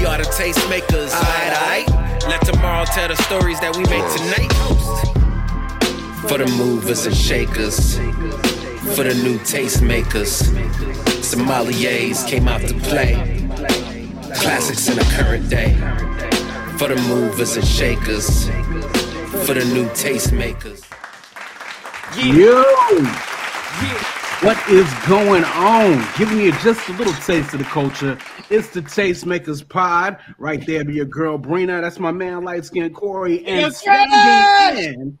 We 0.00 0.06
are 0.06 0.16
the 0.16 0.24
tastemakers. 0.24 1.12
Alright, 1.12 1.86
alright. 1.86 2.22
Let 2.26 2.40
tomorrow 2.46 2.86
tell 2.86 3.08
the 3.08 3.16
stories 3.16 3.60
that 3.60 3.76
we 3.76 3.82
make 3.82 4.06
tonight. 4.16 4.50
For 6.26 6.38
the 6.38 6.46
movers 6.56 7.04
and 7.04 7.14
shakers. 7.14 7.98
For 8.96 9.04
the 9.04 9.12
new 9.22 9.38
tastemakers. 9.40 10.40
Sommeliers 11.20 12.26
came 12.26 12.48
out 12.48 12.62
to 12.62 12.74
play. 12.80 13.12
Classics 14.36 14.88
in 14.88 14.96
the 14.96 15.04
current 15.18 15.50
day. 15.50 15.74
For 16.78 16.88
the 16.88 16.96
movers 17.06 17.56
and 17.58 17.66
shakers. 17.66 18.46
For 19.44 19.52
the 19.52 19.66
new 19.74 19.86
tastemakers. 19.90 20.82
Yo! 22.16 22.64
What 24.42 24.56
is 24.70 24.90
going 25.06 25.44
on? 25.44 26.02
Giving 26.16 26.40
you 26.40 26.52
just 26.60 26.88
a 26.88 26.92
little 26.92 27.12
taste 27.12 27.52
of 27.52 27.58
the 27.58 27.66
culture. 27.66 28.16
It's 28.48 28.70
the 28.70 28.80
Tastemakers 28.80 29.68
Pod. 29.68 30.16
Right 30.38 30.66
there 30.66 30.82
be 30.82 30.94
your 30.94 31.04
girl 31.04 31.38
Brina. 31.38 31.82
That's 31.82 31.98
my 31.98 32.10
man, 32.10 32.42
light 32.42 32.64
skinned 32.64 32.94
Corey. 32.94 33.44
And 33.44 33.74
standing 33.74 34.94
in, 34.94 35.18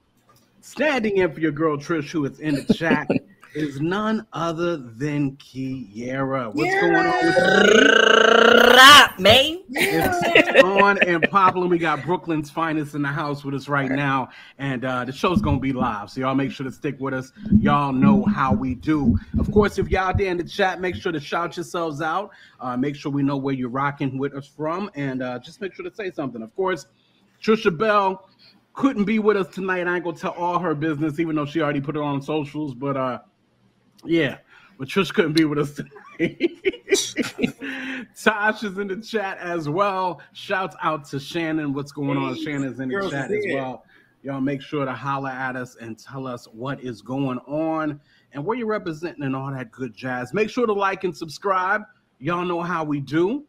standing 0.62 1.18
in 1.18 1.30
for 1.34 1.40
your 1.40 1.52
girl 1.52 1.76
Trish, 1.76 2.10
who 2.10 2.24
is 2.24 2.40
in 2.40 2.54
the 2.54 2.72
chat, 2.72 3.08
is 3.54 3.78
none 3.78 4.26
other 4.32 4.78
than 4.78 5.32
Kiera. 5.36 6.54
What's 6.54 6.80
going 6.80 6.94
on 6.94 8.59
Rap, 8.80 9.18
man. 9.18 9.62
it's 9.72 10.62
on 10.64 10.96
and 11.06 11.22
popping. 11.30 11.68
We 11.68 11.76
got 11.76 12.02
Brooklyn's 12.02 12.50
finest 12.50 12.94
in 12.94 13.02
the 13.02 13.08
house 13.08 13.44
with 13.44 13.54
us 13.54 13.68
right 13.68 13.90
now, 13.90 14.30
and 14.56 14.86
uh, 14.86 15.04
the 15.04 15.12
show's 15.12 15.42
gonna 15.42 15.58
be 15.58 15.74
live. 15.74 16.08
So 16.08 16.22
y'all 16.22 16.34
make 16.34 16.50
sure 16.50 16.64
to 16.64 16.72
stick 16.72 16.98
with 16.98 17.12
us. 17.12 17.30
Y'all 17.58 17.92
know 17.92 18.24
how 18.24 18.54
we 18.54 18.74
do. 18.74 19.18
Of 19.38 19.52
course, 19.52 19.76
if 19.76 19.90
y'all 19.90 20.16
there 20.16 20.30
in 20.30 20.38
the 20.38 20.44
chat, 20.44 20.80
make 20.80 20.94
sure 20.94 21.12
to 21.12 21.20
shout 21.20 21.58
yourselves 21.58 22.00
out. 22.00 22.30
Uh, 22.58 22.74
make 22.74 22.96
sure 22.96 23.12
we 23.12 23.22
know 23.22 23.36
where 23.36 23.52
you're 23.52 23.68
rocking 23.68 24.16
with 24.16 24.34
us 24.34 24.46
from, 24.46 24.90
and 24.94 25.22
uh, 25.22 25.38
just 25.40 25.60
make 25.60 25.74
sure 25.74 25.84
to 25.84 25.94
say 25.94 26.10
something. 26.10 26.40
Of 26.40 26.56
course, 26.56 26.86
Trisha 27.42 27.76
Bell 27.76 28.30
couldn't 28.72 29.04
be 29.04 29.18
with 29.18 29.36
us 29.36 29.48
tonight. 29.48 29.88
I 29.88 29.96
ain't 29.96 30.04
gonna 30.04 30.16
tell 30.16 30.32
all 30.32 30.58
her 30.58 30.74
business, 30.74 31.20
even 31.20 31.36
though 31.36 31.44
she 31.44 31.60
already 31.60 31.82
put 31.82 31.96
it 31.96 32.02
on 32.02 32.22
socials. 32.22 32.74
But 32.74 32.96
uh, 32.96 33.18
yeah, 34.06 34.38
but 34.78 34.88
Trish 34.88 35.12
couldn't 35.12 35.34
be 35.34 35.44
with 35.44 35.58
us 35.58 35.74
tonight. 35.74 35.92
Tosh 38.22 38.62
is 38.62 38.76
in 38.76 38.88
the 38.88 39.00
chat 39.02 39.38
as 39.38 39.68
well. 39.68 40.20
Shouts 40.32 40.76
out 40.82 41.06
to 41.06 41.18
Shannon. 41.18 41.72
What's 41.72 41.92
going 41.92 42.18
on? 42.18 42.36
Shannon's 42.36 42.78
in 42.78 42.88
the 42.88 42.94
Girls 42.94 43.12
chat 43.12 43.30
as 43.30 43.44
well. 43.52 43.84
Y'all 44.22 44.40
make 44.40 44.60
sure 44.60 44.84
to 44.84 44.92
holler 44.92 45.30
at 45.30 45.56
us 45.56 45.76
and 45.80 45.98
tell 45.98 46.26
us 46.26 46.46
what 46.52 46.82
is 46.84 47.00
going 47.00 47.38
on 47.46 47.98
and 48.32 48.44
where 48.44 48.58
you're 48.58 48.66
representing 48.66 49.22
and 49.22 49.34
all 49.34 49.50
that 49.50 49.70
good 49.70 49.94
jazz. 49.94 50.34
Make 50.34 50.50
sure 50.50 50.66
to 50.66 50.74
like 50.74 51.04
and 51.04 51.16
subscribe. 51.16 51.82
Y'all 52.18 52.44
know 52.44 52.60
how 52.60 52.84
we 52.84 53.00
do. 53.00 53.46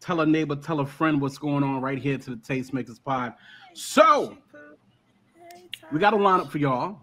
Tell 0.00 0.22
a 0.22 0.26
neighbor, 0.26 0.56
tell 0.56 0.80
a 0.80 0.86
friend 0.86 1.20
what's 1.20 1.36
going 1.36 1.62
on 1.62 1.82
right 1.82 1.98
here 1.98 2.16
to 2.16 2.30
the 2.30 2.36
Tastemakers 2.36 3.02
Pod. 3.02 3.34
So, 3.74 4.38
we 5.92 5.98
got 5.98 6.14
a 6.14 6.16
lineup 6.16 6.50
for 6.50 6.58
y'all. 6.58 7.00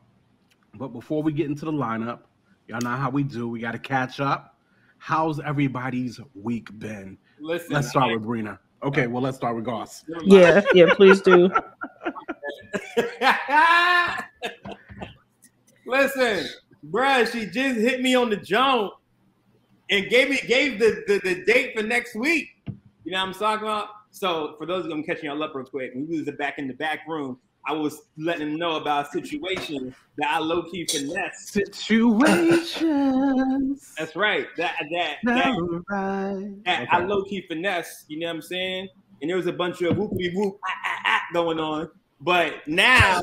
But 0.73 0.89
before 0.89 1.21
we 1.21 1.31
get 1.31 1.47
into 1.47 1.65
the 1.65 1.71
lineup, 1.71 2.21
y'all 2.67 2.79
know 2.81 2.95
how 2.95 3.11
we 3.11 3.23
do. 3.23 3.47
We 3.47 3.59
got 3.59 3.73
to 3.73 3.79
catch 3.79 4.19
up. 4.19 4.50
How's 5.03 5.39
everybody's 5.39 6.19
week 6.35 6.77
been? 6.77 7.17
Listen, 7.39 7.73
Let's 7.73 7.89
start 7.89 8.13
with 8.13 8.23
Brina. 8.23 8.59
Okay, 8.83 9.07
well, 9.07 9.23
let's 9.23 9.35
start 9.35 9.55
with 9.55 9.65
Goss. 9.65 10.05
Yeah, 10.21 10.61
yeah, 10.75 10.93
please 10.93 11.21
do. 11.21 11.45
Listen, 15.87 16.47
bruh, 16.87 17.31
she 17.31 17.47
just 17.47 17.79
hit 17.79 18.03
me 18.03 18.13
on 18.13 18.29
the 18.29 18.37
jump 18.37 18.93
and 19.89 20.07
gave 20.07 20.29
me 20.29 20.39
gave 20.45 20.77
the, 20.77 21.03
the, 21.07 21.19
the 21.23 21.43
date 21.45 21.75
for 21.75 21.81
next 21.81 22.13
week. 22.13 22.49
You 23.03 23.13
know 23.13 23.25
what 23.25 23.29
I'm 23.29 23.33
talking 23.33 23.63
about? 23.67 23.87
So 24.11 24.53
for 24.59 24.67
those 24.67 24.83
of 24.83 24.91
them 24.91 25.01
catching 25.01 25.25
y'all 25.25 25.41
up 25.41 25.55
real 25.55 25.65
quick, 25.65 25.93
we 25.95 26.21
was 26.21 26.29
back 26.37 26.59
in 26.59 26.67
the 26.67 26.75
back 26.75 27.07
room, 27.07 27.39
I 27.65 27.73
was 27.73 28.01
letting 28.17 28.49
them 28.49 28.57
know 28.57 28.77
about 28.77 29.07
a 29.07 29.11
situation 29.11 29.93
that 30.17 30.29
I 30.29 30.39
low 30.39 30.63
key 30.63 30.85
finesse. 30.87 31.49
Situations. 31.51 32.81
That's 33.97 34.15
right. 34.15 34.47
That 34.57 34.75
that 34.91 35.17
that, 35.23 35.55
that 36.65 36.87
I 36.91 36.99
low 37.03 37.23
key 37.23 37.45
finesse. 37.47 38.05
You 38.07 38.19
know 38.19 38.27
what 38.27 38.35
I'm 38.35 38.41
saying? 38.41 38.89
And 39.21 39.29
there 39.29 39.37
was 39.37 39.47
a 39.47 39.53
bunch 39.53 39.81
of 39.83 39.95
whoopity 39.95 40.33
whoop 40.33 40.59
ah, 40.65 40.71
ah, 40.85 41.01
ah, 41.05 41.21
going 41.33 41.59
on. 41.59 41.89
But 42.19 42.67
now, 42.67 43.21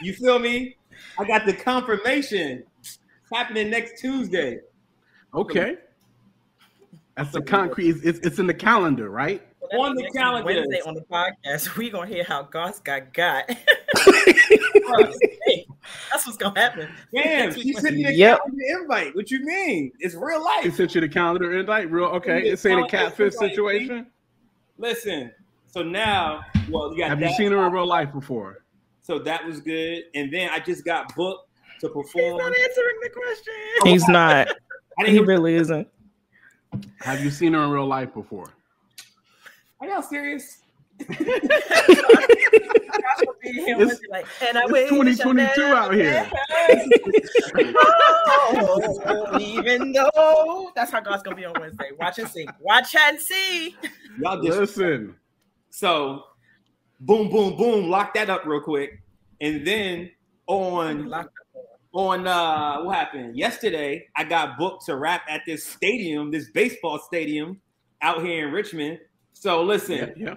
you 0.00 0.12
feel 0.12 0.38
me? 0.38 0.76
I 1.18 1.24
got 1.24 1.46
the 1.46 1.52
confirmation 1.52 2.64
It's 2.80 2.98
happening 3.32 3.70
next 3.70 4.00
Tuesday. 4.00 4.60
Okay. 5.34 5.76
That's 7.16 7.32
the 7.32 7.42
concrete. 7.42 7.88
It's, 7.88 8.02
it's, 8.02 8.18
it's 8.20 8.38
in 8.38 8.46
the 8.46 8.54
calendar, 8.54 9.08
right? 9.08 9.42
On 9.78 9.94
the 9.94 10.08
calendar. 10.10 10.44
Wednesday 10.46 10.80
on 10.86 10.94
the 10.94 11.02
podcast, 11.02 11.76
we 11.78 11.90
gonna 11.90 12.06
hear 12.06 12.24
how 12.24 12.42
Goss 12.42 12.80
got 12.80 13.12
got. 13.12 13.48
That's 16.10 16.26
what's 16.26 16.36
gonna 16.36 16.58
happen. 16.58 16.88
Damn, 17.14 17.52
she 17.54 17.72
sent 17.74 17.96
me 17.96 18.04
a 18.04 18.10
Yep. 18.10 18.38
calendar 18.38 18.64
invite. 18.80 19.14
What 19.16 19.30
you 19.30 19.44
mean? 19.44 19.92
It's 19.98 20.14
real 20.14 20.42
life. 20.44 20.64
He 20.64 20.70
sent 20.70 20.94
you 20.94 21.00
the 21.00 21.08
calendar 21.08 21.58
invite. 21.58 21.90
Real 21.90 22.06
okay. 22.06 22.42
It's 22.48 22.62
saying 22.62 22.78
a 22.82 22.88
catfish 22.88 23.34
situation. 23.34 24.06
Listen. 24.78 25.32
So 25.66 25.82
now, 25.82 26.40
well, 26.70 26.92
you 26.92 26.98
got 26.98 27.10
Have 27.10 27.20
you 27.20 27.28
seen 27.34 27.52
her 27.52 27.66
in 27.66 27.72
real 27.72 27.86
life 27.86 28.12
before? 28.12 28.62
So 29.02 29.18
that 29.20 29.44
was 29.44 29.60
good. 29.60 30.04
And 30.14 30.32
then 30.32 30.50
I 30.50 30.58
just 30.58 30.84
got 30.84 31.14
booked 31.14 31.48
to 31.80 31.88
perform. 31.88 32.04
He's 32.06 32.12
perform. 32.22 32.38
not 32.38 32.58
answering 32.58 32.96
the 33.02 33.10
question. 33.10 33.54
He's 33.84 34.08
not. 34.08 34.48
I 34.48 34.52
He 34.98 35.04
didn't 35.04 35.14
hear. 35.18 35.26
really 35.26 35.54
isn't. 35.54 35.88
Have 37.00 37.22
you 37.22 37.30
seen 37.30 37.52
her 37.52 37.62
in 37.64 37.70
real 37.70 37.86
life 37.86 38.12
before? 38.14 38.48
Are 39.80 39.88
y'all 39.88 40.02
serious? 40.02 40.62
It's- 40.98 41.20
like, 44.10 44.26
and 44.46 44.56
I 44.56 44.62
it's 44.64 44.72
wish 44.72 44.90
I 44.90 45.22
2022 45.24 45.62
out 45.62 45.94
here. 45.94 46.30
Oh, 48.48 49.38
even 49.40 49.92
though 49.92 50.70
that's 50.74 50.90
how 50.92 51.00
God's 51.00 51.22
gonna 51.22 51.36
be 51.36 51.44
on 51.44 51.54
Wednesday. 51.58 51.90
Watch 51.98 52.18
and 52.18 52.28
see. 52.28 52.46
Watch 52.60 52.94
and 52.94 53.20
see. 53.20 53.76
Y'all 54.20 54.42
just 54.42 54.58
Listen. 54.58 55.14
So, 55.70 56.24
boom, 57.00 57.28
boom, 57.28 57.56
boom, 57.56 57.90
lock 57.90 58.14
that 58.14 58.30
up 58.30 58.46
real 58.46 58.60
quick, 58.60 59.02
and 59.40 59.66
then 59.66 60.10
on 60.46 61.12
on 61.92 62.26
uh 62.26 62.82
what 62.82 62.96
happened 62.96 63.36
yesterday? 63.36 64.06
I 64.16 64.24
got 64.24 64.58
booked 64.58 64.86
to 64.86 64.96
rap 64.96 65.22
at 65.28 65.42
this 65.46 65.64
stadium, 65.64 66.30
this 66.30 66.50
baseball 66.50 66.98
stadium 66.98 67.60
out 68.02 68.22
here 68.22 68.46
in 68.46 68.52
Richmond. 68.54 68.98
So 69.38 69.62
listen, 69.62 69.96
Yeah, 69.98 70.08
yeah. 70.16 70.34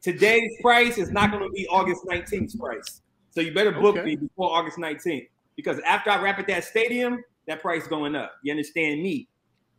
today's 0.00 0.52
price 0.62 0.98
is 0.98 1.10
not 1.10 1.32
going 1.32 1.42
to 1.42 1.50
be 1.50 1.66
August 1.66 2.02
19th 2.08 2.56
price. 2.58 3.02
So 3.30 3.40
you 3.40 3.52
better 3.52 3.72
book 3.72 3.96
Okay. 3.96 4.04
me 4.04 4.16
before 4.16 4.52
August 4.54 4.78
19th 4.78 5.26
because 5.56 5.80
after 5.80 6.10
I 6.10 6.22
rap 6.22 6.38
at 6.38 6.46
that 6.46 6.62
stadium, 6.62 7.22
that 7.48 7.60
price 7.60 7.88
going 7.88 8.14
up. 8.14 8.32
You 8.44 8.52
understand 8.52 9.02
me? 9.02 9.26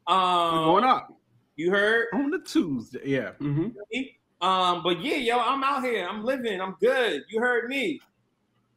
Um, 0.05 0.51
We're 0.51 0.65
going 0.65 0.83
up 0.83 1.07
You 1.55 1.71
heard? 1.71 2.07
on 2.13 2.29
the 2.29 2.39
Tuesday. 2.39 2.99
Yeah. 3.05 3.31
hmm 3.39 3.69
Um, 4.41 4.83
but 4.83 5.01
yeah, 5.01 5.15
yo, 5.15 5.39
I'm 5.39 5.63
out 5.63 5.83
here. 5.83 6.05
I'm 6.05 6.25
living. 6.25 6.59
I'm 6.61 6.75
good. 6.81 7.23
You 7.29 7.39
heard 7.39 7.69
me. 7.69 8.01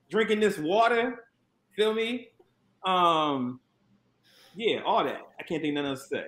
Drinking 0.08 0.38
this 0.38 0.56
water. 0.56 1.24
Feel 1.76 1.94
me? 1.94 2.28
Um, 2.86 3.58
yeah, 4.54 4.82
all 4.86 5.02
that. 5.04 5.20
I 5.38 5.42
can't 5.42 5.60
think 5.62 5.74
nothing 5.74 5.90
else 5.90 6.08
to 6.08 6.16
say. 6.16 6.26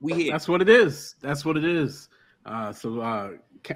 We 0.00 0.12
here. 0.14 0.32
That's 0.32 0.48
what 0.48 0.60
it 0.60 0.68
is. 0.68 1.14
That's 1.20 1.44
what 1.44 1.56
it 1.56 1.64
is. 1.64 2.08
Uh, 2.46 2.72
so 2.72 3.00
uh, 3.00 3.30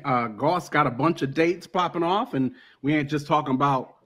uh, 0.04 0.28
Goss 0.28 0.69
got 0.69 0.86
a 0.86 0.91
bunch 0.91 1.22
of 1.22 1.34
dates 1.34 1.66
popping 1.66 2.04
off, 2.04 2.34
and 2.34 2.53
we 2.82 2.94
ain't 2.94 3.10
just 3.10 3.26
talking 3.26 3.54
about 3.54 3.97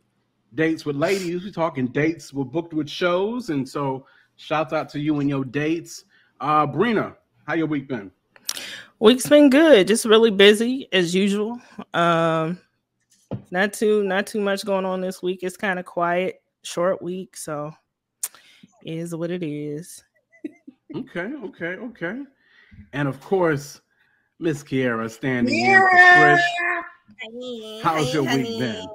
dates 0.54 0.86
with 0.86 0.96
ladies. 0.96 1.44
We're 1.44 1.52
talking 1.52 1.86
dates 1.88 2.32
we're 2.32 2.44
booked 2.44 2.72
with 2.72 2.88
shows, 2.88 3.50
and 3.50 3.68
so 3.68 4.06
shouts 4.36 4.72
out 4.72 4.88
to 4.90 5.00
you 5.00 5.20
and 5.20 5.28
your 5.28 5.44
dates. 5.44 6.04
Uh, 6.40 6.66
Brina, 6.66 7.14
how 7.46 7.54
your 7.54 7.66
week 7.66 7.88
been? 7.88 8.10
Week's 9.00 9.28
been 9.28 9.50
good. 9.50 9.86
Just 9.86 10.06
really 10.06 10.30
busy 10.30 10.88
as 10.92 11.14
usual. 11.14 11.60
Um, 11.92 12.58
not 13.50 13.74
too 13.74 14.02
not 14.02 14.26
too 14.26 14.40
much 14.40 14.64
going 14.64 14.86
on 14.86 15.02
this 15.02 15.22
week. 15.22 15.40
It's 15.42 15.58
kind 15.58 15.78
of 15.78 15.84
quiet, 15.84 16.42
short 16.62 17.02
week, 17.02 17.36
so 17.36 17.72
is 18.82 19.14
what 19.14 19.30
it 19.30 19.42
is. 19.42 20.02
Okay, 20.94 21.32
okay, 21.44 21.74
okay. 21.76 22.22
And 22.92 23.08
of 23.08 23.20
course, 23.20 23.80
Miss 24.40 24.62
Kiera 24.62 25.10
standing 25.10 25.54
in 25.54 25.80
for 25.80 25.98
Trish. 26.12 26.42
How's 27.82 28.12
your 28.12 28.24
week 28.24 28.58
been? 28.58 28.88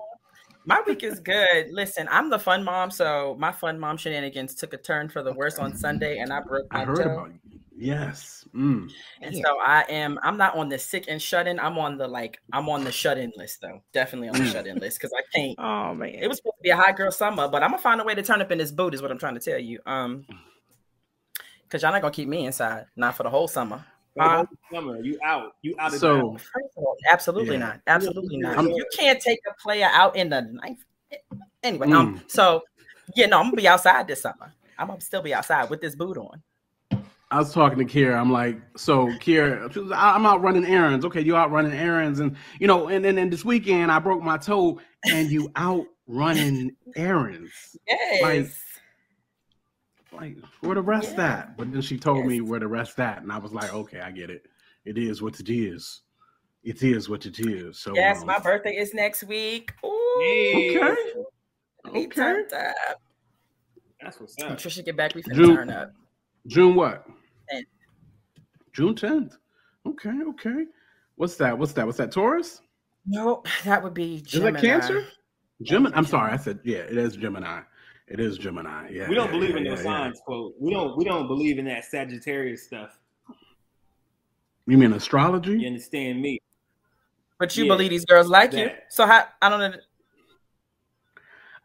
My 0.66 0.82
week 0.86 1.04
is 1.04 1.20
good. 1.20 1.72
Listen, 1.72 2.08
I'm 2.12 2.30
the 2.30 2.38
fun 2.38 2.64
mom, 2.64 2.92
so 2.92 3.36
my 3.40 3.52
fun 3.52 3.80
mom 3.80 3.98
shenanigans 3.98 4.54
took 4.54 4.74
a 4.74 4.78
turn 4.78 5.10
for 5.10 5.24
the 5.24 5.34
worse 5.34 5.58
on 5.58 5.76
Sunday, 5.76 6.20
and 6.20 6.32
I 6.34 6.42
broke 6.42 6.72
my 6.72 6.82
I 6.82 6.86
heard 6.86 6.98
toe. 7.06 7.14
about 7.14 7.32
you. 7.32 7.40
Yes. 7.78 8.46
Mm. 8.54 8.92
And 9.22 9.36
so 9.36 9.60
I 9.62 9.86
am. 9.90 10.20
I'm 10.22 10.36
not 10.38 10.56
on 10.58 10.68
the 10.68 10.78
sick 10.78 11.06
and 11.08 11.22
shut 11.22 11.48
in. 11.48 11.60
I'm 11.60 11.78
on 11.80 11.98
the 11.98 12.08
like. 12.08 12.40
I'm 12.52 12.68
on 12.68 12.84
the 12.84 12.92
shut 12.92 13.18
in 13.18 13.32
list 13.38 13.62
though. 13.62 13.82
Definitely 13.94 14.28
on 14.30 14.36
the 14.36 14.42
Mm. 14.42 14.52
shut 14.52 14.68
in 14.68 14.78
list 14.80 15.00
because 15.00 15.14
I 15.18 15.22
can't. 15.34 15.56
Oh 15.58 15.96
man. 15.96 16.10
It 16.16 16.28
was 16.28 16.38
supposed 16.38 16.58
to 16.58 16.64
be 16.64 16.70
a 16.72 16.76
hot 16.76 16.98
girl 16.98 17.12
summer, 17.12 17.48
but 17.48 17.64
I'm 17.64 17.70
gonna 17.72 17.82
find 17.82 18.02
a 18.02 18.04
way 18.04 18.16
to 18.16 18.22
turn 18.22 18.42
up 18.42 18.52
in 18.52 18.58
this 18.58 18.72
boot. 18.72 18.94
Is 18.94 19.02
what 19.02 19.12
I'm 19.12 19.18
trying 19.18 19.36
to 19.36 19.40
tell 19.40 19.58
you. 19.60 19.80
Um, 19.86 20.26
because 21.64 21.84
y'all 21.84 21.92
not 21.94 22.02
gonna 22.02 22.14
keep 22.14 22.28
me 22.28 22.46
inside, 22.46 22.86
not 22.98 23.16
for 23.16 23.24
the 23.24 23.30
whole 23.30 23.48
summer. 23.48 23.86
The 24.20 24.26
Uh, 24.26 24.46
summer, 24.74 25.00
you 25.02 25.18
out. 25.24 25.54
You 25.62 25.76
out 25.80 25.94
of 25.94 26.00
So- 26.00 26.18
town. 26.20 26.40
All, 26.76 26.98
absolutely 27.10 27.54
Yeah. 27.56 27.60
not. 27.60 27.82
Absolutely 27.88 28.38
not. 28.38 28.58
I'm- 28.58 28.68
you 28.70 28.86
can't 28.98 29.20
take 29.22 29.40
a 29.50 29.54
player 29.62 29.88
out 29.94 30.16
in 30.18 30.30
the 30.30 30.42
ninth. 30.42 30.84
Anyway, 31.64 31.88
Mm. 31.88 31.94
um, 31.96 32.22
so 32.28 32.62
yeah, 33.16 33.26
no, 33.28 33.40
I'm 33.40 33.46
gonna 33.46 33.56
be 33.56 33.68
outside 33.68 34.08
this 34.08 34.22
summer. 34.22 34.54
I'm 34.78 34.88
gonna 34.88 35.00
still 35.02 35.22
be 35.22 35.34
outside 35.34 35.70
with 35.70 35.80
this 35.82 35.96
boot 35.96 36.18
on. 36.18 36.42
I 37.32 37.38
was 37.40 37.54
talking 37.54 37.78
to 37.78 37.86
Kira. 37.86 38.20
I'm 38.20 38.32
like, 38.32 38.60
so 38.76 39.08
Kira, 39.20 39.94
I- 39.94 40.16
I'm 40.16 40.26
out 40.26 40.42
running 40.42 40.66
errands. 40.66 41.06
Okay, 41.06 41.22
you 41.22 41.36
out 41.38 41.52
running 41.52 41.74
errands, 41.74 42.20
and 42.20 42.36
you 42.60 42.68
know, 42.68 42.88
and 42.90 43.06
then 43.06 43.18
and 43.18 43.32
this 43.32 43.46
weekend 43.46 43.90
I 43.92 44.00
broke 44.00 44.22
my 44.22 44.38
toe, 44.38 44.80
and 45.10 45.30
you 45.32 45.50
out 45.56 45.86
running 46.08 46.76
errands. 46.96 47.78
Yes. 47.88 48.22
Like, 48.22 48.52
where 50.62 50.76
the 50.76 50.82
rest 50.82 51.14
Yeah. 51.18 51.34
at? 51.40 51.58
But 51.58 51.72
then 51.72 51.82
she 51.82 51.98
told 51.98 52.26
me 52.26 52.42
where 52.42 52.60
the 52.60 52.68
rest 52.68 53.00
at, 53.00 53.22
and 53.22 53.32
I 53.32 53.38
was 53.38 53.54
like, 53.54 53.74
okay, 53.74 54.00
I 54.02 54.12
get 54.12 54.30
it. 54.30 54.46
It 54.86 54.98
is 54.98 55.22
what 55.22 55.40
it 55.40 55.50
is. 55.50 56.02
It 56.64 56.84
is 56.84 57.08
what 57.10 57.26
it 57.26 57.40
is. 57.40 57.80
So 57.80 57.94
yes, 57.96 58.22
um, 58.22 58.28
my 58.28 58.40
birthday 58.40 58.76
is 58.76 58.94
next 58.94 59.24
week. 59.24 59.72
Ooh, 59.86 60.18
Hey, 60.22 60.78
Okay. 60.78 60.96
we 61.94 62.00
okay. 62.08 62.08
turned 62.08 62.54
up. 62.54 62.76
That's 64.02 64.20
what's 64.20 64.36
When 64.42 64.52
up. 64.54 64.58
Trisha 64.58 64.84
get 64.84 64.96
back, 64.98 65.16
we 65.16 65.24
finna 65.24 65.36
June- 65.36 65.56
turn 65.56 65.70
up. 65.70 65.92
June 66.48 66.76
what? 66.76 67.06
10th. 67.54 67.64
June 68.74 68.96
10th. 68.96 69.38
Okay, 69.86 70.14
okay. 70.30 70.66
What's 71.16 71.36
that? 71.38 71.58
What's 71.58 71.74
that? 71.74 71.86
What's 71.86 71.98
that? 71.98 72.12
Taurus? 72.12 72.62
No, 73.06 73.44
that 73.66 73.82
would 73.84 73.94
be 73.94 74.18
Is 74.18 74.40
that 74.42 74.58
Cancer? 74.58 75.06
Gemini. 75.62 75.96
I'm 75.98 76.06
sorry, 76.06 76.32
I 76.32 76.38
said 76.38 76.60
yeah. 76.64 76.78
It 76.80 76.98
is 76.98 77.16
Gemini. 77.18 77.62
It 78.10 78.20
is 78.20 78.38
Gemini. 78.38 78.90
Yeah. 78.90 79.08
We 79.08 79.16
don't 79.16 79.28
yeah, 79.28 79.32
believe 79.32 79.50
yeah, 79.52 79.58
in 79.58 79.66
yeah, 79.66 79.76
those 79.76 79.86
yeah. 79.86 79.92
signs, 79.92 80.22
quote. 80.26 80.56
We 80.60 80.72
don't. 80.72 80.98
We 80.98 81.06
don't 81.06 81.28
believe 81.28 81.60
in 81.60 81.66
that 81.66 81.86
Sagittarius 81.86 82.64
stuff. 82.64 82.98
You 84.66 84.78
mean 84.78 84.94
astrology? 84.94 85.60
You 85.60 85.68
understand 85.68 86.22
me? 86.22 86.40
But 87.38 87.56
you 87.56 87.66
Yeah, 87.66 87.74
believe 87.74 87.92
these 87.92 88.06
girls 88.06 88.28
like 88.28 88.54
you. 88.54 88.72
So 88.90 89.06
how 89.06 89.26
I 89.42 89.50
don't 89.50 89.60
know. 89.60 89.78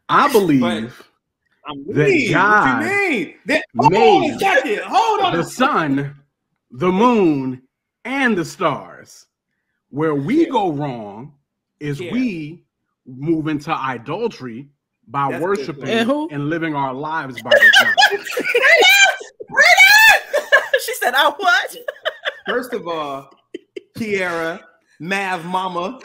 I 0.07 0.31
believe 0.31 0.63
I'm 1.67 1.83
That. 1.87 2.29
God 2.31 2.81
What 2.81 2.91
you 2.91 3.09
mean? 3.09 3.35
That, 3.45 3.65
hold 3.77 3.91
made 3.91 4.17
on 4.17 4.35
a 4.35 4.39
second. 4.39 4.79
Hold 4.85 5.21
on. 5.21 5.33
the 5.33 5.39
a 5.39 5.43
sun, 5.43 6.15
the 6.71 6.91
moon, 6.91 7.63
and 8.05 8.37
the 8.37 8.45
stars. 8.45 9.25
Where 9.89 10.15
we 10.15 10.45
go 10.45 10.71
wrong 10.71 11.33
is 11.79 11.99
Yeah. 11.99 12.11
we 12.11 12.63
move 13.05 13.47
into 13.47 13.71
idolatry 13.71 14.69
by 15.07 15.31
That's 15.31 15.43
worshiping. 15.43 15.87
And 15.87 16.11
and 16.31 16.49
living 16.49 16.75
our 16.75 16.93
lives 16.93 17.41
by 17.41 17.51
the 17.51 17.71
sun. 17.79 17.95
she 20.85 20.93
said, 20.95 21.13
"I 21.15 21.29
what?" 21.37 21.75
First 22.47 22.73
of 22.73 22.87
all, 22.87 23.29
Kiara, 23.97 24.61
Mav 24.99 25.45
Mama, 25.45 25.99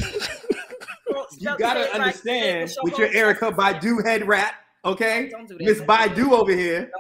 you 1.39 1.57
gotta 1.59 1.93
understand 1.95 2.71
with 2.83 2.99
your 2.99 3.09
Erykah 3.09 3.55
Badu 3.55 4.05
head 4.05 4.27
wrap, 4.27 4.55
okay? 4.85 5.29
Don't 5.31 5.49
do 5.49 5.57
that. 5.59 5.65
Miss 5.65 5.81
Badu 5.81 6.33
over 6.33 6.53
here. 6.55 6.91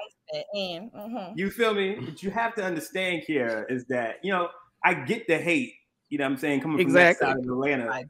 And 0.55 0.93
mhm. 0.93 1.32
You 1.37 1.50
feel 1.50 1.75
me? 1.75 1.97
What 1.99 2.23
you 2.23 2.31
have 2.31 2.55
to 2.55 2.64
understand, 2.64 3.25
Kiara, 3.29 3.70
is 3.70 3.85
that 3.87 4.17
you 4.23 4.32
know 4.32 4.49
I 4.85 4.94
get 4.94 5.26
the 5.26 5.38
hate. 5.38 5.75
You 6.08 6.19
know 6.19 6.25
what 6.25 6.32
I'm 6.32 6.38
saying? 6.38 6.61
Coming 6.62 6.79
from 6.79 6.87
Exactly. 6.87 7.26
that 7.26 7.35
side 7.37 7.44
of 7.44 7.50
Atlanta. 7.50 8.02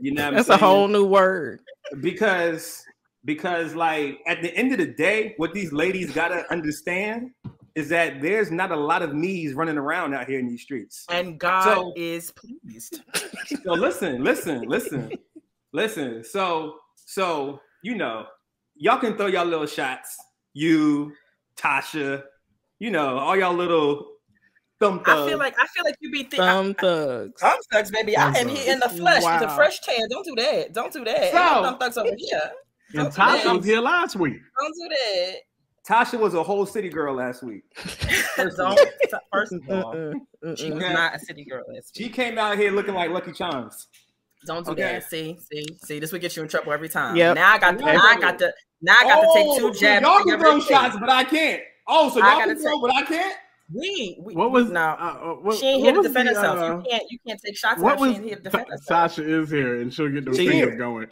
You 0.00 0.12
know 0.12 0.22
what 0.24 0.28
I'm 0.28 0.34
That's 0.34 0.48
saying? 0.48 0.60
a 0.60 0.66
whole 0.66 0.88
new 0.88 1.06
word. 1.06 1.60
because 2.00 2.82
because 3.26 3.74
like 3.74 4.20
at 4.26 4.40
the 4.40 4.54
end 4.56 4.72
of 4.72 4.78
the 4.78 4.86
day, 4.86 5.34
what 5.36 5.52
these 5.52 5.72
ladies 5.72 6.12
gotta 6.12 6.50
understand 6.50 7.32
is 7.74 7.90
that 7.90 8.22
there's 8.22 8.50
not 8.50 8.70
a 8.72 8.76
lot 8.76 9.02
of 9.02 9.12
me's 9.14 9.52
running 9.52 9.76
around 9.76 10.14
out 10.14 10.26
here 10.26 10.38
in 10.38 10.48
these 10.48 10.62
streets. 10.62 11.04
And 11.10 11.38
God 11.38 11.64
So- 11.64 11.92
is 11.96 12.32
pleased. 12.32 13.02
So 13.64 13.74
listen, 13.74 14.24
listen, 14.24 14.62
listen, 14.62 15.12
listen. 15.72 16.24
So 16.24 16.76
so 17.04 17.60
you 17.82 17.94
know, 17.96 18.26
y'all 18.76 18.98
can 18.98 19.16
throw 19.16 19.26
y'all 19.26 19.44
little 19.44 19.66
shots. 19.66 20.16
You, 20.54 21.12
Tasha, 21.56 22.22
you 22.78 22.90
know, 22.90 23.18
all 23.18 23.36
y'all 23.36 23.54
little 23.54 24.06
thumb 24.80 25.04
thugs. 25.04 25.26
I 25.26 25.28
feel 25.28 25.38
like 25.38 25.54
I 25.60 25.66
feel 25.66 25.84
like 25.84 25.96
you 26.00 26.10
be 26.10 26.20
thinking. 26.22 26.38
Thumb 26.40 26.74
thugs. 26.74 27.40
Thumb 27.40 27.58
thugs, 27.72 27.90
baby. 27.90 28.16
I 28.16 28.32
am 28.38 28.48
here 28.48 28.72
in 28.72 28.78
the 28.80 28.88
flesh. 28.88 29.18
It's 29.18 29.42
a 29.44 29.46
Wow. 29.46 29.56
fresh 29.56 29.80
tan. 29.80 30.08
Don't 30.08 30.24
do 30.24 30.34
that. 30.36 30.72
Don't 30.72 30.92
do 30.92 31.04
that. 31.04 31.30
So- 31.32 31.62
thumb 31.62 31.78
thugs 31.78 31.98
over 31.98 32.10
here. 32.16 32.50
And 32.94 33.02
Don't 33.04 33.14
do 33.14 33.20
Tasha 33.20 33.44
that. 33.44 33.56
was 33.56 33.64
here 33.66 33.80
last 33.80 34.16
week. 34.16 34.34
Don't 34.60 34.74
do 34.74 34.88
that. 34.96 35.34
Tasha 35.88 36.18
was 36.18 36.34
a 36.34 36.42
whole 36.42 36.66
city 36.66 36.88
girl 36.88 37.14
last 37.14 37.42
week. 37.42 37.62
First 37.76 38.58
of 38.58 38.66
all. 38.66 38.78
First 39.32 39.52
of 39.52 39.60
all, 39.68 39.92
she 40.56 40.70
was 40.72 40.82
not 40.82 41.14
a 41.14 41.18
city 41.20 41.44
girl. 41.44 41.62
This 41.74 41.90
She 41.94 42.08
came 42.08 42.38
out 42.38 42.58
here 42.58 42.70
looking 42.72 42.94
like 42.94 43.10
Lucky 43.10 43.32
Charms. 43.32 43.86
Don't 44.46 44.64
do 44.64 44.72
Okay. 44.72 44.82
that. 44.82 45.04
See, 45.04 45.36
see, 45.52 45.64
see. 45.84 45.98
This 45.98 46.12
would 46.12 46.20
get 46.20 46.36
you 46.36 46.42
in 46.42 46.48
trouble 46.48 46.72
every 46.72 46.88
time. 46.88 47.16
Yep. 47.16 47.34
Now 47.36 47.52
I 47.54 47.58
got. 47.58 47.78
To, 47.78 47.84
now 47.84 48.00
I 48.04 48.18
got 48.20 48.38
to. 48.40 48.52
Now 48.82 48.94
I 49.00 49.04
got 49.04 49.20
to 49.20 49.28
take 49.34 49.46
Oh, 49.46 49.58
two 49.58 49.74
so 49.74 49.80
jabs. 49.80 50.02
y'all 50.04 50.18
can 50.24 50.38
throw 50.38 50.58
birthday. 50.58 50.74
shots, 50.74 50.96
but 51.00 51.08
I 51.10 51.24
can't. 51.24 51.62
Oh, 51.88 52.08
so 52.10 52.16
y'all 52.18 52.38
gotta 52.38 52.54
can 52.54 52.62
throw, 52.62 52.72
take- 52.72 52.80
but 52.82 52.94
I 52.94 53.02
can't. 53.02 53.36
We, 53.72 54.18
we 54.22 54.34
What 54.34 54.52
was 54.52 54.70
no? 54.70 54.80
uh, 54.80 54.84
uh, 54.84 55.34
what, 55.42 55.56
she 55.58 55.66
ain't 55.66 55.82
here 55.82 55.92
to 55.94 56.02
defend 56.02 56.28
the, 56.28 56.34
herself. 56.34 56.58
uh, 56.58 56.76
you 56.76 56.90
can't. 56.90 57.02
You 57.10 57.18
can't 57.26 57.40
take 57.44 57.56
shots. 57.56 57.80
what 57.80 57.98
was 57.98 58.10
She 58.10 58.16
ain't 58.16 58.24
here 58.24 58.36
to 58.36 58.42
defend 58.42 58.66
herself. 58.70 59.12
Tasha 59.16 59.42
is 59.42 59.50
here 59.50 59.80
and 59.80 59.92
she'll 59.92 60.08
get 60.10 60.24
the 60.24 60.36
She 60.36 60.46
fingers 60.46 60.76
going. 60.76 61.06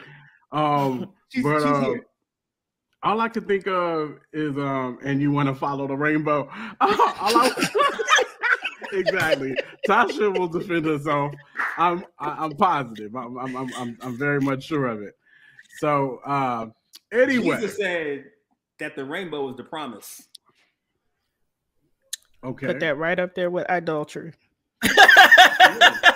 Um, 0.53 1.11
She's, 1.35 1.43
but 1.43 1.59
she's 1.59 1.67
uh, 1.67 1.81
here. 1.81 2.07
all 3.03 3.21
I 3.21 3.29
can 3.29 3.45
think 3.45 3.67
of 3.67 4.21
is 4.33 4.57
um, 4.57 4.99
and 5.03 5.21
you 5.21 5.33
want 5.33 5.49
to 5.49 5.55
follow 5.55 5.89
the 5.89 5.97
rainbow. 5.97 6.49
all 6.81 6.89
I, 6.91 7.51
exactly. 8.93 9.57
Tasha 9.89 10.39
will 10.39 10.47
defend 10.47 10.87
herself. 10.87 11.35
I'm 11.77 12.05
I, 12.21 12.45
I'm 12.45 12.53
positive. 12.53 13.17
I'm, 13.17 13.37
I'm 13.37 13.57
I'm 13.57 13.75
I'm 13.75 13.99
I'm 14.01 14.17
very 14.17 14.41
much 14.41 14.63
sure 14.63 14.87
of 14.87 15.03
it. 15.03 15.15
So 15.79 16.21
uh, 16.25 16.67
anyway, 17.13 17.57
Jesus 17.57 17.79
said 17.79 18.27
that 18.79 18.95
the 18.95 19.05
rainbow 19.05 19.47
was 19.47 19.57
the 19.57 19.65
promise. 19.65 20.29
okay. 22.45 22.69
Put 22.69 22.79
that 22.79 22.97
right 22.97 23.19
up 23.19 23.35
there 23.35 23.51
with 23.51 23.67
adultery. 23.69 24.35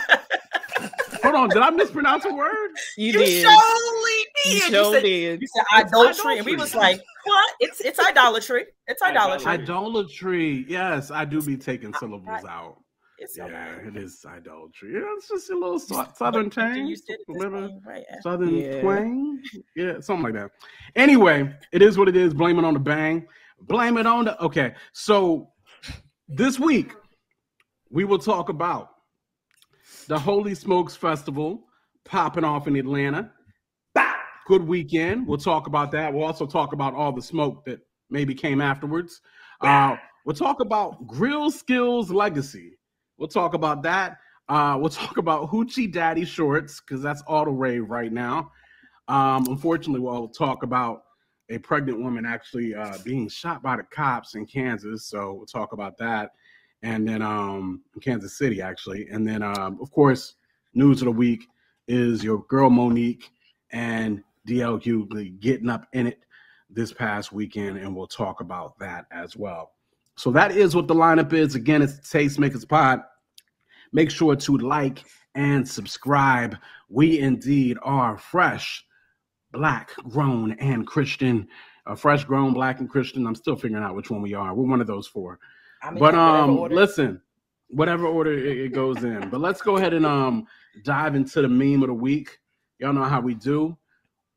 Hold 1.23 1.35
on, 1.35 1.49
did 1.49 1.59
I 1.59 1.71
mispronounce 1.71 2.25
a 2.25 2.33
word? 2.35 2.71
You, 2.97 3.07
You 3.07 3.13
did. 3.13 3.43
surely 3.43 4.19
You 4.45 4.53
did. 4.53 4.53
You 4.55 4.61
sure 4.61 4.93
said, 4.95 5.03
did. 5.03 5.41
you 5.43 5.47
said 5.49 5.65
idolatry, 5.75 6.39
and 6.39 6.47
we 6.47 6.53
idolatry. 6.53 6.57
was 6.57 6.75
like, 6.75 7.01
"What? 7.25 7.55
It's 7.61 7.81
it's 7.81 7.99
idolatry. 7.99 8.67
It's 8.87 9.03
idolatry. 9.03 9.47
Idolatry. 9.47 10.65
Yes, 10.69 11.11
I 11.11 11.25
do 11.25 11.43
be 11.43 11.57
taking 11.57 11.93
syllables 11.95 12.45
out. 12.49 12.77
It's 13.21 13.37
Yeah, 13.37 13.47
okay. 13.47 13.89
it 13.89 13.97
is 13.97 14.25
idolatry. 14.29 14.93
Yeah, 14.95 15.01
it's 15.17 15.29
just 15.29 15.51
a 15.51 15.55
little 15.59 15.81
sou- 15.81 16.05
southern 16.15 16.51
But 16.51 16.57
you 16.69 16.75
tang, 16.75 16.87
used 16.87 17.05
it 17.11 17.19
this 17.27 17.37
little 17.37 17.67
thing, 17.67 17.81
right? 17.85 18.05
yeah. 18.09 18.21
southern 18.21 18.55
Yeah. 18.55 18.81
twang. 18.81 19.43
Yeah, 19.75 20.01
something 20.01 20.23
like 20.23 20.35
that. 20.35 20.51
Anyway, 20.95 21.53
it 21.73 21.83
is 21.83 21.99
what 21.99 22.09
it 22.09 22.15
is. 22.17 22.33
Blame 22.33 22.61
it 22.61 22.65
on 22.65 22.75
the 22.75 22.81
bang. 22.81 23.27
Blame 23.63 23.99
it 23.99 24.07
on 24.07 24.27
the. 24.27 24.41
Okay, 24.41 24.73
so 24.93 25.51
this 26.29 26.61
week 26.61 26.93
we 27.91 28.05
will 28.05 28.21
talk 28.21 28.51
about 28.51 28.91
the 30.09 30.19
Holy 30.19 30.55
Smokes 30.55 30.97
Festival 30.97 31.65
popping 32.05 32.45
off 32.45 32.67
in 32.67 32.77
Atlanta. 32.77 33.31
Good 34.47 34.67
weekend. 34.67 35.27
We'll 35.27 35.37
talk 35.37 35.67
about 35.67 35.93
that. 35.93 36.13
We'll 36.13 36.25
also 36.25 36.47
talk 36.47 36.73
about 36.73 36.95
all 36.95 37.13
the 37.13 37.21
smoke 37.21 37.67
that 37.67 37.81
maybe 38.09 38.35
came 38.35 38.63
afterwards. 38.63 39.21
Uh, 39.61 39.97
we'll 40.25 40.35
talk 40.35 40.61
about 40.61 41.07
Grill 41.07 41.51
Skills 41.51 42.11
Legacy. 42.11 42.79
We'll 43.19 43.29
talk 43.29 43.53
about 43.53 43.83
that. 43.83 44.17
Uh, 44.49 44.79
we'll 44.81 44.89
talk 44.89 45.19
about 45.19 45.51
Hoochie 45.51 45.93
Daddy 45.93 46.25
shorts 46.25 46.81
because 46.81 47.03
that's 47.03 47.23
all 47.27 47.45
the 47.45 47.51
rave 47.51 47.91
right 47.91 48.13
now. 48.13 48.51
Um, 49.09 49.45
unfortunately, 49.49 50.01
we'll 50.01 50.29
talk 50.29 50.63
about 50.63 51.03
a 51.51 51.59
pregnant 51.59 52.01
woman 52.01 52.25
actually 52.25 52.75
uh, 52.75 52.97
being 53.05 53.29
shot 53.29 53.63
by 53.63 53.77
the 53.77 53.83
cops 53.83 54.35
in 54.35 54.47
Kansas. 54.47 55.07
So 55.07 55.35
we'll 55.35 55.47
talk 55.47 55.73
about 55.73 55.99
that. 55.99 56.31
And 56.83 57.09
then 57.09 57.23
um, 57.23 57.83
Kansas 58.01 58.39
City, 58.39 58.63
actually. 58.63 59.09
And 59.11 59.27
then, 59.27 59.43
um, 59.43 59.79
of 59.81 59.91
course, 59.91 60.35
news 60.75 61.01
of 61.03 61.07
the 61.07 61.13
week 61.13 61.47
is 61.89 62.23
your 62.23 62.45
girl 62.49 62.71
Monique 62.71 63.31
and 63.73 64.23
DL 64.47 64.81
Hughley 64.81 65.39
getting 65.41 65.69
up 65.69 65.87
in 65.93 66.07
it 66.07 66.21
this 66.71 66.93
past 66.93 67.33
weekend. 67.33 67.79
And 67.79 67.97
we'll 67.97 68.07
talk 68.07 68.41
about 68.41 68.79
that 68.79 69.07
as 69.11 69.37
well. 69.37 69.73
So 70.17 70.31
that 70.33 70.53
is 70.53 70.75
what 70.75 70.89
the 70.89 70.95
lineup 70.95 71.33
is. 71.33 71.55
Again, 71.55 71.83
it's 71.83 71.95
Tastemakers 72.01 72.69
Pod. 72.69 73.03
Make 73.93 74.11
sure 74.11 74.37
to 74.37 74.59
like 74.59 75.05
and 75.35 75.67
subscribe. 75.67 76.57
We 76.89 77.21
indeed 77.21 77.79
are 77.83 78.19
fresh, 78.19 78.85
black, 79.53 79.91
grown, 80.09 80.53
and 80.53 80.87
Christian. 80.87 81.49
Uh, 81.87 81.95
fresh, 81.95 82.25
grown, 82.25 82.53
black, 82.53 82.81
and 82.81 82.91
Christian. 82.91 83.27
I'm 83.27 83.35
still 83.35 83.57
figuring 83.57 83.83
out 83.83 83.95
which 83.95 84.11
one 84.11 84.21
we 84.21 84.35
are. 84.35 84.55
We're 84.55 84.69
one 84.69 84.81
of 84.81 84.87
those 84.87 85.07
four. 85.07 85.39
I 85.83 85.91
mean, 85.91 86.01
But 86.01 86.15
um, 86.15 86.59
order. 86.59 86.75
listen, 86.75 87.21
whatever 87.69 88.07
order 88.07 88.33
it, 88.33 88.59
it 88.59 88.73
goes 88.73 89.03
in. 89.05 89.29
But 89.31 89.41
let's 89.41 89.63
go 89.63 89.77
ahead 89.77 89.95
and 89.95 90.07
um 90.07 90.47
dive 90.85 91.15
into 91.15 91.43
the 91.43 91.49
meme 91.49 91.83
of 91.83 91.89
the 91.89 91.95
week. 91.95 92.39
Y'all 92.79 92.93
know 92.93 93.05
how 93.05 93.21
we 93.21 93.35
do. 93.35 93.77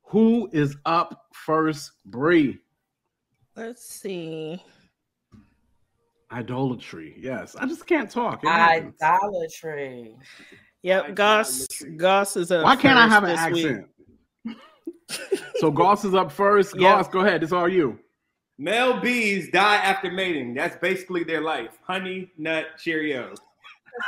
Who 0.04 0.48
is 0.52 0.76
up 0.84 1.28
first, 1.32 1.92
Bree? 2.06 2.58
Let's 3.56 3.84
see. 3.84 4.62
Idolatry. 6.30 7.14
Yes, 7.18 7.56
I 7.56 7.66
just 7.66 7.86
can't 7.86 8.10
talk. 8.10 8.42
It 8.42 8.48
happens. 8.48 8.94
Idolatry. 9.02 10.16
Yep, 10.82 11.14
Goss. 11.14 11.66
Goss 11.96 12.36
is 12.36 12.50
a. 12.50 12.62
Why 12.62 12.76
can't 12.76 12.98
I 12.98 13.06
have 13.06 13.24
an 13.24 13.30
accent? 13.30 13.86
so 15.56 15.70
Goss 15.70 16.04
is 16.04 16.14
up 16.14 16.32
first. 16.32 16.74
Yeah. 16.74 16.96
Goss, 16.96 17.08
go 17.08 17.20
ahead. 17.20 17.42
It's 17.42 17.52
all 17.52 17.68
you. 17.68 17.98
Male 18.62 19.00
bees 19.00 19.50
die 19.50 19.74
after 19.74 20.08
mating. 20.08 20.54
That's 20.54 20.76
basically 20.76 21.24
their 21.24 21.40
life. 21.40 21.76
Honey, 21.82 22.30
nut, 22.38 22.66
Cheerios. 22.78 23.36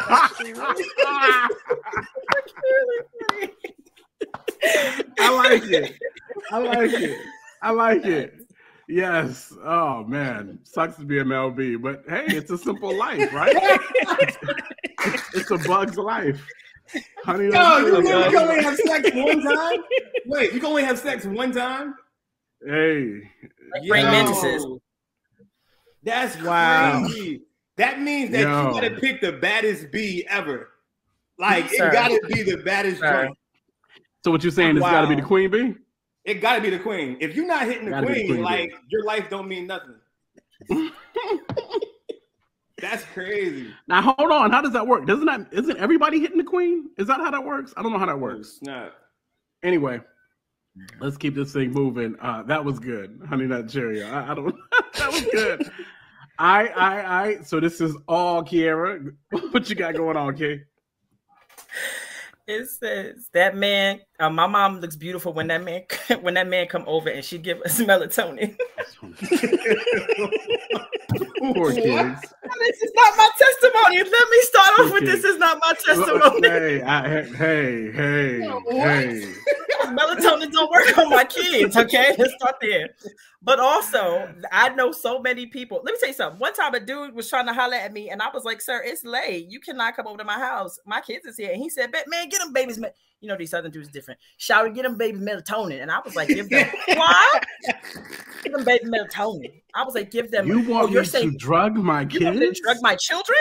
I 0.00 0.30
like 5.28 5.64
it. 5.64 5.98
I 6.52 6.58
like 6.58 6.92
it. 6.92 7.18
I 7.62 7.70
like 7.72 8.04
it. 8.04 8.46
Yes. 8.88 9.52
Oh 9.64 10.04
man, 10.04 10.60
sucks 10.62 10.94
to 10.98 11.04
be 11.04 11.18
an 11.18 11.26
MLB, 11.26 11.82
but 11.82 12.04
hey, 12.08 12.26
it's 12.28 12.52
a 12.52 12.58
simple 12.58 12.96
life, 12.96 13.32
right? 13.32 13.56
it's 15.34 15.50
a 15.50 15.58
bug's 15.66 15.96
life. 15.96 16.40
Honey, 17.24 17.50
that's 17.50 17.88
you, 17.88 17.96
you 17.96 18.04
can 18.04 18.36
only 18.36 18.62
have 18.62 18.76
sex 18.76 19.10
one 19.12 19.42
time? 19.42 19.80
Wait, 20.26 20.52
you 20.52 20.60
can 20.60 20.68
only 20.68 20.84
have 20.84 21.00
sex 21.00 21.24
one 21.26 21.50
time? 21.50 21.96
hey, 22.66 23.30
Like 23.72 23.88
praying 23.88 24.06
Yo, 24.06 24.10
mantises. 24.12 24.66
That's 26.02 26.36
Wow. 26.42 27.02
crazy. 27.06 27.42
That 27.76 28.00
means 28.00 28.30
that 28.32 28.42
Yo. 28.42 28.68
you 28.68 28.74
gotta 28.80 28.90
pick 29.00 29.20
the 29.20 29.32
baddest 29.32 29.90
bee 29.90 30.24
ever. 30.28 30.70
Like 31.38 31.68
Sir. 31.70 31.88
it 31.88 31.92
gotta 31.92 32.20
be 32.28 32.42
the 32.42 32.58
baddest 32.58 33.00
Sir. 33.00 33.24
joint. 33.26 33.38
so 34.24 34.30
what 34.30 34.42
you're 34.44 34.52
saying? 34.52 34.76
It's 34.76 34.84
got 34.86 35.00
to 35.00 35.08
be 35.08 35.16
the 35.16 35.22
queen 35.26 35.50
bee. 35.50 35.74
It 36.24 36.34
gotta 36.34 36.60
be 36.62 36.70
the 36.70 36.78
queen. 36.78 37.16
If 37.20 37.34
you're 37.34 37.46
not 37.46 37.64
hitting 37.66 37.86
the 37.86 37.90
Gotta 37.90 38.06
the 38.06 38.12
queen, 38.12 38.26
queen 38.26 38.36
bee. 38.38 38.42
like 38.44 38.72
your 38.88 39.02
life 39.04 39.28
don't 39.28 39.48
mean 39.48 39.66
nothing. 39.66 39.96
That's 42.80 43.04
crazy. 43.14 43.72
Now 43.88 44.02
hold 44.02 44.30
on. 44.30 44.50
How 44.50 44.60
does 44.60 44.72
that 44.72 44.86
work? 44.86 45.06
Doesn't 45.06 45.26
that 45.26 45.46
isn't 45.52 45.76
everybody 45.78 46.20
hitting 46.20 46.38
the 46.38 46.44
queen? 46.44 46.90
Is 46.98 47.06
that 47.06 47.18
how 47.20 47.30
that 47.30 47.44
works? 47.44 47.72
I 47.76 47.82
don't 47.82 47.92
know 47.92 47.98
how 47.98 48.06
that 48.06 48.18
works. 48.18 48.58
snap. 48.60 48.92
Anyway, 49.62 50.00
let's 51.00 51.16
keep 51.16 51.34
this 51.34 51.52
thing 51.52 51.72
moving. 51.72 52.16
Uh, 52.20 52.42
that 52.44 52.64
was 52.64 52.78
good, 52.78 53.20
honey 53.28 53.46
nut 53.46 53.68
Cheerio. 53.68 54.08
I, 54.08 54.32
I 54.32 54.34
don't. 54.34 54.54
that 54.98 55.12
was 55.12 55.22
good. 55.22 55.70
I, 56.38 56.66
I, 56.68 57.22
I. 57.22 57.42
So 57.42 57.60
this 57.60 57.80
is 57.80 57.96
all 58.08 58.42
Kiara. 58.42 59.14
What 59.50 59.68
you 59.68 59.76
got 59.76 59.94
going 59.94 60.16
on, 60.16 60.36
Kay? 60.36 60.62
It 62.46 62.68
says 62.68 63.28
that 63.32 63.56
man. 63.56 64.00
Uh, 64.18 64.30
my 64.30 64.46
mom 64.46 64.80
looks 64.80 64.96
beautiful 64.96 65.32
when 65.32 65.46
that 65.48 65.62
man 65.62 65.82
when 66.20 66.34
that 66.34 66.48
man 66.48 66.66
come 66.66 66.84
over 66.86 67.08
and 67.08 67.24
she 67.24 67.38
give 67.38 67.60
us 67.62 67.80
melatonin. 67.80 68.56
Poor 71.52 71.72
kids. 71.72 72.20
this 72.60 72.82
is 72.82 72.92
not 72.94 73.16
my 73.16 73.30
testimony. 73.38 73.98
Let 73.98 74.30
me 74.30 74.40
start 74.42 74.78
off 74.78 74.92
with 74.92 75.04
this 75.04 75.24
is 75.24 75.38
not 75.38 75.58
my 75.60 75.72
testimony. 75.84 76.48
hey, 76.48 76.82
I, 76.82 77.22
hey, 77.22 77.92
hey, 77.92 78.40
hey. 78.70 79.34
melatonin 79.84 80.50
don't 80.50 80.70
work 80.70 80.96
on 80.98 81.10
my 81.10 81.24
kids. 81.24 81.76
Okay, 81.76 82.14
let's 82.18 82.34
start 82.34 82.56
there. 82.60 82.90
But 83.44 83.60
also, 83.60 84.32
I 84.50 84.70
know 84.70 84.90
so 84.90 85.20
many 85.20 85.44
people. 85.46 85.82
Let 85.84 85.92
me 85.92 85.98
tell 86.00 86.08
you 86.08 86.14
something. 86.14 86.40
One 86.40 86.54
time, 86.54 86.74
a 86.74 86.80
dude 86.80 87.14
was 87.14 87.28
trying 87.28 87.46
to 87.46 87.52
holler 87.52 87.76
at 87.76 87.92
me, 87.92 88.08
and 88.08 88.22
I 88.22 88.30
was 88.32 88.44
like, 88.44 88.62
"Sir, 88.62 88.82
it's 88.82 89.04
late. 89.04 89.48
You 89.50 89.60
cannot 89.60 89.96
come 89.96 90.06
over 90.06 90.16
to 90.16 90.24
my 90.24 90.38
house. 90.38 90.78
My 90.86 91.02
kids 91.02 91.26
is 91.26 91.36
here." 91.36 91.52
And 91.52 91.60
he 91.62 91.68
said, 91.68 91.92
"Bet 91.92 92.06
man, 92.08 92.30
get 92.30 92.40
them 92.40 92.54
babies." 92.54 92.78
Me-. 92.78 92.88
You 93.20 93.28
know 93.28 93.36
these 93.36 93.50
southern 93.50 93.70
dudes 93.70 93.88
are 93.88 93.92
different. 93.92 94.18
Shower, 94.38 94.70
get 94.70 94.84
them 94.84 94.96
babies 94.96 95.20
melatonin. 95.20 95.82
And 95.82 95.90
I 95.90 96.00
was 96.02 96.16
like, 96.16 96.28
"Give 96.28 96.48
them 96.48 96.70
what? 96.94 97.44
Give 98.42 98.52
them 98.54 98.64
baby 98.64 98.86
melatonin." 98.86 99.60
I 99.74 99.84
was 99.84 99.94
like, 99.94 100.10
"Give 100.10 100.30
them." 100.30 100.46
You 100.46 100.64
oh, 100.66 100.70
want 100.70 100.90
you're 100.90 101.02
me 101.02 101.08
saying 101.08 101.32
to 101.32 101.36
drug 101.36 101.76
my 101.76 102.06
you 102.10 102.24
want 102.24 102.36
me 102.36 102.40
to 102.40 102.46
kids? 102.46 102.60
drug 102.60 102.78
my 102.80 102.96
children? 102.96 103.38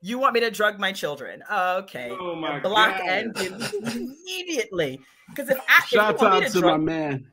You 0.00 0.18
want 0.20 0.34
me 0.34 0.40
to 0.40 0.50
drug 0.50 0.78
my 0.78 0.92
children? 0.92 1.42
Okay. 1.50 2.10
Oh 2.12 2.36
my 2.36 2.60
Block 2.60 2.98
God. 2.98 3.08
and 3.08 3.34
delete 3.34 3.96
immediately. 3.96 5.00
Because 5.30 5.48
if 5.48 5.58
I 5.58 5.78
if 5.82 5.92
you 5.92 5.98
Shouts 5.98 6.22
want 6.22 6.34
me 6.34 6.46
out 6.46 6.52
to 6.52 6.60
to 6.60 6.66
my 6.66 6.76
man. 6.76 7.26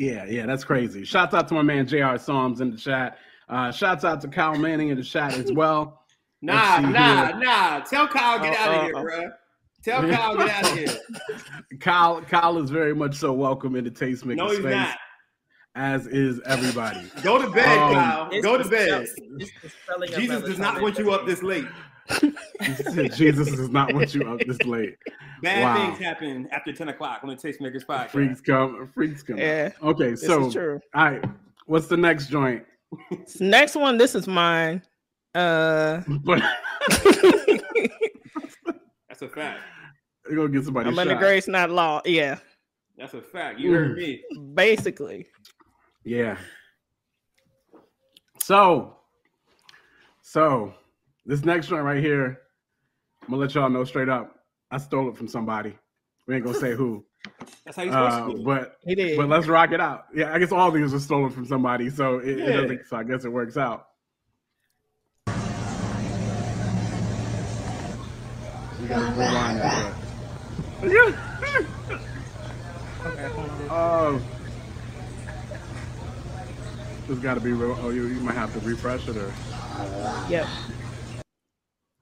Yeah, 0.00 0.24
yeah, 0.24 0.46
that's 0.46 0.64
crazy. 0.64 1.04
Shouts 1.04 1.34
out 1.34 1.46
to 1.48 1.54
my 1.54 1.60
man 1.60 1.86
Jr. 1.86 2.16
Psalms 2.16 2.62
in 2.62 2.70
the 2.70 2.76
chat. 2.78 3.18
Uh, 3.50 3.70
shouts 3.70 4.02
out 4.02 4.22
to 4.22 4.28
Kyle 4.28 4.56
Manning 4.56 4.88
in 4.88 4.96
the 4.96 5.04
chat 5.04 5.34
as 5.36 5.52
well. 5.52 5.98
Nah, 6.42 6.80
nah, 6.80 7.26
here. 7.26 7.36
nah. 7.36 7.80
Tell 7.80 8.08
Kyle 8.08 8.38
get 8.40 8.54
Uh, 8.58 8.62
out 8.62 8.68
of 8.70 8.80
uh, 8.80 8.84
here, 8.86 8.96
uh. 8.96 9.02
bruh. 9.02 9.30
Tell 9.84 10.00
Kyle 10.10 10.36
get 10.38 10.48
out 10.48 10.72
of 10.72 10.78
here. 10.78 10.98
Kyle, 11.80 12.22
Kyle 12.22 12.56
is 12.56 12.70
very 12.70 12.94
much 12.94 13.14
so 13.14 13.34
welcome 13.34 13.76
in 13.76 13.84
the 13.84 13.90
Tastemaker 13.90 14.36
No, 14.36 14.48
he's 14.48 14.60
space, 14.60 14.74
not. 14.74 14.96
as 15.74 16.06
is 16.06 16.40
everybody. 16.46 17.02
Go 17.22 17.42
to 17.42 17.50
bed, 17.50 17.78
Um, 17.78 17.92
Kyle. 17.92 18.40
Go 18.40 18.56
to 18.56 18.66
bed. 18.66 19.06
spell- 19.06 19.26
it's 19.38 19.50
the 19.62 19.68
spelling 19.68 20.14
of 20.14 20.18
Jesus 20.18 20.42
does 20.44 20.58
not 20.58 20.80
want 20.80 20.96
you 20.98 21.10
up 21.12 21.26
this 21.26 21.42
late. 21.42 21.66
He 22.62 22.74
said, 22.92 23.12
Jesus 23.14 23.48
does 23.50 23.68
not 23.70 23.92
want 23.94 24.14
you 24.14 24.22
up 24.30 24.40
this 24.46 24.60
late. 24.62 24.96
Bad 25.42 25.62
Wow. 25.62 25.86
things 25.86 25.98
happen 25.98 26.48
after 26.52 26.72
10 26.72 26.88
o'clock 26.88 27.20
on 27.22 27.28
the 27.30 27.36
Tastemakers 27.36 27.84
podcast. 27.86 28.10
Freaks 28.10 28.40
come, 28.40 28.90
freaks 28.94 29.22
come. 29.22 29.38
Yeah, 29.38 29.70
Okay, 29.82 30.10
this 30.10 30.22
so 30.26 30.46
is 30.46 30.52
true. 30.54 30.80
all 30.94 31.04
right, 31.04 31.24
what's 31.66 31.86
the 31.88 31.96
next 31.96 32.28
joint? 32.28 32.64
Next 33.40 33.76
one, 33.76 33.96
this 33.98 34.14
is 34.16 34.26
mine. 34.26 34.82
Uh, 35.34 36.00
But 36.24 36.42
That's 39.08 39.22
a 39.22 39.28
fact. 39.28 39.60
you're 40.28 40.36
gonna 40.36 40.48
get 40.48 40.64
somebody 40.64 40.88
I'm 40.88 40.94
shot. 40.94 41.02
under 41.06 41.14
grace, 41.16 41.46
not 41.48 41.70
law. 41.70 42.00
Yeah, 42.04 42.38
That's 42.98 43.14
a 43.14 43.20
fact. 43.22 43.58
You 43.60 43.72
heard 43.72 43.96
me. 43.96 44.22
basically. 44.54 45.28
Yeah. 46.04 46.36
So, 48.42 48.96
so 50.22 50.74
this 51.30 51.44
next 51.44 51.70
one 51.70 51.82
right 51.84 52.02
here, 52.02 52.40
I'm 53.22 53.28
gonna 53.28 53.40
let 53.40 53.54
y'all 53.54 53.70
know 53.70 53.84
straight 53.84 54.08
up. 54.08 54.34
I 54.68 54.78
stole 54.78 55.08
it 55.08 55.16
from 55.16 55.28
somebody. 55.28 55.78
We 56.26 56.34
ain't 56.34 56.44
gonna 56.44 56.58
say 56.58 56.74
who, 56.74 57.04
That's 57.64 57.76
how 57.76 57.84
you're 57.84 57.92
supposed 57.92 58.14
uh, 58.16 58.26
to 58.30 58.34
do. 58.36 58.42
but 58.42 58.76
He 58.84 58.96
did. 58.96 59.16
but 59.16 59.28
let's 59.28 59.46
rock 59.46 59.70
it 59.70 59.80
out. 59.80 60.06
Yeah, 60.12 60.34
I 60.34 60.40
guess 60.40 60.50
all 60.50 60.72
these 60.72 60.92
are 60.92 60.98
stolen 60.98 61.30
from 61.30 61.46
somebody, 61.46 61.88
so 61.88 62.18
it, 62.18 62.40
it 62.40 62.52
doesn't. 62.52 62.86
So 62.88 62.96
I 62.96 63.04
guess 63.04 63.24
it 63.24 63.28
works 63.28 63.56
out. 63.56 63.86
We 68.80 68.88
got 68.88 68.98
to 68.98 69.12
rewind 69.12 69.60
that. 69.60 69.94
but- 70.80 70.90
Oh, 73.72 74.20
this 77.06 77.18
got 77.20 77.34
to 77.34 77.40
be 77.40 77.52
real. 77.52 77.78
Oh, 77.80 77.90
you, 77.90 78.06
you 78.08 78.20
might 78.20 78.34
have 78.34 78.52
to 78.54 78.60
refresh 78.66 79.06
it 79.08 79.16
or 79.16 79.32
Yep. 80.28 80.46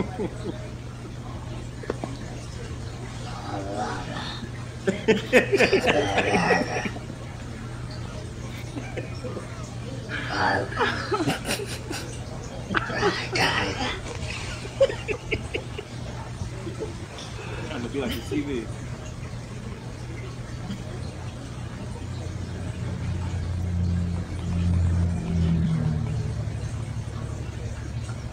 Trying 0.00 0.16
to 17.82 17.88
be 17.92 18.00
like 18.00 18.10
the 18.10 18.20
TV. 18.22 18.66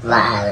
So 0.02 0.47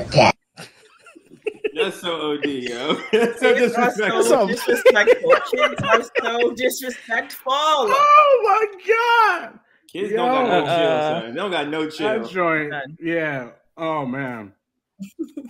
OD, 2.37 2.45
yo. 2.45 2.93
That's 3.11 3.39
so 3.39 3.53
Kids 3.53 3.73
disrespectful. 3.75 4.23
so 4.23 4.47
disrespectful. 4.47 5.31
Kids 5.51 5.81
are 5.83 6.03
so 6.23 6.51
disrespectful. 6.53 7.53
Oh 7.53 8.41
my 8.43 9.41
god! 9.41 9.59
Kids 9.91 10.13
don't 10.13 10.27
got 10.29 10.47
no 10.47 10.59
Yo. 10.59 10.65
chill, 10.65 10.91
Uh, 10.91 11.21
son. 11.21 11.29
They 11.29 11.35
don't 11.35 11.51
got 11.51 11.67
no 11.69 11.83
That 11.85 11.93
chill. 11.93 12.27
joint, 12.27 12.73
yeah. 12.99 13.49
Oh 13.77 14.05
man, 14.05 14.53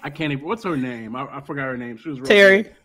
I 0.04 0.10
can't 0.10 0.32
even. 0.34 0.46
What's 0.46 0.64
her 0.64 0.78
name? 0.78 1.16
I, 1.16 1.26
I 1.38 1.42
forgot 1.42 1.64
her 1.66 1.78
name. 1.78 1.98
She 1.98 2.10
was 2.10 2.20
real 2.20 2.28
Terry. 2.28 2.64
good. 2.64 2.76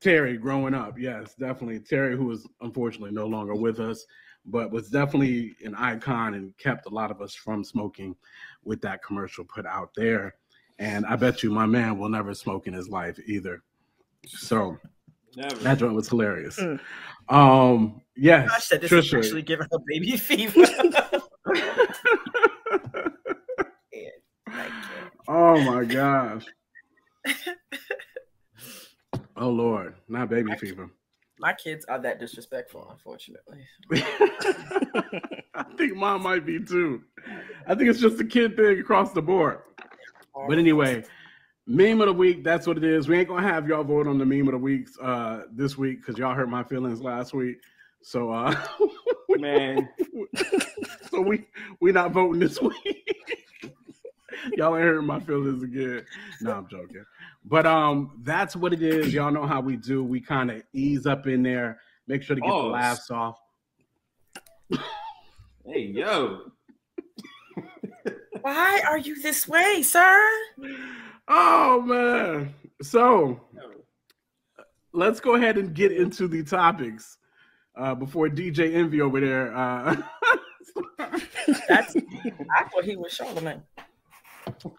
Terry, 0.00 0.36
growing 0.36 0.74
up, 0.74 0.98
yes, 0.98 1.34
definitely. 1.34 1.80
Terry, 1.80 2.14
who 2.16 2.30
is 2.30 2.46
unfortunately 2.60 3.12
no 3.12 3.26
longer 3.26 3.54
with 3.54 3.80
us, 3.80 4.04
but 4.44 4.70
was 4.70 4.90
definitely 4.90 5.54
an 5.64 5.74
icon 5.76 6.34
and 6.34 6.54
kept 6.58 6.84
a 6.86 6.90
lot 6.90 7.10
of 7.10 7.22
us 7.22 7.34
from 7.34 7.64
smoking 7.64 8.14
with 8.64 8.82
that 8.82 9.02
commercial 9.02 9.44
put 9.44 9.64
out 9.64 9.90
there. 9.96 10.34
And 10.78 11.06
I 11.06 11.16
bet 11.16 11.42
you 11.42 11.50
my 11.50 11.66
man 11.66 11.98
will 11.98 12.08
never 12.08 12.34
smoke 12.34 12.66
in 12.66 12.74
his 12.74 12.88
life 12.88 13.18
either. 13.26 13.62
So 14.26 14.78
Never. 15.36 15.54
that 15.56 15.78
joint 15.78 15.94
was 15.94 16.08
hilarious. 16.08 16.58
Mm. 16.58 16.80
Um, 17.28 18.00
yes, 18.16 18.48
Gosh, 18.48 18.68
that 18.68 18.80
this 18.80 18.90
Trisha. 18.90 19.18
actually 19.18 19.42
giving 19.42 19.66
her 19.70 19.78
baby 19.86 20.16
fever. 20.16 20.64
oh 25.28 25.60
my 25.60 25.84
gosh. 25.84 26.44
Oh 29.36 29.50
Lord, 29.50 29.94
not 30.08 30.28
baby 30.28 30.54
fever. 30.56 30.90
My 31.40 31.52
kids 31.52 31.84
are 31.86 31.98
that 31.98 32.20
disrespectful, 32.20 32.88
unfortunately. 32.90 33.66
I 35.54 35.64
think 35.76 35.96
mine 35.96 36.22
might 36.22 36.46
be 36.46 36.60
too. 36.62 37.02
I 37.66 37.74
think 37.74 37.90
it's 37.90 38.00
just 38.00 38.20
a 38.20 38.24
kid 38.24 38.56
thing 38.56 38.78
across 38.78 39.12
the 39.12 39.22
board. 39.22 39.58
But 40.48 40.58
anyway, 40.58 41.04
meme 41.66 42.00
of 42.00 42.08
the 42.08 42.12
week, 42.12 42.44
that's 42.44 42.66
what 42.66 42.76
it 42.76 42.84
is. 42.84 43.08
We 43.08 43.18
ain't 43.18 43.28
gonna 43.28 43.46
have 43.46 43.68
y'all 43.68 43.84
vote 43.84 44.06
on 44.06 44.18
the 44.18 44.26
meme 44.26 44.48
of 44.48 44.52
the 44.52 44.58
weeks 44.58 44.98
uh 45.00 45.42
this 45.52 45.78
week 45.78 46.00
because 46.00 46.18
y'all 46.18 46.34
hurt 46.34 46.48
my 46.48 46.64
feelings 46.64 47.00
last 47.00 47.34
week. 47.34 47.58
So 48.02 48.30
uh 48.30 48.54
Man, 49.38 49.88
so 51.10 51.20
we 51.20 51.46
we 51.80 51.92
not 51.92 52.12
voting 52.12 52.40
this 52.40 52.60
week. 52.60 53.10
y'all 54.56 54.76
ain't 54.76 54.84
hurting 54.84 55.06
my 55.06 55.18
feelings 55.20 55.62
again. 55.62 56.04
No, 56.40 56.52
I'm 56.52 56.68
joking. 56.68 57.04
But 57.44 57.66
um 57.66 58.20
that's 58.22 58.54
what 58.54 58.72
it 58.72 58.82
is. 58.82 59.12
Y'all 59.12 59.32
know 59.32 59.46
how 59.46 59.60
we 59.60 59.76
do. 59.76 60.04
We 60.04 60.20
kind 60.20 60.50
of 60.50 60.62
ease 60.72 61.06
up 61.06 61.26
in 61.26 61.42
there, 61.42 61.80
make 62.06 62.22
sure 62.22 62.36
to 62.36 62.42
get 62.42 62.48
the 62.48 62.54
laughs 62.54 63.10
off. 63.10 63.38
hey 65.66 65.80
yo, 65.80 66.52
Why 68.44 68.82
are 68.86 68.98
you 68.98 69.22
this 69.22 69.48
way, 69.48 69.80
sir? 69.80 70.28
Oh 71.28 71.80
man. 71.80 72.54
So 72.82 73.40
let's 74.92 75.18
go 75.18 75.34
ahead 75.36 75.56
and 75.56 75.72
get 75.72 75.92
into 75.92 76.28
the 76.28 76.42
topics 76.44 77.16
uh, 77.74 77.94
before 77.94 78.28
DJ 78.28 78.74
Envy 78.74 79.00
over 79.00 79.18
there. 79.18 79.56
Uh, 79.56 79.96
That's 81.70 81.96
I 81.96 82.64
thought 82.68 82.84
he 82.84 82.96
was 82.96 83.12
Charlemagne. 83.14 83.62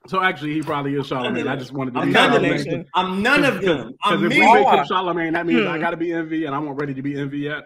so 0.05 0.22
actually, 0.22 0.53
he 0.53 0.62
probably 0.62 0.93
is 0.93 1.07
Charlemagne. 1.07 1.48
I 1.48 1.55
just 1.55 1.72
wanted 1.72 1.95
to 1.95 2.01
I'm 2.01 2.10
be 2.10 2.13
none 2.13 2.34
of 2.36 2.41
Charlemagne. 2.43 2.69
them. 2.69 2.86
I'm 2.93 3.24
none 3.24 3.45
of 3.45 3.62
them. 3.62 3.77
Because 4.03 4.19
I'm 4.19 4.24
if 4.25 4.29
me. 4.29 4.39
we 4.41 4.53
make 4.53 4.67
him 4.67 4.86
Charlemagne, 4.86 5.34
that 5.34 5.48
means 5.48 5.65
I 5.65 5.77
Hmm. 5.77 5.81
got 5.81 5.89
to 5.89 5.98
be 5.98 6.12
Envy, 6.13 6.45
and 6.45 6.53
I'm 6.53 6.65
not 6.65 6.79
ready 6.79 6.93
to 6.93 7.01
be 7.01 7.17
Envy 7.19 7.39
yet. 7.39 7.63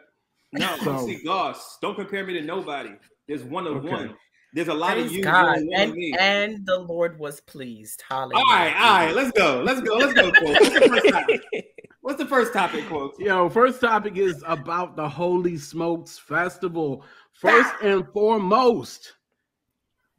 No, 0.53 0.77
So- 0.77 1.05
see, 1.05 1.21
Goss, 1.25 1.77
don't 1.81 1.95
compare 1.95 2.25
me 2.25 2.35
to 2.35 2.41
nobody. 2.41 2.91
There's 3.27 3.43
one 3.43 3.67
of 3.67 3.77
Okay. 3.83 3.89
one. 3.89 4.15
There's 4.53 4.67
a 4.67 4.73
lot 4.73 4.97
of 4.97 5.11
you. 5.11 5.23
God. 5.23 5.57
and 5.57 5.67
one 5.67 5.79
And, 5.81 5.93
me. 5.93 6.13
and 6.19 6.65
the 6.65 6.79
Lord 6.79 7.19
was 7.19 7.39
pleased. 7.41 8.03
Hallelujah. 8.09 8.37
all 8.37 8.53
right, 8.55 8.73
all 8.75 9.05
right, 9.05 9.15
let's 9.15 9.31
go. 9.31 9.61
Let's 9.63 9.81
go. 9.81 9.95
Let's 9.97 10.13
go. 10.13 10.31
Quote. 10.31 10.57
What's 10.59 10.69
the 10.73 10.87
first 10.89 11.09
topic? 11.09 11.41
What's 12.01 12.17
the 12.17 12.25
first 12.25 12.53
topic, 12.53 12.87
quote? 12.87 13.19
Yo, 13.19 13.49
first 13.49 13.79
topic 13.81 14.17
is 14.17 14.43
about 14.47 14.95
the 14.95 15.07
Holy 15.07 15.57
Smokes 15.57 16.17
Festival. 16.17 17.03
First 17.33 17.71
and 17.83 18.07
foremost, 18.11 19.13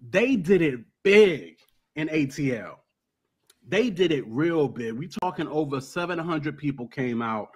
they 0.01 0.37
did 0.37 0.63
it 0.63 0.81
big 1.03 1.57
in 1.97 2.09
ATL. 2.09 2.77
They 3.67 3.91
did 3.91 4.13
it 4.13 4.25
real 4.29 4.69
big. 4.69 4.93
We 4.93 5.09
talking 5.09 5.49
over 5.49 5.81
700 5.81 6.57
people 6.57 6.87
came 6.87 7.21
out. 7.23 7.49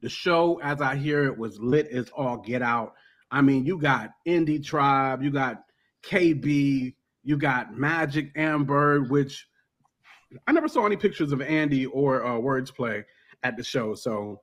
The 0.00 0.08
show, 0.08 0.58
as 0.62 0.80
I 0.80 0.96
hear 0.96 1.24
it, 1.24 1.36
was 1.36 1.58
lit 1.60 1.88
as 1.88 2.08
all 2.16 2.38
get 2.38 2.62
out. 2.62 2.94
I 3.30 3.42
mean, 3.42 3.64
you 3.66 3.78
got 3.78 4.10
Indie 4.26 4.64
Tribe, 4.64 5.22
you 5.22 5.30
got 5.30 5.62
KB, 6.02 6.94
you 7.22 7.36
got 7.36 7.76
Magic 7.76 8.30
Amber, 8.36 9.02
which 9.02 9.46
I 10.46 10.52
never 10.52 10.68
saw 10.68 10.86
any 10.86 10.96
pictures 10.96 11.32
of 11.32 11.40
Andy 11.40 11.86
or 11.86 12.24
uh, 12.24 12.30
Wordsplayed 12.32 13.04
at 13.42 13.56
the 13.56 13.62
show. 13.62 13.94
So 13.94 14.40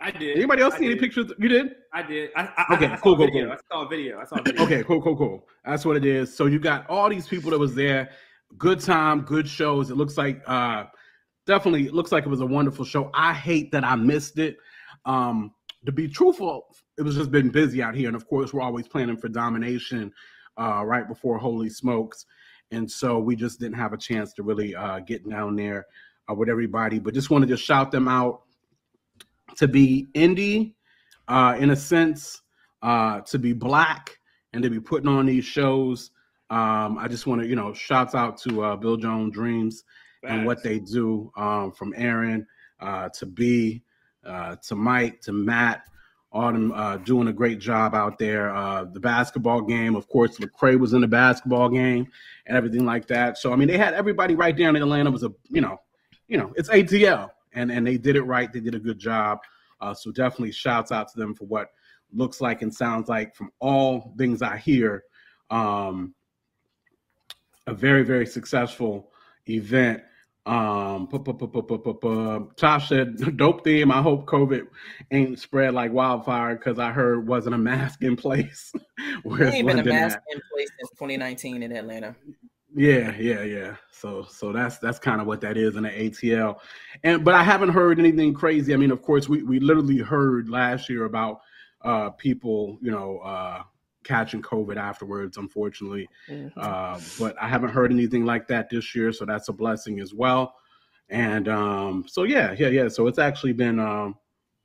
I 0.00 0.10
did. 0.10 0.36
Anybody 0.36 0.62
else 0.62 0.74
I 0.74 0.78
see 0.78 0.86
any 0.86 0.96
pictures? 0.96 1.32
You 1.38 1.48
did? 1.48 1.74
I 1.92 2.02
did. 2.02 2.30
I, 2.36 2.48
I, 2.56 2.74
Okay, 2.74 2.86
I, 2.86 2.96
cool, 2.96 3.16
cool, 3.16 3.30
cool. 3.30 3.52
I 3.52 3.56
saw 3.70 3.84
a 3.84 3.88
video. 3.88 4.20
I 4.20 4.24
saw 4.24 4.36
a 4.36 4.42
video. 4.42 4.62
Okay, 4.64 4.84
cool, 4.84 5.02
cool, 5.02 5.16
cool. 5.16 5.48
That's 5.64 5.84
what 5.84 5.96
it 5.96 6.04
is. 6.04 6.34
So 6.34 6.46
you 6.46 6.58
got 6.58 6.88
all 6.88 7.08
these 7.08 7.26
people 7.26 7.50
that 7.50 7.58
was 7.58 7.74
there. 7.74 8.10
Good 8.58 8.80
time, 8.80 9.22
good 9.22 9.48
shows. 9.48 9.90
It 9.90 9.96
looks 9.96 10.16
like 10.16 10.42
uh 10.46 10.84
definitely 11.46 11.86
it 11.86 11.94
looks 11.94 12.12
like 12.12 12.24
it 12.26 12.28
was 12.28 12.40
a 12.40 12.46
wonderful 12.46 12.84
show. 12.84 13.10
I 13.14 13.32
hate 13.32 13.72
that 13.72 13.84
I 13.84 13.96
missed 13.96 14.38
it. 14.38 14.56
Um 15.04 15.52
to 15.84 15.92
be 15.92 16.08
truthful, 16.08 16.66
it 16.98 17.02
was 17.02 17.16
just 17.16 17.30
been 17.30 17.48
busy 17.48 17.82
out 17.82 17.94
here. 17.94 18.08
And 18.08 18.16
of 18.16 18.28
course, 18.28 18.52
we're 18.52 18.62
always 18.62 18.88
planning 18.88 19.16
for 19.16 19.28
domination 19.28 20.12
uh 20.58 20.84
right 20.84 21.06
before 21.06 21.38
Holy 21.38 21.68
Smokes. 21.68 22.26
And 22.72 22.90
so 22.90 23.18
we 23.18 23.36
just 23.36 23.60
didn't 23.60 23.76
have 23.76 23.92
a 23.92 23.96
chance 23.96 24.32
to 24.34 24.42
really 24.42 24.74
uh 24.74 25.00
get 25.00 25.28
down 25.28 25.56
there 25.56 25.86
uh, 26.28 26.34
with 26.34 26.48
everybody. 26.48 26.98
But 26.98 27.14
just 27.14 27.30
wanted 27.30 27.48
to 27.48 27.56
shout 27.56 27.90
them 27.90 28.08
out 28.08 28.42
to 29.56 29.68
be 29.68 30.06
indie 30.14 30.74
uh, 31.28 31.56
in 31.58 31.70
a 31.70 31.76
sense, 31.76 32.42
uh, 32.82 33.20
to 33.22 33.38
be 33.38 33.52
black 33.52 34.18
and 34.52 34.62
to 34.62 34.70
be 34.70 34.80
putting 34.80 35.08
on 35.08 35.26
these 35.26 35.44
shows. 35.44 36.10
Um, 36.50 36.98
I 36.98 37.08
just 37.08 37.26
want 37.26 37.42
to, 37.42 37.48
you 37.48 37.56
know, 37.56 37.72
shouts 37.72 38.14
out 38.14 38.38
to 38.42 38.62
uh, 38.62 38.76
Bill 38.76 38.96
Jones 38.96 39.32
Dreams 39.32 39.84
and 40.22 40.44
what 40.46 40.62
they 40.62 40.78
do 40.78 41.30
um, 41.36 41.72
from 41.72 41.92
Aaron 41.96 42.46
uh, 42.80 43.08
to 43.10 43.26
B 43.26 43.82
uh, 44.24 44.56
to 44.66 44.74
Mike 44.74 45.20
to 45.22 45.32
Matt. 45.32 45.82
Them 46.32 46.72
uh, 46.72 46.98
doing 46.98 47.28
a 47.28 47.32
great 47.32 47.58
job 47.58 47.94
out 47.94 48.18
there. 48.18 48.54
Uh, 48.54 48.84
the 48.84 49.00
basketball 49.00 49.62
game, 49.62 49.96
of 49.96 50.06
course, 50.08 50.38
Lecrae 50.38 50.78
was 50.78 50.92
in 50.92 51.00
the 51.00 51.08
basketball 51.08 51.70
game 51.70 52.06
and 52.46 52.56
everything 52.56 52.84
like 52.84 53.06
that. 53.06 53.38
So 53.38 53.52
I 53.52 53.56
mean, 53.56 53.68
they 53.68 53.78
had 53.78 53.94
everybody 53.94 54.34
right 54.34 54.56
down 54.56 54.76
in 54.76 54.82
Atlanta. 54.82 55.08
It 55.08 55.12
was 55.14 55.22
a 55.22 55.32
you 55.48 55.62
know, 55.62 55.78
you 56.28 56.36
know, 56.36 56.52
it's 56.56 56.68
ATL, 56.68 57.30
and 57.54 57.70
and 57.70 57.86
they 57.86 57.96
did 57.96 58.16
it 58.16 58.22
right. 58.22 58.52
They 58.52 58.60
did 58.60 58.74
a 58.74 58.78
good 58.78 58.98
job. 58.98 59.38
Uh, 59.80 59.94
so 59.94 60.10
definitely 60.10 60.52
shouts 60.52 60.92
out 60.92 61.08
to 61.08 61.18
them 61.18 61.34
for 61.34 61.44
what 61.44 61.68
looks 62.12 62.40
like 62.40 62.62
and 62.62 62.74
sounds 62.74 63.08
like 63.08 63.34
from 63.34 63.50
all 63.60 64.14
things 64.18 64.42
I 64.42 64.56
hear. 64.58 65.04
Um, 65.50 66.14
a 67.66 67.74
very 67.74 68.04
very 68.04 68.26
successful 68.26 69.10
event. 69.48 70.02
Um, 70.46 71.08
pu- 71.08 71.18
pu- 71.18 71.34
pu- 71.34 72.50
Tosh 72.54 72.88
said, 72.88 73.36
"Dope 73.36 73.64
theme. 73.64 73.90
I 73.90 74.00
hope 74.00 74.26
COVID 74.26 74.68
ain't 75.10 75.40
spread 75.40 75.74
like 75.74 75.92
wildfire 75.92 76.54
because 76.54 76.78
I 76.78 76.92
heard 76.92 77.26
wasn't 77.26 77.56
a 77.56 77.58
mask 77.58 78.02
in 78.02 78.14
place." 78.14 78.72
Where's 79.24 79.54
ain't 79.54 79.66
been 79.66 79.80
a 79.80 79.84
mask 79.84 80.18
at? 80.18 80.22
in 80.32 80.40
place 80.52 80.68
since 80.78 80.90
2019 80.90 81.64
in 81.64 81.72
Atlanta. 81.72 82.14
Yeah, 82.76 83.16
yeah, 83.18 83.42
yeah. 83.42 83.76
So 83.90 84.24
so 84.30 84.52
that's 84.52 84.78
that's 84.78 85.00
kind 85.00 85.20
of 85.20 85.26
what 85.26 85.40
that 85.40 85.56
is 85.56 85.74
in 85.74 85.82
the 85.82 85.90
ATL. 85.90 86.58
And 87.02 87.24
but 87.24 87.34
I 87.34 87.42
haven't 87.42 87.70
heard 87.70 87.98
anything 87.98 88.32
crazy. 88.32 88.72
I 88.72 88.76
mean, 88.76 88.92
of 88.92 89.02
course, 89.02 89.28
we 89.28 89.42
we 89.42 89.58
literally 89.58 89.98
heard 89.98 90.48
last 90.48 90.88
year 90.88 91.06
about 91.06 91.40
uh 91.82 92.10
people, 92.10 92.78
you 92.80 92.92
know, 92.92 93.18
uh 93.18 93.62
catching 94.06 94.40
COVID 94.42 94.76
afterwards, 94.76 95.36
unfortunately. 95.36 96.08
Mhm. 96.28 96.52
Uh, 96.56 96.98
but 97.18 97.36
I 97.40 97.48
haven't 97.48 97.70
heard 97.70 97.92
anything 97.92 98.24
like 98.24 98.46
that 98.48 98.70
this 98.70 98.94
year, 98.94 99.12
so 99.12 99.24
that's 99.24 99.48
a 99.48 99.52
blessing 99.52 100.00
as 100.00 100.14
well. 100.14 100.54
And 101.08 101.48
um, 101.48 102.04
so 102.08 102.24
yeah, 102.24 102.54
yeah, 102.58 102.68
yeah. 102.68 102.88
So 102.88 103.06
it's 103.06 103.18
actually 103.18 103.52
been 103.52 103.78
um, 103.78 104.16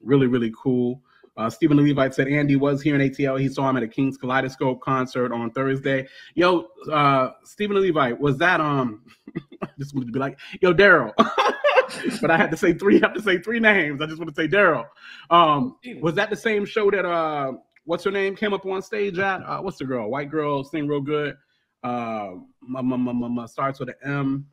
really, 0.02 0.28
really 0.28 0.52
cool. 0.58 1.02
Uh, 1.38 1.50
Stephen 1.50 1.78
Levite 1.78 2.14
said 2.14 2.28
Andy 2.28 2.56
was 2.56 2.82
here 2.82 2.96
in 2.96 3.02
ATL. 3.02 3.40
He 3.40 3.48
saw 3.48 3.70
him 3.70 3.78
at 3.78 3.84
a 3.84 3.88
King's 3.88 4.18
Kaleidoscope 4.18 4.82
concert 4.82 5.32
on 5.32 5.50
Thursday. 5.52 6.08
Yo, 6.36 6.68
uh, 6.92 7.32
Stephen 7.44 7.78
Levite, 7.78 8.20
was 8.20 8.38
that 8.38 8.60
um? 8.60 9.04
I 9.64 9.70
just 9.80 9.94
wanted 9.94 10.08
to 10.08 10.12
be 10.12 10.20
like, 10.20 10.38
yo, 10.62 10.74
Daryl. 10.74 11.14
but 12.22 12.32
I 12.32 12.38
had 12.38 12.52
to 12.52 12.58
say 12.58 12.74
three. 12.74 13.02
I 13.02 13.08
have 13.08 13.16
to 13.16 13.22
say 13.22 13.38
three 13.40 13.60
names. 13.60 14.02
I 14.02 14.08
just 14.08 14.18
want 14.18 14.34
to 14.34 14.36
say 14.36 14.48
Daryl. 14.48 14.86
Um, 15.30 15.78
was 16.02 16.16
that 16.16 16.30
the 16.30 16.36
same 16.36 16.66
show 16.66 16.92
that 16.92 17.06
uh, 17.06 17.54
what's 17.86 18.04
her 18.04 18.12
name 18.12 18.36
came 18.36 18.54
up 18.54 18.66
on 18.66 18.82
stage 18.82 19.20
at? 19.20 19.42
Uh, 19.44 19.60
what's 19.60 19.78
the 19.78 19.86
girl? 19.86 20.10
White 20.10 20.30
girl, 20.30 20.64
sing 20.64 20.88
real 20.88 21.02
good. 21.02 21.36
Uh, 21.84 22.32
my, 22.62 22.82
my, 22.82 22.96
my, 22.96 23.28
my, 23.28 23.46
starts 23.46 23.80
with 23.80 23.90
an 23.90 23.96
M. 24.04 24.46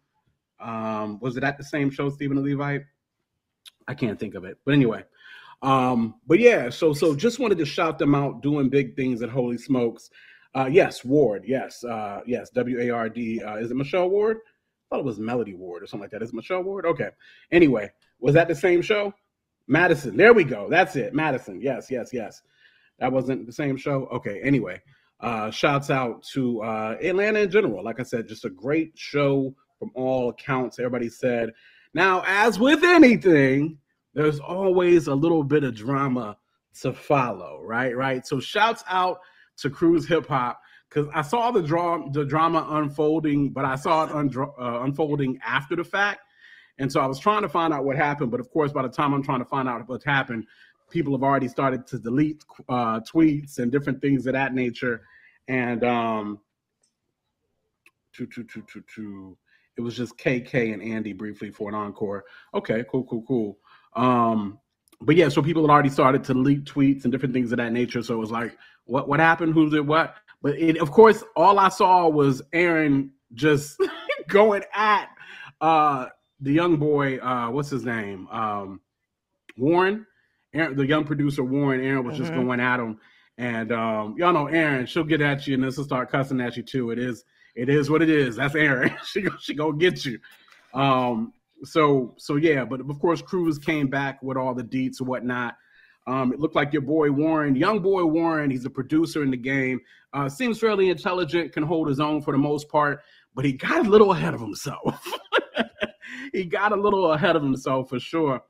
Um, 0.61 1.21
was 1.21 1.37
it 1.37 1.45
at 1.45 1.59
the 1.59 1.65
same 1.65 1.91
show, 1.91 2.09
Stephen 2.09 2.43
Levite? 2.43 2.83
I 3.87 3.95
can't 3.95 4.19
think 4.19 4.35
of 4.35 4.45
it, 4.45 4.59
but 4.65 4.75
anyway. 4.75 5.05
Um, 5.63 6.15
but 6.27 6.39
yeah, 6.39 6.71
so 6.71 6.93
so 6.93 7.15
just 7.15 7.39
wanted 7.39 7.59
to 7.59 7.65
shout 7.65 7.99
them 7.99 8.15
out 8.15 8.43
doing 8.43 8.69
big 8.69 8.95
things 8.97 9.23
at 9.23 9.29
Holy 9.29 9.59
Smokes. 9.59 10.11
Uh, 10.55 10.69
yes, 10.71 11.05
Ward, 11.05 11.45
yes, 11.47 11.85
uh, 11.85 12.21
yes, 12.27 12.51
W 12.51 12.81
A 12.81 12.91
R 12.91 13.09
D. 13.09 13.43
Uh, 13.43 13.57
is 13.57 13.71
it 13.71 13.77
Michelle 13.77 14.09
Ward? 14.09 14.39
I 14.39 14.95
thought 14.95 15.01
it 15.01 15.05
was 15.05 15.19
Melody 15.19 15.55
Ward 15.55 15.83
or 15.83 15.87
something 15.87 16.05
like 16.05 16.11
that. 16.13 16.23
Is 16.23 16.31
it 16.31 16.35
Michelle 16.35 16.63
Ward? 16.63 16.87
Okay. 16.87 17.11
Anyway, 17.53 17.91
was 18.21 18.35
that 18.35 18.49
the 18.49 18.55
same 18.55 18.81
show? 18.81 19.13
Madison. 19.67 20.17
There 20.17 20.33
we 20.33 20.45
go. 20.45 20.69
That's 20.71 20.97
it. 20.97 21.13
Madison. 21.13 21.61
Yes, 21.61 21.89
yes, 21.91 22.11
yes. 22.13 22.43
That 22.99 23.13
wasn't 23.13 23.47
the 23.47 23.53
same 23.53 23.77
show. 23.77 24.07
Okay. 24.13 24.41
Anyway, 24.43 24.81
uh, 25.21 25.51
shouts 25.51 25.91
out 25.91 26.23
to 26.35 26.63
uh, 26.63 26.97
Atlanta 27.03 27.41
in 27.41 27.51
general. 27.51 27.85
Like 27.85 28.01
I 28.01 28.05
said, 28.05 28.29
just 28.29 28.45
a 28.45 28.51
great 28.51 28.93
show 28.97 29.55
from 29.79 29.91
all 29.95 30.31
accounts. 30.31 30.79
Everybody 30.79 31.09
said. 31.09 31.53
Now, 31.95 32.23
as 32.27 32.59
with 32.59 32.85
anything, 32.85 33.79
there's 34.15 34.41
always 34.41 35.07
a 35.07 35.15
little 35.15 35.43
bit 35.43 35.65
of 35.65 35.75
drama 35.75 36.37
to 36.81 36.93
follow, 36.93 37.61
right? 37.63 37.97
Right. 37.97 38.27
So 38.27 38.41
shouts 38.41 38.85
out 38.89 39.21
to 39.59 39.71
Cruise 39.71 40.07
Hip 40.07 40.27
Hop 40.27 40.61
because 40.89 41.09
I 41.15 41.23
saw 41.23 41.51
the 41.51 41.63
draw 41.63 42.09
the 42.11 42.25
drama 42.25 42.67
unfolding, 42.71 43.51
but 43.51 43.65
I 43.65 43.77
saw 43.77 44.05
it 44.05 44.11
undra- 44.11 44.53
uh, 44.61 44.83
unfolding 44.83 45.39
after 45.45 45.77
the 45.77 45.85
fact, 45.85 46.21
and 46.79 46.91
so 46.91 47.01
I 47.01 47.07
was 47.07 47.19
trying 47.19 47.43
to 47.43 47.49
find 47.49 47.75
out 47.75 47.85
what 47.85 47.97
happened. 47.97 48.31
But 48.31 48.41
of 48.41 48.51
course, 48.51 48.73
by 48.73 48.83
the 48.83 48.89
time 48.89 49.13
I'm 49.13 49.23
trying 49.23 49.41
to 49.41 49.45
find 49.45 49.69
out 49.69 49.87
what 49.89 50.03
happened, 50.05 50.47
people 50.91 51.13
have 51.13 51.23
already 51.23 51.49
started 51.49 51.87
to 51.89 51.99
delete 51.99 52.45
uh, 52.69 53.01
tweets 53.01 53.59
and 53.59 53.71
different 53.71 54.01
things 54.01 54.27
of 54.27 54.33
that 54.35 54.55
nature, 54.55 55.03
and 55.49 55.85
um, 55.85 56.39
to 58.15 58.27
to 58.27 58.45
to 58.45 58.63
to 58.63 58.83
to 58.95 59.39
it 59.77 59.81
was 59.81 59.97
just 59.97 60.19
KK 60.19 60.75
and 60.75 60.83
Andy 60.83 61.13
briefly 61.13 61.51
for 61.51 61.69
an 61.69 61.75
encore. 61.75 62.25
Okay, 62.53 62.85
cool, 62.91 63.05
cool, 63.05 63.23
cool. 63.27 63.59
Um, 63.95 64.59
but 65.01 65.15
yeah, 65.15 65.29
so 65.29 65.41
people 65.41 65.63
had 65.63 65.71
already 65.71 65.89
started 65.89 66.25
to 66.25 66.35
leak 66.35 66.65
tweets 66.65 67.05
and 67.05 67.13
different 67.13 67.33
things 67.33 67.53
of 67.53 67.59
that 67.59 67.73
nature. 67.73 68.03
So 68.03 68.15
it 68.15 68.19
was 68.19 68.33
like, 68.33 68.57
what 68.85 69.09
what 69.09 69.21
happened? 69.21 69.55
Who 69.55 69.71
did 69.71 69.87
what? 69.87 70.17
But 70.43 70.59
it, 70.59 70.79
of 70.79 70.91
course, 70.91 71.23
all 71.37 71.59
I 71.59 71.69
saw 71.69 72.09
was 72.09 72.43
Aaron 72.53 73.13
just 73.35 73.81
going 74.29 74.65
at 74.75 75.09
uh, 75.61 76.07
the 76.41 76.53
young 76.53 76.77
boy. 76.77 77.19
Uh, 77.19 77.51
what's 77.51 77.71
his 77.71 77.85
name? 77.85 78.27
Um, 78.29 78.81
Warren. 79.57 80.07
Aaron, 80.55 80.77
the 80.77 80.87
young 80.87 81.05
producer 81.05 81.45
Warren. 81.45 81.81
Aaron 81.81 82.05
was 82.05 82.17
just 82.17 82.33
mm-hmm. 82.33 82.47
going 82.47 82.61
at 82.61 82.81
him, 82.81 82.99
and 83.37 83.73
um, 83.73 84.15
y'all 84.19 84.33
know 84.33 84.47
Aaron. 84.47 84.87
She'll 84.87 85.05
get 85.05 85.21
at 85.21 85.47
you, 85.47 85.55
and 85.55 85.65
then 85.65 85.73
she'll 85.73 85.85
start 85.85 86.11
cussing 86.11 86.41
at 86.41 86.57
you 86.57 86.63
too. 86.63 86.91
It 86.91 86.99
is, 86.99 87.25
it 87.55 87.69
is 87.69 87.91
what 87.91 88.03
it 88.03 88.11
is. 88.11 88.37
That's 88.37 88.55
Aaron. 88.55 88.95
she 89.05 89.27
she 89.41 89.55
gonna 89.55 89.77
get 89.77 90.05
you. 90.05 90.19
Um, 90.75 91.33
so 91.65 92.15
so 92.19 92.37
yeah, 92.37 92.65
but 92.65 92.81
of 92.81 92.99
course 92.99 93.23
Cruz 93.23 93.59
came 93.59 93.89
back 93.89 94.23
with 94.23 94.37
all 94.37 94.55
the 94.55 94.65
deets 94.65 95.01
and 95.01 95.09
whatnot. 95.09 95.57
Um, 96.07 96.33
it 96.33 96.41
looked 96.41 96.55
like 96.55 96.73
your 96.73 96.83
boy 96.83 97.11
Warren, 97.11 97.55
young 97.55 97.81
boy 97.81 98.05
Warren, 98.05 98.51
he's 98.51 98.65
a 98.65 98.71
producer 98.71 99.23
in 99.23 99.31
the 99.31 99.37
game. 99.37 99.79
Uh, 100.15 100.27
seems 100.27 100.59
fairly 100.59 100.89
intelligent, 100.89 101.53
can 101.53 101.63
hold 101.63 101.87
his 101.87 102.01
own 102.01 102.23
for 102.23 102.33
the 102.33 102.39
most 102.39 102.71
part, 102.71 103.03
but 103.35 103.45
he 103.45 103.53
got 103.53 103.85
a 103.85 103.91
little 103.91 104.13
ahead 104.13 104.33
of 104.33 104.41
himself. 104.41 105.07
he 106.33 106.45
got 106.45 106.73
a 106.73 106.77
little 106.77 107.13
ahead 107.13 107.37
of 107.37 107.43
himself 107.43 107.91
for 107.91 108.01
sure. 108.01 108.41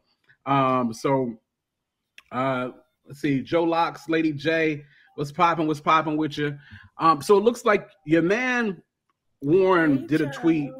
Um, 0.46 0.92
so 0.92 1.34
uh, 2.32 2.70
let's 3.06 3.20
see, 3.20 3.42
Joe 3.42 3.64
Locks, 3.64 4.08
Lady 4.08 4.32
J, 4.32 4.84
what's 5.14 5.32
popping? 5.32 5.66
What's 5.66 5.80
popping 5.80 6.16
with 6.16 6.38
you? 6.38 6.56
Um, 6.98 7.22
so 7.22 7.36
it 7.36 7.44
looks 7.44 7.64
like 7.64 7.88
your 8.06 8.22
man 8.22 8.82
Warren 9.40 9.98
hey, 9.98 10.06
did 10.06 10.20
a 10.22 10.30
tweet 10.30 10.70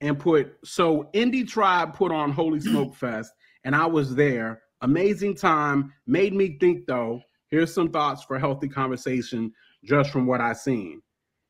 and 0.00 0.18
put 0.18 0.54
so 0.64 1.10
Indie 1.14 1.46
Tribe 1.46 1.94
put 1.94 2.12
on 2.12 2.30
Holy 2.30 2.60
Smoke 2.60 2.94
Fest, 2.96 3.32
and 3.64 3.74
I 3.74 3.86
was 3.86 4.14
there. 4.14 4.62
Amazing 4.82 5.36
time. 5.36 5.92
Made 6.06 6.34
me 6.34 6.58
think 6.60 6.86
though. 6.86 7.20
Here's 7.48 7.72
some 7.72 7.90
thoughts 7.90 8.24
for 8.24 8.38
healthy 8.38 8.68
conversation 8.68 9.52
just 9.84 10.10
from 10.10 10.26
what 10.26 10.40
I 10.40 10.52
seen. 10.52 11.00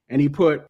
And 0.08 0.20
he 0.20 0.28
put 0.28 0.66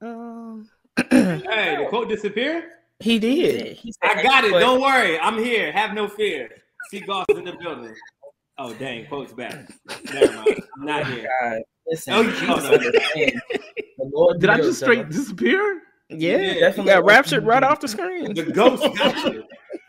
um 0.00 0.68
Hey, 1.10 1.76
the 1.78 1.86
quote 1.88 2.08
disappeared? 2.08 2.64
He 3.00 3.18
did. 3.18 3.76
He 3.76 3.94
I 4.02 4.22
got 4.22 4.44
it. 4.44 4.50
Don't 4.50 4.80
worry. 4.80 5.18
I'm 5.20 5.38
here. 5.38 5.70
Have 5.72 5.94
no 5.94 6.08
fear. 6.08 6.50
See 6.90 7.00
Goss 7.00 7.26
in 7.30 7.44
the 7.44 7.52
building. 7.52 7.94
Oh 8.58 8.74
dang, 8.74 9.06
quote's 9.06 9.32
back. 9.32 9.68
Never 10.12 10.32
mind. 10.32 10.62
I'm 10.78 10.84
not 10.84 11.02
oh, 11.02 11.04
here. 11.04 11.28
God. 11.42 11.58
Listen, 11.86 12.14
oh, 14.14 14.34
Did 14.34 14.50
I 14.50 14.56
just 14.58 14.80
straight 14.80 15.08
disappear? 15.08 15.82
Yeah, 16.10 16.38
yeah 16.38 16.54
definitely 16.54 16.92
got 16.92 17.04
raptured 17.04 17.46
right 17.46 17.62
off 17.62 17.80
the 17.80 17.88
screen. 17.88 18.34
The 18.34 18.44
ghost 18.44 18.82
got 18.96 19.32
you. 19.32 19.44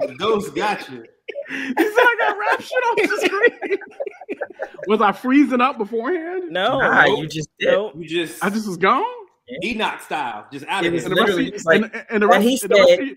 the 0.00 0.14
ghost 0.18 0.54
got 0.54 0.88
you. 0.90 1.04
He 1.48 1.74
said 1.74 1.78
I 1.78 2.16
got 2.18 2.38
raptured 2.38 2.84
off 2.90 2.96
the 2.96 3.26
screen. 3.26 3.78
was 4.88 5.00
I 5.00 5.12
freezing 5.12 5.60
up 5.60 5.78
beforehand? 5.78 6.50
No, 6.50 6.80
nah, 6.80 7.04
you 7.04 7.28
just 7.28 7.48
did. 7.60 7.70
Nope. 7.70 7.92
You 7.96 8.08
just 8.08 8.44
I 8.44 8.50
just 8.50 8.66
was 8.66 8.76
gone. 8.76 9.04
Enoch 9.64 10.00
style, 10.00 10.46
just 10.52 10.66
out 10.66 10.84
of 10.84 10.94
it. 10.94 11.04
And 11.04 11.16
the 11.16 11.20
rest 11.20 11.38
of, 11.38 11.64
like, 11.66 11.82
and, 11.82 12.06
and 12.10 12.22
the 12.22 12.26
rest, 12.26 12.42
he 12.42 12.56
said, 12.56 12.70
the 12.70 12.74
rest 12.76 13.00
of, 13.00 13.08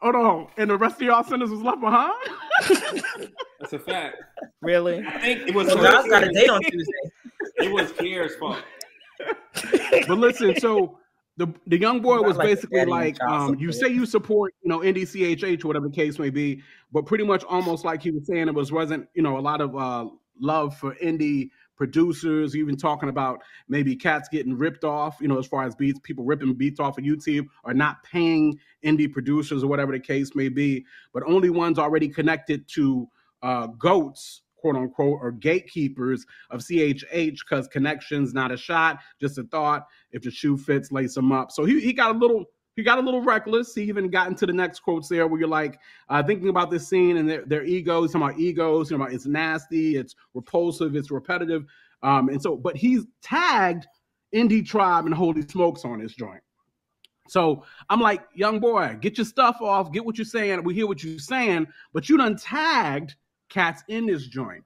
hold 0.00 0.14
on, 0.14 0.48
and 0.56 0.70
the 0.70 0.76
rest 0.76 0.96
of 0.96 1.02
y'all 1.02 1.24
sinners 1.24 1.50
was 1.50 1.60
left 1.60 1.80
behind. 1.80 2.14
That's 3.60 3.72
a 3.72 3.78
fact. 3.78 4.16
Really? 4.62 5.04
I 5.06 5.18
think 5.18 5.48
it 5.48 5.54
was. 5.54 5.68
Well, 5.68 5.82
John's 5.82 6.08
got 6.08 6.24
a 6.24 6.32
date 6.32 6.50
on 6.50 6.62
Tuesday. 6.62 6.92
It 7.58 7.72
was 7.72 7.90
Pierre's 7.92 8.36
fault. 8.36 8.58
but 10.08 10.18
listen, 10.18 10.60
so 10.60 10.98
the 11.38 11.46
the 11.66 11.78
young 11.78 12.02
boy 12.02 12.20
was 12.20 12.36
like 12.36 12.48
basically 12.48 12.84
like, 12.84 13.18
um, 13.22 13.54
you 13.58 13.72
say 13.72 13.88
you 13.88 14.04
support, 14.04 14.52
you 14.62 14.68
know, 14.68 14.80
indie 14.80 15.02
CHH, 15.02 15.64
whatever 15.64 15.88
the 15.88 15.94
case 15.94 16.18
may 16.18 16.28
be, 16.28 16.62
but 16.92 17.06
pretty 17.06 17.24
much 17.24 17.44
almost 17.44 17.82
like 17.82 18.02
he 18.02 18.10
was 18.10 18.26
saying 18.26 18.48
it 18.48 18.54
was 18.54 18.72
wasn't, 18.72 19.08
you 19.14 19.22
know, 19.22 19.38
a 19.38 19.40
lot 19.40 19.62
of 19.62 19.74
uh, 19.74 20.06
love 20.38 20.76
for 20.76 20.94
indie 20.96 21.48
producers, 21.76 22.56
even 22.56 22.76
talking 22.76 23.08
about 23.08 23.42
maybe 23.68 23.94
cats 23.94 24.28
getting 24.28 24.56
ripped 24.56 24.84
off, 24.84 25.18
you 25.20 25.28
know, 25.28 25.38
as 25.38 25.46
far 25.46 25.64
as 25.64 25.74
beats, 25.74 26.00
people 26.02 26.24
ripping 26.24 26.54
beats 26.54 26.80
off 26.80 26.98
of 26.98 27.04
YouTube 27.04 27.46
or 27.64 27.74
not 27.74 28.02
paying 28.02 28.58
indie 28.84 29.10
producers 29.10 29.62
or 29.62 29.66
whatever 29.68 29.92
the 29.92 30.00
case 30.00 30.34
may 30.34 30.48
be, 30.48 30.84
but 31.12 31.22
only 31.26 31.50
ones 31.50 31.78
already 31.78 32.08
connected 32.08 32.66
to 32.68 33.08
uh, 33.42 33.66
goats 33.66 34.42
quote 34.56 34.76
unquote, 34.76 35.18
or 35.22 35.30
gatekeepers 35.30 36.26
of 36.50 36.60
CHH 36.60 37.38
because 37.48 37.68
connections, 37.68 38.34
not 38.34 38.50
a 38.50 38.56
shot, 38.56 38.98
just 39.20 39.38
a 39.38 39.44
thought. 39.44 39.86
If 40.10 40.22
the 40.22 40.30
shoe 40.30 40.56
fits, 40.56 40.90
lace 40.90 41.14
them 41.14 41.30
up. 41.30 41.52
So 41.52 41.64
he, 41.64 41.80
he 41.80 41.92
got 41.92 42.16
a 42.16 42.18
little 42.18 42.46
he 42.76 42.82
got 42.82 42.98
a 42.98 43.00
little 43.00 43.22
reckless. 43.22 43.74
He 43.74 43.82
even 43.84 44.10
got 44.10 44.28
into 44.28 44.44
the 44.44 44.52
next 44.52 44.80
quotes 44.80 45.08
there 45.08 45.26
where 45.26 45.40
you're 45.40 45.48
like 45.48 45.80
uh, 46.10 46.22
thinking 46.22 46.50
about 46.50 46.70
this 46.70 46.86
scene 46.86 47.16
and 47.16 47.28
their, 47.28 47.44
their 47.46 47.64
egos, 47.64 48.12
talking 48.12 48.28
about 48.28 48.38
egos, 48.38 48.90
know, 48.90 48.96
about 48.96 49.12
it's 49.12 49.26
nasty, 49.26 49.96
it's 49.96 50.14
repulsive, 50.34 50.94
it's 50.94 51.10
repetitive. 51.10 51.64
Um, 52.02 52.28
and 52.28 52.40
so, 52.40 52.54
but 52.54 52.76
he's 52.76 53.04
tagged 53.22 53.86
Indie 54.34 54.64
Tribe 54.64 55.06
and 55.06 55.14
Holy 55.14 55.42
Smokes 55.42 55.84
on 55.86 56.00
this 56.00 56.12
joint. 56.12 56.42
So 57.28 57.64
I'm 57.88 58.00
like, 58.00 58.22
young 58.34 58.60
boy, 58.60 58.98
get 59.00 59.18
your 59.18 59.24
stuff 59.24 59.56
off, 59.60 59.90
get 59.90 60.04
what 60.04 60.18
you're 60.18 60.26
saying. 60.26 60.62
We 60.62 60.74
hear 60.74 60.86
what 60.86 61.02
you're 61.02 61.18
saying, 61.18 61.66
but 61.92 62.08
you 62.08 62.18
done 62.18 62.36
tagged 62.36 63.16
cats 63.48 63.82
in 63.88 64.06
this 64.06 64.26
joint. 64.26 64.62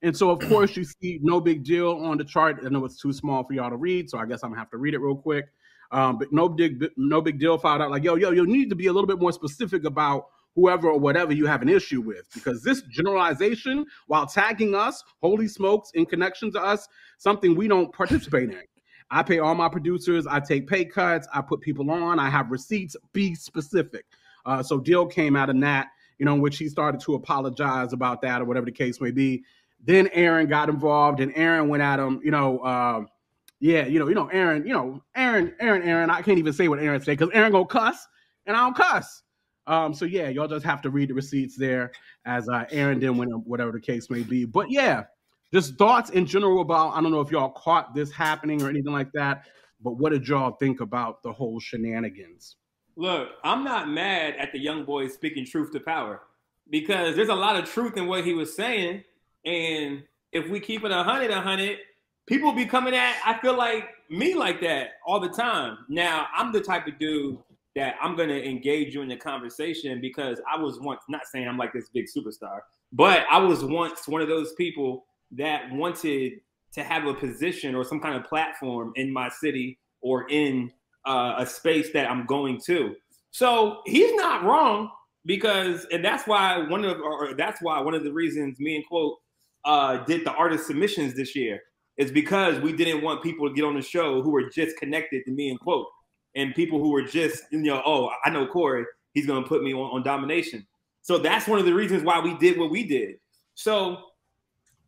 And 0.00 0.16
so, 0.16 0.30
of 0.30 0.40
course, 0.48 0.76
you 0.76 0.82
see 0.82 1.20
no 1.22 1.40
big 1.40 1.62
deal 1.62 1.92
on 1.92 2.18
the 2.18 2.24
chart. 2.24 2.60
I 2.64 2.68
know 2.70 2.84
it's 2.84 3.00
too 3.00 3.12
small 3.12 3.44
for 3.44 3.52
y'all 3.52 3.70
to 3.70 3.76
read, 3.76 4.10
so 4.10 4.18
I 4.18 4.26
guess 4.26 4.42
I'm 4.42 4.50
gonna 4.50 4.58
have 4.58 4.70
to 4.70 4.78
read 4.78 4.94
it 4.94 4.98
real 4.98 5.14
quick. 5.14 5.46
Um, 5.92 6.18
but 6.18 6.32
no 6.32 6.48
big, 6.48 6.88
no 6.96 7.20
big 7.20 7.38
deal 7.38 7.58
filed 7.58 7.82
out. 7.82 7.90
Like, 7.90 8.02
yo, 8.02 8.16
yo, 8.16 8.30
you 8.30 8.46
need 8.46 8.70
to 8.70 8.76
be 8.76 8.86
a 8.86 8.92
little 8.92 9.06
bit 9.06 9.18
more 9.18 9.32
specific 9.32 9.84
about 9.84 10.26
whoever 10.54 10.88
or 10.88 10.98
whatever 10.98 11.32
you 11.32 11.46
have 11.46 11.62
an 11.62 11.68
issue 11.68 12.00
with, 12.00 12.26
because 12.34 12.62
this 12.62 12.82
generalization, 12.82 13.84
while 14.06 14.26
tagging 14.26 14.74
us, 14.74 15.02
holy 15.20 15.48
smokes, 15.48 15.90
in 15.94 16.04
connection 16.06 16.50
to 16.52 16.60
us, 16.60 16.88
something 17.18 17.54
we 17.54 17.68
don't 17.68 17.92
participate 17.92 18.50
in. 18.50 18.62
I 19.10 19.22
pay 19.22 19.38
all 19.38 19.54
my 19.54 19.68
producers. 19.68 20.26
I 20.26 20.40
take 20.40 20.66
pay 20.66 20.86
cuts. 20.86 21.28
I 21.32 21.42
put 21.42 21.60
people 21.60 21.90
on. 21.90 22.18
I 22.18 22.30
have 22.30 22.50
receipts. 22.50 22.96
Be 23.12 23.34
specific. 23.34 24.06
Uh, 24.46 24.62
so 24.62 24.80
deal 24.80 25.06
came 25.06 25.36
out 25.36 25.50
of 25.50 25.60
that 25.60 25.88
you 26.22 26.26
know, 26.26 26.36
which 26.36 26.56
he 26.56 26.68
started 26.68 27.00
to 27.00 27.14
apologize 27.14 27.92
about 27.92 28.22
that 28.22 28.40
or 28.40 28.44
whatever 28.44 28.66
the 28.66 28.70
case 28.70 29.00
may 29.00 29.10
be. 29.10 29.42
Then 29.84 30.08
Aaron 30.12 30.46
got 30.46 30.68
involved, 30.68 31.18
and 31.18 31.32
Aaron 31.34 31.68
went 31.68 31.82
at 31.82 31.98
him. 31.98 32.20
You 32.22 32.30
know, 32.30 32.60
uh, 32.60 33.06
yeah, 33.62 33.86
you 33.86 34.00
know, 34.00 34.08
you 34.08 34.16
know, 34.16 34.26
Aaron, 34.26 34.66
you 34.66 34.72
know, 34.72 35.00
Aaron, 35.14 35.54
Aaron, 35.60 35.82
Aaron. 35.84 36.10
I 36.10 36.20
can't 36.20 36.36
even 36.36 36.52
say 36.52 36.66
what 36.66 36.80
Aaron 36.80 37.00
said 37.00 37.16
because 37.16 37.32
Aaron 37.32 37.52
gonna 37.52 37.64
cuss, 37.64 38.08
and 38.44 38.56
I 38.56 38.60
don't 38.60 38.76
cuss. 38.76 39.22
Um, 39.68 39.94
so 39.94 40.04
yeah, 40.04 40.28
y'all 40.30 40.48
just 40.48 40.66
have 40.66 40.82
to 40.82 40.90
read 40.90 41.10
the 41.10 41.14
receipts 41.14 41.56
there 41.56 41.92
as 42.26 42.48
uh, 42.48 42.64
Aaron 42.72 42.98
did 42.98 43.10
when 43.10 43.28
whatever 43.28 43.70
the 43.70 43.80
case 43.80 44.10
may 44.10 44.24
be. 44.24 44.44
But 44.44 44.68
yeah, 44.68 45.04
just 45.54 45.76
thoughts 45.76 46.10
in 46.10 46.26
general 46.26 46.60
about. 46.60 46.96
I 46.96 47.00
don't 47.00 47.12
know 47.12 47.20
if 47.20 47.30
y'all 47.30 47.50
caught 47.50 47.94
this 47.94 48.10
happening 48.10 48.60
or 48.62 48.68
anything 48.68 48.92
like 48.92 49.12
that. 49.12 49.44
But 49.80 49.92
what 49.92 50.10
did 50.10 50.26
y'all 50.26 50.56
think 50.56 50.80
about 50.80 51.22
the 51.22 51.32
whole 51.32 51.60
shenanigans? 51.60 52.56
Look, 52.96 53.28
I'm 53.44 53.62
not 53.62 53.88
mad 53.88 54.34
at 54.40 54.50
the 54.50 54.58
young 54.58 54.84
boy 54.84 55.06
speaking 55.06 55.46
truth 55.46 55.70
to 55.70 55.78
power 55.78 56.22
because 56.68 57.14
there's 57.14 57.28
a 57.28 57.34
lot 57.34 57.54
of 57.54 57.70
truth 57.70 57.96
in 57.96 58.08
what 58.08 58.24
he 58.24 58.34
was 58.34 58.56
saying. 58.56 59.04
And 59.44 60.02
if 60.32 60.48
we 60.50 60.58
keep 60.58 60.84
it 60.84 60.90
a 60.90 61.04
hundred, 61.04 61.30
a 61.30 61.40
hundred, 61.40 61.78
people 62.26 62.52
be 62.52 62.66
coming 62.66 62.94
at 62.94 63.16
I 63.24 63.38
feel 63.38 63.56
like 63.56 63.88
me 64.10 64.34
like 64.34 64.60
that 64.60 64.92
all 65.06 65.20
the 65.20 65.28
time. 65.28 65.78
Now 65.88 66.26
I'm 66.34 66.52
the 66.52 66.60
type 66.60 66.86
of 66.86 66.98
dude 66.98 67.38
that 67.74 67.96
I'm 68.02 68.16
gonna 68.16 68.34
engage 68.34 68.94
you 68.94 69.02
in 69.02 69.08
the 69.08 69.16
conversation 69.16 70.00
because 70.00 70.40
I 70.50 70.60
was 70.60 70.78
once 70.80 71.00
not 71.08 71.22
saying 71.26 71.48
I'm 71.48 71.58
like 71.58 71.72
this 71.72 71.88
big 71.88 72.06
superstar, 72.06 72.60
but 72.92 73.24
I 73.30 73.38
was 73.38 73.64
once 73.64 74.06
one 74.06 74.20
of 74.20 74.28
those 74.28 74.52
people 74.54 75.06
that 75.32 75.70
wanted 75.72 76.40
to 76.74 76.82
have 76.82 77.06
a 77.06 77.14
position 77.14 77.74
or 77.74 77.84
some 77.84 78.00
kind 78.00 78.14
of 78.14 78.24
platform 78.24 78.92
in 78.96 79.12
my 79.12 79.28
city 79.28 79.78
or 80.00 80.28
in 80.30 80.70
uh, 81.06 81.34
a 81.38 81.46
space 81.46 81.92
that 81.92 82.10
I'm 82.10 82.26
going 82.26 82.60
to. 82.66 82.94
So 83.30 83.80
he's 83.86 84.14
not 84.14 84.44
wrong 84.44 84.90
because, 85.24 85.86
and 85.90 86.04
that's 86.04 86.26
why 86.26 86.58
one 86.68 86.84
of, 86.84 87.00
or 87.00 87.34
that's 87.34 87.60
why 87.62 87.80
one 87.80 87.94
of 87.94 88.04
the 88.04 88.12
reasons 88.12 88.58
me 88.60 88.76
and 88.76 88.86
quote 88.86 89.16
uh, 89.64 89.98
did 90.04 90.24
the 90.26 90.32
artist 90.32 90.66
submissions 90.66 91.14
this 91.14 91.34
year 91.36 91.60
is 91.98 92.10
because 92.10 92.60
we 92.60 92.72
didn't 92.72 93.02
want 93.02 93.22
people 93.22 93.48
to 93.48 93.54
get 93.54 93.64
on 93.64 93.74
the 93.74 93.82
show 93.82 94.22
who 94.22 94.30
were 94.30 94.48
just 94.48 94.76
connected 94.76 95.24
to 95.24 95.30
me 95.30 95.50
and 95.50 95.60
quote, 95.60 95.86
and 96.34 96.54
people 96.54 96.78
who 96.78 96.90
were 96.90 97.02
just, 97.02 97.44
you 97.50 97.58
know, 97.58 97.82
oh, 97.84 98.10
I 98.24 98.30
know 98.30 98.46
Corey, 98.46 98.84
he's 99.12 99.26
gonna 99.26 99.46
put 99.46 99.62
me 99.62 99.74
on, 99.74 99.90
on 99.90 100.02
domination. 100.02 100.66
So 101.02 101.18
that's 101.18 101.46
one 101.46 101.58
of 101.58 101.66
the 101.66 101.74
reasons 101.74 102.02
why 102.02 102.20
we 102.20 102.34
did 102.38 102.58
what 102.58 102.70
we 102.70 102.84
did. 102.84 103.16
So 103.54 103.98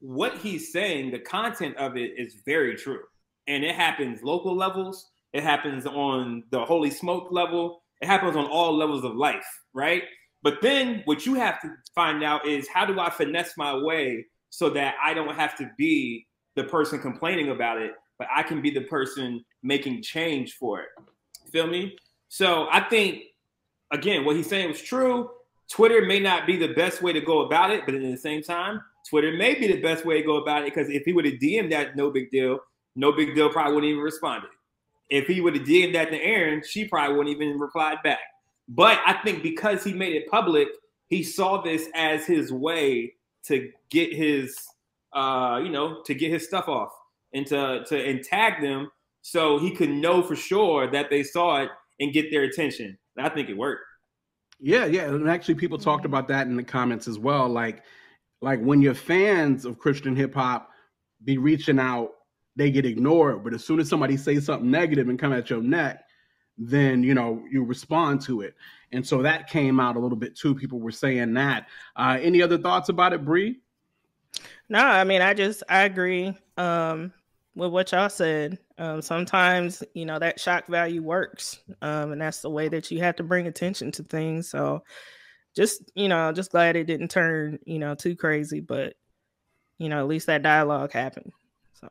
what 0.00 0.38
he's 0.38 0.72
saying, 0.72 1.10
the 1.10 1.18
content 1.18 1.76
of 1.76 1.96
it 1.96 2.12
is 2.16 2.36
very 2.46 2.76
true. 2.76 3.00
And 3.46 3.64
it 3.64 3.74
happens 3.74 4.22
local 4.22 4.56
levels, 4.56 5.10
it 5.32 5.42
happens 5.42 5.86
on 5.86 6.44
the 6.50 6.64
holy 6.64 6.90
smoke 6.90 7.28
level, 7.30 7.82
it 8.00 8.06
happens 8.06 8.36
on 8.36 8.46
all 8.46 8.76
levels 8.76 9.04
of 9.04 9.16
life, 9.16 9.46
right? 9.74 10.04
But 10.42 10.60
then 10.62 11.02
what 11.06 11.26
you 11.26 11.34
have 11.34 11.60
to 11.62 11.70
find 11.94 12.22
out 12.22 12.46
is 12.46 12.68
how 12.68 12.84
do 12.84 13.00
I 13.00 13.10
finesse 13.10 13.54
my 13.56 13.74
way 13.74 14.26
so 14.50 14.70
that 14.70 14.94
I 15.02 15.14
don't 15.14 15.34
have 15.34 15.56
to 15.56 15.70
be 15.76 16.26
the 16.54 16.64
person 16.64 16.98
complaining 16.98 17.50
about 17.50 17.80
it, 17.80 17.92
but 18.18 18.28
I 18.34 18.42
can 18.42 18.62
be 18.62 18.70
the 18.70 18.82
person 18.82 19.44
making 19.62 20.02
change 20.02 20.54
for 20.54 20.80
it. 20.80 20.88
Feel 21.50 21.66
me? 21.66 21.96
So 22.28 22.68
I 22.70 22.80
think 22.80 23.24
again, 23.90 24.24
what 24.24 24.36
he's 24.36 24.48
saying 24.48 24.68
was 24.68 24.82
true. 24.82 25.30
Twitter 25.70 26.04
may 26.04 26.20
not 26.20 26.46
be 26.46 26.56
the 26.56 26.74
best 26.74 27.02
way 27.02 27.12
to 27.12 27.20
go 27.20 27.40
about 27.40 27.70
it, 27.70 27.86
but 27.86 27.94
at 27.94 28.02
the 28.02 28.16
same 28.16 28.42
time, 28.42 28.80
Twitter 29.08 29.32
may 29.32 29.54
be 29.54 29.66
the 29.66 29.80
best 29.80 30.04
way 30.04 30.20
to 30.20 30.26
go 30.26 30.36
about 30.36 30.62
it 30.62 30.74
because 30.74 30.90
if 30.90 31.04
he 31.04 31.12
would 31.12 31.24
have 31.24 31.34
DM'd 31.34 31.72
that, 31.72 31.96
no 31.96 32.10
big 32.10 32.30
deal, 32.30 32.58
no 32.96 33.12
big 33.12 33.34
deal 33.34 33.48
probably 33.50 33.74
wouldn't 33.74 33.90
even 33.90 34.02
responded. 34.02 34.50
If 35.10 35.26
he 35.26 35.40
would 35.40 35.56
have 35.56 35.66
DM'd 35.66 35.94
that 35.94 36.10
to 36.10 36.22
Aaron, 36.22 36.62
she 36.66 36.86
probably 36.86 37.16
wouldn't 37.16 37.36
even 37.36 37.58
replied 37.58 37.98
back. 38.02 38.20
But 38.68 38.98
I 39.06 39.14
think 39.24 39.42
because 39.42 39.84
he 39.84 39.92
made 39.92 40.14
it 40.14 40.30
public, 40.30 40.68
he 41.08 41.22
saw 41.22 41.60
this 41.60 41.88
as 41.94 42.26
his 42.26 42.52
way 42.52 43.14
to 43.44 43.70
get 43.90 44.14
his, 44.14 44.56
uh, 45.14 45.60
you 45.62 45.70
know, 45.70 46.02
to 46.06 46.14
get 46.14 46.30
his 46.30 46.44
stuff 46.44 46.68
off 46.68 46.90
and 47.32 47.46
to 47.46 47.84
to 47.86 48.04
and 48.04 48.22
tag 48.22 48.60
them 48.60 48.90
so 49.22 49.58
he 49.58 49.70
could 49.70 49.90
know 49.90 50.22
for 50.22 50.36
sure 50.36 50.90
that 50.90 51.08
they 51.10 51.22
saw 51.22 51.62
it 51.62 51.70
and 52.00 52.12
get 52.12 52.30
their 52.30 52.42
attention. 52.42 52.98
And 53.16 53.26
I 53.26 53.30
think 53.30 53.48
it 53.48 53.56
worked. 53.56 53.82
Yeah, 54.60 54.86
yeah, 54.86 55.04
and 55.04 55.28
actually, 55.28 55.56
people 55.56 55.78
talked 55.78 56.04
about 56.04 56.28
that 56.28 56.46
in 56.46 56.56
the 56.56 56.62
comments 56.62 57.08
as 57.08 57.18
well. 57.18 57.48
Like, 57.48 57.82
like 58.40 58.60
when 58.60 58.82
your 58.82 58.94
fans 58.94 59.64
of 59.64 59.78
Christian 59.78 60.14
hip 60.14 60.34
hop 60.34 60.70
be 61.24 61.38
reaching 61.38 61.78
out, 61.78 62.10
they 62.56 62.70
get 62.70 62.86
ignored. 62.86 63.42
But 63.42 63.54
as 63.54 63.64
soon 63.64 63.80
as 63.80 63.88
somebody 63.88 64.16
says 64.16 64.46
something 64.46 64.70
negative 64.70 65.08
and 65.08 65.18
come 65.18 65.32
at 65.32 65.50
your 65.50 65.62
neck, 65.62 66.04
then 66.56 67.02
you 67.02 67.14
know 67.14 67.42
you 67.50 67.64
respond 67.64 68.20
to 68.22 68.42
it. 68.42 68.54
And 68.92 69.06
so 69.06 69.22
that 69.22 69.48
came 69.48 69.80
out 69.80 69.96
a 69.96 70.00
little 70.00 70.18
bit 70.18 70.36
too. 70.36 70.54
People 70.54 70.80
were 70.80 70.92
saying 70.92 71.34
that. 71.34 71.66
Uh, 71.96 72.18
any 72.20 72.42
other 72.42 72.58
thoughts 72.58 72.90
about 72.90 73.12
it, 73.12 73.24
Bree? 73.24 73.56
No, 74.68 74.80
I 74.80 75.04
mean 75.04 75.22
I 75.22 75.34
just 75.34 75.62
I 75.68 75.82
agree 75.84 76.34
um, 76.56 77.12
with 77.54 77.70
what 77.70 77.92
y'all 77.92 78.08
said. 78.08 78.58
Um, 78.78 79.02
sometimes 79.02 79.82
you 79.94 80.06
know 80.06 80.18
that 80.18 80.40
shock 80.40 80.66
value 80.66 81.02
works, 81.02 81.60
um, 81.82 82.12
and 82.12 82.20
that's 82.20 82.40
the 82.40 82.50
way 82.50 82.68
that 82.68 82.90
you 82.90 83.00
have 83.00 83.16
to 83.16 83.22
bring 83.22 83.46
attention 83.46 83.92
to 83.92 84.02
things. 84.02 84.48
So, 84.48 84.82
just 85.54 85.92
you 85.94 86.08
know, 86.08 86.32
just 86.32 86.50
glad 86.50 86.76
it 86.76 86.84
didn't 86.84 87.10
turn 87.10 87.58
you 87.64 87.78
know 87.78 87.94
too 87.94 88.16
crazy, 88.16 88.60
but 88.60 88.94
you 89.78 89.88
know 89.88 90.00
at 90.00 90.08
least 90.08 90.26
that 90.26 90.42
dialogue 90.42 90.92
happened. 90.92 91.32
So, 91.74 91.88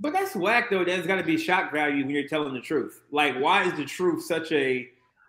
but 0.00 0.12
that's 0.12 0.34
whack 0.34 0.70
though. 0.70 0.84
There's 0.84 1.06
got 1.06 1.16
to 1.16 1.22
be 1.22 1.36
shock 1.36 1.72
value 1.72 2.04
when 2.04 2.10
you're 2.10 2.28
telling 2.28 2.54
the 2.54 2.60
truth. 2.60 3.02
Like, 3.12 3.38
why 3.38 3.64
is 3.64 3.74
the 3.74 3.84
truth 3.84 4.24
such 4.24 4.50
a 4.52 4.88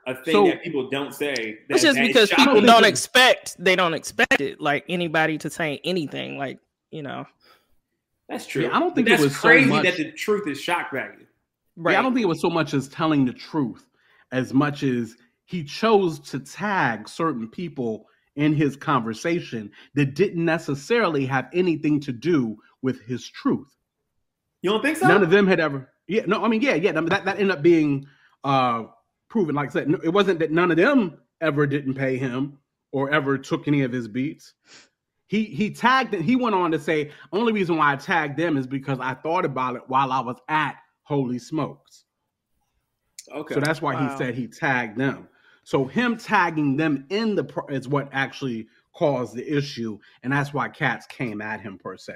a 0.09 0.15
thing 0.23 0.33
so, 0.33 0.45
that 0.47 0.63
people 0.63 0.89
don't 0.89 1.13
say? 1.13 1.33
That, 1.33 1.75
it's 1.75 1.83
just 1.83 1.99
because 1.99 2.29
people 2.29 2.61
don't 2.61 2.85
expect 2.85 3.55
they 3.59 3.75
don't 3.75 3.93
expect 3.93 4.41
it. 4.41 4.59
Like 4.59 4.85
anybody 4.89 5.37
to 5.39 5.49
say 5.49 5.79
anything. 5.83 6.37
Like 6.37 6.59
you 6.91 7.03
know. 7.03 7.25
That's 8.27 8.45
true. 8.45 8.63
Yeah, 8.63 8.75
I 8.75 8.79
don't 8.79 8.93
think 8.93 9.09
it 9.09 9.19
was 9.19 9.35
crazy 9.35 9.69
so 9.69 9.75
much, 9.75 9.85
that 9.85 9.97
the 9.97 10.11
truth 10.11 10.47
is 10.47 10.61
shock 10.61 10.91
value. 10.91 11.25
Right. 11.75 11.93
Yeah, 11.93 11.99
I 11.99 12.01
don't 12.03 12.13
think 12.13 12.23
it 12.23 12.27
was 12.27 12.41
so 12.41 12.49
much 12.49 12.73
as 12.73 12.87
telling 12.87 13.25
the 13.25 13.33
truth 13.33 13.85
as 14.31 14.53
much 14.53 14.83
as 14.83 15.15
he 15.45 15.63
chose 15.63 16.19
to 16.19 16.39
tag 16.39 17.09
certain 17.09 17.47
people 17.49 18.05
in 18.35 18.53
his 18.53 18.75
conversation 18.75 19.71
that 19.95 20.13
didn't 20.13 20.45
necessarily 20.45 21.25
have 21.25 21.49
anything 21.53 21.99
to 21.99 22.11
do 22.11 22.57
with 22.81 23.01
his 23.01 23.27
truth. 23.27 23.75
You 24.61 24.69
don't 24.69 24.81
think 24.81 24.97
so? 24.97 25.07
None 25.07 25.23
of 25.23 25.29
them 25.29 25.47
had 25.47 25.59
ever. 25.59 25.89
Yeah, 26.07 26.23
no, 26.27 26.43
I 26.43 26.47
mean, 26.47 26.61
yeah, 26.61 26.75
yeah. 26.75 26.91
That 26.91 27.25
that 27.25 27.39
ended 27.39 27.51
up 27.51 27.61
being 27.61 28.05
uh 28.43 28.83
proven. 29.29 29.55
Like 29.55 29.69
I 29.69 29.73
said, 29.73 29.95
it 30.03 30.09
wasn't 30.09 30.39
that 30.39 30.51
none 30.51 30.71
of 30.71 30.77
them 30.77 31.19
ever 31.41 31.65
didn't 31.65 31.93
pay 31.93 32.17
him 32.17 32.57
or 32.91 33.11
ever 33.11 33.37
took 33.37 33.67
any 33.67 33.81
of 33.83 33.91
his 33.91 34.07
beats 34.07 34.53
he 35.29 35.45
he 35.45 35.69
tagged 35.69 36.15
it. 36.15 36.21
He 36.21 36.35
went 36.35 36.55
on 36.55 36.71
to 36.71 36.79
say, 36.79 37.11
only 37.31 37.53
reason 37.53 37.77
why 37.77 37.93
I 37.93 37.95
tagged 37.95 38.35
them 38.37 38.57
is 38.57 38.65
because 38.65 38.99
I 38.99 39.13
thought 39.13 39.45
about 39.45 39.75
it 39.75 39.83
while 39.87 40.11
I 40.11 40.19
was 40.19 40.37
at 40.49 40.75
Holy 41.03 41.37
Smokes. 41.37 42.05
Okay. 43.31 43.53
So 43.53 43.59
that's 43.59 43.79
why 43.79 43.93
wow. 43.93 44.09
he 44.09 44.17
said 44.17 44.33
he 44.33 44.47
tagged 44.47 44.97
them. 44.97 45.29
So 45.63 45.85
him 45.85 46.17
tagging 46.17 46.77
them 46.77 47.05
in 47.09 47.35
the 47.35 47.43
pro- 47.43 47.67
is 47.67 47.87
what 47.87 48.09
actually 48.11 48.67
caused 48.95 49.35
the 49.35 49.47
issue, 49.47 49.99
and 50.23 50.33
that's 50.33 50.51
why 50.51 50.67
cats 50.67 51.05
came 51.05 51.41
at 51.41 51.61
him 51.61 51.77
per 51.77 51.95
se. 51.95 52.15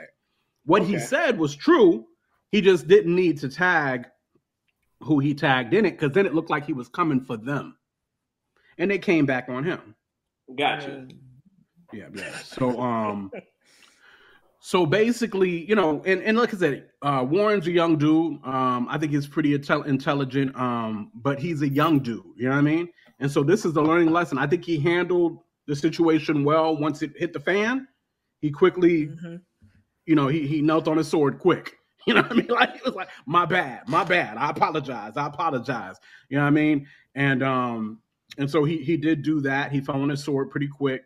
What 0.65 0.81
okay. 0.81 0.93
he 0.93 0.99
said 0.99 1.37
was 1.37 1.55
true. 1.55 2.07
He 2.49 2.61
just 2.61 2.87
didn't 2.87 3.15
need 3.15 3.37
to 3.41 3.49
tag 3.49 4.07
who 5.03 5.19
he 5.19 5.33
tagged 5.33 5.73
in 5.73 5.85
it 5.85 5.91
because 5.91 6.11
then 6.13 6.25
it 6.25 6.33
looked 6.33 6.49
like 6.49 6.65
he 6.65 6.73
was 6.73 6.87
coming 6.87 7.21
for 7.21 7.37
them, 7.37 7.77
and 8.77 8.89
they 8.89 8.97
came 8.97 9.25
back 9.25 9.49
on 9.49 9.63
him. 9.63 9.95
Gotcha. 10.55 11.07
Yeah, 11.91 12.07
yeah. 12.13 12.37
So 12.37 12.79
um 12.79 13.31
so 14.59 14.85
basically, 14.85 15.65
you 15.65 15.75
know, 15.75 16.01
and, 16.05 16.21
and 16.23 16.37
like 16.37 16.53
I 16.53 16.57
said, 16.57 16.89
uh 17.01 17.25
Warren's 17.27 17.67
a 17.67 17.71
young 17.71 17.97
dude. 17.97 18.43
Um, 18.45 18.87
I 18.89 18.97
think 18.97 19.11
he's 19.11 19.27
pretty 19.27 19.57
intel- 19.57 19.85
intelligent, 19.85 20.55
um, 20.55 21.11
but 21.15 21.39
he's 21.39 21.61
a 21.61 21.69
young 21.69 21.99
dude, 21.99 22.23
you 22.35 22.45
know 22.45 22.51
what 22.51 22.57
I 22.57 22.61
mean? 22.61 22.89
And 23.19 23.31
so 23.31 23.43
this 23.43 23.65
is 23.65 23.73
the 23.73 23.81
learning 23.81 24.11
lesson. 24.11 24.37
I 24.37 24.47
think 24.47 24.65
he 24.65 24.79
handled 24.79 25.39
the 25.67 25.75
situation 25.75 26.43
well 26.43 26.75
once 26.75 27.01
it 27.01 27.11
hit 27.15 27.33
the 27.33 27.39
fan. 27.39 27.87
He 28.41 28.51
quickly, 28.51 29.07
mm-hmm. 29.07 29.35
you 30.05 30.15
know, 30.15 30.27
he 30.27 30.45
he 30.47 30.61
knelt 30.61 30.87
on 30.87 30.97
his 30.97 31.07
sword 31.07 31.39
quick. 31.39 31.77
You 32.07 32.15
know 32.15 32.21
what 32.21 32.31
I 32.31 32.35
mean? 32.35 32.47
Like 32.47 32.73
he 32.73 32.81
was 32.83 32.95
like, 32.95 33.09
my 33.25 33.45
bad, 33.45 33.87
my 33.87 34.03
bad. 34.03 34.35
I 34.37 34.49
apologize. 34.49 35.13
I 35.15 35.27
apologize. 35.27 35.95
You 36.27 36.37
know 36.37 36.43
what 36.43 36.47
I 36.49 36.51
mean? 36.51 36.87
And 37.15 37.41
um, 37.41 37.99
and 38.37 38.49
so 38.51 38.65
he 38.65 38.79
he 38.79 38.97
did 38.97 39.21
do 39.23 39.39
that. 39.41 39.71
He 39.71 39.79
fell 39.79 40.01
on 40.01 40.09
his 40.09 40.21
sword 40.23 40.51
pretty 40.51 40.67
quick 40.67 41.05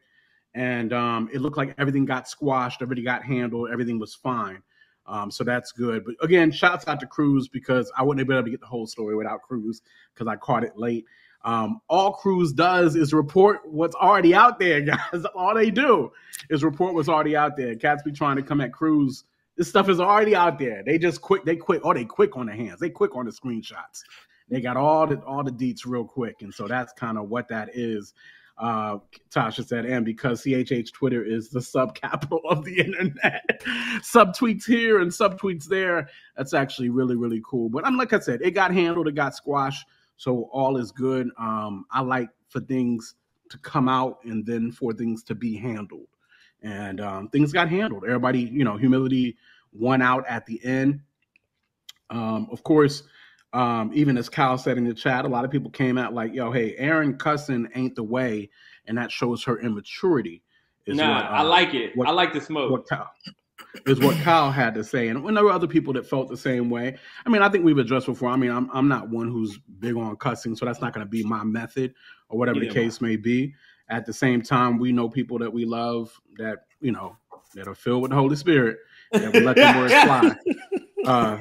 and 0.57 0.91
um, 0.91 1.29
it 1.31 1.39
looked 1.39 1.55
like 1.55 1.75
everything 1.77 2.03
got 2.05 2.27
squashed, 2.27 2.81
everything 2.81 3.03
got 3.03 3.23
handled, 3.23 3.69
everything 3.71 3.99
was 3.99 4.15
fine. 4.15 4.63
Um, 5.05 5.29
so 5.29 5.43
that's 5.43 5.71
good. 5.71 6.03
But 6.03 6.15
again, 6.21 6.51
shouts 6.51 6.88
out 6.88 6.99
to 7.01 7.05
Cruz 7.05 7.47
because 7.47 7.91
I 7.95 8.01
wouldn't 8.01 8.19
have 8.19 8.27
been 8.27 8.38
able 8.38 8.45
to 8.45 8.51
get 8.51 8.60
the 8.60 8.65
whole 8.65 8.88
story 8.88 9.15
without 9.15 9.43
Cruz 9.43 9.81
because 10.13 10.27
I 10.27 10.36
caught 10.36 10.63
it 10.63 10.75
late. 10.75 11.05
Um, 11.45 11.79
all 11.88 12.12
Cruz 12.13 12.51
does 12.51 12.95
is 12.95 13.13
report 13.13 13.60
what's 13.65 13.95
already 13.95 14.33
out 14.33 14.57
there, 14.57 14.81
guys. 15.13 15.25
all 15.36 15.53
they 15.53 15.69
do 15.69 16.12
is 16.49 16.63
report 16.63 16.95
what's 16.95 17.07
already 17.07 17.36
out 17.36 17.55
there. 17.55 17.75
Cats 17.75 18.01
be 18.01 18.12
trying 18.12 18.38
to 18.38 18.41
come 18.43 18.60
at 18.60 18.73
Cruz. 18.73 19.25
This 19.57 19.67
stuff 19.67 19.89
is 19.89 19.99
already 19.99 20.35
out 20.35 20.59
there. 20.59 20.83
They 20.85 20.97
just 20.97 21.21
quick, 21.21 21.43
they 21.43 21.55
quick, 21.55 21.81
oh, 21.83 21.93
they 21.93 22.05
quick 22.05 22.37
on 22.37 22.45
the 22.45 22.53
hands. 22.53 22.79
They 22.79 22.89
quick 22.89 23.15
on 23.15 23.25
the 23.25 23.31
screenshots. 23.31 24.03
They 24.49 24.61
got 24.61 24.77
all 24.77 25.07
the 25.07 25.19
all 25.23 25.43
the 25.43 25.51
deets 25.51 25.81
real 25.85 26.05
quick. 26.05 26.41
And 26.41 26.53
so 26.53 26.67
that's 26.67 26.93
kind 26.93 27.17
of 27.17 27.29
what 27.29 27.47
that 27.49 27.69
is 27.73 28.13
uh, 28.57 28.97
Tasha 29.29 29.65
said, 29.65 29.85
and 29.85 30.03
because 30.03 30.41
CHH 30.41 30.91
Twitter 30.91 31.23
is 31.23 31.49
the 31.49 31.61
sub 31.61 31.95
capital 31.95 32.41
of 32.49 32.65
the 32.65 32.79
internet, 32.85 33.61
subtweets 33.99 34.65
here 34.65 34.99
and 34.99 35.11
subtweets 35.11 35.65
there. 35.65 36.09
That's 36.35 36.53
actually 36.53 36.89
really, 36.89 37.15
really 37.15 37.41
cool. 37.47 37.69
But 37.69 37.85
I'm 37.85 37.97
like 37.97 38.13
I 38.13 38.19
said, 38.19 38.41
it 38.41 38.51
got 38.51 38.73
handled, 38.73 39.07
it 39.07 39.15
got 39.15 39.35
squashed, 39.35 39.85
so 40.17 40.49
all 40.51 40.77
is 40.77 40.91
good. 40.91 41.29
Um, 41.39 41.85
I 41.91 42.01
like 42.01 42.29
for 42.49 42.59
things 42.61 43.15
to 43.51 43.57
come 43.59 43.87
out 43.87 44.19
and 44.23 44.45
then 44.45 44.71
for 44.71 44.91
things 44.91 45.23
to 45.23 45.35
be 45.35 45.55
handled, 45.55 46.07
and 46.61 47.01
um, 47.01 47.29
things 47.29 47.51
got 47.51 47.69
handled. 47.69 48.03
Everybody, 48.03 48.41
you 48.41 48.63
know, 48.63 48.77
humility 48.77 49.37
won 49.71 50.01
out 50.01 50.25
at 50.27 50.45
the 50.45 50.63
end. 50.63 51.01
Um, 52.09 52.47
of 52.51 52.63
course, 52.63 53.03
um, 53.53 53.91
even 53.93 54.17
as 54.17 54.29
Kyle 54.29 54.57
said 54.57 54.77
in 54.77 54.85
the 54.85 54.93
chat, 54.93 55.25
a 55.25 55.27
lot 55.27 55.45
of 55.45 55.51
people 55.51 55.69
came 55.71 55.97
out 55.97 56.13
like, 56.13 56.33
"Yo, 56.33 56.51
hey, 56.51 56.75
Aaron 56.77 57.17
cussing 57.17 57.67
ain't 57.75 57.95
the 57.95 58.03
way," 58.03 58.49
and 58.85 58.97
that 58.97 59.11
shows 59.11 59.43
her 59.43 59.59
immaturity. 59.59 60.43
nah, 60.87 61.15
what, 61.15 61.25
uh, 61.25 61.27
I 61.29 61.41
like 61.41 61.73
it. 61.73 61.95
What, 61.95 62.07
I 62.07 62.11
like 62.11 62.33
the 62.33 62.41
smoke. 62.41 62.71
What 62.71 62.87
Kyle, 62.87 63.11
is 63.85 63.99
what 63.99 64.17
Kyle 64.17 64.51
had 64.51 64.73
to 64.75 64.83
say, 64.83 65.07
and 65.07 65.23
when 65.23 65.33
there 65.33 65.43
were 65.43 65.51
other 65.51 65.67
people 65.67 65.93
that 65.93 66.05
felt 66.05 66.29
the 66.29 66.37
same 66.37 66.69
way. 66.69 66.97
I 67.25 67.29
mean, 67.29 67.41
I 67.41 67.49
think 67.49 67.63
we've 67.63 67.77
addressed 67.77 68.05
before. 68.05 68.29
I 68.29 68.35
mean, 68.35 68.51
I'm 68.51 68.69
I'm 68.73 68.87
not 68.87 69.09
one 69.09 69.29
who's 69.29 69.57
big 69.79 69.95
on 69.95 70.15
cussing, 70.17 70.55
so 70.55 70.65
that's 70.65 70.81
not 70.81 70.93
going 70.93 71.05
to 71.05 71.09
be 71.09 71.23
my 71.23 71.43
method 71.43 71.93
or 72.29 72.37
whatever 72.37 72.59
yeah, 72.59 72.69
the 72.69 72.73
case 72.73 73.01
may 73.01 73.15
be. 73.15 73.53
At 73.89 74.06
the 74.06 74.13
same 74.13 74.41
time, 74.41 74.80
we 74.80 74.91
know 74.91 75.10
people 75.10 75.39
that 75.39 75.52
we 75.52 75.65
love 75.65 76.19
that 76.38 76.65
you 76.82 76.91
know 76.91 77.15
that 77.56 77.67
are 77.67 77.76
filled 77.76 78.02
with 78.02 78.12
the 78.12 78.17
Holy 78.17 78.36
Spirit 78.36 78.78
that 79.12 79.34
will 79.34 79.41
let 79.41 79.56
them 79.56 79.78
words 79.78 79.93
fly. 80.04 80.36
Uh, 81.06 81.38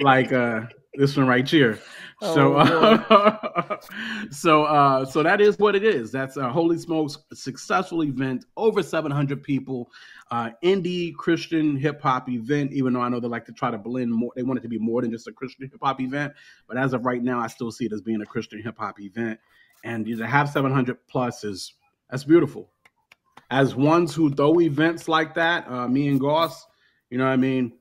like 0.00 0.32
uh, 0.32 0.62
this 0.94 1.16
one 1.16 1.26
right 1.26 1.48
here. 1.48 1.78
Oh, 2.22 2.34
so, 2.34 2.54
uh, 2.56 3.76
so, 4.30 4.64
uh, 4.64 5.04
so 5.04 5.22
that 5.22 5.40
is 5.40 5.58
what 5.58 5.74
it 5.74 5.84
is. 5.84 6.10
That's 6.10 6.36
a 6.38 6.48
Holy 6.48 6.78
Smokes 6.78 7.18
successful 7.34 8.02
event. 8.04 8.46
Over 8.56 8.82
700 8.82 9.42
people. 9.42 9.90
Uh, 10.30 10.50
indie 10.64 11.14
Christian 11.14 11.76
hip 11.76 12.00
hop 12.00 12.28
event. 12.28 12.72
Even 12.72 12.94
though 12.94 13.02
I 13.02 13.08
know 13.08 13.20
they 13.20 13.28
like 13.28 13.44
to 13.46 13.52
try 13.52 13.70
to 13.70 13.78
blend 13.78 14.12
more, 14.12 14.32
they 14.34 14.42
want 14.42 14.58
it 14.58 14.62
to 14.62 14.68
be 14.68 14.78
more 14.78 15.02
than 15.02 15.10
just 15.10 15.28
a 15.28 15.32
Christian 15.32 15.68
hip 15.70 15.80
hop 15.82 16.00
event. 16.00 16.32
But 16.66 16.78
as 16.78 16.94
of 16.94 17.04
right 17.04 17.22
now, 17.22 17.38
I 17.38 17.48
still 17.48 17.70
see 17.70 17.86
it 17.86 17.92
as 17.92 18.00
being 18.00 18.22
a 18.22 18.26
Christian 18.26 18.62
hip 18.62 18.78
hop 18.78 19.00
event. 19.00 19.38
And 19.84 20.06
to 20.06 20.26
have 20.26 20.48
700 20.48 21.06
plus 21.06 21.44
is 21.44 21.74
That's 22.10 22.24
beautiful. 22.24 22.70
As 23.50 23.74
ones 23.74 24.14
who 24.14 24.34
throw 24.34 24.60
events 24.60 25.08
like 25.08 25.34
that, 25.34 25.68
uh, 25.68 25.88
me 25.88 26.08
and 26.08 26.20
Goss, 26.20 26.66
you 27.10 27.18
know 27.18 27.24
what 27.24 27.32
I 27.32 27.36
mean? 27.36 27.72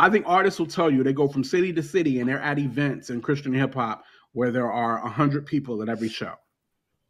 I 0.00 0.10
think 0.10 0.24
artists 0.28 0.58
will 0.58 0.66
tell 0.66 0.90
you 0.90 1.02
they 1.02 1.12
go 1.12 1.28
from 1.28 1.42
city 1.44 1.72
to 1.72 1.82
city 1.82 2.20
and 2.20 2.28
they're 2.28 2.40
at 2.40 2.58
events 2.58 3.10
in 3.10 3.20
Christian 3.20 3.52
hip 3.52 3.74
hop 3.74 4.04
where 4.32 4.50
there 4.50 4.70
are 4.70 5.02
100 5.02 5.46
people 5.46 5.82
at 5.82 5.88
every 5.88 6.08
show. 6.08 6.34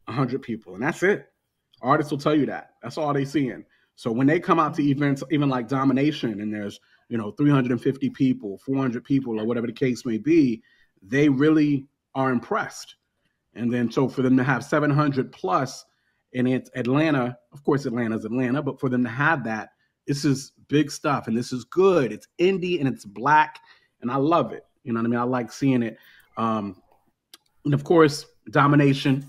100 0.06 0.40
people, 0.42 0.74
and 0.74 0.82
that's 0.82 1.02
it. 1.02 1.26
Artists 1.82 2.10
will 2.10 2.18
tell 2.18 2.34
you 2.34 2.46
that. 2.46 2.70
That's 2.82 2.96
all 2.96 3.12
they're 3.12 3.24
seeing. 3.24 3.64
So 3.94 4.10
when 4.10 4.26
they 4.26 4.40
come 4.40 4.58
out 4.58 4.74
to 4.74 4.82
events, 4.82 5.22
even 5.30 5.48
like 5.48 5.68
Domination, 5.68 6.40
and 6.40 6.52
there's 6.52 6.80
you 7.08 7.18
know 7.18 7.32
350 7.32 8.10
people, 8.10 8.58
400 8.64 9.04
people, 9.04 9.40
or 9.40 9.44
whatever 9.44 9.66
the 9.66 9.72
case 9.72 10.06
may 10.06 10.18
be, 10.18 10.62
they 11.02 11.28
really 11.28 11.86
are 12.14 12.30
impressed. 12.30 12.96
And 13.54 13.72
then 13.72 13.90
so 13.90 14.08
for 14.08 14.22
them 14.22 14.36
to 14.36 14.44
have 14.44 14.64
700 14.64 15.32
plus 15.32 15.84
in 16.32 16.46
it's 16.46 16.70
Atlanta, 16.74 17.38
of 17.52 17.64
course 17.64 17.86
Atlanta's 17.86 18.24
Atlanta, 18.24 18.62
but 18.62 18.78
for 18.78 18.88
them 18.88 19.04
to 19.04 19.10
have 19.10 19.44
that, 19.44 19.70
this 20.06 20.24
is 20.24 20.52
big 20.68 20.90
stuff, 20.90 21.28
and 21.28 21.36
this 21.36 21.52
is 21.52 21.64
good. 21.64 22.12
It's 22.12 22.26
indie 22.40 22.80
and 22.80 22.88
it's 22.88 23.04
black, 23.04 23.60
and 24.00 24.10
I 24.10 24.16
love 24.16 24.52
it. 24.52 24.64
You 24.84 24.92
know 24.92 25.00
what 25.00 25.06
I 25.06 25.10
mean? 25.10 25.20
I 25.20 25.24
like 25.24 25.52
seeing 25.52 25.82
it. 25.82 25.98
Um, 26.36 26.80
and 27.64 27.74
of 27.74 27.84
course, 27.84 28.26
Domination 28.50 29.20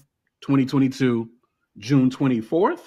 2022, 0.41 1.29
June 1.77 2.09
24th. 2.09 2.79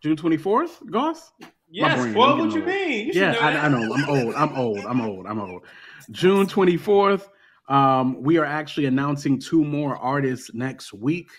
June 0.00 0.16
24th, 0.16 0.90
Goss? 0.90 1.32
Yes, 1.70 2.14
well, 2.16 2.38
what 2.38 2.52
you 2.52 2.62
mean? 2.64 3.08
You 3.08 3.12
yeah, 3.14 3.36
I, 3.40 3.66
I, 3.66 3.68
know. 3.68 3.94
I'm 3.94 4.08
old. 4.08 4.34
I'm 4.34 4.52
old. 4.56 4.78
I'm 4.80 5.00
old. 5.00 5.26
I'm 5.26 5.40
old. 5.40 5.62
June 6.10 6.46
24th. 6.46 7.28
Um, 7.68 8.20
we 8.20 8.38
are 8.38 8.44
actually 8.44 8.86
announcing 8.86 9.38
two 9.38 9.64
more 9.64 9.96
artists 9.96 10.52
next 10.52 10.92
week. 10.92 11.30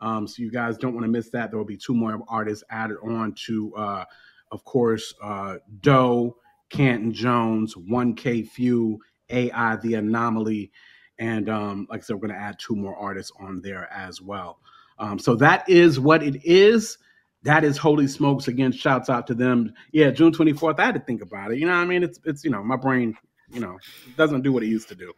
Um, 0.00 0.26
so 0.26 0.42
you 0.42 0.50
guys 0.50 0.76
don't 0.76 0.94
want 0.94 1.04
to 1.04 1.10
miss 1.10 1.30
that. 1.30 1.50
There 1.50 1.58
will 1.58 1.64
be 1.64 1.76
two 1.76 1.94
more 1.94 2.18
artists 2.28 2.64
added 2.70 2.98
on 3.02 3.34
to, 3.46 3.74
uh, 3.74 4.04
of 4.50 4.64
course, 4.64 5.14
uh, 5.22 5.56
Doe, 5.80 6.36
Canton 6.70 7.12
Jones, 7.12 7.74
1K 7.74 8.48
Phew, 8.48 9.00
AI 9.30 9.76
The 9.76 9.94
Anomaly, 9.94 10.70
and 11.18 11.48
um, 11.48 11.86
like 11.88 12.00
I 12.00 12.02
said, 12.02 12.16
we're 12.16 12.26
going 12.28 12.38
to 12.38 12.44
add 12.44 12.58
two 12.58 12.74
more 12.74 12.96
artists 12.96 13.32
on 13.38 13.60
there 13.62 13.90
as 13.92 14.20
well. 14.20 14.58
Um, 14.98 15.18
so 15.18 15.34
that 15.36 15.68
is 15.68 16.00
what 16.00 16.22
it 16.22 16.44
is. 16.44 16.98
That 17.42 17.62
is 17.62 17.76
holy 17.76 18.06
smokes. 18.06 18.48
Again 18.48 18.72
shouts 18.72 19.10
out 19.10 19.26
to 19.28 19.34
them. 19.34 19.72
Yeah 19.92 20.10
june 20.10 20.32
24th 20.32 20.78
i 20.78 20.86
had 20.86 20.94
to 20.94 21.00
think 21.00 21.22
about 21.22 21.52
it. 21.52 21.58
You 21.58 21.66
know 21.66 21.72
what 21.72 21.82
i 21.82 21.86
mean? 21.86 22.02
It's 22.02 22.18
it's 22.24 22.44
you 22.44 22.50
know 22.50 22.62
my 22.62 22.76
brain 22.76 23.16
you 23.50 23.60
know 23.60 23.78
doesn't 24.16 24.42
do 24.42 24.52
what 24.52 24.62
it 24.62 24.68
used 24.68 24.88
to 24.88 24.94
do. 24.94 25.12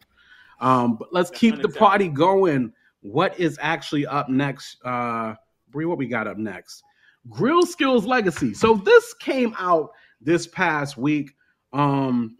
Um 0.59 0.97
but 0.97 1.09
let's 1.13 1.29
keep 1.29 1.61
the 1.61 1.69
party 1.69 2.09
going 2.09 2.73
what 3.01 3.39
is 3.39 3.57
actually 3.61 4.05
up 4.05 4.29
next 4.29 4.77
uh 4.85 5.35
Bree, 5.69 5.85
what 5.85 5.97
we 5.97 6.07
got 6.07 6.27
up 6.27 6.37
next? 6.37 6.81
Grill 7.29 7.65
skills 7.65 8.05
legacy. 8.05 8.53
So 8.53 8.75
this 8.75 9.13
came 9.15 9.53
out 9.59 9.91
this 10.21 10.47
past 10.47 10.97
week 10.97 11.31
um 11.73 12.37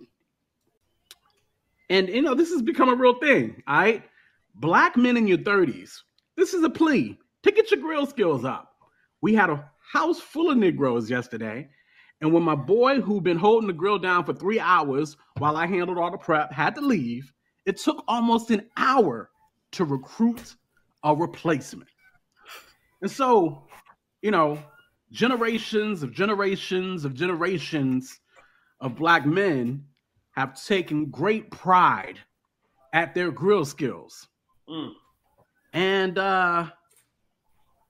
and 1.89 2.07
you 2.07 2.21
know 2.21 2.33
this 2.33 2.49
has 2.51 2.61
become 2.61 2.89
a 2.89 2.95
real 2.95 3.19
thing 3.19 3.61
all 3.67 3.77
right 3.77 4.03
black 4.55 4.95
men 4.95 5.17
in 5.17 5.27
your 5.27 5.37
30s 5.37 5.99
this 6.37 6.53
is 6.53 6.63
a 6.63 6.69
plea. 6.69 7.17
To 7.43 7.51
get 7.51 7.71
your 7.71 7.81
grill 7.81 8.05
skills 8.05 8.45
up. 8.45 8.71
We 9.21 9.33
had 9.33 9.49
a 9.49 9.69
house 9.91 10.19
full 10.19 10.51
of 10.51 10.57
Negroes 10.57 11.09
yesterday. 11.09 11.67
And 12.21 12.31
when 12.31 12.43
my 12.43 12.55
boy, 12.55 13.01
who'd 13.01 13.23
been 13.23 13.37
holding 13.37 13.67
the 13.67 13.73
grill 13.73 13.97
down 13.97 14.23
for 14.23 14.33
three 14.33 14.59
hours 14.59 15.17
while 15.39 15.57
I 15.57 15.65
handled 15.65 15.97
all 15.97 16.11
the 16.11 16.17
prep, 16.17 16.51
had 16.51 16.75
to 16.75 16.81
leave, 16.81 17.31
it 17.65 17.77
took 17.77 18.03
almost 18.07 18.51
an 18.51 18.69
hour 18.77 19.31
to 19.77 19.85
recruit 19.85 20.55
a 21.03 21.15
replacement. 21.15 21.89
And 23.01 23.09
so, 23.09 23.67
you 24.21 24.31
know, 24.31 24.59
generations 25.11 26.03
of 26.03 26.11
generations 26.11 27.05
of 27.05 27.13
generations 27.13 28.19
of 28.81 28.95
black 28.95 29.25
men 29.25 29.85
have 30.31 30.61
taken 30.61 31.05
great 31.05 31.49
pride 31.51 32.19
at 32.93 33.13
their 33.13 33.31
grill 33.31 33.65
skills. 33.65 34.27
Mm. 34.69 34.91
And 35.73 36.17
uh 36.17 36.67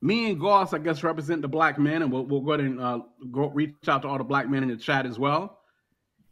me 0.02 0.30
and 0.30 0.39
Goss, 0.39 0.73
I 0.73 0.78
guess, 0.78 1.04
represent 1.04 1.41
the 1.41 1.47
black 1.47 1.80
men, 1.80 2.04
and 2.04 2.12
we'll, 2.12 2.26
we'll 2.26 2.41
go 2.41 2.52
ahead 2.52 2.65
and 2.65 2.80
uh, 2.80 3.00
go 3.32 3.50
reach 3.50 3.73
out 3.88 4.04
to 4.04 4.08
all 4.08 4.19
the 4.19 4.23
black 4.23 4.47
men 4.47 4.62
in 4.62 4.69
the 4.69 4.78
chat 4.78 5.08
as 5.08 5.17
well. 5.17 5.58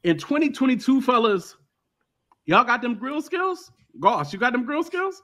In 0.04 0.20
2022, 0.20 1.02
fellas, 1.02 1.56
y'all 2.46 2.63
got 2.63 2.84
them 2.84 2.94
grill 2.94 3.24
skills? 3.24 3.72
Goss, 4.00 4.32
you 4.32 4.38
got 4.38 4.52
them 4.52 4.65
grill 4.65 4.84
skills? 4.84 5.24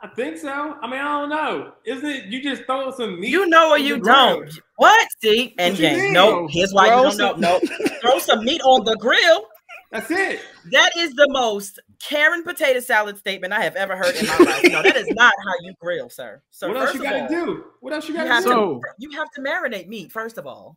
I 0.00 0.06
think 0.06 0.38
so. 0.38 0.48
I 0.48 0.86
mean, 0.88 1.00
I 1.00 1.20
don't 1.20 1.28
know. 1.28 1.72
Isn't 1.84 2.08
it 2.08 2.24
you 2.26 2.40
just 2.40 2.64
throw 2.64 2.90
some 2.92 3.18
meat? 3.20 3.30
You 3.30 3.48
know 3.48 3.70
or 3.70 3.78
you 3.78 3.98
don't. 3.98 4.42
Grill. 4.42 4.52
What? 4.76 5.08
See, 5.20 5.54
and 5.58 5.74
James, 5.74 6.12
no, 6.12 6.46
here's 6.48 6.72
why 6.72 6.88
throw 6.88 7.10
you 7.10 7.18
don't 7.18 7.40
know. 7.40 7.58
No, 7.62 7.86
throw 8.00 8.18
some 8.20 8.44
meat 8.44 8.60
on 8.62 8.84
the 8.84 8.94
grill. 8.96 9.46
That's 9.90 10.10
it. 10.10 10.40
That 10.70 10.90
is 10.96 11.14
the 11.14 11.26
most 11.30 11.80
Karen 11.98 12.44
potato 12.44 12.78
salad 12.80 13.16
statement 13.16 13.52
I 13.52 13.62
have 13.62 13.74
ever 13.74 13.96
heard 13.96 14.14
in 14.14 14.26
my 14.26 14.36
life. 14.38 14.64
No, 14.64 14.82
that 14.82 14.96
is 14.96 15.08
not 15.08 15.32
how 15.44 15.54
you 15.62 15.72
grill, 15.80 16.10
sir. 16.10 16.42
So 16.50 16.68
what 16.68 16.76
else 16.76 16.94
you 16.94 17.02
got 17.02 17.28
to 17.28 17.34
do? 17.34 17.64
What 17.80 17.92
else 17.92 18.08
you 18.08 18.14
got 18.14 18.42
to 18.42 18.48
do? 18.48 18.80
You 18.98 19.10
have 19.12 19.30
to 19.32 19.40
marinate 19.40 19.88
meat 19.88 20.12
first 20.12 20.38
of 20.38 20.46
all. 20.46 20.76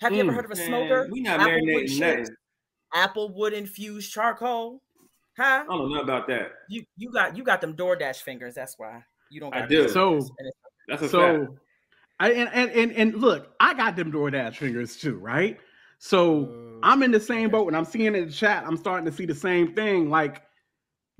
Have 0.00 0.12
you 0.12 0.18
mm, 0.18 0.28
ever 0.28 0.32
heard 0.32 0.44
of 0.44 0.50
a 0.50 0.56
smoker? 0.56 1.08
we 1.10 1.20
not 1.20 1.40
marinating 1.40 1.98
nothing. 1.98 2.26
Apple 2.94 3.32
wood 3.32 3.52
infused 3.54 4.12
charcoal. 4.12 4.82
Huh? 5.36 5.64
I 5.68 5.76
don't 5.76 5.92
know 5.92 6.00
about 6.00 6.26
that. 6.28 6.52
You 6.68 6.84
you 6.96 7.10
got 7.10 7.36
you 7.36 7.42
got 7.42 7.60
them 7.60 7.74
DoorDash 7.74 8.22
fingers. 8.22 8.54
That's 8.54 8.78
why 8.78 9.02
you 9.30 9.40
don't. 9.40 9.52
Got 9.52 9.62
I 9.62 9.66
do. 9.66 9.88
So 9.88 10.20
that's 10.88 11.02
a 11.02 11.08
so. 11.08 11.46
Fact. 11.46 11.52
I, 12.20 12.32
and, 12.32 12.50
and 12.52 12.70
and 12.70 12.92
and 12.92 13.14
look, 13.14 13.54
I 13.58 13.74
got 13.74 13.96
them 13.96 14.12
DoorDash 14.12 14.56
fingers 14.56 14.96
too, 14.96 15.16
right? 15.16 15.58
So 15.98 16.80
uh, 16.82 16.86
I'm 16.86 17.02
in 17.02 17.12
the 17.12 17.20
same 17.20 17.48
boat 17.50 17.68
and 17.68 17.76
I'm 17.76 17.84
seeing 17.84 18.14
in 18.14 18.26
the 18.26 18.32
chat, 18.32 18.64
I'm 18.66 18.76
starting 18.76 19.06
to 19.06 19.12
see 19.12 19.24
the 19.24 19.34
same 19.34 19.72
thing. 19.74 20.10
Like 20.10 20.42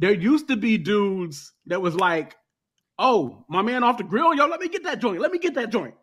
there 0.01 0.13
used 0.13 0.49
to 0.49 0.57
be 0.57 0.77
dudes 0.77 1.53
that 1.67 1.81
was 1.81 1.95
like, 1.95 2.37
oh, 2.99 3.45
my 3.49 3.63
man 3.63 3.85
off 3.85 3.99
the 3.99 4.05
grill, 4.05 4.35
yo, 4.35 4.47
let 4.47 4.59
me 4.59 4.69
get 4.69 4.83
that 4.83 4.99
joint. 4.99 5.21
Let 5.21 5.31
me 5.31 5.39
get 5.39 5.55
that 5.55 5.71
joint. 5.71 5.95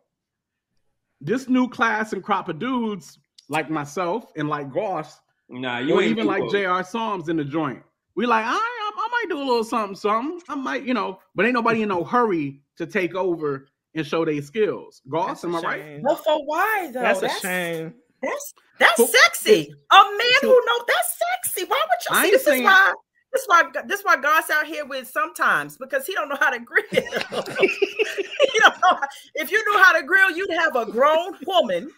This 1.19 1.49
new 1.49 1.67
class 1.67 2.13
and 2.13 2.23
crop 2.23 2.47
of 2.47 2.59
dudes 2.59 3.19
like 3.49 3.69
myself 3.69 4.31
and 4.37 4.47
like 4.47 4.71
Goss, 4.71 5.19
nah, 5.49 5.79
you 5.79 5.95
or 5.95 6.01
even 6.01 6.25
like 6.25 6.49
J.R. 6.49 6.83
Psalms 6.83 7.27
in 7.27 7.35
the 7.35 7.43
joint. 7.43 7.83
We 8.19 8.25
like, 8.25 8.43
I, 8.43 8.49
I, 8.49 8.91
I 8.97 9.07
might 9.13 9.29
do 9.29 9.37
a 9.37 9.45
little 9.47 9.63
something, 9.63 9.95
something. 9.95 10.41
I 10.49 10.55
might, 10.55 10.83
you 10.83 10.93
know, 10.93 11.21
but 11.35 11.45
ain't 11.45 11.53
nobody 11.53 11.83
in 11.83 11.87
no 11.87 12.03
hurry 12.03 12.59
to 12.75 12.85
take 12.85 13.15
over 13.15 13.69
and 13.95 14.05
show 14.05 14.25
their 14.25 14.41
skills. 14.41 15.01
Goss, 15.07 15.45
am 15.45 15.55
I 15.55 15.61
right? 15.61 16.01
Well, 16.01 16.17
for 16.17 16.45
why 16.45 16.91
though? 16.91 16.99
That's, 16.99 17.21
that's 17.21 17.37
a 17.37 17.39
shame. 17.39 17.93
That's 18.21 18.53
that's 18.77 19.09
sexy. 19.09 19.73
A 19.89 19.95
man 19.95 20.39
who 20.41 20.49
knows 20.49 20.81
that's 20.85 21.17
sexy. 21.45 21.65
Why 21.65 21.81
would 21.87 22.17
you 22.17 22.25
see 22.25 22.31
this 22.31 22.43
saying, 22.43 22.63
is 22.63 22.65
why 22.65 22.93
this 23.31 23.45
why 23.47 23.63
this 23.87 24.01
why 24.01 24.17
God's 24.17 24.49
out 24.49 24.67
here 24.67 24.85
with 24.85 25.07
sometimes 25.07 25.77
because 25.77 26.05
he 26.05 26.13
don't 26.13 26.27
know 26.27 26.37
how 26.41 26.49
to 26.49 26.59
grill. 26.59 26.83
you 26.91 28.59
don't 28.59 28.81
know 28.81 28.99
if 29.35 29.49
you 29.49 29.63
knew 29.71 29.81
how 29.81 29.97
to 29.97 30.03
grill, 30.05 30.31
you'd 30.31 30.51
have 30.51 30.75
a 30.75 30.85
grown 30.91 31.37
woman 31.47 31.89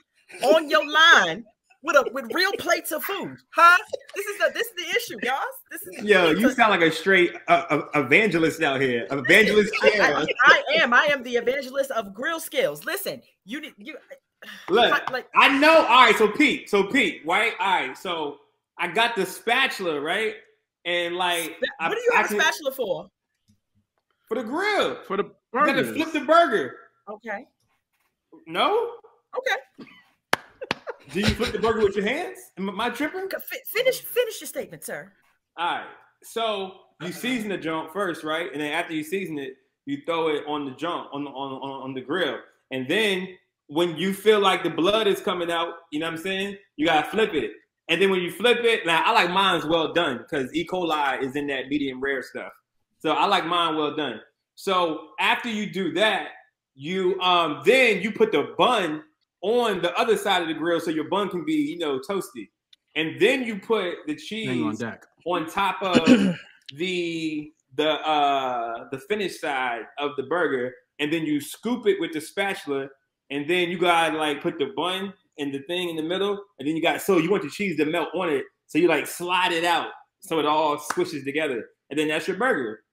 on 0.43 0.69
your 0.69 0.87
line 0.87 1.45
with 1.83 1.95
a 1.95 2.09
with 2.13 2.31
real 2.33 2.51
plates 2.53 2.91
of 2.91 3.03
food, 3.03 3.37
huh? 3.53 3.77
This 4.15 4.25
is 4.25 4.37
the 4.37 4.51
this 4.53 4.67
is 4.67 4.73
the 4.75 4.95
issue, 4.95 5.19
guys. 5.19 5.39
This 5.71 5.81
is 5.81 6.03
yo. 6.03 6.31
You 6.31 6.51
sound 6.51 6.71
like 6.71 6.81
a 6.81 6.91
straight 6.91 7.33
uh, 7.47 7.65
uh, 7.69 7.81
evangelist 7.95 8.61
out 8.61 8.81
here. 8.81 9.07
Evangelist. 9.11 9.73
I, 9.81 10.25
I, 10.45 10.61
I, 10.75 10.81
am. 10.81 10.93
I 10.93 11.05
am 11.05 11.23
the 11.23 11.35
evangelist 11.35 11.91
of 11.91 12.13
grill 12.13 12.39
skills. 12.39 12.85
Listen, 12.85 13.21
you 13.45 13.61
you 13.77 13.95
Look, 14.69 15.11
like, 15.11 15.27
I 15.35 15.57
know. 15.59 15.85
All 15.85 16.05
right, 16.05 16.15
so 16.15 16.27
Pete, 16.27 16.69
so 16.69 16.83
Pete, 16.83 17.21
right? 17.25 17.53
All 17.59 17.87
right, 17.87 17.97
so 17.97 18.39
I 18.77 18.87
got 18.87 19.15
the 19.15 19.25
spatula, 19.25 19.99
right? 19.99 20.35
And 20.85 21.15
like, 21.15 21.57
what 21.59 21.69
I, 21.79 21.89
do 21.89 21.95
you 21.95 22.11
have 22.15 22.27
can, 22.27 22.39
a 22.39 22.41
spatula 22.41 22.71
for? 22.71 23.09
For 24.27 24.35
the 24.35 24.43
grill, 24.43 24.97
for 25.05 25.17
the 25.17 25.31
burger. 25.51 25.83
to 25.83 25.93
flip 25.93 26.13
the 26.13 26.21
burger. 26.21 26.75
Okay. 27.09 27.45
No. 28.47 28.93
Okay. 29.37 29.87
Do 31.11 31.19
you 31.19 31.27
flip 31.27 31.51
the 31.51 31.59
burger 31.59 31.81
with 31.81 31.95
your 31.95 32.05
hands? 32.05 32.37
Am 32.57 32.79
I 32.79 32.89
tripping? 32.89 33.27
Finish, 33.67 34.01
finish 34.01 34.41
your 34.41 34.47
statement, 34.47 34.83
sir. 34.83 35.11
All 35.57 35.75
right. 35.75 35.85
So 36.23 36.73
you 37.01 37.11
season 37.11 37.49
the 37.49 37.57
junk 37.57 37.91
first, 37.91 38.23
right? 38.23 38.51
And 38.51 38.61
then 38.61 38.71
after 38.71 38.93
you 38.93 39.03
season 39.03 39.39
it, 39.39 39.55
you 39.85 40.01
throw 40.05 40.29
it 40.29 40.43
on 40.47 40.65
the 40.65 40.71
junk 40.71 41.07
on 41.11 41.23
the 41.23 41.31
on, 41.31 41.53
on, 41.61 41.83
on 41.83 41.93
the 41.93 42.01
grill, 42.01 42.37
and 42.71 42.87
then 42.87 43.27
when 43.67 43.95
you 43.95 44.13
feel 44.13 44.39
like 44.39 44.63
the 44.63 44.69
blood 44.69 45.07
is 45.07 45.21
coming 45.21 45.49
out, 45.49 45.73
you 45.91 45.99
know 45.99 46.05
what 46.05 46.15
I'm 46.15 46.21
saying? 46.21 46.57
You 46.75 46.87
gotta 46.87 47.09
flip 47.09 47.33
it. 47.33 47.51
And 47.87 48.01
then 48.01 48.09
when 48.09 48.21
you 48.21 48.31
flip 48.31 48.59
it, 48.61 48.85
now 48.85 49.01
I 49.05 49.11
like 49.11 49.31
mine's 49.31 49.65
well 49.65 49.93
done 49.93 50.17
because 50.17 50.53
E. 50.53 50.65
coli 50.65 51.21
is 51.23 51.35
in 51.35 51.47
that 51.47 51.67
medium 51.67 52.01
rare 52.01 52.21
stuff. 52.21 52.51
So 52.99 53.13
I 53.13 53.25
like 53.25 53.45
mine 53.45 53.75
well 53.75 53.95
done. 53.95 54.21
So 54.55 55.09
after 55.19 55.49
you 55.49 55.71
do 55.71 55.93
that, 55.93 56.27
you 56.75 57.19
um 57.21 57.61
then 57.65 58.01
you 58.01 58.11
put 58.11 58.31
the 58.31 58.53
bun 58.57 59.03
on 59.41 59.81
the 59.81 59.93
other 59.97 60.17
side 60.17 60.41
of 60.41 60.47
the 60.47 60.53
grill 60.53 60.79
so 60.79 60.91
your 60.91 61.09
bun 61.09 61.29
can 61.29 61.43
be, 61.45 61.53
you 61.53 61.77
know, 61.77 61.99
toasty. 61.99 62.49
And 62.95 63.19
then 63.19 63.43
you 63.43 63.59
put 63.59 63.95
the 64.05 64.15
cheese 64.15 64.81
on, 64.81 64.97
on 65.25 65.49
top 65.49 65.81
of 65.81 66.05
the 66.75 67.51
the 67.75 67.89
uh 67.89 68.89
the 68.91 68.99
finished 68.99 69.39
side 69.39 69.83
of 69.97 70.11
the 70.17 70.23
burger, 70.23 70.73
and 70.99 71.11
then 71.11 71.25
you 71.25 71.39
scoop 71.39 71.87
it 71.87 71.99
with 71.99 72.11
the 72.11 72.21
spatula, 72.21 72.87
and 73.29 73.49
then 73.49 73.69
you 73.69 73.77
gotta 73.77 74.17
like 74.17 74.41
put 74.41 74.59
the 74.59 74.73
bun 74.75 75.13
and 75.39 75.53
the 75.53 75.59
thing 75.59 75.89
in 75.89 75.95
the 75.95 76.03
middle, 76.03 76.43
and 76.59 76.67
then 76.67 76.75
you 76.75 76.81
got 76.81 77.01
so 77.01 77.17
you 77.17 77.31
want 77.31 77.43
the 77.43 77.49
cheese 77.49 77.77
to 77.77 77.85
melt 77.85 78.09
on 78.13 78.29
it, 78.29 78.43
so 78.67 78.77
you 78.77 78.87
like 78.87 79.07
slide 79.07 79.53
it 79.53 79.63
out 79.63 79.87
so 80.19 80.39
it 80.39 80.45
all 80.45 80.77
squishes 80.77 81.23
together, 81.23 81.65
and 81.89 81.97
then 81.97 82.07
that's 82.07 82.27
your 82.27 82.37
burger. 82.37 82.83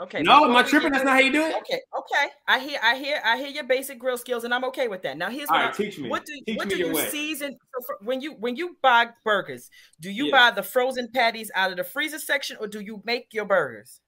Okay. 0.00 0.22
No, 0.22 0.40
before 0.40 0.50
am 0.50 0.56
I 0.56 0.62
tripping? 0.62 0.90
get 0.90 0.92
That's 0.92 1.04
not 1.04 1.14
how 1.14 1.20
you 1.20 1.32
do 1.32 1.42
it. 1.42 1.54
Okay, 1.56 1.80
okay. 1.98 2.28
I 2.48 2.58
hear, 2.58 2.78
I 2.82 2.96
hear, 2.96 3.20
I 3.24 3.36
hear 3.36 3.48
your 3.48 3.64
basic 3.64 3.98
grill 3.98 4.16
skills, 4.16 4.44
and 4.44 4.54
I'm 4.54 4.64
okay 4.66 4.88
with 4.88 5.02
that. 5.02 5.18
Now, 5.18 5.28
here's 5.28 5.48
All 5.50 5.56
what 5.56 5.64
right, 5.64 5.74
I, 5.74 5.76
teach 5.76 5.98
me. 5.98 6.08
what 6.08 6.24
do 6.24 6.32
Teach 6.46 6.56
what 6.56 6.68
me 6.68 6.74
do 6.74 6.78
your 6.78 6.88
you 6.88 6.94
way. 6.94 7.08
season 7.08 7.56
when 8.02 8.20
you 8.22 8.32
when 8.32 8.56
you 8.56 8.76
buy 8.82 9.08
burgers? 9.24 9.68
Do 10.00 10.10
you 10.10 10.26
Yeah. 10.26 10.30
buy 10.50 10.54
the 10.54 10.62
frozen 10.62 11.08
patties 11.12 11.50
out 11.54 11.70
of 11.70 11.76
the 11.76 11.84
freezer 11.84 12.18
section, 12.18 12.56
or 12.60 12.66
do 12.66 12.80
you 12.80 13.02
make 13.04 13.28
your 13.32 13.44
burgers? 13.44 14.00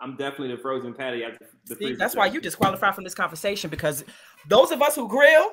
I'm 0.00 0.16
definitely 0.16 0.56
the 0.56 0.60
frozen 0.60 0.92
patty 0.92 1.22
at 1.22 1.38
the, 1.38 1.46
the 1.66 1.76
See, 1.76 1.84
freezer 1.84 1.96
that's 1.98 2.16
why 2.16 2.26
you 2.26 2.40
disqualify 2.40 2.90
from 2.90 3.04
this 3.04 3.14
conversation 3.14 3.70
because 3.70 4.04
those 4.48 4.72
of 4.72 4.82
us 4.82 4.96
who 4.96 5.06
grill, 5.06 5.52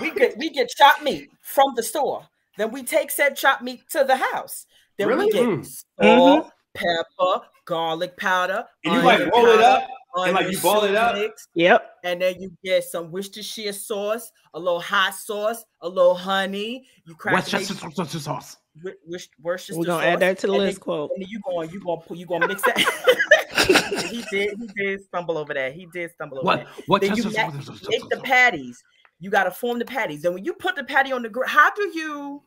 we 0.00 0.12
get 0.12 0.38
we 0.38 0.50
get 0.50 0.68
chopped 0.68 1.02
meat 1.02 1.28
from 1.42 1.66
the 1.74 1.82
store. 1.82 2.28
Then 2.56 2.70
we 2.70 2.84
take 2.84 3.10
said 3.10 3.36
chopped 3.36 3.62
meat 3.62 3.82
to 3.90 4.04
the 4.04 4.14
house. 4.16 4.66
Then 4.96 5.08
Really? 5.08 5.26
we 5.26 5.32
get 5.32 5.48
Mm. 5.48 5.66
salt, 6.00 6.52
pepper, 6.74 7.40
garlic 7.64 8.16
powder, 8.16 8.64
and 8.84 8.94
you 8.94 9.02
like 9.02 9.20
onion 9.20 9.30
roll 9.34 9.46
it 9.46 9.60
powder, 9.60 9.62
up 9.62 9.88
and 10.16 10.34
like 10.34 10.36
onion 10.44 10.52
you 10.52 10.60
ball 10.60 10.84
it 10.84 10.94
up. 10.94 11.14
mix, 11.16 11.48
Yep. 11.54 11.98
and 12.04 12.20
then 12.22 12.40
you 12.40 12.52
get 12.64 12.84
some 12.84 13.10
Worcestershire 13.10 13.72
sauce, 13.72 14.30
a 14.54 14.58
little 14.58 14.80
hot 14.80 15.14
sauce, 15.14 15.64
a 15.80 15.88
little 15.88 16.14
honey. 16.14 16.86
You 17.06 17.14
crack 17.14 17.34
What's 17.34 17.48
it, 17.48 17.58
just 17.66 17.78
sauce? 17.80 18.22
sauce? 18.22 18.56
Wor- 18.82 18.94
Wor- 19.06 19.18
Worcestershire 19.42 19.78
We're 19.78 19.86
gonna 19.86 20.04
add 20.06 20.20
that 20.20 20.38
to 20.40 20.46
the 20.48 20.52
list 20.52 20.80
quote. 20.80 21.10
and 21.14 21.22
then 21.22 21.28
you 21.30 21.40
going, 21.40 21.70
you 21.70 21.80
going, 21.80 22.00
you 22.10 22.26
going 22.26 22.40
to 22.42 22.48
mix 22.48 22.62
that. 22.62 22.76
he 24.10 24.22
did, 24.30 24.58
he 24.58 24.68
did 24.76 25.04
stumble 25.04 25.38
over 25.38 25.54
that. 25.54 25.72
He 25.74 25.86
did 25.92 26.10
stumble 26.12 26.38
over 26.38 26.44
What? 26.46 26.58
that. 26.64 26.68
What? 26.86 27.00
Then 27.00 27.10
just 27.10 27.24
you 27.24 27.30
sauce? 27.30 27.54
ma- 27.54 27.60
sauce, 27.60 27.80
sauce, 27.80 27.88
Make 27.88 28.08
the 28.10 28.16
patties. 28.18 28.82
You 29.20 29.30
got 29.30 29.44
to 29.44 29.50
form 29.52 29.78
the 29.78 29.84
patties. 29.84 30.22
Then 30.22 30.34
when 30.34 30.44
you 30.44 30.52
put 30.54 30.74
the 30.76 30.82
patty 30.84 31.12
on 31.12 31.22
the 31.22 31.28
grill, 31.28 31.48
how 31.48 31.72
do 31.72 31.82
you? 31.94 32.42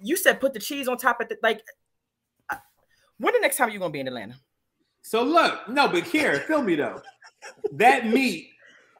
You 0.00 0.16
said 0.16 0.40
put 0.40 0.52
the 0.54 0.60
cheese 0.60 0.86
on 0.88 0.96
top 0.98 1.20
of 1.20 1.28
the 1.28 1.36
like. 1.42 1.60
When 3.18 3.32
the 3.32 3.40
next 3.40 3.56
time 3.56 3.70
you 3.70 3.78
gonna 3.78 3.90
be 3.92 4.00
in 4.00 4.08
Atlanta? 4.08 4.34
So 5.02 5.22
look, 5.22 5.68
no, 5.68 5.88
but 5.88 6.04
here, 6.04 6.40
feel 6.40 6.62
me 6.62 6.74
though. 6.74 7.00
That 7.72 8.06
meat 8.06 8.48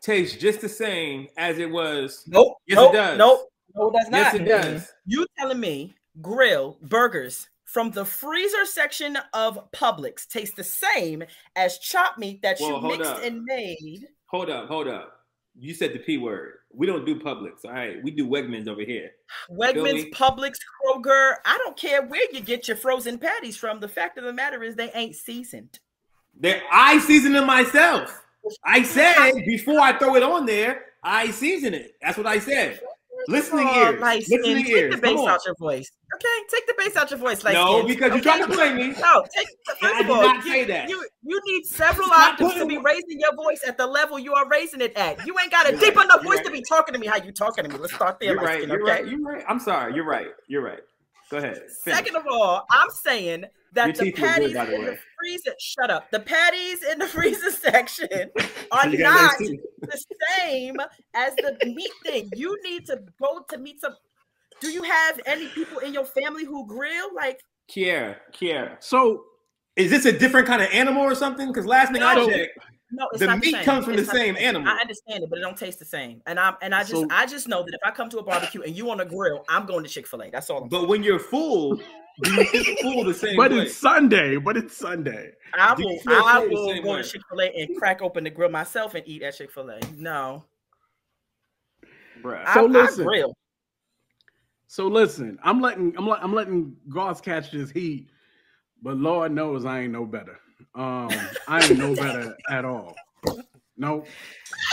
tastes 0.02 0.36
just 0.36 0.60
the 0.60 0.68
same 0.68 1.28
as 1.36 1.58
it 1.58 1.70
was. 1.70 2.24
Nope. 2.26 2.56
Yes, 2.66 2.76
nope, 2.76 2.94
it 2.94 2.96
does. 2.96 3.18
Nope. 3.18 3.48
No, 3.74 3.88
it 3.88 3.94
does 3.94 4.10
not. 4.10 4.18
Yes, 4.18 4.34
it 4.34 4.44
does. 4.44 4.92
You 5.06 5.26
telling 5.38 5.60
me 5.60 5.94
grill 6.20 6.76
burgers 6.82 7.48
from 7.64 7.90
the 7.90 8.04
freezer 8.04 8.64
section 8.66 9.18
of 9.32 9.70
Publix 9.72 10.28
taste 10.28 10.56
the 10.56 10.62
same 10.62 11.24
as 11.56 11.78
chopped 11.78 12.18
meat 12.18 12.40
that 12.42 12.58
Well, 12.60 12.82
you 12.82 12.88
mixed 12.88 13.10
up. 13.10 13.22
and 13.24 13.42
made? 13.44 14.06
Hold 14.26 14.50
up, 14.50 14.68
hold 14.68 14.86
up. 14.88 15.20
You 15.56 15.74
said 15.74 15.92
the 15.92 15.98
p 16.00 16.18
word. 16.18 16.54
We 16.76 16.86
don't 16.86 17.06
do 17.06 17.18
Publix. 17.18 17.64
All 17.64 17.72
right, 17.72 18.02
we 18.02 18.10
do 18.10 18.26
Wegmans 18.26 18.68
over 18.68 18.82
here. 18.82 19.12
Wegmans? 19.50 20.12
Publix, 20.12 20.54
Kroger. 20.84 21.36
I 21.44 21.58
don't 21.58 21.76
care 21.76 22.02
where 22.02 22.26
you 22.32 22.40
get 22.40 22.68
your 22.68 22.76
frozen 22.76 23.18
patties 23.18 23.56
from. 23.56 23.80
The 23.80 23.88
fact 23.88 24.18
of 24.18 24.24
the 24.24 24.32
matter 24.32 24.62
is 24.62 24.74
they 24.74 24.90
ain't 24.92 25.14
seasoned. 25.14 25.78
That 26.40 26.62
I 26.72 26.98
season 26.98 27.32
them 27.32 27.46
myself. 27.46 28.22
I 28.64 28.82
said 28.82 29.32
before 29.46 29.80
I 29.80 29.96
throw 29.98 30.16
it 30.16 30.22
on 30.22 30.46
there, 30.46 30.86
I 31.02 31.30
season 31.30 31.74
it. 31.74 31.94
That's 32.02 32.18
what 32.18 32.26
I 32.26 32.38
said. 32.38 32.80
Listening 33.28 33.66
Oh, 33.68 33.90
ears. 33.90 34.24
skin. 34.26 34.40
Listening 34.42 34.64
Take 34.64 34.68
ears. 34.74 34.94
the 34.94 35.00
bass 35.00 35.26
out 35.26 35.40
your 35.46 35.54
voice. 35.58 35.90
Okay, 36.14 36.28
take 36.50 36.66
the 36.66 36.74
bass 36.78 36.96
out 36.96 37.10
your 37.10 37.18
voice. 37.18 37.42
Light 37.44 37.54
No, 37.54 37.82
because 37.86 38.08
you 38.12 38.20
okay? 38.20 38.20
tried 38.22 38.46
to 38.46 38.48
play 38.52 38.72
me. 38.74 38.88
No, 39.00 39.24
take 39.34 39.46
first 39.66 39.82
I 39.82 40.00
of 40.00 40.06
did 40.06 40.10
all, 40.10 40.22
not 40.22 40.44
you, 40.44 40.52
say 40.52 40.64
that. 40.64 40.88
You 40.88 41.04
you 41.22 41.40
need 41.46 41.64
several 41.66 42.10
octaves 42.10 42.54
to 42.54 42.66
be 42.66 42.78
raising 42.78 43.18
your 43.18 43.34
voice 43.34 43.60
at 43.66 43.76
the 43.78 43.86
level 43.86 44.18
you 44.18 44.34
are 44.34 44.48
raising 44.48 44.80
it 44.80 44.94
at. 44.96 45.26
You 45.26 45.36
ain't 45.38 45.50
got 45.50 45.66
a 45.66 45.70
You're 45.72 45.80
deep 45.80 45.96
right, 45.96 46.04
enough 46.04 46.22
you're 46.22 46.32
voice 46.32 46.36
right. 46.38 46.46
to 46.46 46.52
be 46.52 46.62
talking 46.68 46.92
to 46.94 47.00
me 47.00 47.06
how 47.06 47.16
you 47.16 47.32
talking 47.32 47.64
to 47.64 47.70
me. 47.70 47.76
Let's 47.78 47.94
start 47.94 48.18
there, 48.20 48.34
You're 48.34 48.42
right. 48.42 48.58
skin, 48.58 48.68
You're 48.70 48.82
okay? 48.82 49.02
right. 49.02 49.08
You're 49.10 49.20
right. 49.20 49.44
I'm 49.48 49.58
sorry. 49.60 49.94
You're 49.94 50.04
right. 50.06 50.28
You're 50.48 50.62
right. 50.62 50.80
Go 51.30 51.38
ahead. 51.38 51.56
Finish. 51.56 51.98
Second 51.98 52.16
of 52.16 52.26
all, 52.30 52.64
I'm 52.70 52.90
saying 53.02 53.44
that 53.72 53.86
Your 53.86 53.94
the 53.94 54.04
teeth 54.04 54.18
look 54.20 54.34
good, 54.34 54.54
patties 54.54 54.98
by 55.24 55.30
the 55.30 55.34
in 55.34 55.34
way. 55.34 55.36
the 55.36 55.42
freezer. 55.42 55.56
Shut 55.60 55.90
up. 55.90 56.10
The 56.10 56.20
patties 56.20 56.82
in 56.84 56.98
the 56.98 57.06
freezer 57.16 57.50
section 57.50 58.08
are 58.72 58.86
not 58.88 59.38
the 59.38 60.04
same 60.38 60.76
as 61.14 61.34
the 61.36 61.56
meat 61.66 61.90
thing. 62.04 62.30
You 62.36 62.56
need 62.64 62.86
to 62.86 63.00
go 63.20 63.44
to 63.48 63.58
meet 63.58 63.80
some. 63.80 63.94
Do 64.60 64.70
you 64.70 64.82
have 64.82 65.20
any 65.26 65.48
people 65.48 65.78
in 65.80 65.92
your 65.92 66.04
family 66.04 66.44
who 66.44 66.66
grill? 66.66 67.14
Like, 67.14 67.40
Kiera, 67.70 68.16
Kiera. 68.32 68.76
So 68.80 69.24
Is 69.76 69.90
this 69.90 70.04
a 70.06 70.12
different 70.16 70.46
kind 70.46 70.62
of 70.62 70.68
animal 70.72 71.02
or 71.02 71.14
something? 71.14 71.48
Because 71.48 71.66
last 71.66 71.92
thing 71.92 72.02
I 72.02 72.14
No. 72.14 72.28
checked, 72.28 72.58
no, 72.92 73.08
it's 73.10 73.18
the 73.20 73.26
not 73.26 73.40
meat 73.40 73.52
same. 73.54 73.64
comes 73.64 73.84
from 73.84 73.94
It's 73.94 74.06
the 74.08 74.14
not 74.14 74.20
same 74.20 74.36
animal. 74.36 74.68
I 74.68 74.78
understand 74.80 75.24
it, 75.24 75.30
but 75.30 75.38
it 75.40 75.42
don't 75.42 75.56
taste 75.56 75.80
the 75.80 75.84
same. 75.84 76.22
And 76.26 76.38
I'm 76.38 76.54
and 76.62 76.72
I 76.74 76.80
just 76.80 76.92
So- 76.92 77.08
I 77.10 77.26
just 77.26 77.48
know 77.48 77.62
that 77.64 77.74
if 77.74 77.80
I 77.84 77.90
come 77.90 78.08
to 78.10 78.18
a 78.18 78.22
barbecue 78.22 78.62
and 78.62 78.76
you 78.76 78.88
on 78.90 79.00
a 79.00 79.04
grill, 79.04 79.44
I'm 79.48 79.66
going 79.66 79.82
to 79.82 79.90
Chick 79.90 80.06
Fil 80.06 80.22
A. 80.22 80.30
That's 80.30 80.48
all. 80.50 80.62
I'm 80.62 80.68
But 80.68 80.86
when 80.88 81.02
you're 81.02 81.18
full, 81.18 81.80
do 82.22 82.32
you 82.32 82.44
feel 82.46 82.76
full 82.76 83.04
the 83.04 83.14
same 83.14 83.36
but 83.36 83.50
way? 83.50 83.58
it's 83.58 83.76
Sunday. 83.76 84.36
But 84.36 84.56
it's 84.56 84.76
Sunday. 84.76 85.32
I 85.58 85.74
Do 85.74 85.82
you 85.82 85.88
will 86.06 86.26
I 86.26 86.46
full 86.48 86.66
will 86.66 86.82
go 86.82 86.92
way? 86.92 87.02
to 87.02 87.08
Chick 87.08 87.22
Fil 87.30 87.40
A 87.40 87.46
and 87.46 87.76
crack 87.76 88.02
open 88.02 88.24
the 88.24 88.30
grill 88.30 88.50
myself 88.50 88.94
and 88.94 89.02
eat 89.06 89.22
at 89.22 89.36
Chick 89.36 89.50
Fil 89.50 89.70
A. 89.70 89.80
No, 89.96 90.44
Bruh. 92.22 92.44
So 92.54 92.64
I 92.64 92.66
listen. 92.66 93.04
grill. 93.04 93.34
So 94.66 94.88
listen, 94.88 95.38
I'm 95.42 95.60
letting 95.60 95.94
I'm 95.96 96.08
let, 96.08 96.22
I'm 96.22 96.34
letting 96.34 96.76
Goss 96.88 97.20
catch 97.20 97.50
this 97.52 97.70
heat, 97.70 98.08
but 98.82 98.96
Lord 98.96 99.32
knows 99.32 99.64
I 99.64 99.82
ain't 99.82 99.92
no 99.92 100.04
better. 100.04 100.38
Um, 100.74 101.10
I 101.46 101.64
ain't 101.64 101.78
no 101.78 101.94
better 101.94 102.36
at 102.50 102.64
all. 102.64 102.94
No, 103.76 104.04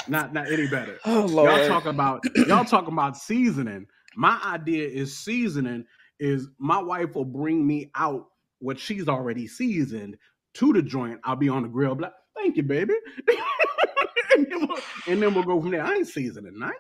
not 0.08 0.34
not 0.34 0.52
any 0.52 0.68
better. 0.68 0.98
Oh 1.06 1.28
Y'all 1.28 1.68
talk 1.68 1.86
about 1.86 2.24
y'all 2.48 2.66
talking 2.66 2.94
about 2.94 3.18
seasoning. 3.18 3.86
My 4.16 4.40
idea 4.44 4.88
is 4.88 5.16
seasoning 5.18 5.86
is 6.22 6.48
my 6.60 6.82
wife 6.82 7.16
will 7.16 7.26
bring 7.26 7.66
me 7.68 7.92
out 7.96 8.28
what 8.60 8.80
she's 8.80 9.10
already 9.10 9.48
seasoned 9.48 10.16
to 10.54 10.72
the 10.72 10.82
joint. 10.82 11.20
I'll 11.26 11.36
be 11.36 11.50
on 11.50 11.64
the 11.64 11.68
grill, 11.68 11.96
like, 12.00 12.14
thank 12.38 12.56
you, 12.56 12.64
baby. 12.64 12.94
and, 14.38 14.46
then 14.50 14.68
we'll, 14.68 14.78
and 15.08 15.22
then 15.22 15.34
we'll 15.34 15.44
go 15.44 15.60
from 15.60 15.72
there. 15.72 15.84
I 15.84 15.96
ain't 15.96 16.08
seasoning 16.08 16.58
nothing. 16.58 16.76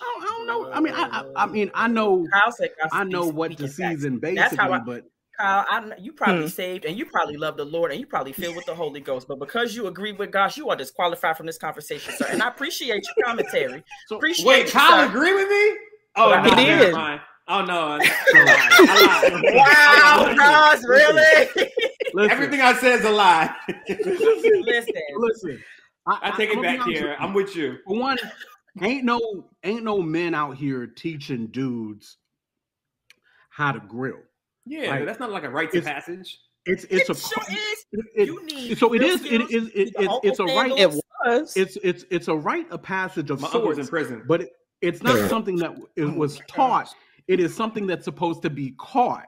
I 0.00 0.02
don't, 0.02 0.22
I 0.22 0.26
don't 0.26 0.46
know. 0.46 0.72
I 0.72 0.80
mean, 0.80 0.94
I, 0.94 1.22
I, 1.36 1.44
I 1.44 1.46
mean, 1.46 1.70
I 1.74 1.88
know, 1.88 2.26
Kyle 2.32 2.52
said, 2.52 2.70
I 2.92 3.04
know 3.04 3.26
what 3.26 3.56
to 3.58 3.68
season 3.68 4.18
That's 4.20 4.56
how 4.56 4.68
basically, 4.68 4.72
I- 4.74 4.78
but 4.80 5.04
Kyle, 5.38 5.66
I, 5.68 5.80
kn- 5.80 5.94
you 5.98 6.12
probably 6.12 6.42
Hmm. 6.42 6.48
saved 6.48 6.84
and 6.84 6.96
you 6.96 7.06
probably 7.06 7.36
love 7.36 7.56
the 7.56 7.64
Lord 7.64 7.90
and 7.90 7.98
you 8.00 8.06
probably 8.06 8.32
filled 8.32 8.54
with 8.54 8.66
the 8.66 8.74
Holy 8.74 9.00
Ghost. 9.00 9.26
But 9.26 9.40
because 9.40 9.74
you 9.74 9.88
agree 9.88 10.12
with 10.12 10.30
God, 10.30 10.56
you 10.56 10.68
are 10.70 10.76
disqualified 10.76 11.36
from 11.36 11.46
this 11.46 11.58
conversation, 11.58 12.14
sir. 12.16 12.26
And 12.30 12.40
I 12.40 12.48
appreciate 12.48 13.02
your 13.16 13.26
commentary. 13.26 13.82
so 14.06 14.16
Appreciate 14.16 14.46
Wait, 14.46 14.66
you, 14.66 14.72
Kyle 14.72 15.00
sir. 15.04 15.08
agree 15.10 15.34
with 15.34 15.48
me? 15.48 15.76
Oh, 16.16 16.40
He 16.40 16.50
no, 16.50 16.54
never 16.54 16.84
did. 16.84 16.92
mind. 16.94 17.20
Oh 17.46 17.64
no, 17.64 17.74
I 17.74 17.98
lied. 17.98 18.08
I 18.88 19.30
lied. 20.34 20.36
Wow, 20.38 20.70
Cos, 20.72 20.84
really? 20.88 21.46
listen, 22.14 22.30
Everything 22.30 22.60
I 22.62 22.72
said 22.74 23.00
is 23.00 23.04
a 23.04 23.10
lie. 23.10 23.54
Listen, 23.88 24.94
listen. 25.16 25.64
I 26.06 26.30
take 26.36 26.50
it 26.50 26.58
I'ma 26.58 26.62
back 26.62 26.86
here. 26.86 27.16
I'm 27.18 27.32
with 27.34 27.54
you. 27.56 27.78
For 27.86 27.98
one, 27.98 28.18
ain't 28.82 29.04
no 29.04 29.46
ain't 29.62 29.84
no 29.84 30.00
men 30.02 30.34
out 30.34 30.56
here 30.56 30.86
teaching 30.86 31.46
dudes 31.48 32.16
how 33.50 33.72
to 33.72 33.80
grill. 33.80 34.18
Yeah, 34.66 34.90
Like, 34.90 35.04
that's 35.06 35.20
not 35.20 35.30
like 35.30 35.44
a 35.44 35.50
rite 35.50 35.70
to 35.72 35.82
passage. 35.82 36.38
It's 36.66 36.84
it's 36.84 37.10
it 37.10 37.10
a 37.10 37.14
sure 37.14 37.42
is. 37.50 37.84
it- 37.92 38.06
it- 38.16 38.26
You 38.28 38.46
need 38.46 38.78
so 38.78 38.92
it 38.94 39.00
real 39.02 39.10
is 39.10 39.20
it 39.22 39.26
skills. 39.26 39.50
is 39.50 39.68
You 39.74 39.92
it, 39.98 40.10
it's 40.24 40.38
a 40.38 40.44
right 40.44 40.72
It 40.78 40.90
was. 41.26 41.54
it's 41.56 41.76
it's 41.82 42.04
it's 42.10 42.28
a 42.28 42.34
rite 42.34 42.70
of 42.70 42.82
passage 42.82 43.28
of 43.30 43.40
My 43.40 43.48
uncle's 43.48 43.78
in 43.78 43.86
prison. 43.86 44.24
but 44.26 44.42
it, 44.42 44.50
it's 44.80 45.02
not 45.02 45.28
something 45.28 45.56
that 45.56 45.76
it 45.96 46.04
oh 46.04 46.12
was 46.14 46.40
taught. 46.48 46.94
It 47.28 47.40
is 47.40 47.54
something 47.54 47.86
that's 47.86 48.04
supposed 48.04 48.42
to 48.42 48.50
be 48.50 48.74
caught. 48.78 49.26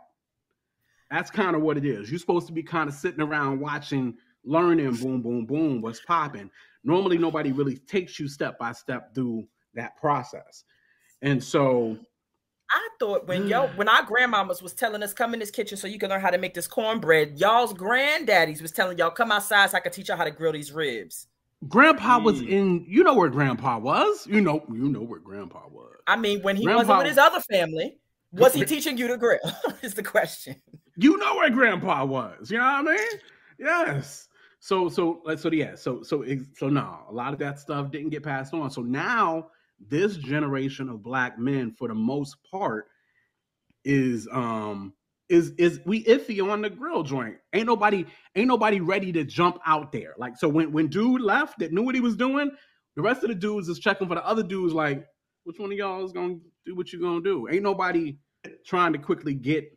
That's 1.10 1.30
kind 1.30 1.54
of 1.54 1.62
what 1.62 1.76
it 1.76 1.84
is. 1.84 2.10
You're 2.10 2.18
supposed 2.18 2.46
to 2.48 2.52
be 2.52 2.62
kind 2.62 2.88
of 2.88 2.94
sitting 2.94 3.20
around 3.20 3.60
watching, 3.60 4.16
learning, 4.44 4.94
boom, 4.96 5.22
boom, 5.22 5.46
boom, 5.46 5.80
what's 5.80 6.00
popping. 6.00 6.50
Normally, 6.84 7.18
nobody 7.18 7.52
really 7.52 7.76
takes 7.76 8.18
you 8.18 8.28
step 8.28 8.58
by 8.58 8.72
step 8.72 9.14
through 9.14 9.46
that 9.74 9.96
process, 9.96 10.64
and 11.22 11.42
so 11.42 11.98
I 12.70 12.88
thought 12.98 13.26
when 13.26 13.46
yo 13.48 13.66
when 13.76 13.88
our 13.88 14.04
grandmamas 14.04 14.62
was 14.62 14.72
telling 14.72 15.02
us 15.02 15.12
come 15.12 15.34
in 15.34 15.40
this 15.40 15.50
kitchen 15.50 15.76
so 15.76 15.86
you 15.86 15.98
can 15.98 16.10
learn 16.10 16.20
how 16.20 16.30
to 16.30 16.38
make 16.38 16.54
this 16.54 16.66
cornbread, 16.66 17.38
y'all's 17.38 17.72
granddaddies 17.72 18.62
was 18.62 18.72
telling 18.72 18.98
y'all 18.98 19.10
come 19.10 19.32
outside 19.32 19.70
so 19.70 19.76
I 19.76 19.80
could 19.80 19.92
teach 19.92 20.08
y'all 20.08 20.16
how 20.16 20.24
to 20.24 20.30
grill 20.30 20.52
these 20.52 20.72
ribs. 20.72 21.28
Grandpa 21.68 22.18
was 22.18 22.40
Mm. 22.42 22.48
in. 22.48 22.86
You 22.88 23.02
know 23.02 23.14
where 23.14 23.30
Grandpa 23.30 23.78
was. 23.78 24.26
You 24.26 24.40
know. 24.40 24.64
You 24.68 24.88
know 24.88 25.02
where 25.02 25.20
Grandpa 25.20 25.68
was. 25.70 25.96
I 26.06 26.16
mean, 26.16 26.42
when 26.42 26.56
he 26.56 26.66
wasn't 26.66 26.98
with 26.98 27.06
his 27.08 27.18
other 27.18 27.40
family, 27.40 27.96
was 28.32 28.54
he 28.54 28.64
teaching 28.64 28.98
you 28.98 29.08
to 29.08 29.16
grill? 29.16 29.38
is 29.82 29.94
the 29.94 30.02
question. 30.02 30.56
You 30.96 31.16
know 31.16 31.36
where 31.36 31.50
Grandpa 31.50 32.04
was. 32.04 32.50
You 32.50 32.58
know 32.58 32.64
what 32.64 32.88
I 32.88 32.96
mean? 32.96 33.20
Yes. 33.58 34.28
So 34.60 34.88
so 34.88 35.22
so 35.36 35.50
yeah. 35.50 35.74
So 35.74 36.02
so 36.02 36.24
so 36.54 36.68
no, 36.68 37.00
a 37.08 37.12
lot 37.12 37.32
of 37.32 37.38
that 37.40 37.58
stuff 37.58 37.90
didn't 37.90 38.10
get 38.10 38.22
passed 38.22 38.52
on. 38.52 38.70
So 38.70 38.82
now 38.82 39.48
this 39.80 40.16
generation 40.16 40.88
of 40.88 41.02
black 41.02 41.38
men, 41.38 41.72
for 41.72 41.88
the 41.88 41.94
most 41.94 42.36
part, 42.50 42.86
is 43.84 44.28
um 44.32 44.92
is 45.28 45.50
is 45.58 45.80
we 45.84 46.04
iffy 46.04 46.46
on 46.46 46.62
the 46.62 46.70
grill 46.70 47.02
joint. 47.02 47.36
Ain't 47.52 47.66
nobody 47.66 48.04
ain't 48.34 48.48
nobody 48.48 48.80
ready 48.80 49.12
to 49.12 49.24
jump 49.24 49.58
out 49.66 49.92
there. 49.92 50.14
Like 50.18 50.36
so 50.36 50.48
when 50.48 50.72
when 50.72 50.88
dude 50.88 51.20
left 51.20 51.58
that 51.58 51.72
knew 51.72 51.82
what 51.82 51.94
he 51.94 52.00
was 52.00 52.16
doing, 52.16 52.50
the 52.94 53.02
rest 53.02 53.22
of 53.22 53.28
the 53.28 53.34
dudes 53.34 53.68
is 53.68 53.78
checking 53.78 54.08
for 54.08 54.14
the 54.14 54.26
other 54.26 54.42
dudes 54.42 54.72
like 54.72 55.06
which 55.44 55.58
one 55.58 55.72
of 55.72 55.78
y'all 55.78 56.04
is 56.04 56.12
gonna 56.12 56.36
do 56.64 56.74
what 56.74 56.92
you 56.92 57.00
gonna 57.00 57.20
do? 57.20 57.48
Ain't 57.48 57.62
nobody 57.62 58.16
trying 58.64 58.92
to 58.92 58.98
quickly 58.98 59.34
get 59.34 59.76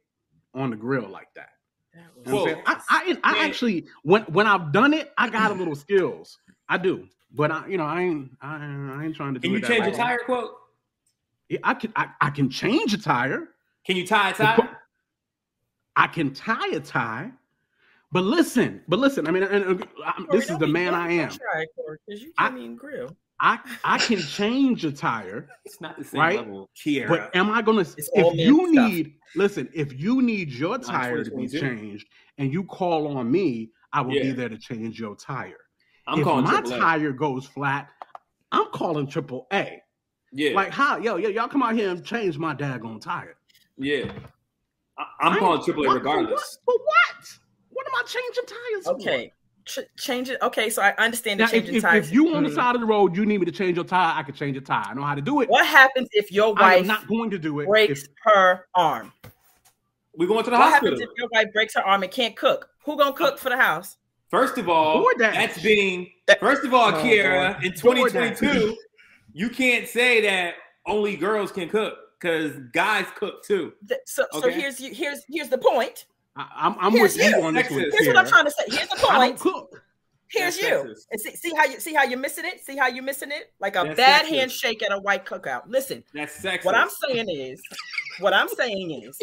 on 0.54 0.70
the 0.70 0.76
grill 0.76 1.08
like 1.10 1.34
that. 1.36 1.50
You 1.94 2.32
know 2.32 2.44
what 2.44 2.58
I'm? 2.58 2.64
I, 2.66 2.82
I, 2.90 3.18
I 3.24 3.46
actually 3.46 3.88
when 4.04 4.24
when 4.24 4.46
I've 4.48 4.72
done 4.72 4.94
it, 4.94 5.12
I 5.18 5.30
got 5.30 5.52
a 5.52 5.54
little 5.54 5.76
skills. 5.88 6.38
I 6.68 6.78
do, 6.78 7.08
but 7.32 7.52
I 7.52 7.68
you 7.68 7.78
know 7.78 7.86
I 7.86 8.02
ain't 8.02 8.32
I, 8.42 8.56
I 8.58 9.06
ain't 9.06 9.16
trying 9.16 9.34
to 9.34 9.40
do 9.40 9.48
Can 9.48 9.52
you 9.52 9.58
it 9.58 9.66
change 9.66 9.88
a 9.88 9.98
tire 9.98 10.20
quote? 10.26 10.52
Yeah, 11.50 11.60
I 11.64 11.74
can 11.74 11.92
I, 11.96 12.10
I 12.22 12.30
can 12.30 12.50
change 12.50 12.94
a 12.94 13.02
tire. 13.02 13.50
Can 13.86 13.96
you 13.96 14.06
tie 14.06 14.30
a 14.30 14.34
The 14.34 14.44
tie? 14.44 14.56
pro- 14.56 14.68
I 16.00 16.08
can 16.08 16.34
tie 16.34 16.70
a 16.70 16.80
tie, 16.80 17.32
but 18.12 18.24
listen, 18.24 18.82
but 18.88 19.00
listen. 19.00 19.28
I 19.28 19.32
mean, 19.32 19.44
and, 19.44 19.64
and, 19.66 19.88
I'm- 20.06 20.26
Corey, 20.26 20.40
this 20.40 20.50
is 20.50 20.58
the 20.58 20.68
man 20.68 20.94
I 20.96 21.12
am. 21.12 21.30
try 21.30 21.64
it, 21.64 22.00
you 22.08 22.32
I- 22.38 22.50
can't 22.50 22.78
grill. 22.78 23.16
I 23.42 23.58
I 23.86 23.98
can 24.00 24.20
change 24.20 24.84
a 24.84 24.92
tire, 24.92 25.48
It's 25.66 25.80
not 25.80 25.98
the 25.98 26.04
same 26.04 26.20
Right? 26.20 26.38
level. 26.40 26.70
Kiera. 26.76 27.08
but 27.08 27.36
am 27.36 27.50
I 27.52 27.62
gonna? 27.62 27.82
It's 27.82 28.10
If 28.14 28.36
men 28.36 28.38
you 28.38 28.74
stuff. 28.74 28.92
need, 28.92 29.14
listen, 29.36 29.70
if 29.74 29.98
you 29.98 30.22
need 30.22 30.50
your 30.52 30.78
Not 30.78 30.84
tire 30.88 31.24
to 31.24 31.32
be 31.32 31.48
changed, 31.48 32.06
and 32.38 32.52
you 32.52 32.64
call 32.66 33.08
on 33.18 33.32
me, 33.32 33.72
I 33.94 34.02
will 34.02 34.12
be 34.14 34.32
there 34.32 34.50
to 34.50 34.58
change 34.58 35.00
your 35.00 35.16
tire. 35.16 35.56
I'm 36.08 36.20
if 36.20 36.26
calling 36.26 36.44
my 36.46 36.62
AAA. 36.62 36.80
tire 36.80 37.12
goes 37.14 37.46
flat, 37.46 37.90
I'm 38.52 38.68
calling 38.74 39.08
Triple 39.08 39.48
A. 39.54 39.82
Yeah, 40.34 40.52
Like 40.52 40.72
how, 40.72 40.98
yo, 40.98 41.16
yo, 41.16 41.30
y'all 41.30 41.48
come 41.48 41.64
out 41.64 41.76
here 41.76 41.90
and 41.92 42.04
change 42.06 42.38
my 42.38 42.54
daggone 42.54 43.00
tire. 43.02 43.36
yeah. 43.78 44.12
I, 45.00 45.06
I'm 45.22 45.40
calling 45.40 45.60
ain't- 45.60 45.68
AAA 45.68 45.78
what- 45.78 45.88
for 45.88 45.94
regardless. 45.96 46.60
What? 46.66 46.76
For 46.76 46.84
what? 46.84 47.40
What 47.72 47.88
am 47.88 47.94
I 47.96 48.04
changing 48.06 48.46
tires 48.46 48.86
for? 48.86 48.92
Okay, 48.94 49.34
Ch- 49.66 49.80
change 49.98 50.30
it. 50.30 50.38
Okay, 50.42 50.70
so 50.70 50.82
I 50.82 50.94
understand 50.98 51.40
the 51.40 51.44
Now, 51.44 51.48
if, 51.48 51.52
changing 51.52 51.76
if, 51.76 51.82
tires. 51.84 52.08
if 52.08 52.14
you 52.14 52.36
on 52.36 52.44
the 52.44 52.50
Mhm. 52.50 52.56
side 52.56 52.76
of 52.76 52.82
the 52.82 52.88
road, 52.88 53.16
you 53.16 53.26
need 53.26 53.40
me 53.40 53.46
to 53.46 53.52
change 53.52 53.78
your 53.78 53.86
tire, 53.86 54.14
I 54.18 54.24
can 54.24 54.34
change 54.36 54.56
your 54.56 54.64
tire. 54.64 54.84
I 54.90 54.94
know 54.94 55.04
how 55.04 55.16
to 55.16 55.22
do 55.22 55.42
it. 55.42 55.50
what 55.50 55.66
happens 55.66 56.10
if 56.12 56.32
your 56.32 56.54
I 56.58 56.74
am 56.76 56.80
wife 56.80 56.86
not 56.88 57.08
going 57.08 57.30
to 57.32 57.38
do 57.40 57.60
it. 57.62 57.68
breaks 57.68 58.04
if- 58.04 58.10
her 58.24 58.68
arm? 58.76 59.14
We 60.18 60.28
going 60.28 60.44
to 60.44 60.50
the 60.50 60.58
What 60.58 60.72
hospital. 60.72 60.98
happens 60.98 61.02
if 61.02 61.18
your 61.18 61.30
wife 61.32 61.54
breaks 61.54 61.76
her 61.76 61.82
arm 61.86 62.04
and 62.04 62.12
can't 62.12 62.36
cook? 62.36 62.70
Who 62.84 62.98
gonna 62.98 63.14
cook 63.14 63.38
for 63.40 63.50
the 63.50 63.58
house? 63.58 63.98
First 64.30 64.58
of 64.58 64.68
all, 64.68 65.04
DoorDash. 65.06 65.34
that's 65.34 65.62
being 65.62 66.12
first 66.40 66.64
of 66.66 66.74
all, 66.74 66.90
Oh, 66.94 67.02
Kiera, 67.04 67.60
boy. 67.60 67.66
in 67.68 67.74
2022, 67.74 68.76
you 69.34 69.50
can't 69.50 69.88
say 69.88 70.22
that 70.22 70.56
only 70.86 71.16
girls 71.16 71.52
can 71.52 71.70
cook 71.70 71.96
because 72.20 72.54
guys 72.74 73.06
cook 73.16 73.44
too. 73.44 73.74
Th- 73.88 74.00
So, 74.06 74.26
so 74.34 74.50
here's 74.50 74.80
you. 74.80 74.94
Here's 74.94 75.24
here's 75.30 75.50
the 75.50 75.58
point. 75.58 76.06
I, 76.36 76.48
I'm, 76.56 76.76
I'm 76.80 76.92
Here's 76.92 77.16
with 77.16 77.26
you 77.26 77.38
you. 77.38 77.44
on 77.44 77.54
this 77.54 77.70
one. 77.70 77.80
Here's 77.92 78.08
what 78.08 78.18
I'm 78.18 78.28
trying 78.28 78.46
to 78.46 78.52
say. 78.52 78.64
Here's 78.68 78.88
the 78.90 78.96
I 79.10 79.28
don't 79.28 79.40
point. 79.40 79.40
cook. 79.40 79.84
Here's 80.32 80.58
That's 80.58 80.70
you. 80.70 80.76
sexist. 80.94 81.02
And 81.12 81.22
see, 81.22 81.36
see 81.36 81.54
how 81.56 81.66
you 81.66 81.80
see 81.80 81.94
how 81.94 82.04
you're 82.04 82.20
missing 82.20 82.46
it. 82.46 82.64
See 82.64 82.78
how 82.78 82.88
you're 82.88 83.04
missing 83.04 83.32
it. 83.32 83.52
Like 83.60 83.76
a 83.76 83.84
That's 83.84 83.98
bad 83.98 84.26
sexist. 84.26 84.30
handshake 84.30 84.84
at 84.84 84.92
a 84.92 85.00
white 85.00 85.26
cookout. 85.26 85.64
Listen, 85.68 86.04
That's 86.14 86.40
sexist. 86.40 86.66
what 86.66 86.76
I'm 86.76 86.90
saying 87.08 87.30
is, 87.30 87.62
what 88.20 88.34
I'm 88.34 88.48
saying 88.48 88.92
is, 89.04 89.18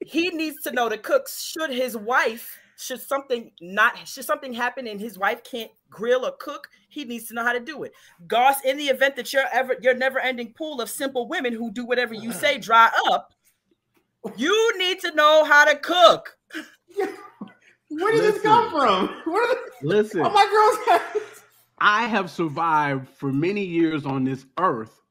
he 0.00 0.30
needs 0.30 0.62
to 0.62 0.72
know 0.72 0.88
the 0.88 0.96
cooks. 0.98 1.42
Should 1.42 1.70
his 1.70 1.96
wife, 1.96 2.56
should 2.78 3.00
something 3.00 3.50
not, 3.60 4.06
should 4.06 4.24
something 4.24 4.52
happen 4.52 4.86
and 4.86 5.00
his 5.00 5.18
wife 5.18 5.42
can't 5.42 5.70
grill 5.90 6.24
or 6.24 6.32
cook, 6.38 6.68
he 6.88 7.04
needs 7.04 7.26
to 7.26 7.34
know 7.34 7.44
how 7.44 7.52
to 7.52 7.60
do 7.60 7.82
it. 7.82 7.92
Goss, 8.26 8.64
in 8.64 8.76
the 8.76 8.84
event 8.84 9.16
that 9.16 9.32
your 9.32 9.44
ever 9.52 9.76
your 9.80 9.94
never-ending 9.94 10.52
pool 10.54 10.80
of 10.80 10.88
simple 10.88 11.28
women 11.28 11.52
who 11.52 11.70
do 11.72 11.84
whatever 11.84 12.14
you 12.14 12.32
say 12.32 12.58
dry 12.58 12.90
up, 13.10 13.32
you 14.36 14.78
need 14.78 15.00
to 15.00 15.14
know 15.14 15.44
how 15.44 15.64
to 15.64 15.76
cook. 15.76 16.36
Where 17.90 18.12
did 18.12 18.22
this 18.22 18.42
come 18.42 18.70
from? 18.70 19.08
Where 19.24 19.54
did 19.54 19.58
Listen, 19.82 20.20
oh, 20.24 20.30
my 20.30 20.46
girls 20.50 21.22
I 21.78 22.06
have 22.06 22.30
survived 22.30 23.08
for 23.08 23.32
many 23.32 23.64
years 23.64 24.04
on 24.04 24.24
this 24.24 24.44
earth 24.58 25.02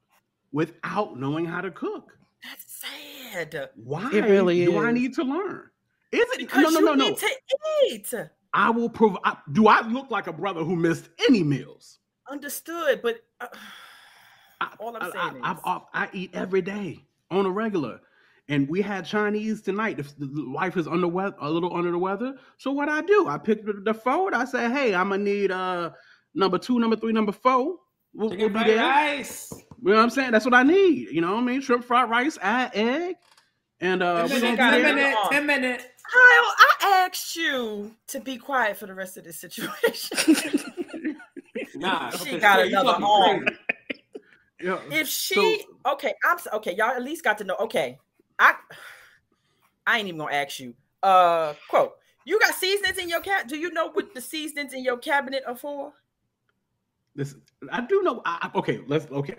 without 0.52 1.18
knowing 1.18 1.46
how 1.46 1.62
to 1.62 1.72
cook. 1.72 2.18
That's 2.44 2.84
sad. 3.32 3.70
Why 3.76 4.10
It 4.14 4.26
really 4.26 4.66
do 4.66 4.78
I 4.78 4.92
need 4.92 5.14
to 5.16 5.24
learn? 5.24 5.70
Is 6.12 6.22
it 6.34 6.38
Because 6.40 6.64
no, 6.64 6.70
no, 6.70 6.80
you 6.80 6.86
no, 6.86 6.94
no? 6.94 7.10
need 7.10 7.18
to 7.18 7.30
eat. 7.92 8.14
I 8.54 8.70
will 8.70 8.90
provide. 8.90 9.20
Do 9.52 9.68
I 9.68 9.86
look 9.88 10.10
like 10.10 10.28
a 10.28 10.34
brother 10.34 10.64
who 10.64 10.76
missed 10.76 11.10
any 11.28 11.44
meals? 11.44 12.00
Understood, 12.30 13.02
but 13.02 13.18
uh, 13.42 13.48
I, 14.62 14.70
All 14.80 14.96
I'm 14.96 15.04
I, 15.04 15.12
saying 15.12 15.42
I, 15.44 15.52
is- 15.54 15.60
I, 15.64 15.82
I 15.94 16.10
eat 16.14 16.32
every 16.34 16.62
day 16.62 17.04
on 17.30 17.46
a 17.46 17.50
regular, 17.50 18.00
and 18.50 18.68
we 18.68 18.82
had 18.82 19.06
Chinese 19.06 19.62
tonight. 19.62 20.00
If 20.00 20.18
the 20.18 20.30
wife 20.50 20.78
is 20.78 20.88
under 20.88 21.08
weather, 21.08 21.36
a 21.40 21.50
little 21.50 21.76
under 21.76 21.92
the 21.92 21.98
weather, 21.98 22.36
so 22.58 22.72
what 22.72 22.90
I 22.90 23.02
do? 23.02 23.28
I 23.28 23.38
pick 23.38 23.66
the, 23.66 23.74
the 23.74 23.94
phone. 23.94 24.34
I 24.34 24.46
say, 24.46 24.70
"Hey, 24.72 24.96
I'm 24.96 25.10
gonna 25.10 25.24
need 25.24 25.52
uh 25.52 25.92
number 26.34 26.58
two, 26.58 26.80
number 26.80 26.96
three, 26.96 27.12
number 27.14 27.32
four. 27.34 27.76
We'll, 28.14 28.30
we'll 28.30 28.50
be 28.50 28.64
there. 28.64 28.78
rice. 28.78 29.50
You 29.52 29.90
know 29.92 29.96
what 29.98 30.04
I'm 30.04 30.10
saying? 30.10 30.32
That's 30.32 30.46
what 30.46 30.54
I 30.56 30.64
need. 30.64 31.10
You 31.12 31.22
know 31.22 31.36
what 31.36 31.42
I 31.44 31.46
mean? 31.46 31.62
Shrimp 31.62 31.84
fried 31.84 32.10
rice, 32.10 32.38
add 32.42 32.72
egg, 32.74 33.16
and 33.80 34.02
uh, 34.02 34.28
Ten 34.28 34.36
we 34.36 34.42
minute, 34.42 34.58
gonna 34.58 34.80
minutes, 34.80 35.18
be 35.30 35.36
ten 35.36 35.64
it. 35.64 35.92
There. 36.14 36.22
minutes, 36.22 36.56
ten 36.58 36.68
minutes. 36.68 36.80
Kyle, 36.82 36.92
I 36.92 37.06
asked 37.06 37.36
you 37.36 37.96
to 38.08 38.20
be 38.20 38.38
quiet 38.38 38.78
for 38.78 38.86
the 38.88 38.94
rest 38.94 39.18
of 39.18 39.24
this 39.24 39.38
situation. 39.40 40.60
Nah, 41.76 42.10
She 42.10 42.30
okay, 42.30 42.40
got 42.40 42.60
you 42.60 42.80
another 42.80 43.04
arm. 43.04 43.48
Yeah. 44.60 44.80
if 44.92 45.08
she 45.08 45.64
okay, 45.86 46.14
I'm 46.24 46.38
okay. 46.54 46.76
Y'all 46.76 46.90
at 46.96 47.04
least 47.04 47.24
got 47.24 47.38
to 47.38 47.44
know. 47.44 47.56
Okay, 47.60 48.00
I 48.40 48.56
I 49.86 50.00
ain't 50.00 50.08
even 50.08 50.18
gonna 50.20 50.34
ask 50.34 50.60
you. 50.60 50.74
Uh, 51.04 51.54
quote. 51.70 51.94
You 52.26 52.40
got 52.40 52.56
seasonings 52.56 52.98
in 52.98 53.08
your 53.10 53.22
cat. 53.22 53.48
Do 53.48 53.58
you 53.58 53.72
know 53.72 53.90
what 53.92 54.14
the 54.14 54.22
seasonings 54.22 54.74
in 54.74 54.84
your 54.84 54.98
cabinet 54.98 55.44
are 55.48 55.56
for? 55.56 55.94
This 57.16 57.36
I 57.72 57.82
do 57.82 58.02
know. 58.02 58.22
I, 58.26 58.50
I- 58.54 58.58
okay, 58.58 58.82
let's 58.88 59.10
okay. 59.12 59.36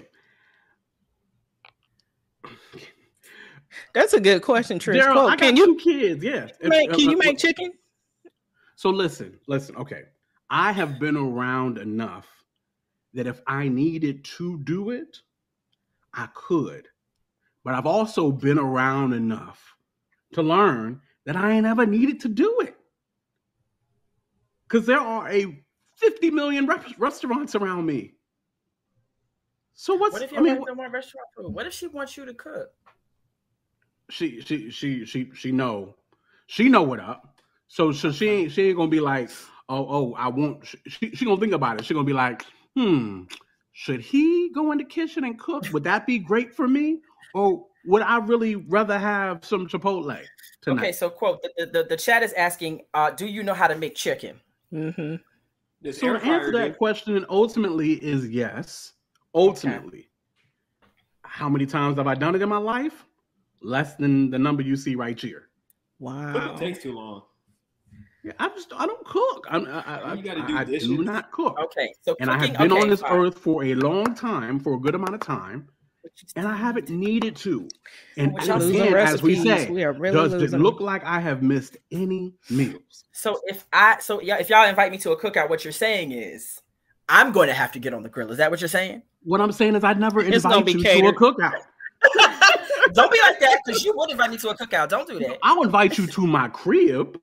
That's 3.94 4.12
a 4.12 4.20
good 4.20 4.42
question, 4.42 4.78
Trish. 4.78 5.00
Daryl, 5.00 5.12
Quote, 5.12 5.32
I 5.32 5.36
got 5.36 5.38
can 5.40 5.56
you 5.56 5.66
two 5.66 5.76
kids. 5.76 6.24
Yeah. 6.24 6.48
If- 6.60 6.68
make, 6.68 6.90
uh, 6.90 6.96
can 6.96 7.10
you 7.10 7.16
uh, 7.18 7.24
make 7.24 7.38
chicken? 7.38 7.72
So 8.76 8.90
listen, 8.90 9.38
listen. 9.48 9.76
Okay, 9.76 10.02
I 10.50 10.72
have 10.72 11.00
been 11.00 11.16
around 11.16 11.78
enough 11.78 12.26
that 13.14 13.26
if 13.26 13.40
I 13.46 13.68
needed 13.68 14.24
to 14.36 14.58
do 14.58 14.90
it, 14.90 15.18
I 16.14 16.28
could. 16.34 16.86
But 17.64 17.74
I've 17.74 17.86
also 17.86 18.30
been 18.30 18.58
around 18.58 19.12
enough 19.14 19.74
to 20.32 20.42
learn 20.42 21.00
that 21.26 21.36
I 21.36 21.52
ain't 21.52 21.66
ever 21.66 21.86
needed 21.86 22.20
to 22.20 22.28
do 22.28 22.60
it. 22.60 22.76
Because 24.68 24.86
there 24.86 25.00
are 25.00 25.28
a 25.28 25.62
50 25.96 26.30
million 26.30 26.66
rep- 26.66 26.86
restaurants 26.98 27.54
around 27.54 27.84
me. 27.86 28.14
So 29.74 29.94
what's 29.94 30.14
What 30.14 30.22
if 30.22 30.32
I 30.32 30.36
your 30.36 30.44
mean, 30.44 30.58
wife 30.58 30.76
want 30.76 30.92
restaurant 30.92 31.28
food? 31.36 31.52
What 31.54 31.66
if 31.66 31.72
she 31.72 31.86
wants 31.86 32.16
you 32.16 32.24
to 32.24 32.34
cook? 32.34 32.70
She 34.10 34.40
she 34.40 34.70
she 34.70 35.04
she 35.04 35.30
she 35.34 35.52
know. 35.52 35.94
She 36.46 36.68
know 36.68 36.82
what 36.82 37.00
up. 37.00 37.40
So 37.68 37.92
so 37.92 38.10
she 38.10 38.28
ain't 38.28 38.52
she 38.52 38.68
ain't 38.68 38.76
gonna 38.76 38.90
be 38.90 39.00
like 39.00 39.30
oh 39.68 39.86
oh 39.88 40.14
i 40.14 40.28
want 40.28 40.64
she, 40.64 41.10
she 41.14 41.24
gonna 41.24 41.40
think 41.40 41.52
about 41.52 41.78
it. 41.78 41.84
She 41.84 41.94
gonna 41.94 42.06
be 42.06 42.12
like 42.12 42.44
hmm 42.76 43.24
should 43.72 44.00
he 44.00 44.50
go 44.50 44.72
in 44.72 44.78
the 44.78 44.84
kitchen 44.84 45.24
and 45.24 45.38
cook? 45.38 45.64
Would 45.72 45.84
that 45.84 46.06
be 46.06 46.18
great 46.18 46.52
for 46.54 46.66
me? 46.66 47.00
Or 47.34 47.66
would 47.84 48.02
i 48.02 48.18
really 48.18 48.56
rather 48.56 48.98
have 48.98 49.44
some 49.44 49.68
chipotle 49.68 50.18
tonight? 50.62 50.78
Okay, 50.82 50.92
so 50.92 51.10
quote 51.10 51.42
the, 51.42 51.66
the, 51.66 51.84
the 51.84 51.96
chat 51.96 52.22
is 52.22 52.32
asking, 52.32 52.82
uh, 52.94 53.10
do 53.10 53.26
you 53.26 53.42
know 53.42 53.54
how 53.54 53.68
to 53.68 53.76
make 53.76 53.94
chicken? 53.94 54.40
Mm-hmm. 54.72 55.16
This 55.80 56.00
so 56.00 56.08
air 56.08 56.18
the 56.18 56.24
answer 56.24 56.50
to 56.50 56.58
that 56.58 56.68
dude. 56.68 56.78
question 56.78 57.26
ultimately 57.28 57.92
is 57.92 58.28
yes. 58.28 58.94
Ultimately 59.34 60.08
how 61.28 61.48
many 61.48 61.66
times 61.66 61.98
have 61.98 62.06
i 62.06 62.14
done 62.14 62.34
it 62.34 62.42
in 62.42 62.48
my 62.48 62.58
life 62.58 63.04
less 63.60 63.96
than 63.96 64.30
the 64.30 64.38
number 64.38 64.62
you 64.62 64.76
see 64.76 64.94
right 64.94 65.20
here 65.20 65.48
Wow. 66.00 66.32
Cooking 66.32 66.58
takes 66.58 66.82
too 66.82 66.92
long. 66.92 67.22
Yeah, 68.24 68.32
I 68.38 68.48
just 68.48 68.72
I 68.76 68.86
don't 68.86 69.04
cook. 69.04 69.46
I'm, 69.48 69.66
I, 69.66 69.80
I, 69.80 70.14
You 70.14 70.22
gotta 70.22 70.42
I, 70.42 70.64
do 70.64 70.74
I 70.76 70.78
do 70.78 71.02
not 71.04 71.30
cook, 71.30 71.58
Okay, 71.58 71.92
so 72.02 72.16
and 72.20 72.30
I 72.30 72.38
have 72.38 72.58
been 72.58 72.72
okay, 72.72 72.82
on 72.82 72.88
this 72.90 73.00
fine. 73.00 73.12
earth 73.12 73.38
for 73.38 73.64
a 73.64 73.74
long 73.74 74.14
time, 74.14 74.58
for 74.60 74.74
a 74.74 74.78
good 74.78 74.94
amount 74.94 75.14
of 75.14 75.20
time, 75.20 75.68
and 76.36 76.46
I 76.46 76.54
haven't 76.56 76.90
needed 76.90 77.36
to. 77.36 77.68
And, 78.16 78.32
We're 78.34 78.40
and 78.40 78.64
losing 78.64 78.80
again, 78.80 78.96
as 78.96 79.22
we 79.22 79.34
recipes. 79.36 79.66
say, 79.66 79.70
we 79.70 79.84
are 79.84 79.92
really 79.92 80.28
does 80.28 80.52
it 80.52 80.58
look 80.58 80.80
like 80.80 81.04
I 81.04 81.20
have 81.20 81.42
missed 81.42 81.76
any 81.92 82.34
meals? 82.50 83.04
So 83.12 83.40
if 83.46 83.64
I 83.72 83.98
so 84.00 84.20
yeah, 84.20 84.38
if 84.38 84.50
y'all 84.50 84.68
invite 84.68 84.90
me 84.92 84.98
to 84.98 85.12
a 85.12 85.16
cookout, 85.20 85.48
what 85.48 85.64
you're 85.64 85.72
saying 85.72 86.12
is 86.12 86.60
I'm 87.08 87.32
going 87.32 87.48
to 87.48 87.54
have 87.54 87.72
to 87.72 87.78
get 87.78 87.94
on 87.94 88.02
the 88.02 88.08
grill. 88.08 88.30
Is 88.30 88.38
that 88.38 88.50
what 88.50 88.60
you're 88.60 88.68
saying? 88.68 89.02
What 89.22 89.40
I'm 89.40 89.52
saying 89.52 89.74
is, 89.74 89.84
I'd 89.84 89.98
never 89.98 90.20
It's 90.20 90.44
invite 90.44 90.66
be 90.66 90.72
you 90.72 90.82
catered. 90.82 91.16
to 91.16 91.26
a 91.26 91.32
cookout. 91.34 91.60
Don't 92.94 93.12
be 93.12 93.18
like 93.24 93.40
that 93.40 93.60
because 93.64 93.84
you 93.84 93.92
would 93.96 94.10
invite 94.10 94.30
me 94.30 94.38
to 94.38 94.48
a 94.50 94.56
cookout. 94.56 94.88
Don't 94.88 95.08
do 95.08 95.18
that. 95.20 95.38
I'll 95.42 95.62
invite 95.62 95.98
you 95.98 96.06
to 96.06 96.26
my 96.26 96.48
crib. 96.48 97.18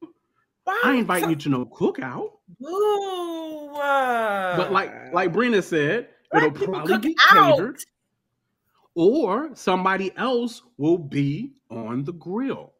Why? 0.63 0.81
I 0.83 0.93
invite 0.93 1.23
inviting 1.23 1.29
you 1.29 1.35
to 1.35 1.49
no 1.49 1.65
cookout. 1.65 2.31
Ooh, 2.63 3.75
uh, 3.75 4.57
But 4.57 4.71
like 4.71 5.13
like 5.13 5.31
Brina 5.31 5.63
said, 5.63 6.09
it'll 6.35 6.51
probably 6.51 6.97
be 6.97 7.15
out. 7.31 7.57
catered, 7.57 7.79
or 8.95 9.51
somebody 9.53 10.11
else 10.17 10.63
will 10.77 10.97
be 10.97 11.53
on 11.69 12.03
the 12.03 12.13
grill. 12.13 12.73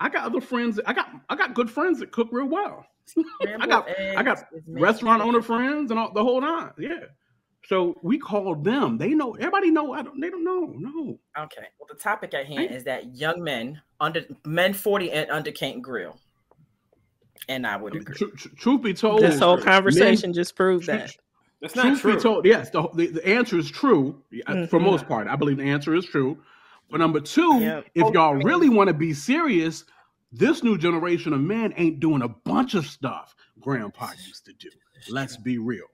I 0.00 0.08
got 0.08 0.24
other 0.24 0.40
friends. 0.40 0.80
I 0.86 0.92
got 0.92 1.10
I 1.28 1.36
got 1.36 1.54
good 1.54 1.70
friends 1.70 1.98
that 2.00 2.10
cook 2.12 2.28
real 2.32 2.46
well. 2.48 2.86
I 3.60 3.66
got 3.66 3.88
I 4.16 4.22
got 4.22 4.44
restaurant 4.68 5.22
owner 5.22 5.42
friends 5.42 5.90
and 5.90 5.98
all, 5.98 6.12
the 6.12 6.22
whole 6.22 6.40
nine. 6.40 6.70
Yeah. 6.78 7.04
So 7.66 7.98
we 8.02 8.18
called 8.18 8.64
them. 8.64 8.96
They 8.98 9.10
know. 9.10 9.34
Everybody 9.34 9.70
know. 9.70 9.92
I 9.92 10.02
don't. 10.02 10.20
They 10.20 10.30
don't 10.30 10.44
know. 10.44 10.72
No. 10.76 11.18
Okay. 11.44 11.66
Well, 11.78 11.86
the 11.88 11.94
topic 11.96 12.32
at 12.34 12.46
hand 12.46 12.60
Right. 12.60 12.70
is 12.72 12.84
that 12.84 13.14
young 13.16 13.42
men 13.42 13.80
under 14.00 14.24
men 14.46 14.72
40 14.72 15.10
and 15.12 15.30
under 15.30 15.50
can't 15.52 15.82
grill. 15.82 16.18
And 17.48 17.66
I 17.66 17.76
would 17.76 17.94
agree. 17.96 18.14
Tr- 18.14 18.36
tr- 18.36 18.48
truth 18.56 18.82
be 18.82 18.94
told, 18.94 19.22
This 19.22 19.38
whole 19.38 19.56
men- 19.56 19.64
conversation 19.66 20.32
just 20.32 20.56
proved 20.56 20.84
tr- 20.86 20.92
that. 20.92 21.16
That's 21.60 21.74
not 21.74 21.82
truth 21.86 22.00
true. 22.00 22.14
be 22.16 22.20
told, 22.20 22.46
yes, 22.46 22.70
the, 22.70 22.88
the, 22.94 23.06
the 23.08 23.26
answer 23.26 23.58
is 23.58 23.68
true 23.70 24.22
uh, 24.46 24.66
for 24.66 24.78
most 24.78 25.06
part. 25.08 25.26
I 25.26 25.34
believe 25.36 25.56
the 25.56 25.64
answer 25.64 25.94
is 25.94 26.04
true. 26.06 26.38
But 26.90 26.98
number 27.00 27.20
two, 27.20 27.58
Yep. 27.60 27.86
if 27.94 28.04
Oh, 28.04 28.12
y'all 28.12 28.36
I 28.36 28.42
really 28.42 28.68
want 28.68 28.88
to 28.88 28.94
be 28.94 29.12
serious, 29.12 29.84
this 30.32 30.62
new 30.62 30.78
generation 30.78 31.32
of 31.32 31.40
men 31.40 31.74
ain't 31.76 32.00
doing 32.00 32.22
a 32.22 32.28
bunch 32.28 32.74
of 32.74 32.86
stuff 32.86 33.34
grandpa 33.60 34.10
used 34.26 34.44
to 34.46 34.52
do. 34.54 34.68
Let's 35.10 35.36
be 35.36 35.58
real. 35.58 35.86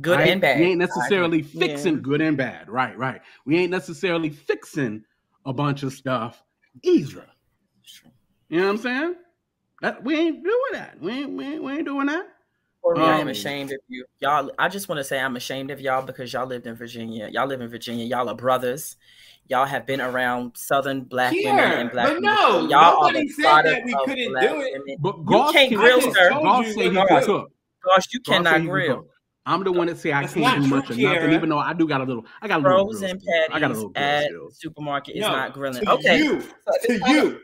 Good 0.00 0.18
right? 0.18 0.28
and 0.30 0.40
bad. 0.40 0.58
We 0.58 0.66
ain't 0.66 0.78
necessarily 0.78 1.40
Yeah. 1.52 1.60
fixing 1.68 2.02
good 2.02 2.20
and 2.20 2.36
bad. 2.36 2.68
Right, 2.68 2.96
right. 2.98 3.20
We 3.46 3.56
ain't 3.58 3.70
necessarily 3.70 4.30
fixing 4.30 5.04
a 5.46 5.52
bunch 5.52 5.82
of 5.82 5.92
stuff 5.92 6.42
either. 6.82 7.26
You 8.48 8.60
know 8.60 8.66
what 8.66 8.70
I'm 8.72 8.78
saying? 8.78 9.14
That 9.82 10.02
we 10.04 10.16
ain't 10.16 10.42
doing 10.42 10.72
that. 10.72 11.00
We 11.00 11.12
ain't, 11.12 11.30
we 11.30 11.44
ain't, 11.44 11.62
we 11.62 11.72
ain't 11.72 11.84
doing 11.84 12.06
that. 12.06 12.26
For 12.82 12.94
me, 12.96 13.02
I 13.02 13.16
am 13.18 13.22
Um, 13.22 13.28
ashamed 13.28 13.72
of 13.72 13.78
you. 13.88 14.04
Y'all, 14.20 14.50
I 14.58 14.68
just 14.68 14.88
want 14.88 14.98
to 14.98 15.04
say 15.04 15.18
I'm 15.18 15.36
ashamed 15.36 15.70
of 15.70 15.80
y'all 15.80 16.02
because 16.04 16.32
y'all 16.32 16.46
lived 16.46 16.66
in 16.66 16.74
Virginia. 16.74 17.28
Y'all 17.32 17.46
live 17.46 17.60
in 17.60 17.68
Virginia. 17.68 18.04
Y'all 18.04 18.28
are 18.28 18.34
brothers. 18.34 18.96
Y'all 19.48 19.64
have 19.66 19.86
been 19.86 20.00
around 20.00 20.56
Southern 20.56 21.02
black 21.02 21.32
women 21.32 21.58
and 21.72 21.90
black 21.90 22.06
but 22.06 22.14
women. 22.14 22.34
no, 22.34 22.68
y'all 22.68 22.74
are 23.04 23.12
nobody 23.12 23.26
the 23.26 23.32
said 23.32 23.42
product 23.42 23.74
that 23.76 23.84
we 23.84 23.94
of 23.94 24.00
couldn't 24.04 24.32
black 24.32 24.48
do 24.48 24.60
it. 24.60 24.72
women. 24.72 24.96
But 25.00 25.24
Goss 25.24 25.52
can't 25.52 25.74
grill, 25.74 26.00
sir. 26.00 26.30
Goss 26.30 26.66
You 26.66 26.72
say 26.72 26.82
he 26.84 26.90
know 26.90 27.06
can. 27.06 27.20
Gosh, 27.26 27.26
you 27.26 27.46
Goss 27.84 28.04
say 28.04 28.20
cannot 28.32 28.54
he 28.54 28.60
can 28.60 28.66
grill. 28.70 29.06
Cook. 29.44 29.54
I'm 29.54 29.64
the 29.64 29.72
one 29.72 29.86
that 29.88 29.98
say 29.98 30.12
I 30.12 30.22
That's 30.22 30.34
can't 30.34 30.62
do 30.62 30.68
true, 30.68 30.76
much 30.76 30.90
of 30.90 30.98
nothing, 30.98 31.32
even 31.32 31.48
though 31.48 31.58
I 31.58 31.72
do 31.72 31.86
got 31.86 32.00
a 32.00 32.04
little. 32.04 32.24
I 32.40 32.48
got 32.48 32.60
a 32.60 32.62
little. 32.62 32.90
Frozen 32.90 33.20
skills. 33.20 33.48
I 33.52 33.60
got 33.60 33.70
a 33.70 33.74
little 33.74 33.92
at 33.94 34.24
skills. 34.26 34.58
supermarket 34.58 35.16
is 35.16 35.22
No, 35.22 35.32
not 35.32 35.52
grilling. 35.52 35.84
To 35.84 35.90
Okay, 35.92 36.18
you, 36.18 36.40
to 36.86 37.00
you, 37.08 37.40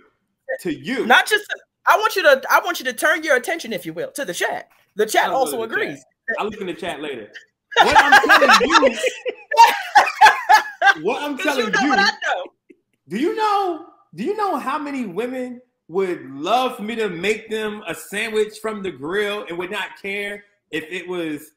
to 0.61 0.75
you. 0.75 1.07
Not 1.07 1.27
just. 1.29 1.45
I 1.87 1.97
want 1.97 2.17
you 2.17 2.23
to. 2.23 2.43
I 2.51 2.61
want 2.65 2.79
you 2.79 2.85
to 2.87 2.93
turn 2.93 3.23
your 3.23 3.37
attention, 3.37 3.73
if 3.73 3.85
you 3.87 3.93
will, 3.93 4.11
to 4.13 4.25
the 4.25 4.35
chat. 4.35 4.69
The 4.97 5.07
chat 5.07 5.31
also 5.31 5.57
the 5.59 5.63
agrees. 5.63 5.99
chat. 5.99 6.05
I'll 6.39 6.47
look 6.47 6.61
in 6.61 6.67
the 6.67 6.75
chat 6.75 7.01
later. 7.01 7.31
What 7.83 7.97
I'm 7.97 8.13
telling 8.29 8.51
you, 8.69 8.99
what 11.03 11.23
I'm 11.23 11.37
Because 11.37 11.57
you 11.57 11.71
telling 11.71 11.73
know 11.73 11.81
you, 11.83 11.89
what 11.91 11.99
I 12.01 12.03
know. 12.11 12.45
do 13.09 13.19
you 13.19 13.37
know? 13.37 13.87
Do 14.15 14.25
you 14.25 14.37
know 14.37 14.57
how 14.57 14.77
many 14.79 15.07
women 15.07 15.61
would 15.89 16.29
love 16.31 16.77
for 16.77 16.83
me 16.83 16.97
to 16.97 17.09
make 17.09 17.49
them 17.49 17.83
a 17.87 17.95
sandwich 17.95 18.59
from 18.61 18.83
the 18.83 18.91
grill 18.91 19.45
and 19.49 19.57
would 19.59 19.71
not 19.71 20.01
care 20.03 20.45
if 20.73 20.85
it 20.91 21.07
was 21.09 21.53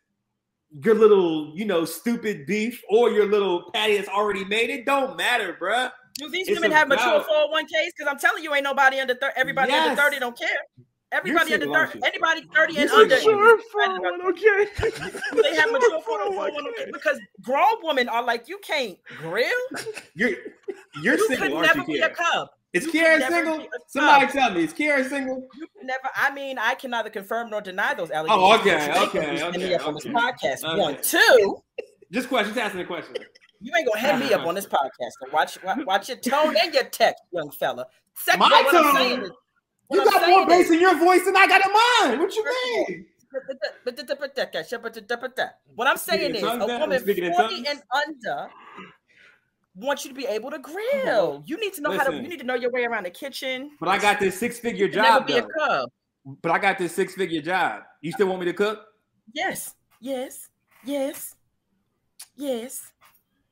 your 0.84 0.95
little, 0.95 1.51
you 1.55 1.65
know, 1.65 1.86
stupid 1.86 2.45
beef 2.45 2.82
or 2.89 3.11
your 3.11 3.26
little 3.30 3.69
patty 3.74 3.97
that's 3.97 4.09
already 4.09 4.43
made? 4.45 4.69
It 4.69 4.86
don't 4.86 5.15
matter, 5.17 5.57
bruh. 5.59 5.91
Do 6.15 6.30
these 6.30 6.47
It's 6.47 6.59
women 6.59 6.71
have 6.71 6.88
mature 6.88 7.21
401ks? 7.21 7.67
Because 7.97 8.07
I'm 8.07 8.19
telling 8.19 8.43
you, 8.43 8.53
ain't 8.53 8.63
nobody 8.63 8.99
under 8.99 9.15
30. 9.15 9.34
Everybody 9.36 9.71
under 9.71 9.95
30 10.01 10.19
don't 10.19 10.38
care. 10.38 10.47
Everybody 11.11 11.53
under 11.53 11.65
single, 11.65 11.76
aren't 11.76 11.91
30. 11.91 11.99
you? 11.99 12.11
Anybody 12.11 12.47
30 12.55 12.78
and 12.78 12.89
You're 12.89 12.99
under. 13.01 13.17
single. 13.17 13.53
is 13.55 13.61
excited 13.65 13.97
about- 13.97 14.30
okay. 14.30 15.41
They 15.43 15.55
have 15.55 15.71
mature 15.71 16.01
401k 16.07 16.91
because 16.91 17.19
grown 17.41 17.76
women 17.84 18.09
are 18.09 18.24
like, 18.24 18.47
you 18.47 18.59
can't 18.59 18.97
grill. 19.19 19.47
You're 20.15 20.32
you're 21.03 21.17
You 21.17 21.28
single, 21.28 21.49
could 21.49 21.61
never 21.67 21.80
you, 21.80 21.86
be 21.86 21.99
a 21.99 22.09
cub. 22.09 22.47
Is 22.74 22.88
Kiara 22.88 23.28
single? 23.28 23.67
Somebody 23.88 24.32
tell 24.32 24.51
me, 24.51 24.63
is 24.63 24.74
Kiara 24.74 25.07
single? 25.07 25.47
You 25.55 25.67
never. 25.84 26.09
I 26.15 26.34
mean, 26.34 26.57
I 26.57 26.74
can 26.74 26.89
neither 26.89 27.11
confirm 27.11 27.51
nor 27.51 27.61
deny 27.61 27.93
those 27.93 28.09
allegations. 28.09 28.41
Oh, 28.43 28.59
okay, 28.59 28.88
but 28.91 29.13
you 29.13 29.19
ain't 29.21 29.39
gonna 29.39 29.47
okay, 29.47 29.65
okay, 29.65 29.76
up 29.76 29.88
on 29.88 29.93
this 29.93 30.05
okay. 30.05 30.13
podcast. 30.13 30.63
Okay. 30.63 30.80
One, 30.82 30.97
two. 31.01 31.57
Just 32.11 32.30
question, 32.30 32.53
just 32.53 32.65
asking 32.65 32.82
a 32.82 32.86
question. 32.86 33.15
You 33.61 33.71
ain't 33.78 33.88
gonna 33.88 33.99
head 33.99 34.19
me 34.19 34.34
up 34.34 34.47
on 34.47 34.55
this 34.55 34.65
podcast. 34.78 35.11
So 35.21 35.30
watch, 35.32 35.59
watch, 35.86 36.09
your 36.09 36.17
tone 36.17 36.55
and 36.61 36.74
your 36.74 36.86
text, 36.86 37.24
young 37.32 37.51
fella. 37.51 37.86
Second, 38.15 38.39
My 38.39 38.49
what 38.49 38.76
I'm 38.76 38.84
tone? 38.84 38.95
saying 38.95 39.21
is, 39.21 39.32
You 39.91 40.01
I'm 40.01 40.07
got 40.07 40.30
more 40.30 40.47
bass 40.47 40.71
in 40.71 40.80
your 40.80 40.97
voice 40.97 41.26
than 41.26 41.38
I 41.38 41.45
got 41.45 41.65
in 41.65 41.71
mine. 42.09 42.19
What 42.19 42.36
you 42.36 42.43
mean? 42.45 43.05
What 45.76 45.88
I'm 45.88 45.97
saying 45.97 46.36
is, 46.36 46.43
a 46.43 46.57
woman 46.67 46.91
in 46.91 47.34
40 47.34 47.65
and 47.67 47.82
under 48.07 48.49
wants 49.76 50.05
you 50.05 50.09
to 50.09 50.15
be 50.15 50.26
able 50.26 50.51
to 50.51 50.59
grill. 50.59 51.43
You 51.45 51.59
need 51.59 51.74
to 51.74 51.82
know 51.82 51.91
how 51.97 52.03
to. 52.03 52.15
You 52.15 52.28
need 52.28 52.39
to 52.39 52.45
know 52.45 52.55
your 52.55 52.71
way 52.71 52.86
around 52.86 53.05
the 53.05 53.09
kitchen. 53.11 53.71
But 53.80 53.89
I 53.89 53.97
got 53.97 54.19
this 54.19 54.38
six 54.38 54.59
figure 54.59 54.88
You 54.88 54.95
never 55.01 55.19
job. 55.19 55.28
be 55.28 55.38
a 55.38 55.43
cub. 55.43 55.89
But 56.41 56.51
I 56.51 56.59
got 56.59 56.78
this 56.78 56.93
six 56.93 57.15
figure 57.15 57.41
job. 57.41 57.84
You 58.01 58.11
still 58.11 58.28
want 58.28 58.39
me 58.39 58.45
to 58.45 58.53
cook? 58.53 58.86
Yes, 59.34 59.76
yes, 59.99 60.49
yes, 60.86 61.36
yes. 62.36 62.91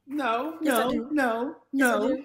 No, 0.07 0.57
Yes, 0.61 0.73
I 0.73 0.87
no, 0.93 1.07
no, 1.11 1.55
Yes, 1.71 1.99
no, 2.01 2.23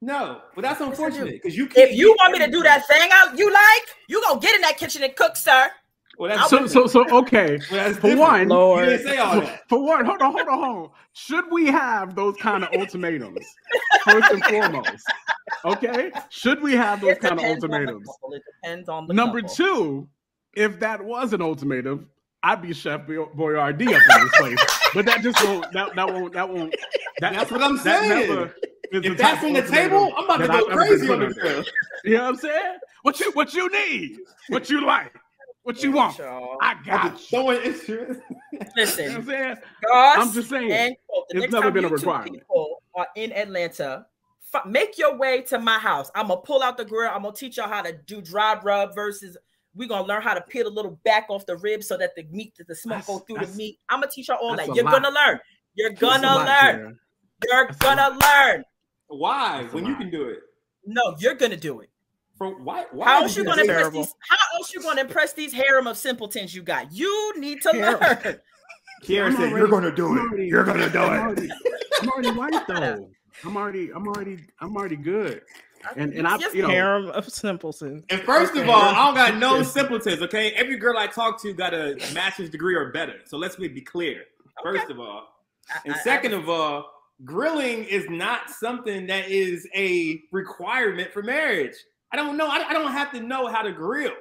no. 0.00 0.40
But 0.54 0.62
that's 0.62 0.80
Yes, 0.80 0.88
unfortunate 0.90 1.32
because 1.32 1.56
you. 1.56 1.66
Can't 1.66 1.90
If 1.90 1.96
you 1.96 2.16
want 2.18 2.32
me 2.32 2.38
to 2.44 2.50
do 2.50 2.62
that 2.62 2.86
thing 2.88 3.08
out 3.12 3.38
you 3.38 3.52
like, 3.52 3.82
you 4.08 4.20
gonna 4.22 4.40
get 4.40 4.54
in 4.54 4.62
that 4.62 4.76
kitchen 4.78 5.02
and 5.02 5.14
cook, 5.14 5.36
sir. 5.36 5.70
Well, 6.18 6.30
that's 6.36 6.50
So, 6.50 6.66
so, 6.66 6.86
so, 6.86 7.08
okay. 7.18 7.58
well, 7.70 7.88
For 7.94 8.08
different. 8.14 8.18
one, 8.50 8.50
you 8.50 8.90
didn't 8.90 9.06
say 9.06 9.16
all 9.18 9.40
that. 9.40 9.62
For 9.68 9.82
one, 9.82 10.04
hold 10.04 10.20
on, 10.22 10.32
hold 10.32 10.48
on, 10.48 10.58
hold 10.62 10.76
on. 10.86 10.90
Should 11.12 11.50
we 11.50 11.66
have 11.66 12.14
those 12.14 12.36
kind 12.36 12.64
of 12.64 12.70
ultimatums 12.78 13.44
first 14.04 14.30
and 14.30 14.44
foremost? 14.44 15.04
Okay, 15.64 16.10
should 16.28 16.62
we 16.62 16.72
have 16.74 17.00
those 17.00 17.12
It 17.12 17.20
kind 17.20 17.34
of 17.34 17.38
depends 17.40 17.64
on 17.64 17.70
the 17.70 17.76
ultimatums? 17.76 18.06
couple. 18.06 18.32
It 18.34 18.42
depends 18.62 18.88
on 18.88 19.06
the 19.06 19.14
Number 19.14 19.40
couple. 19.40 19.54
two, 19.56 20.08
if 20.54 20.78
that 20.80 21.02
was 21.04 21.32
an 21.32 21.42
ultimatum, 21.42 22.08
I'd 22.42 22.62
be 22.62 22.72
Chef 22.72 23.06
Boy- 23.06 23.26
Boyardee 23.36 23.92
up 23.94 24.18
in 24.18 24.24
this 24.26 24.38
place. 24.38 24.58
But 24.94 25.04
that 25.06 25.22
just 25.22 25.42
won't. 25.44 25.70
That, 25.72 25.94
that 25.94 26.06
won't. 26.12 26.32
That 26.32 26.48
won't. 26.48 26.74
That, 27.20 27.34
That's 27.34 27.50
what 27.50 27.62
I'm 27.62 27.76
that 27.76 27.82
saying. 28.00 28.28
never 28.28 28.54
If 28.92 29.02
the 29.02 29.14
that's 29.14 29.44
on 29.44 29.52
the 29.52 29.62
table, 29.62 30.12
I'm 30.16 30.24
about 30.24 30.36
to 30.38 30.46
go 30.48 30.54
I've 30.70 30.76
crazy 30.76 31.06
been 31.06 31.22
on 31.22 31.28
the 31.28 31.34
put 31.34 31.36
grill. 31.40 31.56
under. 31.58 31.70
You 32.04 32.14
know 32.16 32.22
what 32.22 32.28
I'm 32.30 32.36
saying? 32.36 32.78
What 33.02 33.20
you 33.20 33.30
what 33.32 33.52
you 33.54 33.68
need? 33.70 34.18
What 34.48 34.70
you 34.70 34.84
like? 34.86 35.12
What 35.70 35.82
you 35.84 35.92
want? 35.92 36.18
Y'all. 36.18 36.56
I 36.60 36.74
got 36.86 37.12
you. 37.12 37.18
Throwing 37.28 37.62
instruments. 37.62 38.20
You 38.52 38.58
know 38.58 38.66
what 38.66 38.76
Listen, 38.76 39.14
I'm 39.16 39.24
saying? 39.26 39.56
Goss 39.86 40.16
I'm 40.18 40.32
just 40.32 40.48
saying, 40.50 40.72
and 40.72 40.96
quote, 41.08 41.24
the 41.30 41.42
it's 41.44 41.52
never 41.52 41.70
been 41.70 41.84
a 41.84 41.88
you 41.88 41.96
two 41.96 42.06
requirement. 42.06 42.32
people 42.34 42.82
are 42.94 43.06
in 43.16 43.32
Atlanta, 43.32 44.06
f- 44.52 44.66
make 44.66 44.98
your 44.98 45.16
way 45.16 45.42
to 45.42 45.58
my 45.58 45.78
house. 45.78 46.10
I'm 46.14 46.28
gonna 46.28 46.40
pull 46.40 46.62
out 46.62 46.76
the 46.76 46.84
grill. 46.84 47.10
I'm 47.10 47.22
gonna 47.22 47.34
teach 47.34 47.56
y'all 47.58 47.68
how 47.68 47.82
to 47.82 47.92
do 48.06 48.20
dry 48.20 48.58
rub 48.62 48.94
versus. 48.94 49.36
We're 49.76 49.86
gonna 49.88 50.08
learn 50.08 50.20
how 50.22 50.34
to 50.34 50.40
peel 50.40 50.66
a 50.66 50.68
little 50.68 50.98
back 51.04 51.26
off 51.28 51.46
the 51.46 51.56
ribs 51.56 51.86
so 51.86 51.96
that 51.96 52.16
the 52.16 52.24
meat, 52.32 52.54
that 52.58 52.66
the 52.66 52.74
smoke 52.74 52.98
That's- 53.06 53.06
go 53.06 53.18
through 53.20 53.46
the 53.46 53.56
meat. 53.56 53.78
I'm 53.88 54.00
gonna 54.00 54.10
teach 54.10 54.26
y'all 54.26 54.38
all 54.42 54.56
that. 54.56 54.74
You're 54.74 54.84
lot. 54.84 55.00
gonna 55.02 55.14
learn. 55.14 55.38
You're 55.76 55.90
That's 55.90 56.00
gonna 56.00 56.26
lot, 56.26 56.46
learn. 56.46 56.76
Jared. 56.76 56.96
You're 57.48 57.66
That's 57.66 57.78
gonna 57.78 58.18
learn. 58.18 58.64
Why? 59.06 59.62
That's 59.62 59.72
When 59.74 59.84
you 59.86 59.92
lot. 59.92 60.00
can 60.00 60.10
do 60.10 60.28
it. 60.28 60.38
No, 60.84 61.14
you're 61.20 61.34
gonna 61.34 61.56
do 61.56 61.78
it. 61.80 61.90
From 62.40 62.64
why? 62.64 62.86
Why? 62.90 63.04
How 63.06 63.16
would 63.18 63.24
else 63.24 63.36
you 63.36 63.44
gonna 63.44 63.56
that? 63.56 63.62
impress 63.64 63.78
Terrible. 63.80 64.00
these? 64.00 64.14
How 64.30 64.56
else 64.56 64.72
you 64.72 64.80
gonna 64.80 65.02
impress 65.02 65.34
these 65.34 65.52
harem 65.52 65.86
of 65.86 65.98
simpletons 65.98 66.54
you 66.54 66.62
got? 66.62 66.90
You 66.90 67.34
need 67.38 67.60
to 67.60 67.70
Terrible. 67.70 68.00
learn. 68.00 68.40
Kiara 69.04 69.26
I'm 69.26 69.36
said, 69.36 69.50
"You're 69.50 69.68
gonna 69.68 69.94
do 69.94 70.06
I'm 70.08 70.16
it. 70.16 70.20
already- 70.22 70.46
You're 70.46 70.64
gonna 70.64 70.88
do 70.88 70.98
I'm 71.00 71.12
it." 71.12 71.20
already, 71.20 71.48
I'm 72.00 72.08
already 72.08 72.30
white 72.30 72.66
though. 72.66 73.10
I'm 73.44 73.56
already, 73.58 73.90
I'm 73.94 74.08
already, 74.08 74.38
I'm 74.58 74.74
already 74.74 74.96
good. 74.96 75.42
And 75.96 76.14
and 76.14 76.26
I, 76.26 76.36
Yes, 76.38 76.54
you 76.54 76.62
know, 76.62 76.68
Harem 76.68 77.08
of 77.10 77.28
simpletons. 77.28 78.04
And 78.08 78.22
first 78.22 78.52
Okay. 78.52 78.62
of 78.62 78.70
all, 78.70 78.80
I 78.80 78.94
don't 79.04 79.14
got 79.14 79.36
no 79.36 79.62
simpletons. 79.62 80.22
Okay, 80.22 80.52
every 80.52 80.76
girl 80.78 80.96
I 80.96 81.08
talk 81.08 81.42
to 81.42 81.52
got 81.52 81.74
a 81.74 81.96
master's 82.14 82.48
degree 82.48 82.74
or 82.74 82.90
better. 82.90 83.16
So 83.26 83.36
let's 83.36 83.56
be 83.56 83.68
be 83.68 83.82
clear. 83.82 84.22
First 84.62 84.84
Okay. 84.84 84.94
of 84.94 85.00
all, 85.00 85.28
and 85.84 85.92
I- 85.94 85.98
I- 85.98 86.00
second 86.02 86.32
of 86.32 86.48
all, 86.48 86.90
grilling 87.22 87.84
is 87.84 88.08
not 88.08 88.48
something 88.48 89.06
that 89.08 89.28
is 89.28 89.68
a 89.76 90.22
requirement 90.32 91.12
for 91.12 91.22
marriage. 91.22 91.74
I 92.12 92.16
don't 92.16 92.36
know. 92.36 92.46
I, 92.48 92.68
I 92.68 92.72
don't 92.72 92.90
have 92.92 93.12
to 93.12 93.20
know 93.20 93.46
how 93.46 93.62
to 93.62 93.72
grill. 93.72 94.12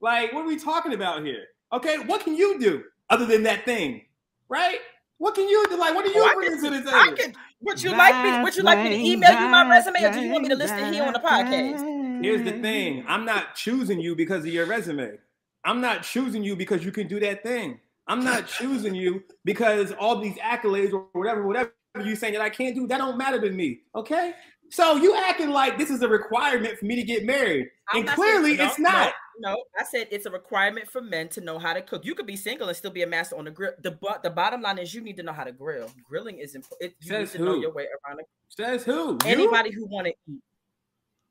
Like, 0.00 0.32
what 0.32 0.42
are 0.44 0.48
we 0.48 0.56
talking 0.58 0.92
about 0.92 1.24
here? 1.24 1.44
Okay, 1.72 1.98
what 1.98 2.22
can 2.22 2.36
you 2.36 2.58
do 2.58 2.84
other 3.10 3.26
than 3.26 3.42
that 3.44 3.64
thing? 3.64 4.02
Right? 4.48 4.78
What 5.18 5.34
can 5.34 5.48
you 5.48 5.64
do? 5.68 5.76
Like, 5.78 5.94
what 5.94 6.04
do 6.04 6.10
you 6.12 6.22
Oh, 6.22 6.26
I 6.26 6.34
bringing 6.34 6.60
can- 6.60 6.72
to 6.72 6.82
the 6.82 6.90
I 6.96 7.04
table? 7.04 7.16
could. 7.16 7.34
Would 7.62 7.82
you 7.82 7.90
like 7.92 8.24
me? 8.38 8.42
Would 8.42 8.56
you 8.56 8.62
like 8.62 8.78
me 8.78 8.90
to 8.90 8.94
email 8.96 9.30
you 9.40 9.48
my 9.48 9.68
resume, 9.68 10.02
or 10.04 10.12
do 10.12 10.20
you 10.20 10.30
want 10.30 10.42
me 10.42 10.48
to 10.50 10.54
list 10.56 10.74
it 10.74 10.92
here 10.92 11.04
on 11.04 11.12
the 11.14 11.18
podcast? 11.20 12.22
Here's 12.22 12.42
the 12.42 12.60
thing. 12.60 13.04
I'm 13.08 13.24
not 13.24 13.54
choosing 13.54 14.00
you 14.00 14.14
because 14.14 14.40
of 14.44 14.52
your 14.52 14.66
resume. 14.66 15.18
I'm 15.64 15.80
not 15.80 16.02
choosing 16.02 16.42
you 16.44 16.56
because 16.56 16.84
you 16.84 16.92
can 16.92 17.06
do 17.08 17.18
that 17.20 17.42
thing. 17.42 17.80
I'm 18.06 18.22
not 18.22 18.46
choosing 18.58 18.94
you 18.94 19.22
because 19.46 19.92
all 19.92 20.20
these 20.20 20.36
accolades 20.36 20.92
or 20.92 21.06
whatever, 21.12 21.46
whatever 21.46 21.72
you're 22.04 22.16
saying 22.16 22.34
that 22.34 22.42
I 22.42 22.50
can't 22.50 22.74
do, 22.74 22.86
that 22.88 22.98
don't 22.98 23.16
matter 23.16 23.40
to 23.40 23.50
me. 23.50 23.80
Okay? 23.94 24.34
So 24.74 24.96
you 24.96 25.14
acting 25.14 25.50
like 25.50 25.78
this 25.78 25.88
is 25.88 26.02
a 26.02 26.08
requirement 26.08 26.76
for 26.80 26.84
me 26.84 26.96
to 26.96 27.04
get 27.04 27.24
married. 27.24 27.68
I'm 27.90 28.00
and 28.00 28.08
clearly 28.08 28.56
saying- 28.56 28.58
no, 28.58 28.66
it's 28.66 28.78
not. 28.80 29.12
No, 29.38 29.52
no, 29.52 29.64
I 29.78 29.84
said 29.84 30.08
it's 30.10 30.26
a 30.26 30.30
requirement 30.32 30.90
for 30.90 31.00
men 31.00 31.28
to 31.28 31.40
know 31.40 31.60
how 31.60 31.74
to 31.74 31.80
cook. 31.80 32.04
You 32.04 32.16
could 32.16 32.26
be 32.26 32.34
single 32.34 32.66
and 32.66 32.76
still 32.76 32.90
be 32.90 33.02
a 33.02 33.06
master 33.06 33.36
on 33.36 33.44
the 33.44 33.52
grill. 33.52 33.70
The 33.80 33.92
but 33.92 34.24
the 34.24 34.30
bottom 34.30 34.62
line 34.62 34.78
is 34.78 34.92
you 34.92 35.00
need 35.00 35.16
to 35.18 35.22
know 35.22 35.32
how 35.32 35.44
to 35.44 35.52
grill. 35.52 35.92
Grilling 36.08 36.38
is 36.38 36.56
important. 36.56 36.92
You 37.00 37.12
need 37.12 37.18
Says 37.28 37.32
to 37.32 37.38
know 37.38 37.52
who? 37.54 37.60
your 37.60 37.72
way 37.72 37.86
around 38.04 38.18
it. 38.18 38.26
Says 38.48 38.82
who? 38.82 39.12
You? 39.12 39.18
Anybody 39.26 39.70
who 39.72 39.86
want 39.86 40.08
to 40.08 40.12
eat. 40.28 40.40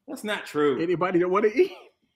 That's 0.08 0.24
not 0.24 0.46
true. 0.46 0.82
Anybody 0.82 1.20
that 1.20 1.28
want 1.28 1.44
to 1.44 1.54
eat. 1.62 1.74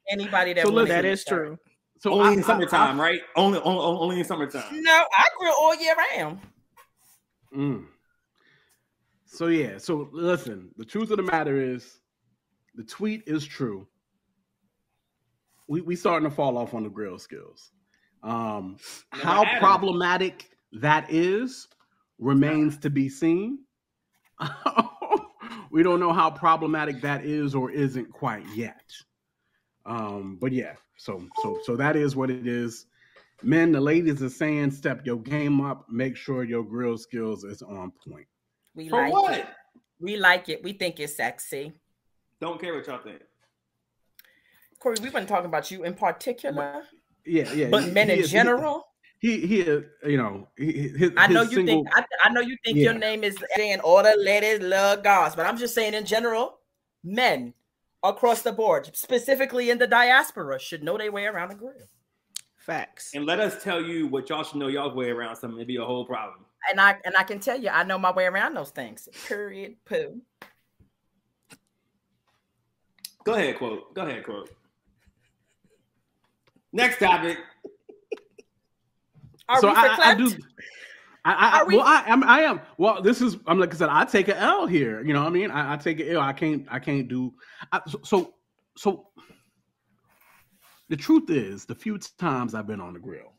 Anybody 0.09 0.53
that 0.53 0.63
So 0.63 0.69
wanna 0.69 0.83
listen, 0.83 0.95
That 0.95 1.05
eat, 1.05 1.11
is 1.11 1.23
sir. 1.23 1.35
true. 1.45 1.59
So 1.99 2.13
only 2.13 2.29
I- 2.29 2.33
in 2.33 2.39
I- 2.39 2.43
summertime, 2.43 3.01
I- 3.01 3.03
right? 3.03 3.21
Only, 3.35 3.59
only, 3.59 3.81
only 3.81 4.19
in 4.19 4.23
summertime. 4.25 4.81
No, 4.81 4.93
I 5.17 5.25
grill 5.37 5.53
all 5.59 5.75
year 5.75 5.93
round. 6.15 6.39
Mm. 7.53 7.85
So 9.37 9.49
yeah, 9.49 9.77
so 9.77 10.09
listen, 10.13 10.71
the 10.77 10.83
truth 10.83 11.11
of 11.11 11.17
the 11.17 11.23
matter 11.23 11.61
is 11.61 11.99
the 12.73 12.83
tweet 12.83 13.21
is 13.27 13.45
true. 13.45 13.87
We 15.67 15.81
we 15.81 15.95
starting 15.95 16.27
to 16.27 16.35
fall 16.35 16.57
off 16.57 16.73
on 16.73 16.81
the 16.81 16.89
grill 16.89 17.19
skills. 17.19 17.71
Um 18.23 18.77
how 19.11 19.45
problematic 19.59 20.49
that 20.71 21.11
is 21.11 21.67
remains 22.17 22.79
to 22.79 22.89
be 22.89 23.09
seen. 23.09 23.59
we 25.69 25.83
don't 25.83 25.99
know 25.99 26.13
how 26.13 26.31
problematic 26.31 26.99
that 27.01 27.23
is 27.23 27.53
or 27.53 27.69
isn't 27.69 28.11
quite 28.11 28.43
yet. 28.55 28.91
Um, 29.85 30.39
but 30.41 30.51
yeah, 30.51 30.73
so 30.97 31.23
so 31.43 31.59
so 31.63 31.75
that 31.75 31.95
is 31.95 32.15
what 32.15 32.31
it 32.31 32.47
is. 32.47 32.87
Men, 33.43 33.71
the 33.71 33.81
ladies 33.81 34.23
are 34.23 34.29
saying 34.29 34.71
step 34.71 35.05
your 35.05 35.17
game 35.17 35.61
up, 35.61 35.85
make 35.91 36.15
sure 36.15 36.43
your 36.43 36.63
grill 36.63 36.97
skills 36.97 37.43
is 37.43 37.61
on 37.61 37.91
point. 38.03 38.25
We 38.77 38.87
For 38.89 39.01
like 39.01 39.11
what? 39.11 39.33
it. 39.39 39.47
We 39.99 40.15
like 40.17 40.47
it. 40.49 40.63
We 40.63 40.73
think 40.73 40.99
it's 40.99 41.17
sexy. 41.17 41.73
Don't 42.39 42.61
care 42.61 42.75
what 42.75 42.85
y'all 42.85 42.99
think. 43.03 43.19
Corey, 44.79 44.97
we've 45.01 45.11
been 45.11 45.25
talking 45.25 45.47
about 45.47 45.71
you 45.71 45.83
in 45.83 45.95
particular, 45.95 46.83
Yeah, 47.25 47.51
yeah. 47.53 47.69
but 47.69 47.83
he- 47.85 47.91
men 47.91 48.07
he 48.07 48.13
in 48.13 48.19
is- 48.19 48.27
he- 48.31 48.37
general. 48.37 48.85
He 49.19 49.47
he, 49.47 49.61
is, 49.61 49.83
you 50.05 50.15
know, 50.15 50.47
his, 50.55 51.11
I 51.17 51.25
know 51.25 51.41
his 51.41 51.51
you 51.51 51.57
single, 51.65 51.83
think 51.85 51.87
I, 51.97 52.05
I 52.25 52.29
know 52.29 52.39
you 52.41 52.55
think 52.63 52.77
your 52.77 52.93
name 52.93 53.23
is 53.23 53.35
saying 53.55 53.79
all 53.79 54.03
the 54.03 54.15
ladies 54.15 54.59
love 54.61 55.01
goss, 55.03 55.35
but 55.35 55.47
I'm 55.47 55.57
just 55.57 55.73
saying 55.73 55.95
in 55.95 56.05
general, 56.05 56.59
men 57.03 57.55
across 58.03 58.43
the 58.43 58.51
board, 58.51 58.95
specifically 58.95 59.71
in 59.71 59.79
the 59.79 59.87
diaspora, 59.87 60.59
should 60.59 60.83
know 60.83 60.99
their 60.99 61.11
way 61.11 61.25
around 61.25 61.49
a 61.49 61.55
grill. 61.55 61.73
Facts. 62.57 63.15
And 63.15 63.25
let 63.25 63.39
us 63.39 63.63
tell 63.63 63.81
you 63.81 64.05
what 64.05 64.29
y'all 64.29 64.43
should 64.43 64.57
know 64.59 64.67
y'all's 64.67 64.93
way 64.93 65.09
around 65.09 65.35
something. 65.37 65.57
It'd 65.57 65.67
be 65.67 65.77
a 65.77 65.83
whole 65.83 66.05
problem. 66.05 66.45
And 66.69 66.81
I 66.81 66.97
and 67.05 67.15
I 67.17 67.23
can 67.23 67.39
tell 67.39 67.59
you, 67.59 67.69
I 67.69 67.83
know 67.83 67.97
my 67.97 68.11
way 68.11 68.25
around 68.25 68.55
those 68.55 68.71
things. 68.71 69.07
Period. 69.27 69.75
Poo. 69.85 70.21
Go 73.23 73.33
ahead, 73.33 73.57
quote. 73.57 73.93
Go 73.93 74.01
ahead, 74.03 74.23
quote. 74.23 74.49
Next 76.73 76.99
topic. 76.99 77.37
Are 79.49 79.61
so 79.61 79.67
we 79.69 79.73
for 79.73 79.79
I, 79.79 79.97
I 80.11 80.15
do. 80.15 80.31
I, 81.23 81.33
I, 81.33 81.59
Are 81.59 81.65
we- 81.67 81.77
well, 81.77 81.85
I 81.85 82.03
am. 82.07 82.23
I 82.23 82.41
am. 82.41 82.61
Well, 82.77 83.01
this 83.01 83.21
is. 83.21 83.37
I'm 83.47 83.59
like 83.59 83.73
I 83.73 83.77
said. 83.77 83.89
I 83.89 84.05
take 84.05 84.27
an 84.27 84.37
L 84.37 84.65
here. 84.65 85.03
You 85.05 85.13
know 85.13 85.21
what 85.21 85.27
I 85.27 85.31
mean? 85.31 85.51
I, 85.51 85.73
I 85.73 85.77
take 85.77 85.99
an 85.99 86.09
L. 86.09 86.21
I 86.21 86.33
can't. 86.33 86.65
I 86.69 86.79
can't 86.79 87.07
do. 87.07 87.33
I, 87.71 87.81
so, 87.87 87.99
so 88.03 88.33
so. 88.77 89.07
The 90.89 90.95
truth 90.95 91.29
is, 91.29 91.65
the 91.65 91.75
few 91.75 91.97
times 91.97 92.55
I've 92.55 92.67
been 92.67 92.79
on 92.79 92.93
the 92.93 92.99
grill, 92.99 93.33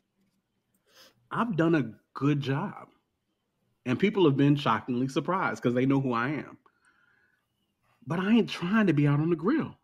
I've 1.30 1.56
done 1.56 1.74
a 1.76 1.92
good 2.12 2.40
job, 2.42 2.88
and 3.88 3.98
people 3.98 4.24
have 4.26 4.36
been 4.36 4.54
shockingly 4.54 5.08
surprised 5.08 5.62
because 5.62 5.74
they 5.74 5.86
know 5.86 5.98
who 5.98 6.12
I 6.12 6.28
am. 6.28 6.58
But 8.06 8.18
I 8.20 8.30
ain't 8.32 8.48
trying 8.50 8.86
to 8.86 8.92
be 8.92 9.06
out 9.08 9.18
on 9.18 9.30
the 9.30 9.36
grill. 9.36 9.74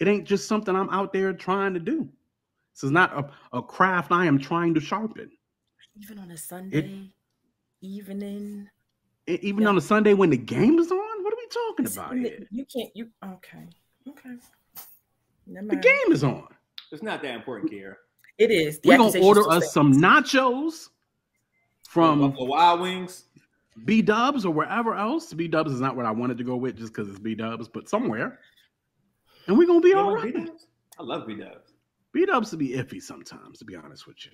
It 0.00 0.08
ain't 0.08 0.24
just 0.26 0.48
something 0.48 0.74
I'm 0.74 0.90
out 0.90 1.12
there 1.12 1.32
trying 1.32 1.72
to 1.74 1.80
do. 1.80 2.08
This 2.74 2.82
is 2.82 2.90
not 2.90 3.12
a, 3.52 3.56
a 3.58 3.62
craft 3.62 4.10
I 4.10 4.26
am 4.26 4.38
trying 4.40 4.74
to 4.74 4.80
sharpen. 4.80 5.30
Even 6.02 6.18
on 6.18 6.32
a 6.32 6.36
Sunday 6.36 7.10
evening. 7.80 8.68
E- 9.28 9.38
Even 9.40 9.62
Yeah. 9.62 9.68
on 9.68 9.78
a 9.78 9.80
Sunday 9.80 10.12
when 10.12 10.30
the 10.30 10.36
game 10.36 10.78
is 10.80 10.90
on? 10.90 10.98
What 10.98 11.32
are 11.32 11.36
we 11.36 11.46
talking 11.48 11.86
It's- 11.86 11.96
about 11.96 12.16
here? 12.16 12.46
You 12.50 12.66
can't. 12.66 12.90
You 12.94 13.08
okay? 13.24 13.68
Okay. 14.08 14.30
Never 15.46 15.66
The 15.68 15.74
mind. 15.74 15.82
game 15.82 16.12
is 16.12 16.24
on. 16.24 16.48
It's 16.90 17.02
not 17.04 17.22
that 17.22 17.34
important, 17.36 17.70
Kira. 17.72 17.94
It 18.38 18.50
is. 18.50 18.80
The 18.80 18.88
We're 18.88 18.98
gonna 18.98 19.20
order 19.20 19.48
us 19.48 19.72
some 19.72 19.92
nachos 19.92 20.88
from 21.96 22.20
Buffalo 22.20 22.46
Wild 22.46 22.80
Wings. 22.80 23.24
B 23.84 24.00
Dubs 24.02 24.44
or 24.46 24.52
wherever 24.52 24.94
else. 24.94 25.32
B 25.32 25.48
Dubs 25.48 25.72
is 25.72 25.80
not 25.80 25.96
what 25.96 26.06
I 26.06 26.10
wanted 26.10 26.38
to 26.38 26.44
go 26.44 26.56
with 26.56 26.76
just 26.76 26.92
because 26.94 27.08
it's 27.08 27.18
B 27.18 27.34
Dubs, 27.34 27.68
but 27.68 27.88
somewhere. 27.88 28.38
And 29.46 29.56
we're 29.58 29.66
gonna 29.66 29.80
be 29.80 29.88
You 29.90 29.98
all 29.98 30.12
like 30.14 30.24
right. 30.24 30.34
B-dubs? 30.34 30.66
I 30.98 31.02
love 31.02 31.26
B 31.26 31.34
Dubs. 31.36 31.72
B 32.12 32.24
Dubs 32.26 32.50
to 32.50 32.56
be 32.56 32.70
iffy 32.70 33.02
sometimes, 33.02 33.58
to 33.58 33.64
be 33.64 33.76
honest 33.76 34.06
with 34.06 34.16
you. 34.24 34.32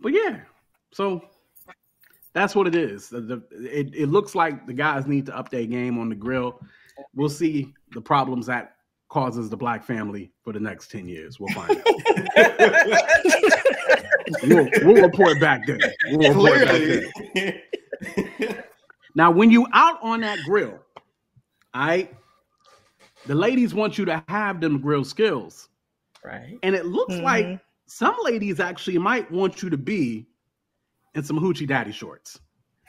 But 0.00 0.12
yeah, 0.12 0.40
so 0.92 1.22
that's 2.32 2.54
what 2.54 2.66
it 2.66 2.74
is. 2.74 3.08
The, 3.08 3.20
the- 3.20 3.42
it, 3.52 3.94
it 3.94 4.06
looks 4.08 4.34
like 4.34 4.66
the 4.66 4.72
guys 4.74 5.06
need 5.06 5.26
to 5.26 5.36
up 5.36 5.50
their 5.50 5.66
game 5.66 5.98
on 5.98 6.08
the 6.08 6.14
grill. 6.14 6.60
We'll 7.14 7.28
see 7.28 7.72
the 7.92 8.00
problems 8.00 8.46
that 8.46 8.74
causes 9.08 9.48
the 9.48 9.56
black 9.56 9.84
family 9.84 10.30
for 10.42 10.52
the 10.52 10.60
next 10.60 10.90
10 10.90 11.08
years. 11.08 11.38
We'll 11.40 11.48
find 11.54 11.70
out. 11.70 11.84
we'll, 14.44 14.68
we'll 14.82 15.02
report 15.02 15.40
back 15.40 15.66
then. 15.66 15.80
We'll 16.12 16.28
report 16.34 16.64
back 16.64 17.22
then. 17.34 18.64
Now, 19.14 19.32
when 19.32 19.50
you 19.50 19.66
out 19.72 19.98
on 20.00 20.20
that 20.20 20.38
grill, 20.44 20.78
all 21.74 21.86
right, 21.86 22.14
the 23.26 23.34
ladies 23.34 23.74
want 23.74 23.98
you 23.98 24.04
to 24.04 24.22
have 24.28 24.60
them 24.60 24.80
grill 24.80 25.04
skills. 25.04 25.68
right. 26.24 26.56
And 26.62 26.74
it 26.74 26.86
looks 26.86 27.14
like 27.16 27.44
Mhm. 27.46 27.60
some 27.86 28.14
ladies 28.22 28.60
actually 28.60 28.98
might 28.98 29.28
want 29.32 29.60
you 29.62 29.70
to 29.70 29.76
be 29.78 30.26
in 31.14 31.24
some 31.24 31.38
hoochie 31.38 31.66
daddy 31.66 31.90
shorts. 31.90 32.38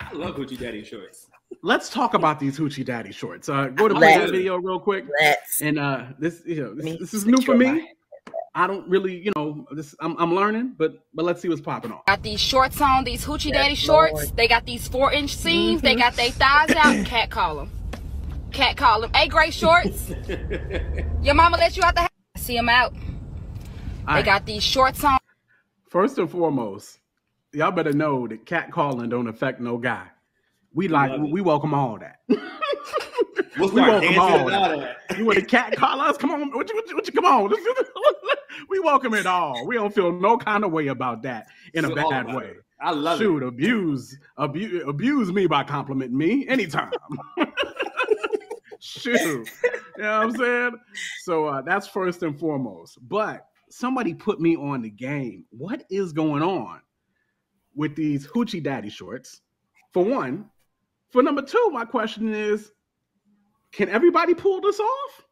I 0.02 0.14
love 0.14 0.36
Hoochie 0.36 0.58
Daddy 0.58 0.84
shorts. 0.84 1.28
Let's 1.64 1.90
talk 1.90 2.14
about 2.14 2.40
these 2.40 2.58
hoochie 2.60 2.86
daddy 2.86 3.12
shorts. 3.12 3.50
Uh, 3.50 3.68
go 3.68 3.88
to 3.88 3.96
play 3.96 4.18
that 4.18 4.30
video 4.30 4.58
real 4.58 4.80
quick. 4.80 5.06
Let's. 5.20 5.62
And 5.62 5.80
uh, 5.80 6.06
this, 6.20 6.42
you 6.46 6.62
know, 6.64 6.74
this, 6.76 7.00
this 7.00 7.14
is 7.14 7.26
new 7.26 7.38
for 7.38 7.54
secure 7.58 7.58
me. 7.58 7.92
My- 8.54 8.64
I 8.64 8.68
don't 8.68 8.88
really, 8.90 9.16
you 9.18 9.32
know, 9.36 9.66
this 9.72 9.96
I'm, 10.00 10.16
I'm 10.18 10.34
learning, 10.36 10.76
but 10.78 11.06
but 11.14 11.26
let's 11.26 11.42
see 11.42 11.50
what's 11.50 11.62
popping 11.62 11.92
off. 11.92 12.06
Got 12.06 12.24
these 12.24 12.40
shorts 12.40 12.80
on, 12.82 13.04
these 13.04 13.26
hoochie 13.26 13.52
daddy 13.54 13.76
shorts. 13.76 14.14
Lord. 14.14 14.36
They 14.36 14.48
got 14.48 14.66
these 14.66 14.88
four 14.88 15.12
inch 15.14 15.36
seams. 15.36 15.82
They 15.82 15.96
got 15.96 16.16
their 16.16 16.32
thighs 16.32 16.72
out. 16.76 17.06
Cat 17.06 17.30
call 17.30 17.56
them. 17.58 17.72
Cat 18.52 18.78
call 18.78 19.02
them. 19.02 19.12
Hey, 19.14 19.28
gray 19.28 19.52
shorts. 19.52 20.10
Your 21.22 21.36
mama 21.36 21.58
let 21.58 21.78
you 21.78 21.84
out 21.84 21.96
the 21.96 22.02
house. 22.02 22.10
See 22.38 22.56
them 22.56 22.70
out. 22.70 22.94
All 22.94 23.00
They 24.08 24.14
right. 24.14 24.26
got 24.26 24.46
these 24.46 24.64
shorts 24.64 25.04
on. 25.04 25.20
First 25.90 26.18
and 26.18 26.30
foremost, 26.30 27.00
y'all 27.54 27.72
better 27.72 27.94
know 27.94 28.28
that 28.28 28.46
cat 28.46 28.72
calling 28.72 29.10
don't 29.10 29.28
affect 29.28 29.60
no 29.60 29.78
guy. 29.78 30.08
We 30.74 30.88
like 30.88 31.12
we 31.20 31.42
welcome 31.42 31.74
all 31.74 31.98
that. 32.00 32.20
We'll 33.60 33.68
We 33.70 33.82
start 33.82 33.90
welcome 33.90 34.14
dancing 34.14 34.20
all 34.20 34.48
about 34.48 34.80
it. 34.80 35.18
You 35.18 35.26
want 35.26 35.38
a 35.38 35.42
cat 35.42 35.76
call 35.76 36.00
us? 36.00 36.18
Come 36.18 36.32
on, 36.32 36.52
what 36.52 36.70
you, 36.70 36.76
what 36.76 36.90
you, 36.90 36.96
what 36.96 37.06
you 37.06 37.12
come 37.12 37.26
on? 37.26 37.54
we 38.70 38.80
welcome 38.80 39.14
it 39.14 39.26
all. 39.26 39.66
We 39.68 39.76
don't 39.76 39.94
feel 39.94 40.14
no 40.14 40.38
kind 40.38 40.64
of 40.64 40.72
way 40.72 40.88
about 40.88 41.24
that 41.24 41.48
in 41.74 41.84
a 41.84 41.94
bad 41.94 42.34
way. 42.34 42.54
I 42.80 42.92
love 42.92 43.20
Shoot, 43.20 43.38
it. 43.38 43.40
Shoot, 43.40 43.48
abuse, 43.48 44.18
abuse, 44.38 44.84
abuse 44.88 45.32
me 45.34 45.46
by 45.46 45.64
complimenting 45.66 46.18
me 46.18 46.48
anytime. 46.48 46.92
Shoot, 48.80 49.20
you 49.20 49.44
know 49.98 50.20
what 50.20 50.28
I'm 50.28 50.36
saying? 50.38 50.78
So 51.24 51.48
uh, 51.48 51.62
that's 51.62 51.86
first 51.86 52.24
and 52.24 52.40
foremost. 52.40 52.98
But 53.02 53.46
somebody 53.70 54.14
put 54.14 54.40
me 54.40 54.56
on 54.56 54.84
the 54.84 54.90
game. 54.90 55.44
What 55.50 55.84
is 55.90 56.14
going 56.14 56.44
on 56.44 56.80
with 57.76 57.98
these 57.98 58.26
hoochie 58.26 58.64
daddy 58.64 58.90
shorts? 58.90 59.42
For 59.92 60.06
one, 60.06 60.46
for 61.10 61.22
number 61.22 61.42
two, 61.42 61.70
my 61.74 61.84
question 61.84 62.34
is, 62.34 62.72
can 63.72 63.90
everybody 63.90 64.34
pull 64.34 64.62
this 64.62 64.80
off? 64.80 65.26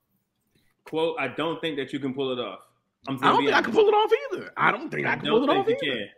Quote, 0.83 1.17
I 1.19 1.27
don't 1.27 1.59
think 1.59 1.77
that 1.77 1.91
you 1.91 1.99
can 1.99 2.13
pull 2.13 2.31
it 2.31 2.39
off. 2.39 2.59
I'm 3.07 3.17
I 3.21 3.29
don't 3.29 3.39
be 3.39 3.45
think 3.47 3.57
I 3.57 3.61
can 3.61 3.73
pull 3.73 3.87
it 3.87 3.93
off 3.93 4.11
either. 4.33 4.51
I 4.57 4.71
don't 4.71 4.89
think 4.89 5.07
I, 5.07 5.15
can 5.15 5.27
pull 5.27 5.43
it 5.43 5.49
off 5.49 5.67
either. 5.67 5.77
can. 5.81 6.09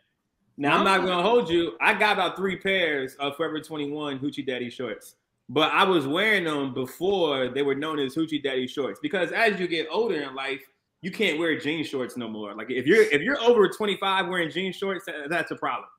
Now 0.58 0.78
I'm 0.78 0.84
not 0.84 1.06
gonna 1.06 1.24
hold 1.24 1.50
you. 1.50 1.78
I 1.80 1.94
got 1.94 2.14
about 2.14 2.36
three 2.36 2.58
pairs 2.58 3.16
of 3.16 3.36
Forever 3.38 3.62
21 3.62 4.20
Hoochie 4.20 4.46
Daddy 4.46 4.70
shorts, 4.70 5.16
but 5.48 5.72
I 5.72 5.84
was 5.84 6.06
wearing 6.06 6.44
them 6.44 6.74
before 6.74 7.48
they 7.50 7.62
were 7.62 7.76
known 7.76 8.00
as 8.00 8.16
Hoochie 8.16 8.44
Daddy 8.44 8.68
shorts 8.68 9.00
because 9.02 9.32
as 9.32 9.60
you 9.60 9.68
get 9.68 9.88
older 9.90 10.16
in 10.16 10.36
life, 10.36 10.62
you 11.02 11.12
can't 11.12 11.40
wear 11.40 11.58
jean 11.58 11.84
shorts 11.86 12.18
no 12.18 12.28
more. 12.28 12.54
Like 12.54 12.70
if 12.70 12.86
you're 12.86 13.04
if 13.04 13.22
you're 13.22 13.40
over 13.40 13.70
25 13.70 14.28
wearing 14.28 14.52
jean 14.52 14.74
shorts, 14.74 15.06
that's 15.30 15.52
a 15.52 15.56
problem. 15.56 15.90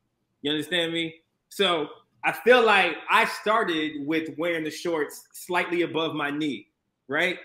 You 0.42 0.50
understand 0.50 0.92
me? 0.92 1.14
So 1.48 1.88
I 2.24 2.32
feel 2.32 2.64
like 2.64 2.96
I 3.10 3.24
started 3.24 4.06
with 4.06 4.30
wearing 4.36 4.64
the 4.64 4.70
shorts 4.70 5.28
slightly 5.32 5.82
above 5.82 6.14
my 6.14 6.30
knee, 6.30 6.68
right? 7.08 7.38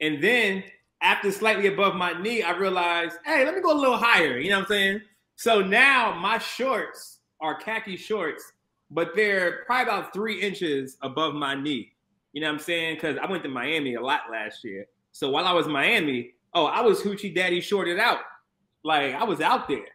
And 0.00 0.22
then 0.22 0.62
after 1.00 1.32
slightly 1.32 1.66
above 1.66 1.96
my 1.96 2.20
knee, 2.20 2.42
I 2.42 2.56
realized, 2.56 3.16
hey, 3.24 3.44
let 3.44 3.54
me 3.54 3.60
go 3.60 3.72
a 3.72 3.78
little 3.78 3.96
higher. 3.96 4.38
You 4.38 4.50
know 4.50 4.58
what 4.58 4.62
I'm 4.64 4.68
saying? 4.68 5.00
So 5.36 5.60
now 5.60 6.14
my 6.14 6.38
shorts 6.38 7.18
are 7.40 7.56
khaki 7.56 7.96
shorts, 7.96 8.44
but 8.90 9.10
they're 9.16 9.64
probably 9.66 9.92
about 9.92 10.12
three 10.12 10.40
inches 10.40 10.96
above 11.02 11.34
my 11.34 11.54
knee. 11.54 11.92
You 12.32 12.40
know 12.40 12.46
what 12.46 12.54
I'm 12.54 12.60
saying? 12.60 12.94
Because 12.94 13.18
I 13.20 13.26
went 13.28 13.42
to 13.42 13.48
Miami 13.48 13.94
a 13.94 14.00
lot 14.00 14.22
last 14.30 14.62
year. 14.62 14.86
So 15.10 15.30
while 15.30 15.46
I 15.46 15.52
was 15.52 15.66
in 15.66 15.72
Miami, 15.72 16.34
oh, 16.54 16.66
I 16.66 16.80
was 16.80 17.02
hoochie 17.02 17.34
daddy 17.34 17.60
shorted 17.60 17.98
out. 17.98 18.20
Like 18.84 19.14
I 19.14 19.24
was 19.24 19.40
out 19.40 19.68
there. 19.68 19.86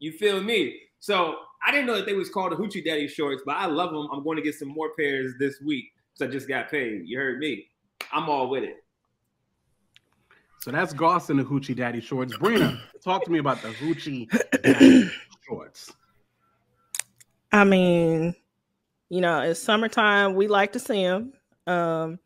You 0.00 0.12
feel 0.12 0.42
me? 0.42 0.80
So 1.00 1.36
I 1.64 1.70
didn't 1.70 1.86
know 1.86 1.96
that 1.96 2.06
they 2.06 2.14
was 2.14 2.30
called 2.30 2.52
the 2.52 2.56
hoochie 2.56 2.84
daddy 2.84 3.08
shorts, 3.08 3.42
but 3.44 3.56
I 3.56 3.66
love 3.66 3.92
them. 3.92 4.08
I'm 4.12 4.22
going 4.22 4.36
to 4.36 4.42
get 4.42 4.54
some 4.54 4.68
more 4.68 4.90
pairs 4.98 5.34
this 5.38 5.60
week. 5.60 5.92
So 6.14 6.26
I 6.26 6.28
just 6.28 6.48
got 6.48 6.70
paid. 6.70 7.02
You 7.06 7.18
heard 7.18 7.38
me. 7.38 7.68
I'm 8.12 8.28
all 8.28 8.48
with 8.48 8.64
it. 8.64 8.76
So 10.60 10.72
that's 10.72 10.92
Goss 10.92 11.30
and 11.30 11.38
the 11.38 11.44
Hoochie 11.44 11.76
Daddy 11.76 12.00
shorts. 12.00 12.36
Brina, 12.36 12.78
talk 13.04 13.24
to 13.24 13.30
me 13.30 13.38
about 13.38 13.62
the 13.62 13.68
Hoochie 13.68 14.28
Daddy 14.62 15.10
shorts. 15.46 15.92
I 17.52 17.64
mean, 17.64 18.34
you 19.08 19.20
know, 19.20 19.40
it's 19.40 19.60
summertime. 19.60 20.34
We 20.34 20.48
like 20.48 20.72
to 20.72 20.78
see 20.78 21.04
them. 21.04 21.32
Um, 21.66 22.18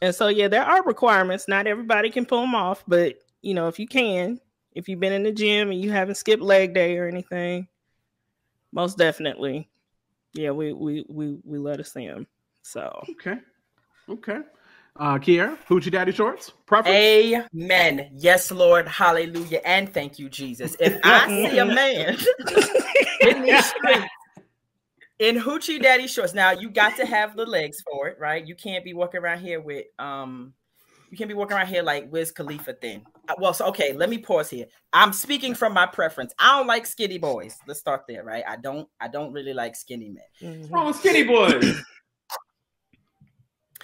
and 0.00 0.14
so, 0.14 0.28
yeah, 0.28 0.48
there 0.48 0.64
are 0.64 0.82
requirements. 0.84 1.48
Not 1.48 1.66
everybody 1.66 2.10
can 2.10 2.24
pull 2.24 2.42
them 2.42 2.54
off, 2.54 2.84
but 2.86 3.16
you 3.42 3.54
know, 3.54 3.68
if 3.68 3.78
you 3.78 3.86
can, 3.86 4.40
if 4.72 4.88
you've 4.88 5.00
been 5.00 5.12
in 5.12 5.22
the 5.22 5.32
gym 5.32 5.70
and 5.70 5.80
you 5.80 5.90
haven't 5.90 6.16
skipped 6.16 6.42
leg 6.42 6.74
day 6.74 6.96
or 6.96 7.08
anything, 7.08 7.68
most 8.78 8.96
definitely, 8.96 9.68
yeah, 10.34 10.52
we 10.52 10.72
we 10.72 11.04
we 11.08 11.36
we 11.44 11.58
let 11.58 11.80
us 11.80 11.92
see 11.92 12.06
them. 12.06 12.28
So 12.62 13.02
Okay. 13.10 13.38
Okay. 14.08 14.38
Uh 14.94 15.18
Kiera, 15.18 15.58
Hoochie 15.68 15.90
Daddy 15.90 16.12
shorts? 16.12 16.52
Preference? 16.64 16.96
Amen. 17.52 18.08
Yes, 18.14 18.52
Lord. 18.52 18.86
Hallelujah. 18.86 19.60
And 19.64 19.92
thank 19.92 20.20
you, 20.20 20.28
Jesus. 20.28 20.76
If 20.78 21.00
I 21.02 21.26
see 21.50 21.58
a 21.58 21.64
man 21.64 22.16
in 23.20 23.42
these 23.42 23.64
streets 23.66 24.06
in 25.18 25.34
hoochie 25.36 25.82
daddy 25.82 26.06
shorts, 26.06 26.32
now 26.32 26.52
you 26.52 26.70
got 26.70 26.96
to 26.96 27.04
have 27.04 27.36
the 27.36 27.44
legs 27.44 27.82
for 27.82 28.06
it, 28.06 28.16
right? 28.20 28.46
You 28.46 28.54
can't 28.54 28.84
be 28.84 28.94
walking 28.94 29.20
around 29.20 29.40
here 29.40 29.60
with 29.60 29.86
um 29.98 30.54
you 31.10 31.16
can't 31.16 31.28
be 31.28 31.34
walking 31.34 31.56
around 31.56 31.68
here 31.68 31.82
like 31.82 32.10
Wiz 32.12 32.30
Khalifa 32.30 32.74
thing. 32.74 33.04
Uh, 33.28 33.34
Well, 33.38 33.54
so 33.54 33.66
okay, 33.66 33.92
let 33.92 34.10
me 34.10 34.18
pause 34.18 34.50
here. 34.50 34.66
I'm 34.92 35.12
speaking 35.12 35.54
from 35.54 35.72
my 35.72 35.86
preference. 35.86 36.34
I 36.38 36.58
don't 36.58 36.66
like 36.66 36.86
skinny 36.86 37.18
boys. 37.18 37.56
Let's 37.66 37.80
start 37.80 38.02
there, 38.08 38.24
right? 38.24 38.44
I 38.46 38.56
don't 38.56 38.88
I 39.00 39.08
don't 39.08 39.32
really 39.32 39.54
like 39.54 39.76
skinny 39.76 40.10
men. 40.10 40.58
What's 40.60 40.70
wrong 40.70 40.86
with 40.86 40.96
skinny 40.96 41.24
boys? 41.24 41.80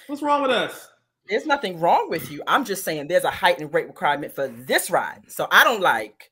What's 0.06 0.22
wrong 0.22 0.42
with 0.42 0.50
us? 0.50 0.88
There's 1.26 1.46
nothing 1.46 1.80
wrong 1.80 2.10
with 2.10 2.30
you. 2.30 2.42
I'm 2.46 2.64
just 2.64 2.84
saying 2.84 3.08
there's 3.08 3.24
a 3.24 3.30
height 3.30 3.58
and 3.58 3.72
weight 3.72 3.86
requirement 3.86 4.34
for 4.34 4.48
this 4.48 4.90
ride. 4.90 5.22
So 5.28 5.48
I 5.50 5.64
don't 5.64 5.80
like 5.80 6.30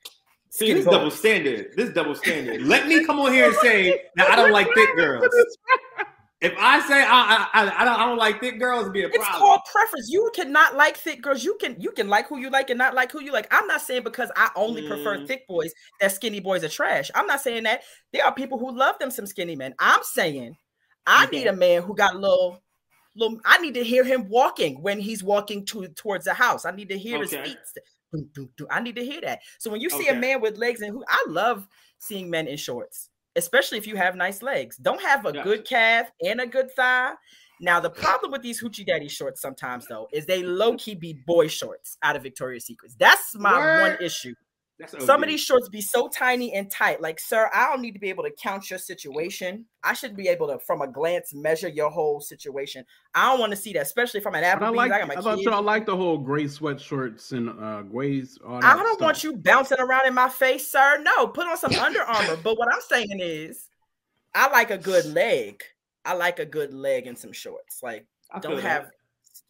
See, 0.51 0.67
Skinny 0.67 0.81
this 0.81 0.85
double 0.85 1.11
standard. 1.11 1.69
This 1.77 1.91
double 1.95 2.15
standard. 2.15 2.61
Let 2.61 2.87
me 2.87 3.03
come 3.07 3.19
on 3.19 3.33
here 3.33 3.47
and 3.47 3.55
say 3.57 4.03
that 4.17 4.31
I 4.31 4.37
don't 4.37 4.53
like 4.53 4.69
thick 4.75 4.91
girls. 4.97 5.27
If 6.43 6.55
I 6.59 6.81
say 6.89 7.01
I 7.03 7.07
I, 7.07 7.49
I, 7.55 7.83
I 7.83 7.85
don't 7.85 8.01
I 8.01 8.07
don't 8.07 8.19
like 8.19 8.41
thick 8.41 8.59
girls, 8.59 8.83
it'd 8.83 8.93
be 8.93 9.05
a 9.05 9.09
problem. 9.09 9.21
It's 9.23 9.29
problem. 9.29 9.49
called 9.49 9.61
preference. 9.71 10.09
You 10.11 10.31
cannot 10.35 10.75
like 10.77 10.97
thick 10.97 11.23
girls. 11.23 11.45
You 11.45 11.57
can 11.61 11.77
you 11.81 11.93
can 11.93 12.09
like 12.09 12.27
who 12.29 12.39
you 12.39 12.51
like 12.51 12.71
and 12.71 12.79
not 12.79 12.95
like 12.95 13.13
who 13.13 13.23
you 13.23 13.33
like. 13.33 13.47
I'm 13.53 13.67
not 13.69 13.81
saying 13.81 14.03
because 14.03 14.31
I 14.35 14.51
only 14.57 14.83
prefer 14.83 15.19
Mm. 15.19 15.27
thick 15.27 15.47
boys 15.47 15.73
that 16.01 16.11
skinny 16.13 16.41
boys 16.41 16.65
are 16.65 16.69
trash. 16.69 17.11
I'm 17.15 17.27
not 17.27 17.41
saying 17.41 17.63
that. 17.63 17.83
There 18.13 18.25
are 18.25 18.35
people 18.35 18.59
who 18.59 18.77
love 18.77 18.99
them 18.99 19.11
some 19.13 19.27
skinny 19.27 19.55
men. 19.55 19.75
I'm 19.79 20.01
saying 20.03 20.57
I 21.07 21.27
Okay. 21.27 21.39
need 21.39 21.47
a 21.47 21.53
man 21.53 21.83
who 21.83 21.95
got 21.95 22.15
a 22.15 22.19
little 22.19 22.61
little 23.15 23.39
I 23.45 23.59
need 23.59 23.75
to 23.75 23.85
hear 23.85 24.03
him 24.05 24.29
walking 24.29 24.83
when 24.83 24.99
he's 24.99 25.23
walking 25.23 25.65
to 25.67 25.87
towards 25.89 26.25
the 26.25 26.35
house. 26.35 26.65
I 26.65 26.73
need 26.73 26.89
to 26.89 26.99
hear 26.99 27.21
his 27.21 27.33
feet. 27.35 27.57
I 28.71 28.81
need 28.81 28.97
to 28.97 29.05
hear 29.05 29.21
that. 29.23 29.41
So 29.59 29.71
when 29.71 29.81
you 29.81 29.91
see 29.91 30.09
a 30.09 30.15
man 30.15 30.41
with 30.41 30.59
legs 30.59 30.81
and 30.81 30.91
who 30.91 31.05
I 31.09 31.25
love 31.29 31.69
seeing 31.99 32.29
men 32.31 32.49
in 32.49 32.57
shorts, 32.57 33.09
especially 33.37 33.79
if 33.79 33.87
you 33.87 33.97
have 33.97 34.17
nice 34.17 34.43
legs. 34.43 34.77
Don't 34.77 35.01
have 35.03 35.25
a 35.25 35.33
Gotcha. 35.33 35.45
good 35.49 35.65
calf 35.65 36.11
and 36.25 36.41
a 36.41 36.47
good 36.47 36.71
thigh. 36.73 37.13
Now 37.61 37.79
the 37.81 37.91
problem 37.91 38.33
with 38.33 38.43
these 38.43 38.61
hoochie 38.63 38.85
daddy 38.85 39.09
shorts 39.09 39.41
sometimes 39.41 39.87
though 39.87 40.09
is 40.13 40.27
they 40.27 40.43
low 40.43 40.77
key 40.77 40.95
be 40.95 41.13
boy 41.27 41.47
shorts 41.49 41.97
out 42.03 42.17
of 42.17 42.23
Victoria's 42.23 42.67
Secrets. 42.67 42.97
That's 42.99 43.37
my 43.37 43.81
one 43.81 43.97
issue. 44.01 44.35
That's 44.91 45.07
Some 45.07 45.23
of 45.23 45.29
these 45.29 45.41
shorts 45.41 45.69
be 45.69 45.81
so 45.81 46.09
tiny 46.09 46.53
and 46.55 46.71
tight. 46.71 47.01
Like, 47.01 47.21
sir, 47.21 47.49
I 47.55 47.67
don't 47.67 47.81
need 47.81 47.93
to 47.93 47.99
be 48.01 48.09
able 48.09 48.25
to 48.25 48.31
count 48.31 48.69
your 48.69 48.79
situation. 48.79 49.65
I 49.85 49.95
should 49.95 50.17
be 50.17 50.29
able 50.29 50.49
to, 50.49 50.59
from 50.59 50.83
a 50.83 50.89
glance, 50.89 51.33
measure 51.33 51.69
your 51.69 51.91
whole 51.91 52.21
situation. 52.21 52.85
I 53.15 53.31
don't 53.31 53.41
want 53.41 53.51
to 53.51 53.57
see 53.57 53.73
that, 53.75 53.83
especially 53.83 54.21
from 54.21 54.35
an 54.35 54.43
But 54.43 54.65
I 54.65 54.71
Applebee's. 54.71 54.77
like 54.77 54.93
I, 54.93 54.97
I, 54.97 54.99
got 54.99 55.09
my 55.09 55.15
thought 55.15 55.37
kids. 55.37 55.45
y'all 55.45 55.63
like 55.63 55.87
the 55.87 55.97
whole 55.97 56.19
gray 56.19 56.45
sweatshirts 56.45 57.33
and 57.33 57.51
uh 57.51 57.83
grays. 57.83 58.39
All 58.45 58.65
I 58.65 58.75
don't 58.75 59.01
want 59.01 59.23
you 59.23 59.37
bouncing 59.37 59.79
around 59.81 60.07
in 60.07 60.15
my 60.15 60.29
face, 60.29 60.71
sir. 60.71 61.03
No, 61.03 61.29
put 61.29 61.47
on 61.47 61.57
some 61.57 61.73
Under 61.75 62.03
Armour. 62.03 62.37
But 62.43 62.59
what 62.59 62.73
I'm 62.73 62.81
saying 62.89 63.19
is, 63.21 63.69
I 64.35 64.51
like 64.51 64.71
a 64.71 64.79
good 64.79 65.07
leg. 65.07 65.63
I 66.05 66.15
like 66.15 66.39
a 66.41 66.47
good 66.47 66.75
leg 66.75 67.07
and 67.07 67.17
some 67.17 67.33
shorts. 67.33 67.81
Like, 67.83 68.07
I 68.31 68.41
don't 68.41 68.61
that. 68.63 68.91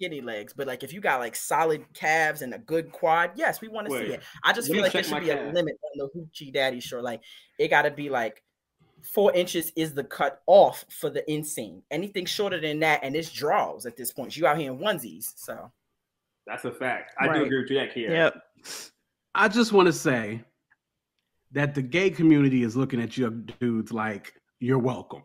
Have 0.02 0.10
skinny 0.10 0.20
legs, 0.20 0.52
but 0.52 0.66
like 0.66 0.82
if 0.82 0.92
you 0.92 1.00
got 1.00 1.20
like 1.20 1.36
solid 1.36 1.84
calves 1.94 2.42
and 2.42 2.54
a 2.54 2.58
good 2.58 2.92
quad, 2.92 3.32
yes, 3.36 3.60
we 3.60 3.68
want 3.68 3.88
to 3.88 3.92
see 3.92 4.12
it. 4.12 4.22
I 4.42 4.52
just 4.52 4.70
feel 4.70 4.82
like 4.82 4.92
there 4.92 5.02
should 5.02 5.12
my 5.12 5.20
be 5.20 5.30
a 5.30 5.50
limit 5.52 5.78
on 5.82 5.98
the 5.98 6.08
hoochie 6.16 6.52
daddy 6.52 6.80
short. 6.80 7.02
Like 7.02 7.22
it 7.58 7.68
got 7.68 7.82
to 7.82 7.90
be 7.90 8.10
like 8.10 8.42
four 9.02 9.32
inches 9.34 9.72
is 9.76 9.94
the 9.94 10.04
cut 10.04 10.42
off 10.46 10.84
for 10.90 11.10
the 11.10 11.22
inseam. 11.28 11.82
Anything 11.90 12.24
shorter 12.24 12.60
than 12.60 12.80
that, 12.80 13.00
and 13.02 13.16
it's 13.16 13.30
draws 13.30 13.86
at 13.86 13.96
this 13.96 14.12
point. 14.12 14.36
You 14.36 14.46
out 14.46 14.58
here 14.58 14.72
in 14.72 14.78
onesies, 14.78 15.32
so 15.36 15.70
That's 16.46 16.64
a 16.64 16.72
fact. 16.72 17.14
I 17.18 17.26
do 17.32 17.44
agree 17.44 17.62
with 17.62 17.70
you 17.70 17.78
that 17.78 17.92
here. 17.92 18.10
Yep. 18.10 18.42
I 19.34 19.48
just 19.48 19.72
want 19.72 19.86
to 19.86 19.92
say 19.92 20.42
that 21.52 21.74
the 21.74 21.82
gay 21.82 22.10
community 22.10 22.62
is 22.62 22.76
looking 22.76 23.00
at 23.00 23.16
you 23.16 23.30
dudes 23.30 23.92
like 23.92 24.34
you're 24.60 24.78
welcome. 24.78 25.22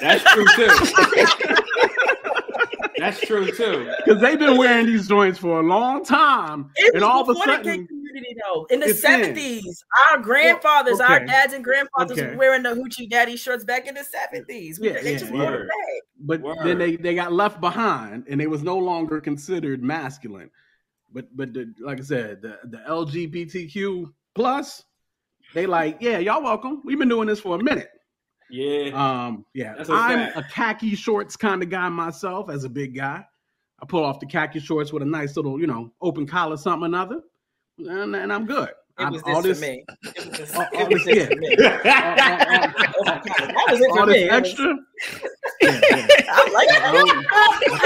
That's 0.00 0.24
true 0.32 0.46
too. 0.56 1.53
That's 2.98 3.20
true 3.20 3.50
too. 3.50 3.90
Because 4.04 4.20
they've 4.20 4.38
been 4.38 4.56
wearing 4.56 4.86
these 4.86 5.08
joints 5.08 5.38
for 5.38 5.60
a 5.60 5.62
long 5.62 6.04
time. 6.04 6.70
it 6.76 6.94
was 6.94 7.02
and 7.02 7.04
all 7.04 7.22
of 7.22 7.28
a 7.28 7.32
before 7.34 7.46
the 7.46 7.62
gay 7.62 7.70
sudden, 7.70 7.86
community 7.86 8.36
though. 8.44 8.66
In 8.70 8.80
the 8.80 8.94
seventies, 8.94 9.84
our 10.10 10.18
grandfathers, 10.18 11.00
our 11.00 11.16
okay. 11.16 11.26
dads 11.26 11.52
and 11.52 11.64
grandfathers 11.64 12.18
Okay. 12.18 12.30
were 12.30 12.36
wearing 12.36 12.62
the 12.62 12.70
hoochie 12.70 13.08
daddy 13.08 13.36
shirts 13.36 13.64
back 13.64 13.86
in 13.86 13.94
the 13.94 14.04
seventies. 14.04 14.78
Yeah, 14.80 15.00
they 15.02 15.12
yeah, 15.12 15.18
just 15.18 15.32
wore 15.32 15.50
them 15.50 15.66
back. 15.66 16.02
but 16.20 16.40
Word. 16.40 16.56
then 16.62 16.78
they, 16.78 16.96
they 16.96 17.14
got 17.14 17.32
left 17.32 17.60
behind 17.60 18.24
and 18.28 18.40
they 18.40 18.46
was 18.46 18.62
no 18.62 18.78
longer 18.78 19.20
considered 19.20 19.82
masculine. 19.82 20.50
But 21.12 21.34
but 21.36 21.52
the, 21.54 21.72
like 21.80 21.98
I 21.98 22.02
said, 22.02 22.42
the, 22.42 22.58
the 22.64 22.78
LGBTQ 22.88 24.12
plus, 24.34 24.82
they 25.54 25.66
like, 25.66 25.98
yeah, 26.00 26.18
y'all 26.18 26.42
welcome. 26.42 26.82
We've 26.84 26.98
been 26.98 27.08
doing 27.08 27.28
this 27.28 27.40
for 27.40 27.56
a 27.58 27.62
minute. 27.62 27.88
Yeah. 28.50 28.90
Um, 28.92 29.44
yeah, 29.54 29.74
a 29.76 29.92
I'm 29.92 30.32
fact. 30.32 30.36
a 30.36 30.42
khaki 30.42 30.94
shorts 30.94 31.36
kind 31.36 31.62
of 31.62 31.70
guy 31.70 31.88
myself 31.88 32.50
as 32.50 32.64
a 32.64 32.68
big 32.68 32.94
guy. 32.94 33.24
I 33.80 33.86
pull 33.86 34.04
off 34.04 34.20
the 34.20 34.26
khaki 34.26 34.60
shorts 34.60 34.92
with 34.92 35.02
a 35.02 35.06
nice 35.06 35.36
little, 35.36 35.60
you 35.60 35.66
know, 35.66 35.92
open 36.00 36.26
collar, 36.26 36.56
something 36.56 36.84
or 36.84 36.86
another, 36.86 37.20
and, 37.78 38.14
and 38.14 38.32
I'm 38.32 38.46
good. 38.46 38.70
It 38.96 39.10
was 39.10 39.22
all 39.26 39.42
this 39.42 39.58
this, 39.58 39.60
for 39.60 39.72
me. 39.72 39.84
It 40.14 40.24
was 40.28 40.38
this, 40.38 40.54
all- 40.56 40.68
it 40.72 40.82
all 40.82 40.88
was 40.88 41.04
this- 41.04 41.16
this 41.16 41.26
for 41.28 41.34
me. 41.36 41.56
That 41.56 42.72
was 43.70 43.80
all 43.98 44.06
this 44.06 44.30
extra. 44.30 44.76
Yeah, 45.60 45.80
yeah. 45.90 46.06
I 46.30 46.50
like 46.52 46.68
I 46.70 46.92
don't- 46.92 47.10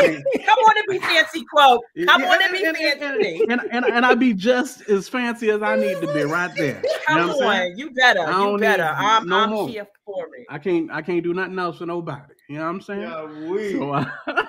it. 0.05 0.25
Come 0.45 0.59
on 0.59 0.77
and 0.77 0.87
be 0.89 0.99
fancy, 0.99 1.45
quote. 1.51 1.83
Come 2.07 2.23
Yeah, 2.23 2.29
on 2.31 2.43
and 2.43 2.53
be 2.53 2.65
and, 2.65 2.77
and, 2.77 3.01
fancy. 3.01 3.41
and, 3.49 3.61
and, 3.71 3.85
and 3.87 4.05
I 4.07 4.15
be 4.15 4.35
just 4.35 4.89
as 4.89 5.09
fancy 5.09 5.51
as 5.51 5.63
I 5.63 5.77
need 5.77 6.01
to 6.01 6.13
be 6.13 6.23
right 6.25 6.55
there. 6.57 6.81
You 6.85 6.97
Come 7.07 7.19
know 7.21 7.27
what 7.29 7.43
I'm 7.47 7.53
saying? 7.59 7.73
on, 7.73 7.79
you 7.79 7.91
better, 7.93 8.21
I 8.21 8.51
you 8.51 8.59
better. 8.59 8.91
I'm, 8.95 9.29
no 9.29 9.37
I'm 9.39 9.51
more. 9.51 9.69
here 9.69 9.87
for 10.05 10.27
it. 10.37 10.47
I 10.51 10.59
can't 10.59 10.91
I 10.91 11.03
can't 11.03 11.23
do 11.23 11.33
nothing 11.35 11.59
else 11.59 11.79
for 11.79 11.87
nobody. 11.87 12.35
You 12.49 12.57
know 12.59 12.65
what 12.65 12.71
I'm 12.71 12.81
saying? 12.81 13.03
Yeah, 13.03 13.49
we. 13.49 13.73
So 13.73 13.93
uh, 13.93 14.05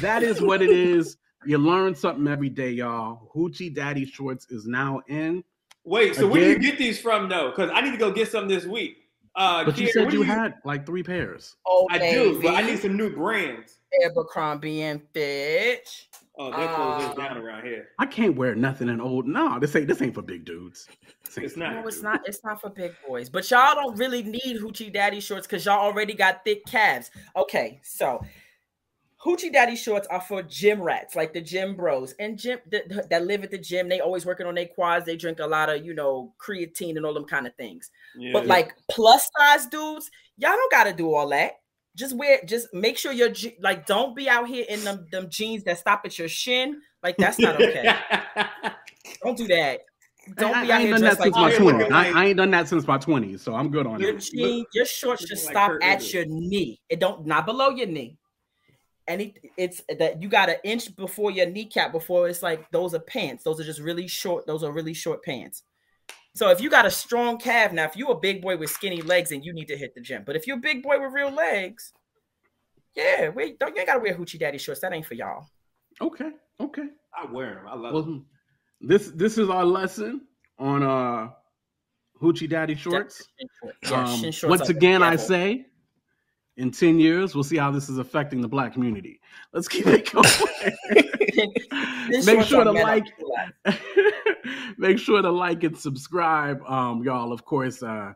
that 0.00 0.22
is 0.22 0.40
what 0.40 0.62
it 0.62 0.70
is. 0.70 1.16
You 1.44 1.58
learn 1.58 1.94
something 1.94 2.26
every 2.28 2.48
day, 2.50 2.70
y'all. 2.70 3.30
Hoochie 3.34 3.74
Daddy 3.74 4.04
Shorts 4.06 4.46
is 4.50 4.66
now 4.66 5.00
in. 5.08 5.42
Wait, 5.84 6.14
so 6.14 6.26
where 6.26 6.40
do 6.40 6.50
you 6.50 6.58
get 6.58 6.78
these 6.78 7.00
from 7.00 7.28
though? 7.28 7.50
Because 7.50 7.70
I 7.74 7.80
need 7.80 7.92
to 7.92 7.96
go 7.96 8.12
get 8.12 8.28
some 8.30 8.48
this 8.48 8.64
week. 8.64 8.98
Uh, 9.34 9.64
But 9.64 9.78
you 9.78 9.88
said 9.90 10.02
where 10.02 10.10
do 10.10 10.18
you 10.18 10.22
had 10.22 10.54
like 10.64 10.84
three 10.86 11.02
pairs. 11.02 11.56
Oh, 11.66 11.86
I 11.90 11.98
do, 11.98 12.40
but 12.42 12.54
I 12.54 12.62
need 12.62 12.78
some 12.78 12.96
new 12.96 13.14
brands. 13.14 13.78
Abercrombie 14.04 14.82
and 14.82 15.00
Fitch. 15.12 16.08
Oh, 16.38 16.50
they 16.50 16.66
close 16.74 17.06
this 17.06 17.16
down 17.16 17.36
around 17.36 17.64
here. 17.64 17.88
I 17.98 18.06
can't 18.06 18.36
wear 18.36 18.54
nothing 18.54 18.88
in 18.88 19.00
old. 19.00 19.26
No, 19.26 19.58
this 19.58 19.74
ain't 19.76 19.86
this 19.86 20.00
ain't 20.00 20.14
for 20.14 20.22
big 20.22 20.44
dudes. 20.44 20.88
This 21.24 21.36
It's 21.38 21.56
not. 21.56 21.74
No, 21.74 21.86
it's 21.86 21.96
dudes. 21.96 22.02
not. 22.02 22.20
It's 22.26 22.44
not 22.44 22.60
for 22.60 22.70
big 22.70 22.92
boys. 23.06 23.28
But 23.28 23.50
y'all 23.50 23.74
don't 23.74 23.98
really 23.98 24.22
need 24.22 24.58
hoochie 24.58 24.92
daddy 24.92 25.20
shorts 25.20 25.46
because 25.46 25.64
y'all 25.64 25.80
already 25.80 26.14
got 26.14 26.44
thick 26.44 26.64
calves. 26.66 27.10
Okay, 27.36 27.80
so 27.82 28.22
hoochie 29.24 29.52
daddy 29.52 29.76
shorts 29.76 30.06
are 30.08 30.20
for 30.20 30.42
gym 30.42 30.82
rats, 30.82 31.14
like 31.14 31.32
the 31.32 31.40
gym 31.40 31.76
bros 31.76 32.14
and 32.18 32.38
gym 32.38 32.58
that, 32.70 33.08
that 33.10 33.26
live 33.26 33.44
at 33.44 33.50
the 33.50 33.58
gym. 33.58 33.88
They 33.88 34.00
always 34.00 34.26
working 34.26 34.46
on 34.46 34.54
their 34.54 34.66
quads. 34.66 35.06
They 35.06 35.16
drink 35.16 35.38
a 35.40 35.46
lot 35.46 35.68
of 35.68 35.84
you 35.84 35.94
know 35.94 36.34
creatine 36.44 36.96
and 36.96 37.06
all 37.06 37.14
them 37.14 37.24
kind 37.24 37.46
of 37.46 37.54
things. 37.56 37.90
Yeah. 38.16 38.32
But 38.32 38.46
like 38.46 38.74
plus 38.90 39.28
size 39.38 39.66
dudes, 39.66 40.10
y'all 40.36 40.50
don't 40.52 40.72
got 40.72 40.84
to 40.84 40.92
do 40.92 41.14
all 41.14 41.28
that. 41.28 41.52
Just 41.94 42.16
wear, 42.16 42.40
just 42.46 42.68
make 42.72 42.96
sure 42.96 43.12
you're 43.12 43.32
like 43.60 43.86
don't 43.86 44.16
be 44.16 44.28
out 44.28 44.48
here 44.48 44.64
in 44.68 44.82
them 44.84 45.06
them 45.10 45.28
jeans 45.28 45.62
that 45.64 45.78
stop 45.78 46.02
at 46.04 46.18
your 46.18 46.28
shin. 46.28 46.80
Like 47.02 47.16
that's 47.16 47.38
not 47.38 47.56
okay. 47.56 47.94
don't 49.22 49.36
do 49.36 49.46
that. 49.48 49.80
Don't 50.36 50.54
I, 50.54 50.64
be 50.64 50.72
I 50.72 50.74
out 50.74 50.80
ain't 50.80 50.88
here 50.88 50.92
done 50.92 51.00
that 51.02 51.16
dressed 51.16 51.20
like 51.20 51.34
since 51.34 51.60
my 51.60 51.72
twenties. 51.72 51.92
I, 51.92 52.10
I 52.10 52.24
ain't 52.26 52.36
done 52.36 52.50
that 52.52 52.68
since 52.68 52.86
my 52.86 52.96
twenties, 52.96 53.42
so 53.42 53.54
I'm 53.54 53.70
good 53.70 53.86
on 53.86 54.00
your 54.00 54.12
that. 54.14 54.22
jeans, 54.22 54.66
your 54.72 54.86
shorts 54.86 55.22
should 55.22 55.30
looking 55.30 55.46
like 55.46 55.52
stop 55.52 55.72
at 55.82 56.12
your 56.14 56.24
knee. 56.26 56.80
It 56.88 57.00
don't 57.00 57.26
not 57.26 57.44
below 57.44 57.70
your 57.70 57.88
knee. 57.88 58.18
Any 59.08 59.34
it's 59.56 59.82
that 59.98 60.22
you 60.22 60.28
got 60.28 60.48
an 60.48 60.56
inch 60.64 60.94
before 60.96 61.30
your 61.30 61.46
kneecap 61.46 61.90
before 61.92 62.28
it's 62.28 62.42
like 62.42 62.70
those 62.70 62.94
are 62.94 63.00
pants. 63.00 63.42
Those 63.42 63.60
are 63.60 63.64
just 63.64 63.80
really 63.80 64.06
short. 64.06 64.46
Those 64.46 64.62
are 64.62 64.70
really 64.72 64.94
short 64.94 65.24
pants. 65.24 65.64
So 66.34 66.50
if 66.50 66.60
you 66.60 66.70
got 66.70 66.86
a 66.86 66.90
strong 66.90 67.38
calf, 67.38 67.72
now 67.72 67.84
if 67.84 67.96
you're 67.96 68.12
a 68.12 68.18
big 68.18 68.40
boy 68.40 68.56
with 68.56 68.70
skinny 68.70 69.02
legs, 69.02 69.32
and 69.32 69.44
you 69.44 69.52
need 69.52 69.68
to 69.68 69.76
hit 69.76 69.94
the 69.94 70.00
gym. 70.00 70.22
But 70.24 70.36
if 70.36 70.46
you're 70.46 70.56
a 70.56 70.60
big 70.60 70.82
boy 70.82 71.00
with 71.00 71.12
real 71.12 71.30
legs, 71.30 71.92
yeah, 72.94 73.28
we 73.30 73.54
don't 73.54 73.74
you 73.74 73.80
ain't 73.80 73.88
gotta 73.88 74.00
wear 74.00 74.14
hoochie 74.14 74.38
daddy 74.38 74.58
shorts. 74.58 74.80
That 74.80 74.92
ain't 74.92 75.06
for 75.06 75.14
y'all. 75.14 75.46
Okay, 76.00 76.30
okay. 76.60 76.86
I 77.16 77.30
wear 77.30 77.54
them. 77.56 77.66
I 77.68 77.74
love 77.74 77.92
Well, 77.92 78.02
them. 78.02 78.26
this 78.80 79.08
this 79.08 79.36
is 79.36 79.50
our 79.50 79.64
lesson 79.64 80.22
on 80.58 80.82
uh 80.82 81.30
Hoochie 82.22 82.48
Daddy 82.48 82.76
shorts. 82.76 83.26
Yeah, 83.82 84.04
Um, 84.04 84.30
shorts 84.30 84.44
once 84.44 84.68
again, 84.68 85.02
I 85.02 85.16
say, 85.16 85.66
in 86.56 86.70
ten 86.70 86.98
years, 86.98 87.34
we'll 87.34 87.44
see 87.44 87.56
how 87.56 87.70
this 87.70 87.88
is 87.88 87.98
affecting 87.98 88.40
the 88.40 88.48
black 88.48 88.72
community. 88.72 89.20
Let's 89.52 89.68
keep 89.68 89.86
it 89.86 90.10
going. 90.12 90.26
Make 92.24 92.42
sure 92.42 92.64
to 92.64 92.72
like, 92.72 93.06
make 94.78 94.98
sure 94.98 95.22
to 95.22 95.30
like 95.30 95.64
and 95.64 95.76
subscribe, 95.76 96.62
um, 96.64 97.02
y'all. 97.02 97.32
Of 97.32 97.44
course, 97.44 97.82
uh, 97.82 98.12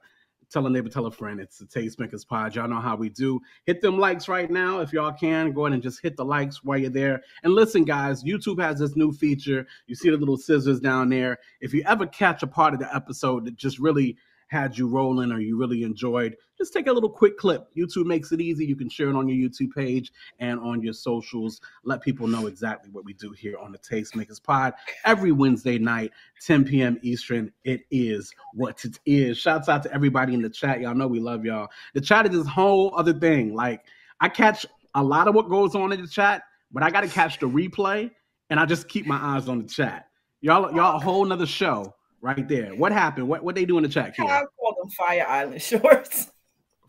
tell 0.51 0.67
a 0.67 0.71
neighbor, 0.71 0.89
tell 0.89 1.07
a 1.07 1.11
friend. 1.11 1.41
It's 1.41 1.59
the 1.59 1.67
Tastemakers 1.67 2.27
Pod. 2.27 2.55
Y'all 2.55 2.69
know 2.69 2.81
how 2.81 2.97
we 2.97 3.09
do. 3.09 3.41
Hit 3.65 3.81
them 3.81 3.99
likes 3.99 4.29
right 4.29 4.51
now 4.51 4.81
if 4.81 4.93
y'all 4.93 5.13
can. 5.13 5.53
Go 5.53 5.67
ahead 5.67 5.75
and 5.75 5.83
just 5.83 6.03
hit 6.03 6.17
the 6.17 6.25
likes 6.25 6.63
while 6.63 6.79
you're 6.79 6.91
there. 6.91 7.23
And 7.43 7.55
listen, 7.55 7.85
guys, 7.85 8.23
YouTube 8.23 8.61
has 8.61 8.79
this 8.79 8.97
new 8.97 9.13
feature. 9.13 9.67
You 9.87 9.95
see 9.95 10.11
the 10.11 10.17
little 10.17 10.37
scissors 10.37 10.81
down 10.81 11.09
there. 11.09 11.39
If 11.61 11.73
you 11.73 11.83
ever 11.87 12.07
catch 12.07 12.43
a 12.43 12.47
part 12.47 12.75
of 12.75 12.81
the 12.81 12.95
episode 12.95 13.45
that 13.47 13.57
just 13.57 13.79
really 13.79 14.17
had 14.49 14.77
you 14.77 14.87
rolling 14.87 15.33
or 15.33 15.41
you 15.41 15.57
really 15.57 15.83
enjoyed, 15.83 16.37
just 16.57 16.73
take 16.73 16.87
a 16.87 16.93
little 16.93 17.11
quick 17.11 17.37
clip. 17.37 17.69
YouTube 17.77 18.07
makes 18.07 18.33
it 18.33 18.41
easy. 18.41 18.65
You 18.65 18.77
can 18.77 18.89
share 18.89 19.09
it 19.09 19.17
on 19.17 19.29
your 19.29 19.49
YouTube 19.49 19.75
page 19.75 20.13
and 20.39 20.59
on 20.61 20.83
your 20.83 20.93
socials. 20.93 21.61
Let 21.85 22.01
people 22.01 22.27
know 22.27 22.47
exactly 22.47 22.91
what 22.91 23.05
we 23.05 23.13
do 23.13 23.33
here 23.33 23.59
on 23.59 23.73
the 23.73 23.79
Tastemakers 23.79 24.43
Pod 24.43 24.75
every 25.05 25.33
Wednesday 25.33 25.79
night, 25.79 26.13
10 26.45 26.65
p.m. 26.65 26.99
Eastern. 27.03 27.53
It 27.65 27.83
is 27.91 28.33
what 28.55 28.85
it 28.85 28.99
is. 29.05 29.39
Shouts 29.39 29.69
out 29.69 29.83
to 29.83 29.93
everybody 29.93 30.35
in 30.35 30.43
the 30.43 30.51
chat. 30.51 30.81
Y'all 30.81 30.95
know 30.95 31.09
we 31.09 31.21
love 31.21 31.45
y'all. 31.45 31.69
The 31.95 32.01
chat 32.01 32.27
is 32.27 32.33
this 32.33 32.47
whole 32.47 32.95
other 32.97 33.13
thing. 33.13 33.55
Like, 33.55 33.85
I 34.21 34.29
catch 34.29 34.65
a 34.95 35.03
lot 35.03 35.29
of 35.29 35.35
what 35.35 35.49
goes 35.49 35.75
on 35.75 35.93
in 35.93 36.01
the 36.01 36.09
chat, 36.09 36.43
but 36.73 36.83
I 36.83 36.91
got 36.91 37.03
to 37.03 37.09
catch 37.09 37.39
the 37.39 37.49
replay 37.49 38.11
and 38.49 38.59
I 38.59 38.67
just 38.67 38.89
keep 38.89 39.07
my 39.07 39.17
eyes 39.17 39.49
on 39.49 39.59
the 39.59 39.69
chat. 39.69 40.09
Y'all, 40.41 40.75
y'all 40.75 40.97
a 40.97 41.01
whole 41.01 41.25
nother 41.25 41.47
show 41.47 41.95
right 42.27 42.47
there. 42.49 42.75
What 42.75 42.91
happened? 42.93 43.29
What 43.29 43.45
what 43.45 43.55
they 43.55 43.65
do 43.65 43.77
in 43.79 43.85
the 43.85 43.89
chat, 43.89 44.15
I 44.19 44.43
call 44.59 44.77
them 44.83 44.91
Fire 44.91 45.25
Island 45.27 45.63
shorts. 45.71 46.31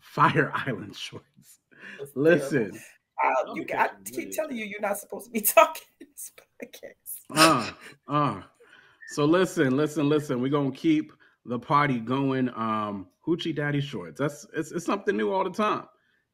Fire 0.00 0.50
Island 0.54 0.96
shorts. 0.96 1.60
Listen, 2.14 2.72
Uh, 3.24 3.54
you, 3.54 3.64
I 3.76 3.90
keep 4.04 4.32
telling 4.32 4.56
you, 4.56 4.64
you're 4.64 4.80
not 4.80 4.98
supposed 4.98 5.26
to 5.26 5.30
be 5.32 5.40
talking 5.56 5.82
in 6.00 6.08
this 6.12 6.32
podcast. 6.60 7.22
uh, 7.34 7.70
uh. 8.08 8.42
So 9.10 9.24
listen, 9.24 9.76
listen, 9.76 10.08
listen. 10.08 10.40
We're 10.42 10.50
gonna 10.50 10.72
keep 10.72 11.12
the 11.46 11.58
party 11.58 11.98
going. 12.00 12.48
Um, 12.50 13.06
Hoochie 13.26 13.54
Daddy 13.54 13.80
Shorts. 13.80 14.18
That's 14.18 14.46
it's, 14.54 14.72
it's 14.72 14.84
something 14.86 15.16
new 15.16 15.30
all 15.32 15.44
the 15.44 15.50
time. 15.50 15.84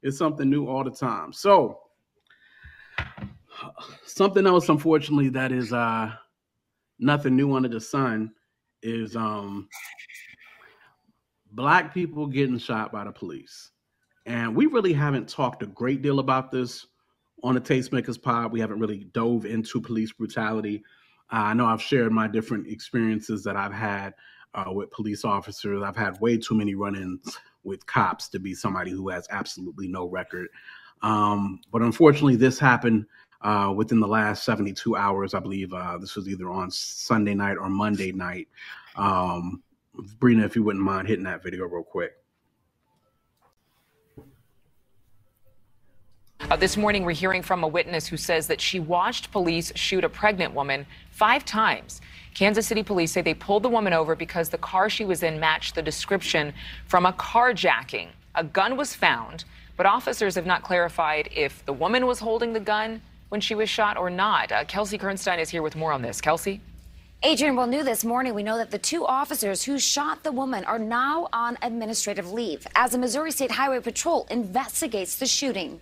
It's 0.03 0.17
something 0.19 0.49
new 0.49 0.67
all 0.67 0.83
the 0.85 0.91
time. 0.91 1.33
So 1.33 1.81
something 4.07 4.47
else, 4.47 4.69
unfortunately, 4.69 5.29
that 5.31 5.53
is 5.53 5.73
uh 5.73 6.13
nothing 6.99 7.37
new 7.37 7.55
under 7.55 7.69
the 7.69 7.81
sun 7.81 8.31
is 8.85 9.17
um 9.17 9.69
black 11.53 11.93
people 11.93 12.27
getting 12.27 12.59
shot 12.59 12.93
by 12.93 13.05
the 13.05 13.13
police. 13.13 13.71
And 14.27 14.55
we 14.55 14.67
really 14.67 14.93
haven't 14.93 15.29
talked 15.29 15.63
a 15.63 15.67
great 15.67 16.03
deal 16.03 16.19
about 16.19 16.51
this 16.51 16.87
on 17.43 17.55
the 17.55 17.61
Tastemakers 17.61 18.21
Pod. 18.21 18.53
We 18.53 18.61
haven't 18.61 18.81
really 18.81 19.05
dove 19.13 19.45
into 19.45 19.81
police 19.81 20.13
brutality. 20.13 20.83
Uh, 21.33 21.37
I 21.37 21.55
know 21.55 21.67
I've 21.67 21.83
shared 21.83 22.13
my 22.13 22.27
different 22.29 22.67
experiences 22.69 23.45
that 23.45 23.57
I've 23.57 23.73
had 23.73 24.15
uh, 24.55 24.73
with 24.73 24.91
police 24.91 25.25
officers. 25.25 25.83
I've 25.83 25.97
had 25.97 26.21
way 26.21 26.39
too 26.39 26.55
many 26.55 26.75
run 26.75 26.97
ins 26.97 27.39
with 27.65 27.87
cops 27.87 28.29
to 28.31 28.39
be 28.39 28.55
somebody 28.55 28.91
who 28.91 29.09
has 29.09 29.27
absolutely 29.31 29.89
no 29.89 30.07
record. 30.07 30.49
Um, 31.03 31.61
but 31.71 31.83
unfortunately, 31.83 32.37
this 32.37 32.59
happened 32.59 33.07
uh, 33.45 33.73
within 33.77 34.01
the 34.01 34.09
last 34.09 34.43
72 34.45 34.97
hours. 34.97 35.35
I 35.35 35.39
believe 35.39 35.73
uh, 35.73 35.99
this 35.99 36.17
was 36.17 36.29
either 36.29 36.51
on 36.51 36.71
Sunday 36.71 37.35
night 37.35 37.59
or 37.59 37.69
Monday 37.69 38.11
night. 38.11 38.49
Um, 38.97 39.63
Brina, 40.19 40.45
if 40.45 40.57
you 40.57 40.65
wouldn't 40.65 40.85
mind 40.85 41.07
hitting 41.07 41.25
that 41.25 41.43
video 41.43 41.67
real 41.67 41.85
quick. 41.85 42.15
Uh, 46.51 46.57
this 46.57 46.77
morning, 46.77 47.05
we're 47.05 47.13
hearing 47.13 47.43
from 47.43 47.65
a 47.65 47.69
witness 47.69 48.07
who 48.07 48.17
says 48.17 48.47
that 48.49 48.61
she 48.61 48.81
watched 48.81 49.31
police 49.31 49.73
shoot 49.77 50.05
a 50.05 50.09
pregnant 50.09 50.53
woman 50.53 50.85
five 51.11 51.45
times. 51.45 52.01
Kansas 52.35 52.67
City 52.67 52.83
police 52.83 53.13
say 53.13 53.23
they 53.23 53.35
pulled 53.35 53.63
the 53.63 53.69
woman 53.69 53.93
over 53.93 54.17
because 54.17 54.49
the 54.49 54.59
car 54.59 54.91
she 54.91 55.05
was 55.05 55.23
in 55.23 55.39
matched 55.39 55.75
the 55.75 55.83
description 55.83 56.53
from 56.87 57.07
a 57.07 57.13
carjacking. 57.13 58.09
A 58.35 58.45
gun 58.45 58.77
was 58.77 58.95
found, 58.95 59.45
but 59.77 59.87
officers 59.87 60.35
have 60.35 60.45
not 60.45 60.63
clarified 60.63 61.29
if 61.35 61.65
the 61.65 61.73
woman 61.73 62.07
was 62.07 62.19
holding 62.19 62.53
the 62.53 62.61
gun 62.61 63.01
when 63.29 63.41
she 63.41 63.55
was 63.55 63.69
shot 63.69 63.97
or 63.97 64.11
not. 64.11 64.53
Uh, 64.53 64.65
Kelsey 64.65 64.99
Kernstein 64.99 65.39
is 65.39 65.51
here 65.51 65.63
with 65.63 65.77
more 65.77 65.93
on 65.93 66.03
this. 66.03 66.21
Kelsey? 66.21 66.61
Adrian, 67.23 67.57
well, 67.57 67.67
new 67.67 67.83
this 67.83 68.05
morning, 68.05 68.35
we 68.35 68.43
know 68.43 68.59
that 68.59 68.71
the 68.71 68.79
two 68.79 69.07
officers 69.07 69.63
who 69.63 69.79
shot 69.79 70.23
the 70.23 70.31
woman 70.31 70.63
are 70.65 70.79
now 70.79 71.27
on 71.33 71.57
administrative 71.63 72.31
leave 72.33 72.67
as 72.75 72.91
the 72.91 72.99
Missouri 72.99 73.31
State 73.31 73.51
Highway 73.51 73.81
Patrol 73.81 74.27
investigates 74.31 75.17
the 75.17 75.27
shooting. 75.27 75.81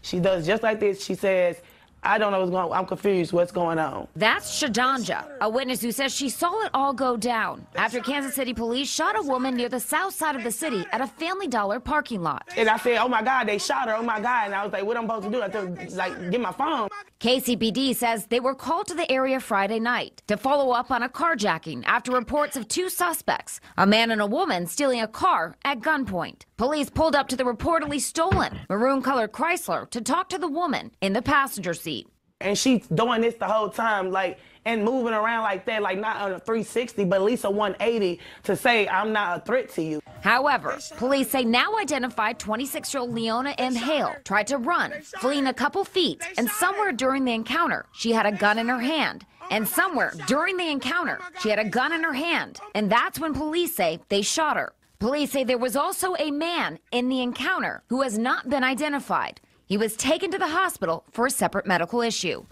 She 0.00 0.18
does 0.18 0.46
just 0.46 0.62
like 0.62 0.80
this. 0.80 1.04
She 1.04 1.14
says, 1.14 1.60
I 2.06 2.18
don't 2.18 2.30
know 2.30 2.38
what's 2.38 2.50
going 2.50 2.70
on. 2.70 2.72
I'm 2.72 2.86
confused. 2.86 3.32
What's 3.32 3.50
going 3.52 3.78
on? 3.78 4.06
That's 4.14 4.62
Shadanja, 4.62 5.26
a 5.40 5.50
witness 5.50 5.82
who 5.82 5.90
says 5.90 6.14
she 6.14 6.28
saw 6.28 6.62
it 6.62 6.70
all 6.72 6.92
go 6.92 7.16
down 7.16 7.66
after 7.74 8.00
Kansas 8.00 8.34
City 8.34 8.54
police 8.54 8.88
shot 8.88 9.18
a 9.18 9.22
woman 9.22 9.54
near 9.56 9.68
the 9.68 9.80
south 9.80 10.14
side 10.14 10.36
of 10.36 10.44
the 10.44 10.52
city 10.52 10.86
at 10.92 11.00
a 11.00 11.06
Family 11.06 11.48
Dollar 11.48 11.80
parking 11.80 12.22
lot. 12.22 12.46
And 12.56 12.68
I 12.68 12.76
said, 12.78 12.98
oh 12.98 13.08
my 13.08 13.22
God, 13.22 13.48
they 13.48 13.58
shot 13.58 13.88
her. 13.88 13.96
Oh 13.96 14.02
my 14.02 14.20
God. 14.20 14.46
And 14.46 14.54
I 14.54 14.62
was 14.62 14.72
like, 14.72 14.84
what 14.84 14.96
am 14.96 15.10
I 15.10 15.16
supposed 15.16 15.24
to 15.24 15.30
do? 15.32 15.42
I 15.42 15.48
told, 15.48 15.92
like, 15.94 16.30
get 16.30 16.40
my 16.40 16.52
phone. 16.52 16.88
KCPD 17.18 17.96
says 17.96 18.26
they 18.26 18.40
were 18.40 18.54
called 18.54 18.86
to 18.88 18.94
the 18.94 19.10
area 19.10 19.40
Friday 19.40 19.80
night 19.80 20.22
to 20.26 20.36
follow 20.36 20.72
up 20.72 20.90
on 20.90 21.02
a 21.02 21.08
carjacking 21.08 21.82
after 21.86 22.12
reports 22.12 22.56
of 22.56 22.68
two 22.68 22.90
suspects, 22.90 23.58
a 23.78 23.86
man 23.86 24.10
and 24.10 24.20
a 24.20 24.26
woman, 24.26 24.66
stealing 24.66 25.00
a 25.00 25.08
car 25.08 25.56
at 25.64 25.80
gunpoint. 25.80 26.42
Police 26.58 26.90
pulled 26.90 27.16
up 27.16 27.28
to 27.28 27.36
the 27.36 27.44
reportedly 27.44 28.00
stolen 28.00 28.60
maroon 28.68 29.00
colored 29.00 29.32
Chrysler 29.32 29.88
to 29.90 30.02
talk 30.02 30.28
to 30.28 30.38
the 30.38 30.48
woman 30.48 30.90
in 31.00 31.14
the 31.14 31.22
passenger 31.22 31.72
seat. 31.72 32.06
And 32.42 32.58
she's 32.58 32.86
doing 32.88 33.22
this 33.22 33.36
the 33.36 33.46
whole 33.46 33.70
time, 33.70 34.10
like, 34.10 34.38
and 34.66 34.84
moving 34.84 35.14
around 35.14 35.44
like 35.44 35.64
that, 35.64 35.80
like 35.80 35.98
not 35.98 36.16
on 36.16 36.32
a 36.32 36.38
360, 36.40 37.04
but 37.04 37.16
at 37.16 37.22
least 37.22 37.44
a 37.44 37.50
180 37.50 38.20
to 38.42 38.56
say, 38.56 38.86
I'm 38.88 39.12
not 39.12 39.38
a 39.38 39.40
threat 39.42 39.70
to 39.74 39.82
you. 39.82 40.00
However, 40.20 40.78
police 40.96 41.30
say 41.30 41.44
now 41.44 41.76
identified 41.78 42.38
26 42.38 42.92
year 42.92 43.00
old 43.00 43.14
Leona 43.14 43.54
M. 43.58 43.76
Hale 43.76 44.14
tried 44.24 44.48
to 44.48 44.58
run, 44.58 44.92
fleeing 45.20 45.46
a 45.46 45.54
couple 45.54 45.84
feet, 45.84 46.20
and 46.36 46.50
somewhere 46.50 46.92
during 46.92 47.24
the 47.24 47.32
encounter, 47.32 47.86
she 47.92 48.12
had 48.12 48.26
a 48.26 48.32
gun 48.32 48.58
in 48.58 48.68
her 48.68 48.80
hand. 48.80 49.24
And 49.48 49.68
somewhere 49.68 50.12
during 50.26 50.56
the 50.56 50.68
encounter, 50.68 51.20
she 51.40 51.50
had 51.50 51.60
a 51.60 51.68
gun 51.68 51.92
in 51.92 52.02
her 52.02 52.12
hand. 52.12 52.58
And 52.74 52.90
that's 52.90 53.20
when 53.20 53.32
police 53.32 53.76
say 53.76 54.00
they 54.08 54.22
shot 54.22 54.56
her. 54.56 54.72
Police 54.98 55.30
say 55.30 55.44
there 55.44 55.56
was 55.56 55.76
also 55.76 56.16
a 56.16 56.32
man 56.32 56.80
in 56.90 57.08
the 57.08 57.22
encounter 57.22 57.84
who 57.88 58.02
has 58.02 58.18
not 58.18 58.48
been 58.48 58.64
identified. 58.64 59.40
He 59.66 59.76
was 59.76 59.96
taken 59.96 60.32
to 60.32 60.38
the 60.38 60.48
hospital 60.48 61.04
for 61.12 61.26
a 61.26 61.30
separate 61.30 61.66
medical 61.66 62.00
issue. 62.00 62.46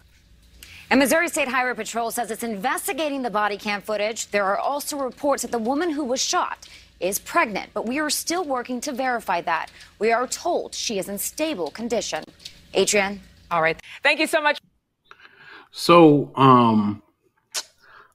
And 0.90 1.00
Missouri 1.00 1.28
State 1.28 1.48
Highway 1.48 1.74
Patrol 1.74 2.10
says 2.10 2.30
it's 2.30 2.42
investigating 2.42 3.22
the 3.22 3.30
body 3.30 3.56
cam 3.56 3.80
footage. 3.80 4.28
There 4.28 4.44
are 4.44 4.58
also 4.58 4.98
reports 4.98 5.42
that 5.42 5.50
the 5.50 5.58
woman 5.58 5.90
who 5.90 6.04
was 6.04 6.20
shot 6.20 6.68
is 7.00 7.18
pregnant, 7.18 7.70
but 7.74 7.86
we 7.86 7.98
are 7.98 8.10
still 8.10 8.44
working 8.44 8.80
to 8.82 8.92
verify 8.92 9.40
that. 9.42 9.70
We 9.98 10.12
are 10.12 10.26
told 10.26 10.74
she 10.74 10.98
is 10.98 11.08
in 11.08 11.18
stable 11.18 11.70
condition. 11.70 12.24
Adrian? 12.74 13.20
All 13.50 13.62
right. 13.62 13.80
Thank 14.02 14.20
you 14.20 14.26
so 14.26 14.42
much. 14.42 14.58
So, 15.70 16.30
um, 16.36 17.02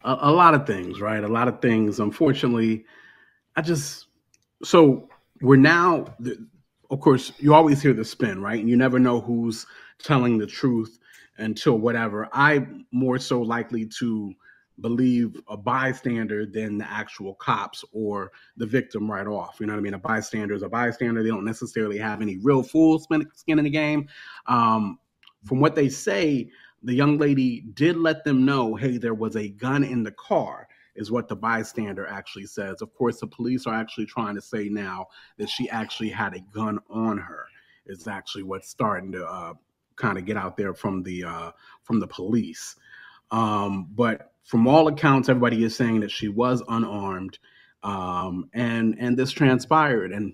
a, 0.03 0.17
a 0.21 0.31
lot 0.31 0.53
of 0.53 0.65
things, 0.65 1.01
right? 1.01 1.23
A 1.23 1.27
lot 1.27 1.47
of 1.47 1.61
things. 1.61 1.99
Unfortunately, 1.99 2.85
I 3.55 3.61
just 3.61 4.07
so 4.63 5.09
we're 5.41 5.57
now. 5.57 6.05
Of 6.91 7.01
course, 7.01 7.31
you 7.37 7.53
always 7.53 7.81
hear 7.81 7.93
the 7.93 8.05
spin, 8.05 8.41
right? 8.41 8.59
And 8.59 8.69
you 8.69 8.75
never 8.75 8.97
know 8.97 9.21
who's 9.21 9.65
telling 9.99 10.37
the 10.37 10.47
truth 10.47 10.98
until 11.39 11.77
whatever. 11.77 12.29
I'm 12.33 12.85
more 12.91 13.17
so 13.17 13.41
likely 13.41 13.85
to 13.99 14.33
believe 14.81 15.35
a 15.49 15.57
bystander 15.57 16.45
than 16.45 16.77
the 16.77 16.89
actual 16.89 17.33
cops 17.35 17.83
or 17.91 18.31
the 18.57 18.65
victim 18.65 19.11
right 19.11 19.27
off. 19.27 19.57
You 19.59 19.65
know 19.65 19.73
what 19.73 19.79
I 19.79 19.83
mean? 19.83 19.93
A 19.93 19.99
bystander 19.99 20.53
is 20.53 20.63
a 20.63 20.69
bystander. 20.69 21.21
They 21.21 21.29
don't 21.29 21.45
necessarily 21.45 21.97
have 21.97 22.21
any 22.21 22.37
real 22.37 22.63
full 22.63 22.99
skin 22.99 23.27
in 23.47 23.63
the 23.63 23.69
game. 23.69 24.07
Um, 24.47 24.99
from 25.45 25.59
what 25.59 25.75
they 25.75 25.89
say, 25.89 26.49
the 26.83 26.93
young 26.93 27.17
lady 27.17 27.61
did 27.73 27.97
let 27.97 28.23
them 28.23 28.45
know, 28.45 28.75
hey, 28.75 28.97
there 28.97 29.13
was 29.13 29.35
a 29.35 29.49
gun 29.49 29.83
in 29.83 30.03
the 30.03 30.11
car, 30.13 30.67
is 30.95 31.11
what 31.11 31.27
the 31.27 31.35
bystander 31.35 32.07
actually 32.07 32.45
says. 32.45 32.81
Of 32.81 32.93
course, 32.93 33.19
the 33.19 33.27
police 33.27 33.67
are 33.67 33.73
actually 33.73 34.05
trying 34.05 34.35
to 34.35 34.41
say 34.41 34.69
now 34.69 35.07
that 35.37 35.49
she 35.49 35.69
actually 35.69 36.09
had 36.09 36.33
a 36.35 36.41
gun 36.53 36.79
on 36.89 37.17
her. 37.17 37.45
Is 37.85 38.07
actually 38.07 38.43
what's 38.43 38.69
starting 38.69 39.11
to 39.13 39.25
uh, 39.25 39.53
kind 39.99 40.17
of 40.17 40.25
get 40.25 40.37
out 40.37 40.57
there 40.57 40.73
from 40.73 41.03
the 41.03 41.23
uh, 41.23 41.51
from 41.83 41.99
the 41.99 42.07
police. 42.07 42.75
Um, 43.31 43.87
but 43.91 44.31
from 44.43 44.67
all 44.67 44.87
accounts, 44.87 45.29
everybody 45.29 45.63
is 45.63 45.75
saying 45.75 45.99
that 45.99 46.09
she 46.09 46.27
was 46.27 46.63
unarmed, 46.67 47.37
um, 47.83 48.49
and 48.53 48.95
and 48.99 49.15
this 49.15 49.31
transpired. 49.31 50.11
And 50.11 50.33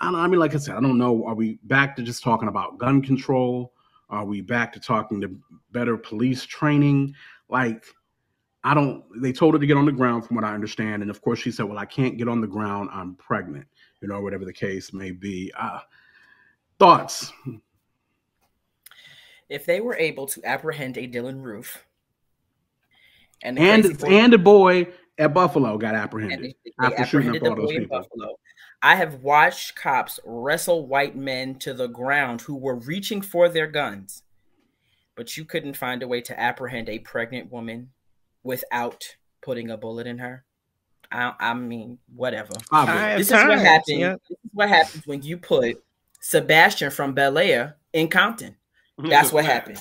I, 0.00 0.10
I 0.10 0.26
mean, 0.26 0.40
like 0.40 0.54
I 0.54 0.58
said, 0.58 0.76
I 0.76 0.80
don't 0.80 0.98
know. 0.98 1.24
Are 1.24 1.34
we 1.34 1.58
back 1.62 1.96
to 1.96 2.02
just 2.02 2.22
talking 2.22 2.48
about 2.48 2.78
gun 2.78 3.00
control? 3.00 3.72
Are 4.10 4.24
we 4.24 4.40
back 4.40 4.72
to 4.74 4.80
talking 4.80 5.20
to 5.22 5.34
better 5.72 5.96
police 5.96 6.44
training? 6.44 7.14
Like, 7.48 7.86
I 8.62 8.74
don't. 8.74 9.04
They 9.22 9.32
told 9.32 9.54
her 9.54 9.60
to 9.60 9.66
get 9.66 9.76
on 9.76 9.86
the 9.86 9.92
ground, 9.92 10.26
from 10.26 10.36
what 10.36 10.44
I 10.44 10.52
understand, 10.52 11.02
and 11.02 11.10
of 11.10 11.22
course 11.22 11.38
she 11.38 11.50
said, 11.50 11.64
"Well, 11.64 11.78
I 11.78 11.86
can't 11.86 12.18
get 12.18 12.28
on 12.28 12.40
the 12.40 12.46
ground. 12.46 12.90
I'm 12.92 13.14
pregnant." 13.14 13.66
You 14.02 14.08
know, 14.08 14.20
whatever 14.20 14.44
the 14.44 14.52
case 14.52 14.92
may 14.92 15.10
be. 15.10 15.52
Uh, 15.58 15.80
thoughts? 16.78 17.32
If 19.48 19.66
they 19.66 19.80
were 19.80 19.96
able 19.96 20.26
to 20.26 20.44
apprehend 20.44 20.96
a 20.96 21.06
Dylann 21.06 21.42
Roof, 21.42 21.84
and 23.42 23.58
and, 23.58 23.98
boy, 23.98 24.08
and 24.08 24.32
the 24.32 24.38
boy 24.38 24.88
at 25.18 25.34
Buffalo 25.34 25.78
got 25.78 25.94
apprehended 25.94 26.40
they, 26.64 26.72
they 26.80 26.86
after 26.86 27.04
shooting 27.04 27.36
up 27.36 27.42
all 27.42 27.54
those 27.54 27.70
people. 27.70 27.98
Buffalo. 27.98 28.38
I 28.82 28.96
have 28.96 29.22
watched 29.22 29.76
cops 29.76 30.20
wrestle 30.24 30.86
white 30.86 31.16
men 31.16 31.54
to 31.60 31.72
the 31.74 31.86
ground 31.86 32.42
who 32.42 32.56
were 32.56 32.76
reaching 32.76 33.22
for 33.22 33.48
their 33.48 33.66
guns, 33.66 34.22
but 35.14 35.36
you 35.36 35.44
couldn't 35.44 35.76
find 35.76 36.02
a 36.02 36.08
way 36.08 36.20
to 36.22 36.38
apprehend 36.38 36.88
a 36.88 36.98
pregnant 36.98 37.50
woman 37.50 37.90
without 38.42 39.16
putting 39.42 39.70
a 39.70 39.76
bullet 39.76 40.06
in 40.06 40.18
her. 40.18 40.44
I, 41.10 41.32
I 41.38 41.54
mean, 41.54 41.98
whatever. 42.14 42.52
This 43.16 43.28
is 43.28 43.32
what 43.32 43.58
happens. 43.58 43.98
Yeah. 43.98 44.16
This 44.28 44.38
is 44.38 44.50
what 44.52 44.68
happens 44.68 45.06
when 45.06 45.22
you 45.22 45.36
put 45.36 45.82
Sebastian 46.20 46.90
from 46.90 47.14
Bel 47.14 47.38
Air 47.38 47.76
in 47.92 48.08
Compton. 48.08 48.56
That's 48.98 49.32
what 49.32 49.44
happens. 49.44 49.80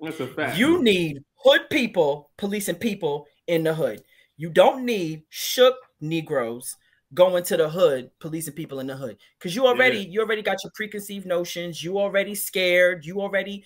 That's 0.00 0.20
a 0.20 0.26
fact. 0.26 0.58
You 0.58 0.82
need 0.82 1.24
hood 1.36 1.68
people 1.70 2.30
policing 2.36 2.76
people 2.76 3.26
in 3.46 3.64
the 3.64 3.74
hood. 3.74 4.02
You 4.36 4.50
don't 4.50 4.84
need 4.84 5.22
shook 5.28 5.76
Negroes 6.00 6.76
going 7.12 7.44
to 7.44 7.56
the 7.56 7.68
hood 7.68 8.10
policing 8.18 8.54
people 8.54 8.80
in 8.80 8.88
the 8.88 8.96
hood 8.96 9.16
because 9.38 9.54
you 9.54 9.66
already 9.66 9.98
yeah. 9.98 10.08
you 10.08 10.20
already 10.20 10.42
got 10.42 10.62
your 10.64 10.72
preconceived 10.74 11.26
notions. 11.26 11.82
You 11.82 11.98
already 11.98 12.34
scared. 12.34 13.04
You 13.04 13.20
already. 13.20 13.64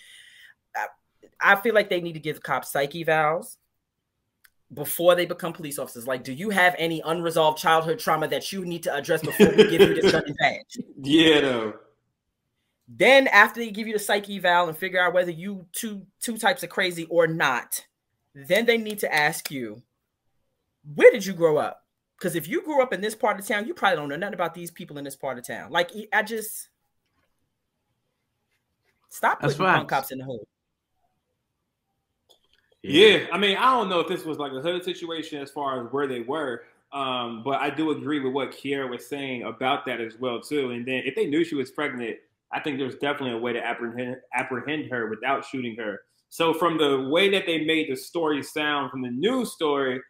I, 0.77 0.87
I 1.41 1.57
feel 1.57 1.75
like 1.75 1.89
they 1.89 2.01
need 2.01 2.15
to 2.15 2.21
give 2.21 2.43
cops 2.43 2.73
psych 2.73 2.93
evals 2.93 3.57
before 4.73 5.15
they 5.15 5.27
become 5.27 5.53
police 5.53 5.79
officers. 5.79 6.07
Like, 6.07 6.25
do 6.25 6.33
you 6.33 6.51
have 6.51 6.75
any 6.79 7.01
unresolved 7.05 7.59
childhood 7.59 7.99
trauma 7.99 8.29
that 8.29 8.53
you 8.53 8.65
need 8.65 8.83
to 8.83 8.95
address 8.95 9.23
before 9.23 9.51
we 9.51 9.69
give 9.69 9.81
you 9.81 10.01
this 10.01 10.13
gun 10.13 10.25
badge? 10.39 10.79
Yeah, 11.03 11.41
no. 11.41 11.75
Then 12.89 13.29
after 13.29 13.61
they 13.61 13.71
give 13.71 13.87
you 13.87 13.93
the 13.93 13.99
psych 13.99 14.31
eval 14.31 14.69
and 14.69 14.77
figure 14.77 15.01
out 15.01 15.13
whether 15.13 15.31
you 15.31 15.67
two 15.73 16.07
two 16.21 16.39
types 16.39 16.63
of 16.63 16.71
crazy 16.71 17.05
or 17.05 17.27
not, 17.27 17.85
then 18.35 18.65
they 18.65 18.79
need 18.79 19.01
to 19.01 19.15
ask 19.15 19.51
you, 19.51 19.83
where 20.95 21.11
did 21.11 21.27
you 21.27 21.35
grow 21.35 21.59
up? 21.59 21.85
Because 22.19 22.35
if 22.35 22.49
you 22.49 22.63
grew 22.63 22.83
up 22.83 22.93
in 22.93 23.01
this 23.01 23.15
part 23.15 23.39
of 23.39 23.47
town, 23.47 23.67
you 23.67 23.75
probably 23.75 23.97
don't 23.97 24.09
know 24.09 24.17
nothing 24.17 24.35
about 24.35 24.55
these 24.55 24.71
people 24.71 24.97
in 24.99 25.05
this 25.05 25.17
part 25.17 25.39
of 25.39 25.47
town. 25.47 25.71
Like 25.71 25.91
I 26.13 26.23
just 26.23 26.69
stop 29.11 29.41
putting 29.41 29.59
punk 29.59 29.89
cops 29.89 30.11
in 30.11 30.19
the 30.19 30.25
hood. 30.25 30.41
Yeah. 32.83 33.27
I 33.33 33.39
mean, 33.39 33.57
I 33.57 33.73
don't 33.73 33.89
know 33.89 34.01
if 34.01 34.09
this 34.09 34.25
was 34.25 34.39
like 34.39 34.53
a 34.53 34.61
hood 34.61 34.83
situation 34.85 35.43
as 35.43 35.51
far 35.51 35.85
as 35.85 35.93
where 35.93 36.07
they 36.07 36.21
were, 36.21 36.63
um, 36.93 37.43
but 37.45 37.61
I 37.61 37.69
do 37.71 37.91
agree 37.91 38.21
with 38.21 38.33
what 38.33 38.51
Kiera 38.53 38.89
was 38.89 39.07
saying 39.07 39.43
about 39.43 39.85
that 39.87 40.01
as 40.01 40.19
well 40.19 40.41
too. 40.41 40.71
And 40.71 40.87
then 40.87 41.03
if 41.05 41.15
they 41.15 41.27
knew 41.27 41.45
she 41.45 41.55
was 41.55 41.71
pregnant, 41.71 42.17
I 42.53 42.61
think 42.61 42.79
there's 42.79 42.97
definitely 42.97 43.33
a 43.33 43.39
way 43.39 43.53
to 43.53 43.65
apprehend 43.65 44.17
apprehend 44.35 44.91
her 44.91 45.09
without 45.09 45.45
shooting 45.45 45.77
her. 45.77 46.01
So 46.31 46.53
from 46.53 46.79
the 46.79 47.09
way 47.09 47.31
that 47.31 47.47
they 47.47 47.65
made 47.65 47.91
the 47.91 47.97
story 47.97 48.43
sound 48.43 48.91
from 48.91 49.03
the 49.03 49.11
news 49.11 49.53
story, 49.53 50.01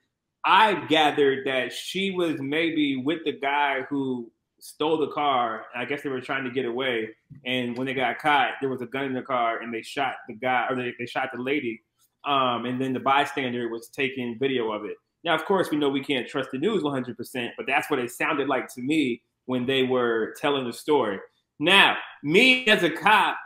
I 0.44 0.86
gathered 0.86 1.46
that 1.46 1.72
she 1.72 2.10
was 2.10 2.40
maybe 2.40 2.96
with 2.96 3.24
the 3.24 3.32
guy 3.32 3.82
who 3.88 4.30
stole 4.60 4.98
the 4.98 5.08
car. 5.08 5.66
I 5.74 5.84
guess 5.84 6.02
they 6.02 6.08
were 6.08 6.20
trying 6.20 6.44
to 6.44 6.50
get 6.50 6.64
away, 6.64 7.10
and 7.44 7.76
when 7.76 7.86
they 7.86 7.94
got 7.94 8.18
caught, 8.18 8.52
there 8.60 8.70
was 8.70 8.82
a 8.82 8.86
gun 8.86 9.04
in 9.04 9.14
the 9.14 9.22
car, 9.22 9.60
and 9.60 9.72
they 9.72 9.82
shot 9.82 10.14
the 10.28 10.34
guy 10.34 10.66
or 10.68 10.76
they, 10.76 10.92
they 10.98 11.06
shot 11.06 11.30
the 11.32 11.40
lady. 11.40 11.82
Um, 12.24 12.66
and 12.66 12.80
then 12.80 12.92
the 12.92 13.00
bystander 13.00 13.68
was 13.68 13.88
taking 13.88 14.38
video 14.38 14.72
of 14.72 14.84
it. 14.84 14.96
Now, 15.24 15.34
of 15.34 15.44
course, 15.44 15.70
we 15.70 15.76
know 15.76 15.88
we 15.88 16.02
can't 16.02 16.28
trust 16.28 16.50
the 16.52 16.58
news 16.58 16.82
100%, 16.82 17.50
but 17.56 17.66
that's 17.66 17.90
what 17.90 17.98
it 17.98 18.10
sounded 18.10 18.48
like 18.48 18.72
to 18.74 18.82
me 18.82 19.22
when 19.46 19.66
they 19.66 19.82
were 19.82 20.34
telling 20.40 20.66
the 20.66 20.72
story. 20.72 21.18
Now, 21.58 21.96
me 22.22 22.66
as 22.66 22.82
a 22.82 22.90
cop, 22.90 23.36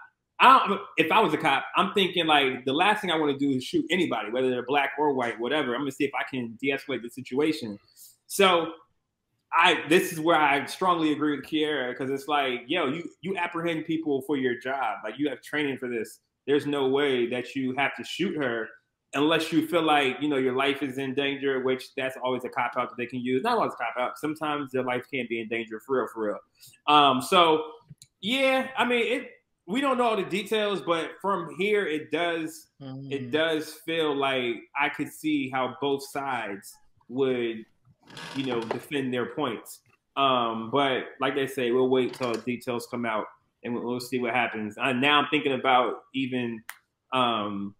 I 0.40 0.76
if 0.96 1.12
I 1.12 1.20
was 1.20 1.32
a 1.32 1.38
cop, 1.38 1.64
I'm 1.76 1.92
thinking 1.94 2.26
like 2.26 2.64
the 2.64 2.72
last 2.72 3.00
thing 3.00 3.10
I 3.10 3.16
want 3.16 3.38
to 3.38 3.38
do 3.38 3.56
is 3.56 3.64
shoot 3.64 3.84
anybody, 3.90 4.30
whether 4.30 4.50
they're 4.50 4.66
black 4.66 4.90
or 4.98 5.14
white, 5.14 5.38
whatever. 5.38 5.74
I'm 5.74 5.82
gonna 5.82 5.92
see 5.92 6.04
if 6.04 6.12
I 6.14 6.24
can 6.28 6.58
de-escalate 6.60 7.02
the 7.02 7.10
situation. 7.10 7.78
So 8.26 8.72
I 9.52 9.84
this 9.88 10.12
is 10.12 10.18
where 10.18 10.36
I 10.36 10.64
strongly 10.66 11.12
agree 11.12 11.36
with 11.36 11.46
Kiera 11.46 11.90
because 11.90 12.10
it's 12.10 12.26
like, 12.26 12.62
yo, 12.66 12.88
you 12.88 13.08
you 13.20 13.36
apprehend 13.36 13.86
people 13.86 14.22
for 14.22 14.36
your 14.36 14.58
job. 14.58 14.98
Like 15.04 15.14
you 15.18 15.28
have 15.28 15.40
training 15.42 15.78
for 15.78 15.88
this. 15.88 16.18
There's 16.46 16.66
no 16.66 16.88
way 16.88 17.28
that 17.30 17.54
you 17.54 17.74
have 17.76 17.94
to 17.96 18.04
shoot 18.04 18.36
her 18.36 18.68
unless 19.14 19.52
you 19.52 19.66
feel 19.66 19.82
like 19.82 20.16
you 20.20 20.28
know 20.28 20.38
your 20.38 20.54
life 20.56 20.82
is 20.82 20.98
in 20.98 21.14
danger, 21.14 21.60
which 21.62 21.94
that's 21.96 22.16
always 22.22 22.44
a 22.44 22.48
cop 22.48 22.72
out 22.76 22.88
that 22.88 22.96
they 22.96 23.06
can 23.06 23.20
use. 23.20 23.42
Not 23.42 23.58
always 23.58 23.74
a 23.74 23.76
cop 23.76 23.94
out. 23.98 24.18
Sometimes 24.18 24.72
their 24.72 24.82
life 24.82 25.04
can 25.12 25.26
be 25.28 25.40
in 25.40 25.48
danger 25.48 25.80
for 25.86 25.98
real, 25.98 26.08
for 26.12 26.26
real. 26.26 26.38
Um, 26.86 27.20
so 27.20 27.62
yeah, 28.22 28.68
I 28.76 28.84
mean 28.84 29.12
it. 29.12 29.30
We 29.66 29.80
don't 29.80 29.96
know 29.96 30.04
all 30.04 30.16
the 30.16 30.24
details, 30.24 30.80
but 30.80 31.12
from 31.20 31.54
here 31.58 31.86
it 31.86 32.10
does 32.10 32.68
mm. 32.80 33.12
it 33.12 33.30
does 33.30 33.72
feel 33.84 34.14
like 34.16 34.56
I 34.80 34.88
could 34.88 35.08
see 35.08 35.50
how 35.50 35.76
both 35.80 36.02
sides 36.08 36.72
would, 37.08 37.64
you 38.34 38.46
know, 38.46 38.60
defend 38.60 39.12
their 39.12 39.26
points. 39.26 39.80
Um, 40.16 40.70
but 40.70 41.04
like 41.20 41.34
they 41.34 41.46
say, 41.46 41.70
we'll 41.70 41.88
wait 41.88 42.14
till 42.14 42.32
details 42.32 42.86
come 42.90 43.06
out 43.06 43.26
and 43.64 43.74
we'll, 43.74 43.84
we'll 43.84 44.00
see 44.00 44.18
what 44.18 44.34
happens. 44.34 44.76
Uh, 44.78 44.92
now 44.92 45.20
I'm 45.20 45.28
thinking 45.30 45.52
about 45.52 46.02
even 46.14 46.62
um, 47.12 47.74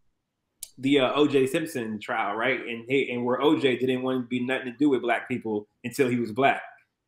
the 0.79 1.01
uh, 1.01 1.13
OJ 1.15 1.49
Simpson 1.49 2.01
trial, 2.01 2.37
right? 2.37 2.61
And 2.61 2.85
he, 2.89 3.11
and 3.13 3.25
where 3.25 3.39
OJ 3.39 3.81
didn't 3.81 4.03
want 4.03 4.25
to 4.25 4.27
be 4.29 4.45
nothing 4.45 4.73
to 4.73 4.79
do 4.79 4.89
with 4.89 5.03
black 5.03 5.29
people 5.29 5.69
until 5.85 6.09
he 6.09 6.19
was 6.19 6.33
black, 6.33 6.63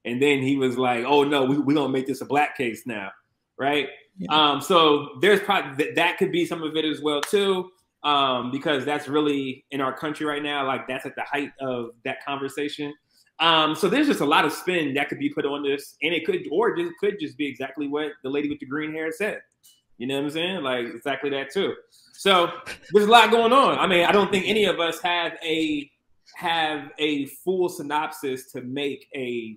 and 0.04 0.20
then 0.20 0.42
he 0.42 0.56
was 0.56 0.76
like, 0.76 1.04
"Oh 1.04 1.24
no, 1.24 1.44
we 1.44 1.58
we 1.58 1.74
gonna 1.74 1.88
make 1.92 2.06
this 2.06 2.20
a 2.20 2.26
black 2.26 2.56
case 2.56 2.82
now." 2.86 3.10
Right? 3.58 3.88
Yeah. 4.18 4.28
Um, 4.30 4.60
so 4.60 5.10
there's 5.20 5.40
probably 5.40 5.76
th- 5.84 5.96
that 5.96 6.18
could 6.18 6.32
be 6.32 6.46
some 6.46 6.62
of 6.62 6.76
it 6.76 6.84
as 6.84 7.00
well 7.00 7.20
too, 7.20 7.70
um, 8.02 8.50
because 8.50 8.84
that's 8.84 9.08
really 9.08 9.64
in 9.70 9.80
our 9.80 9.92
country 9.92 10.26
right 10.26 10.42
now. 10.42 10.66
Like 10.66 10.86
that's 10.86 11.06
at 11.06 11.14
the 11.16 11.22
height 11.22 11.50
of 11.60 11.90
that 12.04 12.24
conversation. 12.24 12.94
Um, 13.40 13.74
so 13.74 13.88
there's 13.88 14.06
just 14.06 14.20
a 14.20 14.24
lot 14.24 14.44
of 14.44 14.52
spin 14.52 14.94
that 14.94 15.08
could 15.08 15.18
be 15.18 15.28
put 15.28 15.44
on 15.44 15.62
this, 15.62 15.96
and 16.02 16.14
it 16.14 16.24
could 16.24 16.44
or 16.52 16.78
it 16.78 16.92
could 17.00 17.18
just 17.18 17.36
be 17.36 17.46
exactly 17.46 17.88
what 17.88 18.12
the 18.22 18.30
lady 18.30 18.48
with 18.48 18.60
the 18.60 18.66
green 18.66 18.92
hair 18.92 19.10
said. 19.10 19.40
You 19.98 20.06
know 20.06 20.16
what 20.16 20.24
I'm 20.24 20.30
saying? 20.30 20.62
Like 20.62 20.86
exactly 20.86 21.30
that 21.30 21.50
too. 21.52 21.74
So 22.12 22.50
there's 22.92 23.06
a 23.06 23.10
lot 23.10 23.30
going 23.30 23.52
on. 23.52 23.78
I 23.78 23.86
mean, 23.86 24.04
I 24.04 24.12
don't 24.12 24.30
think 24.30 24.46
any 24.46 24.64
of 24.64 24.78
us 24.78 25.00
have 25.00 25.32
a 25.44 25.90
have 26.36 26.90
a 26.98 27.26
full 27.26 27.68
synopsis 27.68 28.50
to 28.52 28.62
make 28.62 29.08
a 29.14 29.56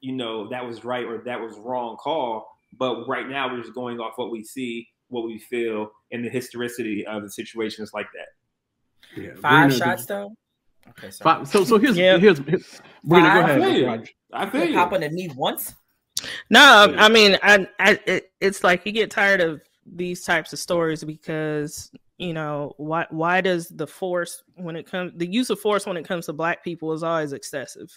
you 0.00 0.12
know 0.12 0.48
that 0.48 0.66
was 0.66 0.84
right 0.84 1.04
or 1.04 1.18
that 1.24 1.40
was 1.40 1.58
wrong 1.58 1.96
call 1.96 2.57
but 2.78 3.06
right 3.08 3.28
now, 3.28 3.50
we're 3.52 3.60
just 3.60 3.74
going 3.74 3.98
off 3.98 4.14
what 4.16 4.30
we 4.30 4.42
see, 4.44 4.88
what 5.08 5.24
we 5.24 5.38
feel, 5.38 5.90
and 6.12 6.24
the 6.24 6.28
historicity 6.28 7.06
of 7.06 7.22
the 7.22 7.30
situations 7.30 7.90
like 7.92 8.06
that. 8.14 9.20
Yeah, 9.20 9.30
Five 9.40 9.74
shots 9.74 10.06
though. 10.06 10.34
Okay, 10.90 11.10
sorry. 11.10 11.38
Five, 11.38 11.48
so 11.48 11.64
so 11.64 11.78
here's 11.78 11.96
yeah. 11.96 12.18
here's, 12.18 12.38
here's 12.38 12.80
we're 13.04 13.20
gonna 13.20 13.40
go 13.40 13.44
ahead. 13.44 13.60
I 13.60 13.64
feel 13.64 13.76
you. 13.76 14.04
I 14.32 14.50
feel 14.50 14.64
you. 14.64 14.74
Pop 14.74 14.92
on 14.92 15.00
the 15.00 15.08
knee 15.08 15.30
once. 15.36 15.74
No, 16.50 16.94
I 16.98 17.08
mean, 17.08 17.38
I, 17.42 17.68
I, 17.78 18.00
it, 18.06 18.32
it's 18.40 18.64
like 18.64 18.84
you 18.84 18.92
get 18.92 19.10
tired 19.10 19.40
of 19.40 19.60
these 19.86 20.24
types 20.24 20.52
of 20.52 20.58
stories 20.58 21.04
because 21.04 21.90
you 22.18 22.32
know 22.32 22.74
why? 22.76 23.06
Why 23.10 23.40
does 23.40 23.68
the 23.68 23.86
force 23.86 24.42
when 24.56 24.76
it 24.76 24.86
comes 24.86 25.12
the 25.16 25.26
use 25.26 25.50
of 25.50 25.60
force 25.60 25.86
when 25.86 25.96
it 25.96 26.06
comes 26.06 26.26
to 26.26 26.32
black 26.32 26.64
people 26.64 26.92
is 26.92 27.02
always 27.02 27.32
excessive? 27.32 27.90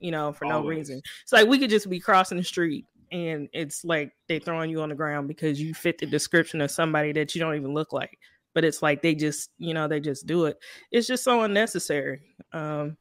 You 0.00 0.10
know, 0.10 0.32
for 0.32 0.46
always. 0.46 0.64
no 0.64 0.68
reason. 0.68 1.02
It's 1.22 1.32
like 1.32 1.46
we 1.46 1.58
could 1.58 1.70
just 1.70 1.88
be 1.88 2.00
crossing 2.00 2.38
the 2.38 2.44
street 2.44 2.84
and 3.12 3.48
it's 3.52 3.84
like 3.84 4.12
they 4.28 4.38
throwing 4.38 4.70
you 4.70 4.80
on 4.82 4.88
the 4.88 4.94
ground 4.94 5.28
because 5.28 5.60
you 5.60 5.74
fit 5.74 5.98
the 5.98 6.06
description 6.06 6.60
of 6.60 6.70
somebody 6.70 7.12
that 7.12 7.34
you 7.34 7.40
don't 7.40 7.56
even 7.56 7.74
look 7.74 7.92
like 7.92 8.18
but 8.54 8.64
it's 8.64 8.82
like 8.82 9.02
they 9.02 9.14
just 9.14 9.50
you 9.58 9.74
know 9.74 9.88
they 9.88 10.00
just 10.00 10.26
do 10.26 10.46
it. 10.46 10.58
It's 10.90 11.06
just 11.06 11.24
so 11.24 11.42
unnecessary 11.42 12.22
um 12.52 12.96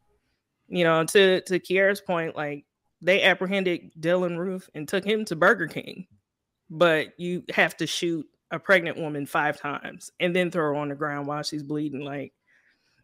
you 0.67 0.84
know 0.84 1.03
to 1.05 1.41
to 1.41 1.59
kiera's 1.59 2.01
point 2.01 2.35
like 2.35 2.65
they 3.01 3.23
apprehended 3.23 3.91
dylann 3.99 4.38
roof 4.38 4.69
and 4.73 4.88
took 4.88 5.05
him 5.05 5.25
to 5.25 5.35
burger 5.35 5.67
king 5.67 6.07
but 6.69 7.09
you 7.17 7.43
have 7.53 7.75
to 7.77 7.85
shoot 7.85 8.25
a 8.51 8.59
pregnant 8.59 8.97
woman 8.97 9.25
five 9.25 9.59
times 9.59 10.11
and 10.19 10.35
then 10.35 10.49
throw 10.49 10.63
her 10.63 10.75
on 10.75 10.89
the 10.89 10.95
ground 10.95 11.27
while 11.27 11.43
she's 11.43 11.63
bleeding 11.63 12.01
like 12.01 12.34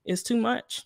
it's 0.05 0.23
too 0.23 0.37
much 0.37 0.85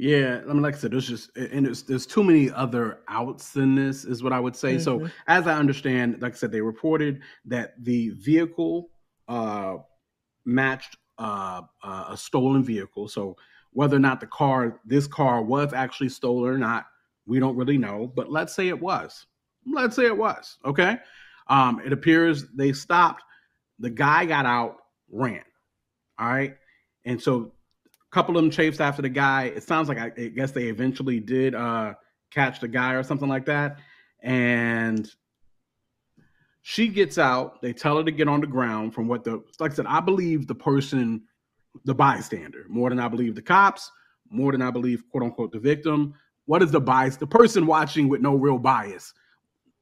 yeah, 0.00 0.42
I 0.48 0.52
mean, 0.52 0.62
like 0.62 0.76
I 0.76 0.78
said, 0.78 0.92
there's 0.92 1.08
just 1.08 1.36
and 1.36 1.66
there's 1.66 1.82
there's 1.82 2.06
too 2.06 2.22
many 2.22 2.52
other 2.52 3.00
outs 3.08 3.56
in 3.56 3.74
this, 3.74 4.04
is 4.04 4.22
what 4.22 4.32
I 4.32 4.38
would 4.38 4.54
say. 4.54 4.76
Mm-hmm. 4.76 5.06
So, 5.06 5.10
as 5.26 5.48
I 5.48 5.54
understand, 5.54 6.22
like 6.22 6.34
I 6.34 6.36
said, 6.36 6.52
they 6.52 6.60
reported 6.60 7.20
that 7.46 7.74
the 7.82 8.10
vehicle 8.10 8.90
uh, 9.26 9.78
matched 10.44 10.96
uh, 11.18 11.62
uh, 11.82 12.04
a 12.10 12.16
stolen 12.16 12.62
vehicle. 12.62 13.08
So, 13.08 13.36
whether 13.72 13.96
or 13.96 14.00
not 14.00 14.20
the 14.20 14.28
car, 14.28 14.80
this 14.84 15.08
car, 15.08 15.42
was 15.42 15.72
actually 15.72 16.10
stolen 16.10 16.54
or 16.54 16.58
not, 16.58 16.86
we 17.26 17.40
don't 17.40 17.56
really 17.56 17.78
know. 17.78 18.12
But 18.14 18.30
let's 18.30 18.54
say 18.54 18.68
it 18.68 18.80
was. 18.80 19.26
Let's 19.66 19.96
say 19.96 20.06
it 20.06 20.16
was. 20.16 20.58
Okay. 20.64 20.96
Um, 21.48 21.80
it 21.84 21.92
appears 21.92 22.44
they 22.54 22.72
stopped 22.72 23.24
The 23.80 23.90
guy 23.90 24.26
got 24.26 24.46
out, 24.46 24.76
ran. 25.10 25.42
All 26.20 26.28
right. 26.28 26.54
And 27.04 27.20
so 27.20 27.52
couple 28.10 28.36
of 28.36 28.42
them 28.42 28.50
chased 28.50 28.80
after 28.80 29.02
the 29.02 29.08
guy. 29.08 29.44
It 29.44 29.62
sounds 29.62 29.88
like 29.88 29.98
I, 29.98 30.12
I 30.16 30.28
guess 30.28 30.52
they 30.52 30.64
eventually 30.64 31.20
did 31.20 31.54
uh 31.54 31.94
catch 32.30 32.60
the 32.60 32.68
guy 32.68 32.94
or 32.94 33.02
something 33.02 33.28
like 33.28 33.46
that. 33.46 33.78
And 34.22 35.10
she 36.62 36.88
gets 36.88 37.18
out. 37.18 37.62
They 37.62 37.72
tell 37.72 37.96
her 37.96 38.04
to 38.04 38.10
get 38.10 38.28
on 38.28 38.40
the 38.40 38.46
ground 38.46 38.94
from 38.94 39.08
what 39.08 39.24
the 39.24 39.42
like 39.58 39.72
I 39.72 39.74
said, 39.74 39.86
I 39.86 40.00
believe 40.00 40.46
the 40.46 40.54
person, 40.54 41.22
the 41.84 41.94
bystander, 41.94 42.66
more 42.68 42.90
than 42.90 43.00
I 43.00 43.08
believe 43.08 43.34
the 43.34 43.42
cops, 43.42 43.90
more 44.30 44.52
than 44.52 44.62
I 44.62 44.70
believe 44.70 45.04
quote 45.10 45.24
unquote 45.24 45.52
the 45.52 45.58
victim. 45.58 46.14
What 46.46 46.62
is 46.62 46.70
the 46.70 46.80
bias? 46.80 47.16
The 47.16 47.26
person 47.26 47.66
watching 47.66 48.08
with 48.08 48.20
no 48.20 48.34
real 48.34 48.58
bias. 48.58 49.12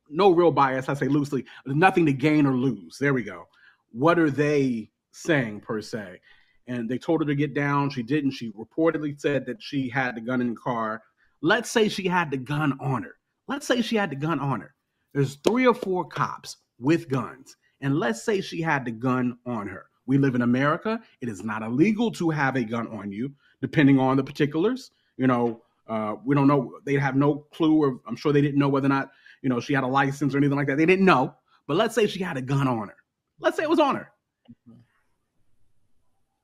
No 0.09 0.31
real 0.31 0.53
bias, 0.53 0.89
I 0.89 0.95
say 0.95 1.09
loosely, 1.09 1.45
nothing 1.65 2.07
to 2.07 2.13
gain 2.13 2.47
or 2.47 2.57
lose. 2.57 2.97
There 2.99 3.13
we 3.13 3.25
go. 3.25 3.49
What 3.91 4.21
are 4.21 4.31
they 4.31 4.91
saying 5.11 5.61
per 5.63 5.81
se? 5.81 6.21
And 6.67 6.89
they 6.89 6.99
told 6.99 7.21
her 7.21 7.27
to 7.27 7.35
get 7.35 7.55
down. 7.55 7.91
She 7.91 8.03
didn't. 8.03 8.33
She 8.33 8.51
reportedly 8.53 9.21
said 9.21 9.47
that 9.47 9.63
she 9.63 9.89
had 9.89 10.17
the 10.17 10.21
gun 10.21 10.41
in 10.41 10.51
the 10.51 10.57
car. 10.57 11.03
Let's 11.43 11.71
say 11.71 11.89
she 11.89 12.09
had 12.09 12.31
the 12.31 12.37
gun 12.37 12.77
on 12.81 13.03
her. 13.03 13.17
Let's 13.47 13.67
say 13.67 13.83
she 13.83 13.97
had 13.97 14.11
the 14.11 14.17
gun 14.17 14.41
on 14.41 14.61
her. 14.61 14.75
There's 15.15 15.37
three 15.37 15.67
or 15.67 15.75
four 15.75 16.05
cops 16.05 16.57
with 16.79 17.09
guns. 17.09 17.57
And 17.81 17.99
let's 17.99 18.23
say 18.23 18.41
she 18.41 18.61
had 18.61 18.85
the 18.85 18.91
gun 18.91 19.39
on 19.47 19.69
her. 19.69 19.87
We 20.07 20.19
live 20.19 20.35
in 20.35 20.43
America. 20.43 21.01
It 21.21 21.29
is 21.29 21.45
not 21.45 21.63
illegal 21.63 22.11
to 22.13 22.31
have 22.31 22.57
a 22.57 22.65
gun 22.65 22.87
on 22.89 23.13
you, 23.13 23.33
depending 23.61 23.99
on 23.99 24.17
the 24.17 24.25
particulars. 24.25 24.91
You 25.17 25.27
know, 25.27 25.63
uh, 25.89 26.17
we 26.25 26.35
don't 26.35 26.49
know. 26.49 26.79
They 26.85 26.95
have 26.95 27.17
no 27.17 27.47
clue, 27.53 27.83
or 27.83 28.01
I'm 28.07 28.17
sure 28.17 28.33
they 28.33 28.43
didn't 28.43 28.59
know 28.59 28.69
whether 28.69 28.87
or 28.87 28.91
not, 28.91 29.11
you 29.43 29.49
know, 29.49 29.61
she 29.61 29.73
had 29.73 29.85
a 29.85 29.89
license 29.89 30.35
or 30.35 30.39
anything 30.39 30.57
like 30.57 30.67
that. 30.69 30.77
They 30.77 30.87
didn't 30.87 31.05
know. 31.05 31.35
But 31.67 31.77
let's 31.77 31.95
say 31.95 32.07
she 32.07 32.23
had 32.23 32.37
a 32.37 32.43
gun 32.43 32.69
on 32.69 32.89
her. 32.89 32.97
Let's 33.41 33.57
say 33.57 33.65
it 33.65 33.71
was 33.71 33.81
on 33.81 33.97
her. 33.97 34.11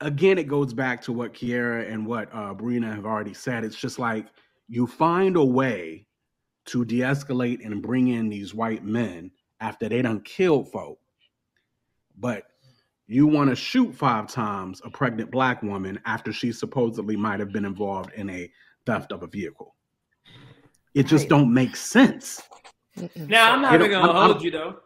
Again, 0.03 0.37
it 0.37 0.49
goes 0.49 0.73
back 0.75 1.01
to 1.03 1.13
what 1.13 1.33
Kiera 1.33 1.91
and 1.91 2.05
what 2.05 2.29
uh, 2.33 2.53
Brina 2.55 2.93
have 2.93 3.07
already 3.07 3.35
said. 3.35 3.65
It's 3.65 3.77
just 3.77 3.99
like 4.01 4.27
you 4.69 4.87
find 4.87 5.37
a 5.37 5.45
way 5.45 6.07
to 6.67 6.85
de-escalate 6.85 7.65
and 7.65 7.81
bring 7.81 8.09
in 8.09 8.29
these 8.29 8.53
white 8.55 8.85
men 8.85 9.31
after 9.61 9.89
they 9.89 10.03
done 10.03 10.21
killed 10.23 10.71
folk. 10.73 10.99
But 12.19 12.45
you 13.07 13.27
want 13.29 13.51
to 13.51 13.57
shoot 13.57 13.95
five 13.95 14.27
times 14.27 14.81
a 14.85 14.91
pregnant 14.91 15.31
black 15.31 15.63
woman 15.63 16.01
after 16.05 16.33
she 16.33 16.51
supposedly 16.51 17.17
might 17.17 17.39
have 17.39 17.53
been 17.53 17.65
involved 17.65 18.13
in 18.15 18.29
a 18.29 18.51
theft 18.87 19.13
of 19.13 19.23
a 19.23 19.27
vehicle. 19.29 19.75
It 20.95 21.07
just 21.07 21.29
don't 21.29 21.53
make 21.53 21.77
sense. 21.77 22.43
Now 23.17 23.53
I'm 23.53 23.63
not 23.63 23.75
even 23.75 23.91
gonna 23.91 24.13
I'm- 24.13 24.31
hold 24.33 24.43
you 24.43 24.51
though, 24.51 24.77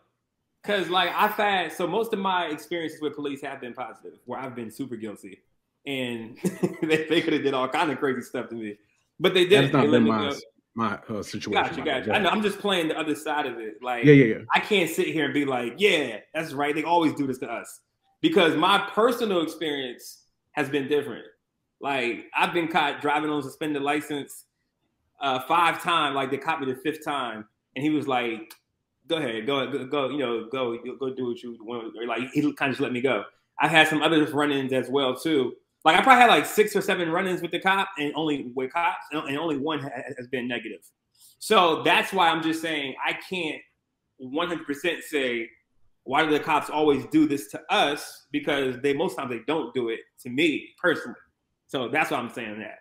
because 0.66 0.88
like 0.88 1.10
I've 1.14 1.32
had 1.32 1.72
so 1.72 1.86
most 1.86 2.12
of 2.12 2.18
my 2.18 2.46
experiences 2.46 3.00
with 3.00 3.14
police 3.14 3.42
have 3.42 3.60
been 3.60 3.74
positive, 3.74 4.18
where 4.24 4.40
I've 4.40 4.54
been 4.54 4.70
super 4.70 4.96
guilty, 4.96 5.38
and 5.86 6.36
they, 6.82 7.06
they 7.08 7.20
could 7.20 7.32
have 7.32 7.42
did 7.42 7.54
all 7.54 7.68
kind 7.68 7.90
of 7.90 7.98
crazy 7.98 8.22
stuff 8.22 8.48
to 8.48 8.54
me, 8.54 8.76
but 9.20 9.34
they 9.34 9.46
didn't. 9.46 9.72
That's 9.72 9.74
not 9.74 9.82
They 9.86 9.90
been 9.92 10.04
my 10.04 10.34
my 10.74 10.98
uh, 11.08 11.22
situation. 11.22 11.52
Gotcha, 11.52 11.82
gotcha. 11.82 12.14
I 12.14 12.18
know. 12.18 12.28
I'm 12.28 12.42
just 12.42 12.58
playing 12.58 12.88
the 12.88 12.98
other 12.98 13.14
side 13.14 13.46
of 13.46 13.58
it. 13.58 13.82
Like, 13.82 14.04
Yeah, 14.04 14.12
yeah, 14.12 14.34
yeah. 14.36 14.42
I 14.54 14.60
can't 14.60 14.90
sit 14.90 15.06
here 15.06 15.24
and 15.24 15.32
be 15.32 15.46
like, 15.46 15.74
yeah, 15.78 16.18
that's 16.34 16.52
right. 16.52 16.74
They 16.74 16.84
always 16.84 17.14
do 17.14 17.26
this 17.26 17.38
to 17.38 17.50
us 17.50 17.80
because 18.20 18.54
my 18.56 18.86
personal 18.92 19.40
experience 19.40 20.24
has 20.52 20.68
been 20.68 20.86
different. 20.86 21.24
Like, 21.80 22.26
I've 22.36 22.52
been 22.52 22.68
caught 22.68 23.00
driving 23.00 23.30
on 23.30 23.42
suspended 23.42 23.80
license 23.80 24.44
uh, 25.18 25.40
five 25.48 25.82
times. 25.82 26.14
Like, 26.14 26.30
they 26.30 26.36
caught 26.36 26.60
me 26.60 26.66
the 26.70 26.78
fifth 26.78 27.02
time, 27.02 27.46
and 27.74 27.82
he 27.82 27.88
was 27.88 28.06
like, 28.06 28.52
"Go 29.08 29.16
ahead, 29.16 29.46
go, 29.46 29.70
go, 29.70 29.86
go 29.86 30.08
you 30.10 30.18
know, 30.18 30.48
go, 30.50 30.76
go 30.98 31.14
do 31.14 31.26
what 31.26 31.42
you 31.42 31.56
want." 31.60 31.94
Or 31.96 32.06
like, 32.06 32.30
he 32.32 32.40
kind 32.54 32.70
of 32.70 32.76
just 32.76 32.80
let 32.80 32.92
me 32.92 33.00
go. 33.00 33.24
I 33.60 33.68
had 33.68 33.88
some 33.88 34.02
other 34.02 34.24
run-ins 34.26 34.72
as 34.72 34.88
well 34.88 35.16
too. 35.16 35.54
Like, 35.84 35.96
I 35.96 36.02
probably 36.02 36.20
had 36.20 36.30
like 36.30 36.46
six 36.46 36.74
or 36.74 36.80
seven 36.80 37.10
run-ins 37.10 37.42
with 37.42 37.52
the 37.52 37.60
cop, 37.60 37.88
and 37.98 38.12
only 38.14 38.50
with 38.54 38.72
cops, 38.72 39.04
and 39.12 39.38
only 39.38 39.56
one 39.56 39.80
has 39.80 40.26
been 40.30 40.48
negative. 40.48 40.80
So 41.38 41.82
that's 41.82 42.12
why 42.12 42.28
I'm 42.28 42.42
just 42.42 42.60
saying 42.60 42.94
I 43.04 43.12
can't 43.12 43.60
100% 44.20 45.02
say 45.02 45.48
why 46.04 46.24
do 46.24 46.30
the 46.30 46.40
cops 46.40 46.70
always 46.70 47.04
do 47.06 47.26
this 47.26 47.48
to 47.48 47.60
us 47.68 48.26
because 48.30 48.76
they 48.80 48.92
most 48.92 49.16
times 49.16 49.30
they 49.30 49.40
don't 49.46 49.74
do 49.74 49.88
it 49.88 50.00
to 50.22 50.30
me 50.30 50.68
personally. 50.80 51.16
So 51.66 51.88
that's 51.88 52.12
why 52.12 52.18
I'm 52.18 52.30
saying 52.30 52.60
that. 52.60 52.78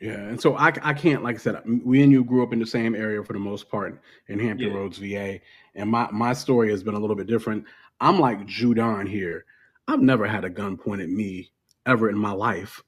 Yeah, 0.00 0.12
and 0.12 0.40
so 0.40 0.56
I, 0.56 0.72
I 0.82 0.94
can't, 0.94 1.24
like 1.24 1.36
I 1.36 1.38
said, 1.38 1.62
we 1.84 2.02
and 2.02 2.12
you 2.12 2.22
grew 2.22 2.42
up 2.42 2.52
in 2.52 2.60
the 2.60 2.66
same 2.66 2.94
area 2.94 3.22
for 3.24 3.32
the 3.32 3.38
most 3.40 3.68
part 3.68 4.00
in 4.28 4.38
Hampton 4.38 4.68
Yeah. 4.68 4.74
Roads, 4.74 4.98
VA, 4.98 5.40
and 5.74 5.90
my 5.90 6.08
my 6.12 6.32
story 6.32 6.70
has 6.70 6.82
been 6.82 6.94
a 6.94 6.98
little 6.98 7.16
bit 7.16 7.26
different. 7.26 7.64
I'm 8.00 8.20
like 8.20 8.46
Judon 8.46 9.08
here. 9.08 9.44
I've 9.88 10.00
never 10.00 10.26
had 10.26 10.44
a 10.44 10.50
gun 10.50 10.76
pointed 10.76 11.04
at 11.04 11.10
me 11.10 11.50
ever 11.86 12.08
in 12.10 12.18
my 12.18 12.32
life, 12.32 12.82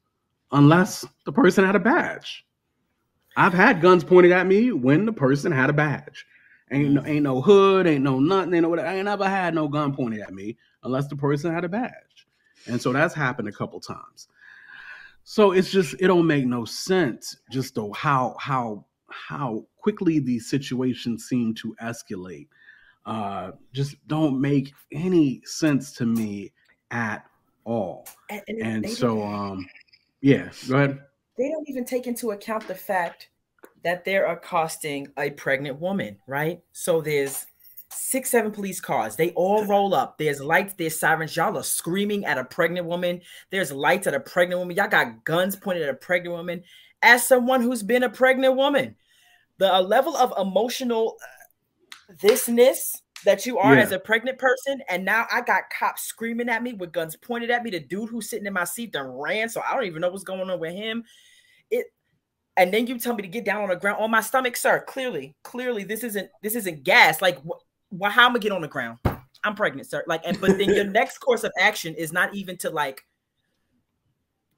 unless 0.53 1.05
the 1.25 1.33
person 1.33 1.65
had 1.65 1.75
a 1.77 1.81
badge. 1.81 2.47
I've 3.37 3.55
had 3.55 3.81
guns 3.81 4.05
pointed 4.05 4.33
at 4.33 4.47
me 4.47 4.73
when 4.73 5.07
the 5.07 5.13
person 5.13 5.51
had 5.51 5.71
a 5.71 5.73
badge. 5.73 6.27
Ain't 6.71 6.93
no, 6.93 7.03
mm. 7.03 7.09
ain't 7.09 7.23
no 7.25 7.41
hood, 7.41 7.87
ain't 7.87 8.05
no 8.05 8.21
nothing, 8.21 8.55
ain't 8.55 8.63
no 8.63 8.69
whatever. 8.69 8.89
I 8.89 8.97
ain't 8.97 9.07
never 9.07 9.29
had 9.29 9.55
no 9.55 9.67
gun 9.67 9.95
pointed 9.95 10.21
at 10.21 10.33
me 10.33 10.57
unless 10.85 11.09
the 11.09 11.17
person 11.17 11.53
had 11.53 11.65
a 11.65 11.69
badge. 11.69 12.29
And 12.67 12.81
so 12.81 12.93
that's 12.93 13.15
happened 13.15 13.49
a 13.49 13.53
couple 13.53 13.81
times. 13.81 14.29
So 15.31 15.53
it's 15.53 15.71
just 15.71 15.95
it 16.01 16.09
don't 16.09 16.27
make 16.27 16.45
no 16.45 16.65
sense 16.65 17.37
just 17.53 17.77
though 17.77 17.93
how 17.93 18.35
how 18.41 18.85
how 19.09 19.65
quickly 19.77 20.19
these 20.19 20.51
situations 20.51 21.29
seem 21.29 21.55
to 21.55 21.73
escalate. 21.81 22.49
Uh 23.07 23.53
just 23.73 23.95
don't 24.09 24.41
make 24.41 24.73
any 24.91 25.41
sense 25.45 25.93
to 25.93 26.05
me 26.05 26.53
at 26.91 27.25
all. 27.63 28.09
And, 28.29 28.43
and 28.49 28.61
And 28.63 28.91
so 28.91 29.23
um 29.23 29.69
yeah, 30.21 30.51
go 30.69 30.75
ahead. 30.75 30.99
they 31.39 31.49
don't 31.49 31.69
even 31.69 31.85
take 31.85 32.09
into 32.09 32.33
account 32.33 32.67
the 32.67 32.75
fact 32.75 33.29
that 33.85 34.05
they're 34.05 34.27
accosting 34.27 35.13
a 35.17 35.31
pregnant 35.31 35.79
woman, 35.79 36.19
right? 36.27 36.61
So 36.73 37.01
there's 37.01 37.47
six, 37.91 38.31
seven 38.31 38.53
police 38.53 38.81
cars. 38.81 39.17
They 39.17 39.31
all 39.33 39.65
roll 39.65 39.95
up. 39.95 40.19
There's 40.19 40.41
lights, 40.41 40.75
there's 40.75 40.99
sirens. 40.99 41.35
Y'all 41.37 41.57
are 41.57 41.63
screaming 41.63 42.25
at 42.25 42.39
a 42.39 42.45
pregnant 42.45 42.87
woman. 42.87 43.21
There's 43.51 43.73
lights 43.73 44.07
at 44.07 44.15
a 44.15 44.21
pregnant 44.21 44.61
woman. 44.61 44.77
Y'all 44.77 44.89
got 44.89 45.25
guns 45.25 45.57
pointed 45.57 45.83
at 45.83 45.89
a 45.91 45.95
pregnant 45.95 46.37
woman. 46.37 46.63
As 47.03 47.27
someone 47.27 47.63
who's 47.63 47.83
been 47.83 48.03
a 48.03 48.11
pregnant 48.11 48.57
woman, 48.57 48.97
the 49.59 49.75
uh, 49.75 49.83
level 49.83 50.17
of 50.17 50.33
emotional 50.39 51.17
uh, 51.23 52.15
thisness 52.15 53.01
that 53.25 53.45
you 53.45 53.59
are 53.59 53.75
Yeah. 53.75 53.83
as 53.83 53.93
a 53.93 53.99
pregnant 53.99 54.39
person, 54.39 54.81
and 54.89 55.05
now 55.05 55.27
I 55.31 55.43
got 55.43 55.65
cops 55.79 56.03
screaming 56.03 56.49
at 56.49 56.63
me 56.63 56.73
with 56.73 56.93
guns 56.93 57.17
pointed 57.17 57.51
at 57.51 57.63
me. 57.63 57.71
The 57.71 57.81
dude 57.81 58.09
who's 58.09 58.31
sitting 58.31 58.47
in 58.47 58.53
my 58.53 58.65
seat 58.65 58.93
done 58.93 59.09
ran, 59.09 59.49
so 59.49 59.63
I 59.67 59.75
don't 59.75 59.85
even 59.85 60.01
know 60.01 60.11
what's 60.11 60.25
going 60.25 60.49
on 60.49 60.61
with 60.61 60.73
him. 60.75 61.05
It, 61.71 61.87
and 62.57 62.73
then 62.73 62.87
you 62.87 62.99
tell 62.99 63.15
me 63.15 63.23
to 63.23 63.29
get 63.29 63.45
down 63.45 63.63
on 63.63 63.69
the 63.69 63.77
ground 63.77 63.99
on 64.01 64.11
my 64.11 64.21
stomach, 64.21 64.57
sir. 64.57 64.81
Clearly, 64.87 65.37
clearly, 65.43 65.85
this 65.85 66.03
isn't 66.05 66.31
this 66.43 66.55
isn't 66.55 66.83
gas. 66.85 67.23
Like, 67.23 67.39
wh- 67.39 67.61
wh- 67.99 68.11
how 68.11 68.27
am 68.27 68.37
I 68.37 68.39
get 68.39 68.53
on 68.53 68.63
the 68.63 68.69
ground? 68.69 68.99
I'm 69.43 69.55
pregnant, 69.55 69.89
sir. 69.89 70.05
Like, 70.07 70.23
and 70.25 70.41
but 70.41 70.59
then 70.59 70.75
your 70.75 70.85
next 70.91 71.19
course 71.19 71.45
of 71.45 71.53
action 71.59 71.95
is 71.95 72.13
not 72.13 72.35
even 72.35 72.57
to 72.59 72.71
like 72.71 73.05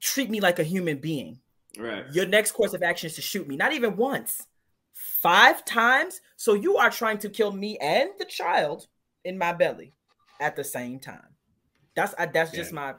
treat 0.00 0.30
me 0.30 0.40
like 0.40 0.58
a 0.58 0.64
human 0.64 0.98
being. 0.98 1.38
Right. 1.78 2.04
Your 2.12 2.26
next 2.26 2.52
course 2.52 2.74
of 2.74 2.82
action 2.82 3.06
is 3.06 3.14
to 3.14 3.22
shoot 3.22 3.48
me, 3.48 3.56
not 3.56 3.72
even 3.72 3.96
once, 3.96 4.46
five 4.92 5.64
times. 5.64 6.20
So 6.36 6.54
you 6.54 6.76
are 6.76 6.90
trying 6.90 7.18
to 7.18 7.30
kill 7.30 7.52
me 7.52 7.78
and 7.78 8.10
the 8.18 8.24
child 8.24 8.88
in 9.24 9.38
my 9.38 9.52
belly 9.52 9.92
at 10.40 10.56
the 10.56 10.64
same 10.64 10.98
time. 10.98 11.28
That's 11.94 12.14
I, 12.18 12.26
that's 12.26 12.50
just 12.50 12.72
my 12.72 12.94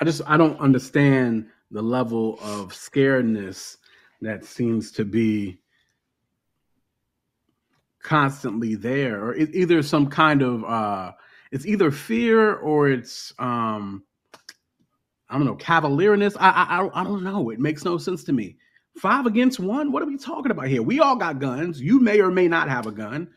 I 0.00 0.04
just 0.04 0.22
I 0.26 0.36
don't 0.36 0.58
understand 0.60 1.48
the 1.70 1.82
level 1.82 2.38
of 2.42 2.72
scaredness 2.72 3.76
that 4.20 4.44
seems 4.44 4.90
to 4.92 5.04
be 5.04 5.60
constantly 8.02 8.74
there 8.74 9.22
or 9.24 9.34
it, 9.34 9.54
either 9.54 9.82
some 9.82 10.06
kind 10.08 10.42
of 10.42 10.64
uh 10.64 11.12
it's 11.52 11.66
either 11.66 11.90
fear 11.90 12.54
or 12.56 12.88
it's 12.88 13.32
um 13.38 14.04
I 15.28 15.36
don't 15.36 15.46
know 15.46 15.56
cavalierness 15.56 16.36
I 16.40 16.50
I 16.50 16.74
I 16.74 16.78
don't- 16.78 16.96
I 16.96 17.04
don't 17.04 17.22
know 17.24 17.50
it 17.50 17.60
makes 17.60 17.84
no 17.84 17.98
sense 17.98 18.24
to 18.24 18.32
me. 18.32 18.56
Five 18.98 19.26
against 19.26 19.60
one? 19.60 19.92
What 19.92 20.02
are 20.02 20.06
we 20.06 20.18
talking 20.18 20.50
about 20.50 20.66
here? 20.66 20.82
We 20.82 21.00
all 21.00 21.16
got 21.16 21.38
guns. 21.38 21.80
You 21.80 22.00
may 22.00 22.20
or 22.20 22.30
may 22.30 22.48
not 22.48 22.68
have 22.68 22.86
a 22.86 22.92
gun. 22.92 23.28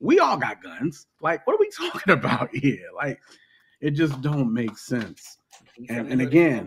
We 0.00 0.18
all 0.20 0.36
got 0.38 0.62
guns. 0.62 1.06
Like 1.20 1.46
what 1.46 1.54
are 1.54 1.60
we 1.60 1.70
talking 1.76 2.12
about 2.12 2.50
here? 2.54 2.86
Like 2.94 3.20
it 3.80 3.90
just 3.92 4.20
don't 4.22 4.52
make 4.52 4.78
sense. 4.78 5.38
And, 5.88 6.08
and 6.12 6.20
again 6.22 6.66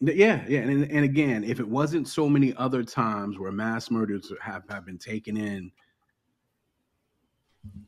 Yeah, 0.00 0.44
yeah, 0.48 0.60
and 0.60 0.90
and 0.90 1.04
again, 1.04 1.44
if 1.44 1.60
it 1.60 1.68
wasn't 1.68 2.08
so 2.08 2.28
many 2.28 2.54
other 2.56 2.82
times 2.84 3.38
where 3.38 3.52
mass 3.52 3.90
murders 3.90 4.32
have, 4.42 4.62
have 4.68 4.84
been 4.86 4.98
taken 4.98 5.36
in, 5.36 5.70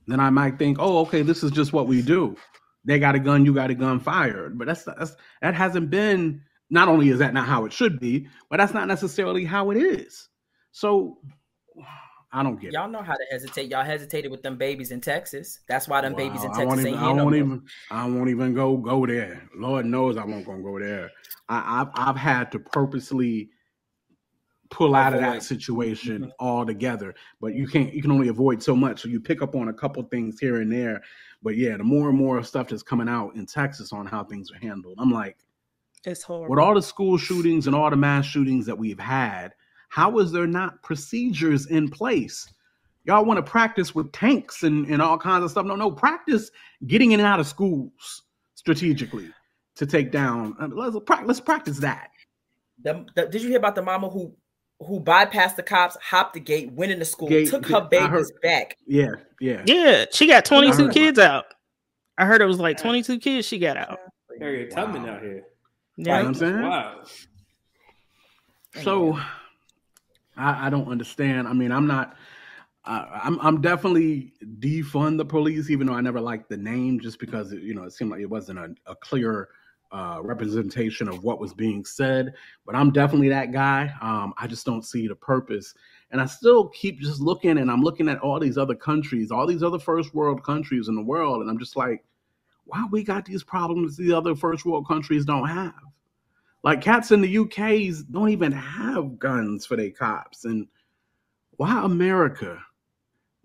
then 0.07 0.21
I 0.21 0.31
might 0.31 0.59
think, 0.59 0.79
oh, 0.81 0.99
okay, 0.99 1.23
this 1.23 1.43
is 1.43 1.51
just 1.51 1.73
what 1.73 1.87
we 1.87 2.03
do. 2.03 2.37
They 2.85 2.99
got 2.99 3.15
a 3.17 3.19
gun, 3.19 3.45
you 3.45 3.53
got 3.53 3.71
a 3.71 3.75
gun, 3.75 3.99
fired. 3.99 4.59
But 4.59 4.69
that's 4.69 4.85
that's 4.85 5.17
that 5.43 5.55
hasn't 5.55 5.91
been. 5.91 6.43
Not 6.69 6.89
only 6.89 7.11
is 7.11 7.21
that 7.21 7.33
not 7.33 7.47
how 7.47 7.65
it 7.65 7.73
should 7.73 8.01
be, 8.01 8.27
but 8.51 8.57
that's 8.57 8.75
not 8.75 8.89
necessarily 8.89 9.45
how 9.45 9.71
it 9.71 9.77
is. 9.77 10.29
So, 10.73 11.19
I 12.33 12.43
don't 12.43 12.61
get 12.61 12.73
Y'all 12.73 12.89
know 12.89 13.03
how 13.03 13.15
to 13.15 13.25
hesitate. 13.31 13.71
Y'all 13.71 13.85
hesitated 13.85 14.31
with 14.31 14.43
them 14.43 14.57
babies 14.57 14.91
in 14.91 15.01
Texas. 15.01 15.61
That's 15.69 15.87
why 15.89 16.01
them 16.01 16.13
Wow, 16.13 16.19
babies 16.19 16.43
in 16.45 16.51
I 16.53 16.59
Texas 16.59 16.67
won't 16.67 16.81
ain't 16.81 16.89
even, 16.89 16.99
here 16.99 17.09
I 17.09 17.13
won't 17.13 17.25
more. 17.25 17.35
even. 17.37 17.63
I 17.91 18.07
won't 18.07 18.29
even 18.31 18.55
go 18.55 18.77
go 18.77 19.07
there. 19.07 19.49
Lord 19.57 19.87
knows 19.87 20.17
I 20.17 20.25
won't 20.25 20.45
gonna 20.45 20.63
go 20.63 20.79
there. 20.79 21.11
I, 21.49 21.81
I've 21.81 21.89
I've 21.95 22.17
had 22.17 22.51
to 22.53 22.59
purposely 22.59 23.51
pull 24.71 24.95
out 24.95 25.15
of 25.15 25.21
that 25.21 25.29
Avoid. 25.37 25.43
situation 25.43 26.33
altogether. 26.41 27.15
But 27.41 27.55
you 27.55 27.67
can't. 27.67 27.93
You 27.95 28.03
can 28.03 28.11
only 28.11 28.29
avoid 28.29 28.63
so 28.63 28.75
much. 28.77 29.03
So 29.03 29.09
you 29.09 29.21
pick 29.21 29.43
up 29.43 29.55
on 29.55 29.69
a 29.69 29.73
couple 29.73 30.03
things 30.05 30.39
here 30.41 30.61
and 30.61 30.71
there. 30.73 31.03
But 31.43 31.57
yeah, 31.57 31.77
the 31.77 31.85
more 31.85 32.09
and 32.09 32.19
more 32.19 32.43
stuff 32.43 32.69
that's 32.69 32.83
coming 32.83 33.09
out 33.09 33.37
in 33.37 33.47
Texas 33.47 33.93
on 33.93 34.07
how 34.07 34.25
things 34.25 34.51
are 34.51 34.59
handled, 34.59 34.97
I'm 34.99 35.11
like, 35.13 35.37
It's 36.05 36.23
horrible. 36.23 36.49
with 36.51 36.59
all 36.59 36.75
the 36.75 36.83
school 36.83 37.17
shootings 37.19 37.67
and 37.67 37.77
all 37.77 37.91
the 37.91 37.97
mass 37.97 38.25
shootings 38.27 38.67
that 38.67 38.77
we've 38.77 38.99
had, 38.99 39.55
how 39.89 40.19
is 40.19 40.33
there 40.33 40.47
not 40.47 40.83
procedures 40.83 41.67
in 41.67 41.89
place? 41.89 42.49
Y'all 43.05 43.25
want 43.25 43.39
to 43.39 43.49
practice 43.49 43.95
with 43.95 44.11
tanks 44.11 44.65
and, 44.65 44.87
and 44.87 45.01
all 45.01 45.17
kinds 45.17 45.45
of 45.45 45.51
stuff. 45.53 45.65
No, 45.65 45.77
no, 45.77 45.93
practice 45.93 46.51
getting 46.89 47.13
in 47.13 47.21
and 47.21 47.27
out 47.27 47.39
of 47.39 47.47
schools 47.47 48.23
strategically 48.57 49.31
to 49.77 49.87
take 49.87 50.11
down. 50.11 50.57
uh, 50.61 50.67
Let's, 50.73 50.97
let's 51.25 51.41
practice 51.41 51.79
that. 51.79 52.09
The, 52.83 53.07
the- 53.15 53.27
did 53.29 53.43
you 53.43 53.49
hear 53.49 53.59
about 53.59 53.77
the 53.77 53.83
mama 53.83 54.09
who 54.09 54.35
who 54.81 55.01
bypassed 55.01 55.57
the 55.57 55.63
cops, 55.63 55.97
hopped 56.03 56.35
the 56.35 56.41
gate, 56.41 56.71
went 56.73 56.93
into 56.93 57.05
school, 57.05 57.29
Gate- 57.29 57.49
took 57.49 57.71
I 57.73 57.81
her 57.81 57.89
babies 57.89 58.09
heard- 58.11 58.41
back? 58.43 58.77
Yeah, 58.87 59.13
yeah. 59.41 59.63
Yeah, 59.67 60.05
she 60.13 60.27
got 60.27 60.45
22 60.45 60.85
heard 60.85 60.93
kids 60.93 61.19
out. 61.19 61.47
I 62.19 62.25
heard 62.27 62.41
it 62.41 62.47
was 62.47 62.59
like 62.61 62.77
22 62.79 63.19
kids 63.19 63.47
she 63.47 63.59
got 63.59 63.77
out. 63.77 63.99
Harriet 64.39 64.71
Tubman 64.71 65.09
out 65.09 65.23
here. 65.23 65.45
You 65.97 66.05
know 66.05 66.13
Yeah. 66.13 66.19
I'm 66.27 66.35
saying? 66.35 66.63
Wow. 66.63 67.03
So 68.83 69.19
I, 70.37 70.67
I 70.67 70.71
don't 70.71 70.89
understand. 70.89 71.49
I 71.49 71.53
mean, 71.53 71.73
I'm 71.73 71.87
not. 71.87 72.15
I 72.85 73.21
I'm 73.25 73.41
I'm 73.41 73.61
definitely 73.63 74.33
defund 74.61 75.17
the 75.17 75.25
police, 75.25 75.71
even 75.71 75.87
though 75.87 75.95
I 75.95 76.01
never 76.03 76.21
liked 76.21 76.49
the 76.51 76.57
name, 76.59 77.01
just 77.01 77.19
because 77.19 77.53
it, 77.53 77.63
you 77.63 77.75
know 77.75 77.85
it 77.85 77.93
seemed 77.93 78.11
like 78.11 78.21
it 78.21 78.29
wasn't 78.31 78.59
a, 78.59 78.75
a 78.87 78.95
clear 78.97 79.49
uh, 79.93 80.21
representation 80.23 81.09
of 81.09 81.23
what 81.25 81.41
was 81.41 81.55
being 81.55 81.85
said. 81.85 82.35
But 82.65 82.75
I'm 82.75 82.91
definitely 82.91 83.29
that 83.31 83.53
guy. 83.53 83.93
Um, 84.01 84.35
I 84.39 84.47
just 84.47 84.67
don't 84.67 84.85
see 84.85 85.09
the 85.09 85.15
purpose, 85.15 85.75
and 86.11 86.21
I 86.21 86.27
still 86.27 86.69
keep 86.69 87.01
just 87.01 87.21
looking, 87.21 87.59
and 87.59 87.71
I'm 87.71 87.83
looking 87.83 88.09
at 88.09 88.19
all 88.19 88.39
these 88.39 88.59
other 88.59 88.75
countries, 88.75 89.31
all 89.31 89.47
these 89.47 89.63
other 89.63 89.79
first 89.79 90.15
world 90.15 90.43
countries 90.45 90.89
in 90.89 90.95
the 90.95 91.03
world, 91.03 91.41
and 91.41 91.51
I'm 91.51 91.59
just 91.59 91.77
like, 91.77 92.05
why 92.65 92.85
we 92.91 93.03
got 93.03 93.25
these 93.25 93.45
problems 93.45 93.97
the 93.97 94.13
other 94.13 94.35
first 94.35 94.67
world 94.67 94.87
countries 94.87 95.25
don't 95.25 95.49
have? 95.49 95.73
Like 96.63 96.81
cats 96.81 97.13
in 97.13 97.21
the 97.21 97.39
UK's 97.39 98.03
don't 98.03 98.31
even 98.31 98.51
have 98.51 99.21
guns 99.21 99.65
for 99.65 99.77
their 99.77 99.93
cops. 99.93 100.45
And 100.45 100.67
why 101.53 101.85
America 101.85 102.61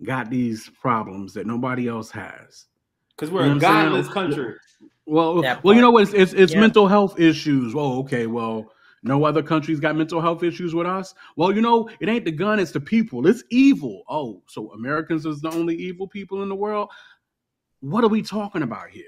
got 0.04 0.32
these 0.32 0.70
problems 0.82 1.34
that 1.36 1.46
nobody 1.46 1.88
else 1.88 2.10
has? 2.10 2.66
Because 3.16 3.30
we're 3.30 3.46
You 3.46 3.46
a 3.46 3.48
know 3.50 3.54
what 3.54 3.62
godless 3.62 4.10
country. 4.10 4.56
Well, 5.12 5.42
well, 5.62 5.76
you 5.76 5.82
know 5.82 5.92
what? 5.92 6.04
It's 6.04 6.14
it's, 6.14 6.32
it's 6.34 6.54
Yeah. 6.54 6.62
mental 6.62 6.88
health 6.88 7.20
issues. 7.20 7.74
Oh, 7.76 8.00
okay. 8.00 8.28
Well, 8.28 8.72
no 9.04 9.26
other 9.26 9.44
countries 9.44 9.82
got 9.82 9.98
mental 9.98 10.22
health 10.22 10.42
issues 10.42 10.74
with 10.74 10.88
us. 10.88 11.14
Well, 11.36 11.52
you 11.52 11.62
know, 11.62 11.90
it 12.00 12.08
ain't 12.08 12.24
the 12.24 12.32
gun; 12.32 12.60
it's 12.60 12.72
the 12.72 12.80
people. 12.80 13.28
It's 13.28 13.44
evil. 13.50 14.04
Oh, 14.08 14.42
so 14.48 14.72
Americans 14.72 15.26
is 15.26 15.42
the 15.42 15.50
only 15.52 15.76
evil 15.76 16.08
people 16.08 16.44
in 16.44 16.50
the 16.50 16.56
world? 16.56 16.90
What 17.82 18.06
are 18.06 18.08
we 18.08 18.22
talking 18.22 18.62
about 18.62 18.90
here? 18.90 19.04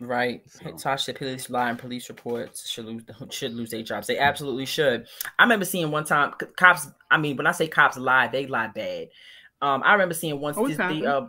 Right. 0.00 0.42
So- 0.48 0.70
Tosh 0.76 1.04
said 1.06 1.16
police 1.16 1.50
lie 1.50 1.70
and 1.70 1.78
police 1.78 2.08
reports 2.08 2.68
should 2.70 2.84
lose 2.84 3.02
should 3.30 3.52
lose 3.52 3.70
their 3.70 3.82
jobs. 3.82 4.06
They 4.06 4.18
absolutely 4.18 4.66
should. 4.66 5.08
I 5.40 5.42
remember 5.42 5.64
seeing 5.64 5.90
one 5.90 6.04
time 6.04 6.34
c- 6.40 6.46
cops. 6.56 6.86
I 7.10 7.18
mean, 7.18 7.36
when 7.36 7.48
I 7.48 7.52
say 7.52 7.66
cops 7.66 7.96
lie, 7.96 8.28
they 8.28 8.46
lie 8.46 8.68
bad. 8.68 9.08
Um, 9.60 9.82
I 9.84 9.92
remember 9.94 10.14
seeing 10.14 10.38
once 10.38 10.56
Oh, 10.56 10.68
this, 10.68 10.76
the 10.76 11.04
uh, 11.04 11.26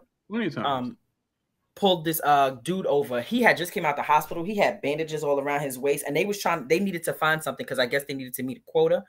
um 0.64 0.98
pulled 1.80 2.04
this 2.04 2.20
uh 2.24 2.52
dude 2.64 2.86
over. 2.86 3.22
He 3.22 3.42
had 3.42 3.58
just 3.58 3.72
came 3.72 3.86
out 3.86 3.96
the 3.96 4.02
hospital. 4.04 4.44
He 4.44 4.58
had 4.58 4.82
bandages 4.82 5.24
all 5.24 5.40
around 5.40 5.62
his 5.62 5.80
waist, 5.80 6.04
and 6.06 6.16
they 6.16 6.26
was 6.26 6.40
trying. 6.40 6.68
They 6.68 6.80
needed 6.80 7.04
to 7.04 7.14
find 7.14 7.42
something 7.42 7.66
because 7.66 7.80
I 7.80 7.86
guess 7.86 8.04
they 8.04 8.14
needed 8.14 8.34
to 8.36 8.44
meet 8.44 8.58
a 8.58 8.72
quota. 8.72 9.04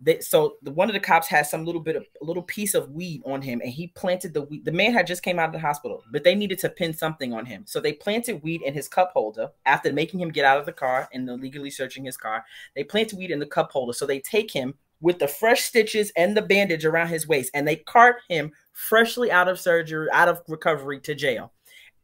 They, 0.00 0.20
so 0.20 0.58
the, 0.62 0.70
one 0.70 0.88
of 0.88 0.94
the 0.94 1.00
cops 1.00 1.26
had 1.26 1.46
some 1.46 1.64
little 1.64 1.80
bit 1.80 1.96
of 1.96 2.06
little 2.20 2.44
piece 2.44 2.74
of 2.74 2.88
weed 2.92 3.20
on 3.26 3.42
him, 3.42 3.60
and 3.60 3.72
he 3.72 3.88
planted 3.88 4.32
the 4.32 4.42
weed. 4.42 4.64
The 4.64 4.70
man 4.70 4.92
had 4.92 5.08
just 5.08 5.24
came 5.24 5.40
out 5.40 5.48
of 5.48 5.52
the 5.52 5.58
hospital, 5.58 6.04
but 6.12 6.22
they 6.22 6.36
needed 6.36 6.60
to 6.60 6.68
pin 6.68 6.94
something 6.94 7.32
on 7.32 7.44
him. 7.44 7.64
So 7.66 7.80
they 7.80 7.94
planted 7.94 8.44
weed 8.44 8.62
in 8.62 8.74
his 8.74 8.86
cup 8.86 9.10
holder 9.12 9.48
after 9.66 9.92
making 9.92 10.20
him 10.20 10.30
get 10.30 10.44
out 10.44 10.60
of 10.60 10.66
the 10.66 10.72
car 10.72 11.08
and 11.12 11.28
illegally 11.28 11.70
searching 11.70 12.04
his 12.04 12.16
car. 12.16 12.44
They 12.76 12.84
planted 12.84 13.18
weed 13.18 13.32
in 13.32 13.40
the 13.40 13.46
cup 13.46 13.72
holder. 13.72 13.92
So 13.92 14.06
they 14.06 14.20
take 14.20 14.52
him 14.52 14.74
with 15.00 15.18
the 15.18 15.28
fresh 15.28 15.62
stitches 15.62 16.12
and 16.16 16.36
the 16.36 16.42
bandage 16.42 16.84
around 16.84 17.08
his 17.08 17.26
waist, 17.26 17.50
and 17.54 17.66
they 17.66 17.76
cart 17.76 18.16
him 18.28 18.52
freshly 18.72 19.32
out 19.32 19.48
of 19.48 19.58
surgery, 19.58 20.08
out 20.12 20.28
of 20.28 20.42
recovery 20.46 21.00
to 21.00 21.14
jail. 21.16 21.52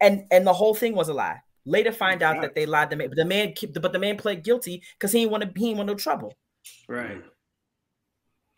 And 0.05 0.24
and 0.31 0.47
the 0.47 0.52
whole 0.52 0.74
thing 0.74 0.94
was 0.94 1.09
a 1.09 1.14
lie. 1.14 1.40
Later, 1.66 1.93
find 1.93 2.22
out 2.22 2.43
that 2.43 2.55
they 2.55 2.66
lied 2.66 2.90
to 2.90 2.97
me. 2.97 3.06
But 3.06 3.16
the 3.16 3.24
man, 3.24 3.55
but 3.81 3.93
the 3.93 3.98
man 3.98 4.16
pled 4.18 4.44
guilty 4.44 4.82
because 4.98 5.12
he 5.12 5.20
didn't 5.20 5.32
want 5.32 5.43
to. 5.44 5.48
He 5.56 5.66
didn't 5.66 5.78
want 5.78 5.89
no 5.89 5.94
trouble. 5.94 6.35
Right. 6.89 7.22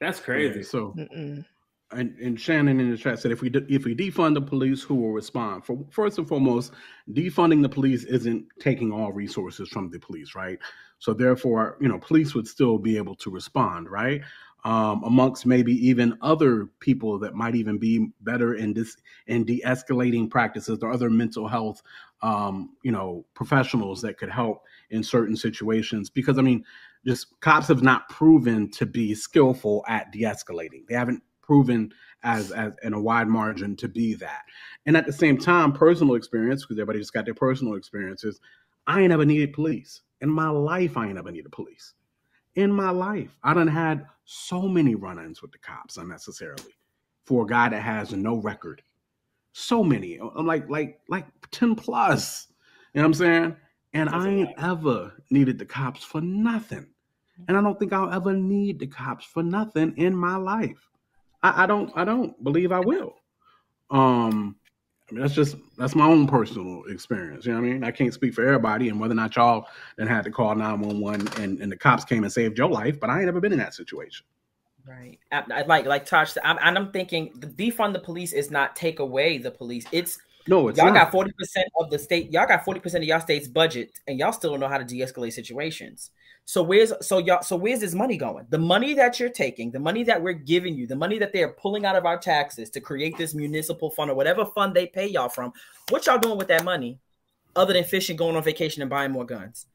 That's 0.00 0.18
Yeah, 0.18 0.24
crazy. 0.24 0.62
so 0.62 0.92
Mm-mm. 0.96 1.44
and, 1.92 2.18
and 2.18 2.38
Shannon 2.38 2.80
in 2.80 2.90
the 2.90 2.96
chat 2.96 3.20
said 3.20 3.30
if 3.30 3.40
we 3.40 3.48
de- 3.48 3.72
if 3.72 3.84
we 3.84 3.94
defund 3.94 4.34
the 4.34 4.42
police, 4.42 4.82
who 4.82 4.96
will 4.96 5.12
respond? 5.12 5.64
For 5.64 5.78
first 5.90 6.18
and 6.18 6.28
foremost, 6.28 6.72
defunding 7.12 7.62
the 7.62 7.68
police 7.68 8.04
isn't 8.04 8.44
taking 8.60 8.92
all 8.92 9.12
resources 9.12 9.68
from 9.68 9.88
the 9.90 9.98
police, 10.00 10.34
right? 10.34 10.58
So 10.98 11.14
therefore, 11.14 11.76
you 11.80 11.88
know, 11.88 11.98
police 11.98 12.34
would 12.34 12.48
still 12.48 12.78
be 12.78 12.96
able 12.96 13.14
to 13.16 13.30
respond, 13.30 13.88
right? 13.88 14.22
Um, 14.66 15.04
amongst 15.04 15.46
maybe 15.46 15.74
even 15.86 16.18
other 16.22 16.66
people 16.80 17.20
that 17.20 17.36
might 17.36 17.54
even 17.54 17.78
be 17.78 18.08
better 18.22 18.54
in 18.54 18.74
this 18.74 18.96
in 19.28 19.44
de-escalating 19.44 20.28
practices 20.28 20.80
or 20.82 20.90
other 20.90 21.08
mental 21.08 21.46
health, 21.46 21.82
um, 22.22 22.70
you 22.82 22.90
know, 22.90 23.24
professionals 23.34 24.02
that 24.02 24.18
could 24.18 24.28
help 24.28 24.64
in 24.90 25.04
certain 25.04 25.36
situations. 25.36 26.10
Because 26.10 26.36
I 26.36 26.42
mean, 26.42 26.64
just 27.06 27.38
cops 27.38 27.68
have 27.68 27.84
not 27.84 28.08
proven 28.08 28.68
to 28.72 28.86
be 28.86 29.14
skillful 29.14 29.84
at 29.86 30.10
de-escalating. 30.10 30.84
They 30.88 30.96
haven't 30.96 31.22
proven 31.42 31.92
as 32.24 32.50
as 32.50 32.72
in 32.82 32.92
a 32.92 33.00
wide 33.00 33.28
margin 33.28 33.76
to 33.76 33.86
be 33.86 34.14
that. 34.14 34.42
And 34.84 34.96
at 34.96 35.06
the 35.06 35.12
same 35.12 35.38
time, 35.38 35.74
personal 35.74 36.16
experience, 36.16 36.64
because 36.64 36.76
everybody 36.76 36.98
just 36.98 37.12
got 37.12 37.24
their 37.24 37.34
personal 37.34 37.76
experiences. 37.76 38.40
I 38.88 39.00
ain't 39.00 39.12
ever 39.12 39.24
needed 39.24 39.52
police. 39.52 40.02
In 40.22 40.28
my 40.28 40.48
life, 40.48 40.96
I 40.96 41.06
ain't 41.06 41.18
ever 41.18 41.30
needed 41.30 41.52
police. 41.52 41.94
In 42.56 42.72
my 42.72 42.90
life, 42.90 43.30
I 43.44 43.54
done 43.54 43.68
had 43.68 44.06
so 44.26 44.62
many 44.62 44.94
run-ins 44.96 45.40
with 45.40 45.52
the 45.52 45.58
cops 45.58 45.96
unnecessarily 45.96 46.74
for 47.24 47.44
a 47.44 47.46
guy 47.46 47.68
that 47.68 47.80
has 47.80 48.12
no 48.12 48.36
record. 48.36 48.82
So 49.52 49.82
many. 49.82 50.18
I'm 50.18 50.46
like 50.46 50.68
like 50.68 51.00
like 51.08 51.26
10 51.52 51.76
plus. 51.76 52.48
You 52.92 53.00
know 53.00 53.04
what 53.04 53.06
I'm 53.06 53.14
saying? 53.14 53.56
And 53.94 54.08
That's 54.08 54.24
I 54.24 54.28
ain't 54.28 54.50
ever 54.58 55.12
needed 55.30 55.58
the 55.58 55.64
cops 55.64 56.04
for 56.04 56.20
nothing. 56.20 56.86
And 57.48 57.56
I 57.56 57.62
don't 57.62 57.78
think 57.78 57.92
I'll 57.92 58.12
ever 58.12 58.32
need 58.32 58.78
the 58.78 58.86
cops 58.86 59.24
for 59.24 59.42
nothing 59.42 59.94
in 59.96 60.14
my 60.14 60.36
life. 60.36 60.90
I, 61.42 61.62
I 61.62 61.66
don't 61.66 61.90
I 61.94 62.04
don't 62.04 62.42
believe 62.42 62.72
I 62.72 62.80
will. 62.80 63.14
Um 63.90 64.56
I 65.08 65.14
mean, 65.14 65.22
that's 65.22 65.34
just 65.34 65.56
that's 65.78 65.94
my 65.94 66.06
own 66.06 66.26
personal 66.26 66.82
experience. 66.88 67.46
You 67.46 67.52
know 67.52 67.60
what 67.60 67.68
I 67.68 67.72
mean? 67.72 67.84
I 67.84 67.92
can't 67.92 68.12
speak 68.12 68.34
for 68.34 68.44
everybody 68.44 68.88
and 68.88 68.98
whether 68.98 69.12
or 69.12 69.16
not 69.16 69.36
y'all 69.36 69.68
then 69.96 70.08
had 70.08 70.24
to 70.24 70.30
call 70.30 70.54
911 70.54 71.42
and, 71.42 71.60
and 71.60 71.70
the 71.70 71.76
cops 71.76 72.04
came 72.04 72.24
and 72.24 72.32
saved 72.32 72.58
your 72.58 72.68
life, 72.68 72.98
but 72.98 73.08
I 73.08 73.20
ain't 73.20 73.28
ever 73.28 73.40
been 73.40 73.52
in 73.52 73.58
that 73.58 73.74
situation. 73.74 74.26
Right. 74.84 75.18
I, 75.30 75.44
I 75.52 75.62
like 75.62 75.86
like 75.86 76.06
Tosh. 76.06 76.34
I'm, 76.44 76.58
and 76.60 76.76
I'm 76.76 76.90
thinking 76.92 77.32
the 77.36 77.46
defund 77.46 77.92
the 77.92 78.00
police 78.00 78.32
is 78.32 78.50
not 78.50 78.74
take 78.76 78.98
away 78.98 79.38
the 79.38 79.50
police. 79.50 79.84
It's 79.92 80.18
No, 80.48 80.68
it's 80.68 80.78
y'all 80.78 80.86
not. 80.86 80.94
got 80.94 81.12
forty 81.12 81.32
percent 81.32 81.66
of 81.78 81.90
the 81.90 81.98
state. 81.98 82.30
Y'all 82.30 82.46
got 82.46 82.64
forty 82.64 82.80
percent 82.80 83.02
of 83.02 83.08
y'all 83.08 83.20
state's 83.20 83.48
budget, 83.48 83.90
and 84.06 84.18
y'all 84.18 84.32
still 84.32 84.50
don't 84.52 84.60
know 84.60 84.68
how 84.68 84.78
to 84.78 84.84
de-escalate 84.84 85.32
situations. 85.32 86.10
So 86.44 86.62
where's 86.62 86.92
so 87.00 87.18
y'all 87.18 87.42
so 87.42 87.56
where's 87.56 87.80
this 87.80 87.94
money 87.94 88.16
going? 88.16 88.46
The 88.50 88.58
money 88.58 88.94
that 88.94 89.18
you're 89.18 89.28
taking, 89.28 89.72
the 89.72 89.80
money 89.80 90.04
that 90.04 90.22
we're 90.22 90.32
giving 90.32 90.76
you, 90.76 90.86
the 90.86 90.94
money 90.94 91.18
that 91.18 91.32
they're 91.32 91.48
pulling 91.48 91.84
out 91.84 91.96
of 91.96 92.06
our 92.06 92.18
taxes 92.18 92.70
to 92.70 92.80
create 92.80 93.18
this 93.18 93.34
municipal 93.34 93.90
fund 93.90 94.10
or 94.10 94.14
whatever 94.14 94.44
fund 94.44 94.72
they 94.72 94.86
pay 94.86 95.08
y'all 95.08 95.28
from. 95.28 95.52
What 95.88 96.06
y'all 96.06 96.18
doing 96.18 96.38
with 96.38 96.48
that 96.48 96.64
money, 96.64 97.00
other 97.56 97.72
than 97.72 97.82
fishing, 97.82 98.16
going 98.16 98.36
on 98.36 98.44
vacation, 98.44 98.82
and 98.82 98.90
buying 98.90 99.10
more 99.10 99.24
guns? 99.24 99.66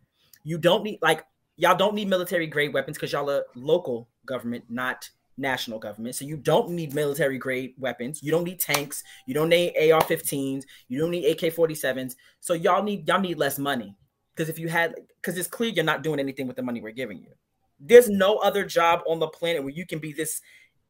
You 0.45 0.57
don't 0.57 0.83
need 0.83 0.99
like 1.01 1.25
y'all 1.57 1.75
don't 1.75 1.95
need 1.95 2.07
military 2.07 2.47
grade 2.47 2.73
weapons 2.73 2.97
because 2.97 3.11
y'all 3.11 3.29
are 3.29 3.43
local 3.55 4.07
government, 4.25 4.63
not 4.69 5.09
national 5.37 5.79
government. 5.79 6.15
So 6.15 6.25
you 6.25 6.37
don't 6.37 6.69
need 6.69 6.93
military 6.93 7.37
grade 7.37 7.73
weapons. 7.77 8.21
You 8.21 8.31
don't 8.31 8.43
need 8.43 8.59
tanks. 8.59 9.03
You 9.25 9.33
don't 9.33 9.49
need 9.49 9.73
AR-15s. 9.75 10.63
You 10.87 10.99
don't 10.99 11.11
need 11.11 11.25
AK-47s. 11.25 12.15
So 12.39 12.53
y'all 12.53 12.83
need 12.83 13.07
y'all 13.07 13.19
need 13.19 13.37
less 13.37 13.57
money 13.57 13.95
because 14.35 14.49
if 14.49 14.59
you 14.59 14.67
had 14.69 14.95
because 15.21 15.37
it's 15.37 15.47
clear 15.47 15.71
you're 15.71 15.83
not 15.83 16.03
doing 16.03 16.19
anything 16.19 16.47
with 16.47 16.55
the 16.55 16.63
money 16.63 16.81
we're 16.81 16.91
giving 16.91 17.19
you. 17.19 17.31
There's 17.79 18.09
no 18.09 18.37
other 18.37 18.63
job 18.63 19.01
on 19.07 19.19
the 19.19 19.27
planet 19.27 19.63
where 19.63 19.73
you 19.73 19.85
can 19.85 19.99
be 19.99 20.13
this 20.13 20.41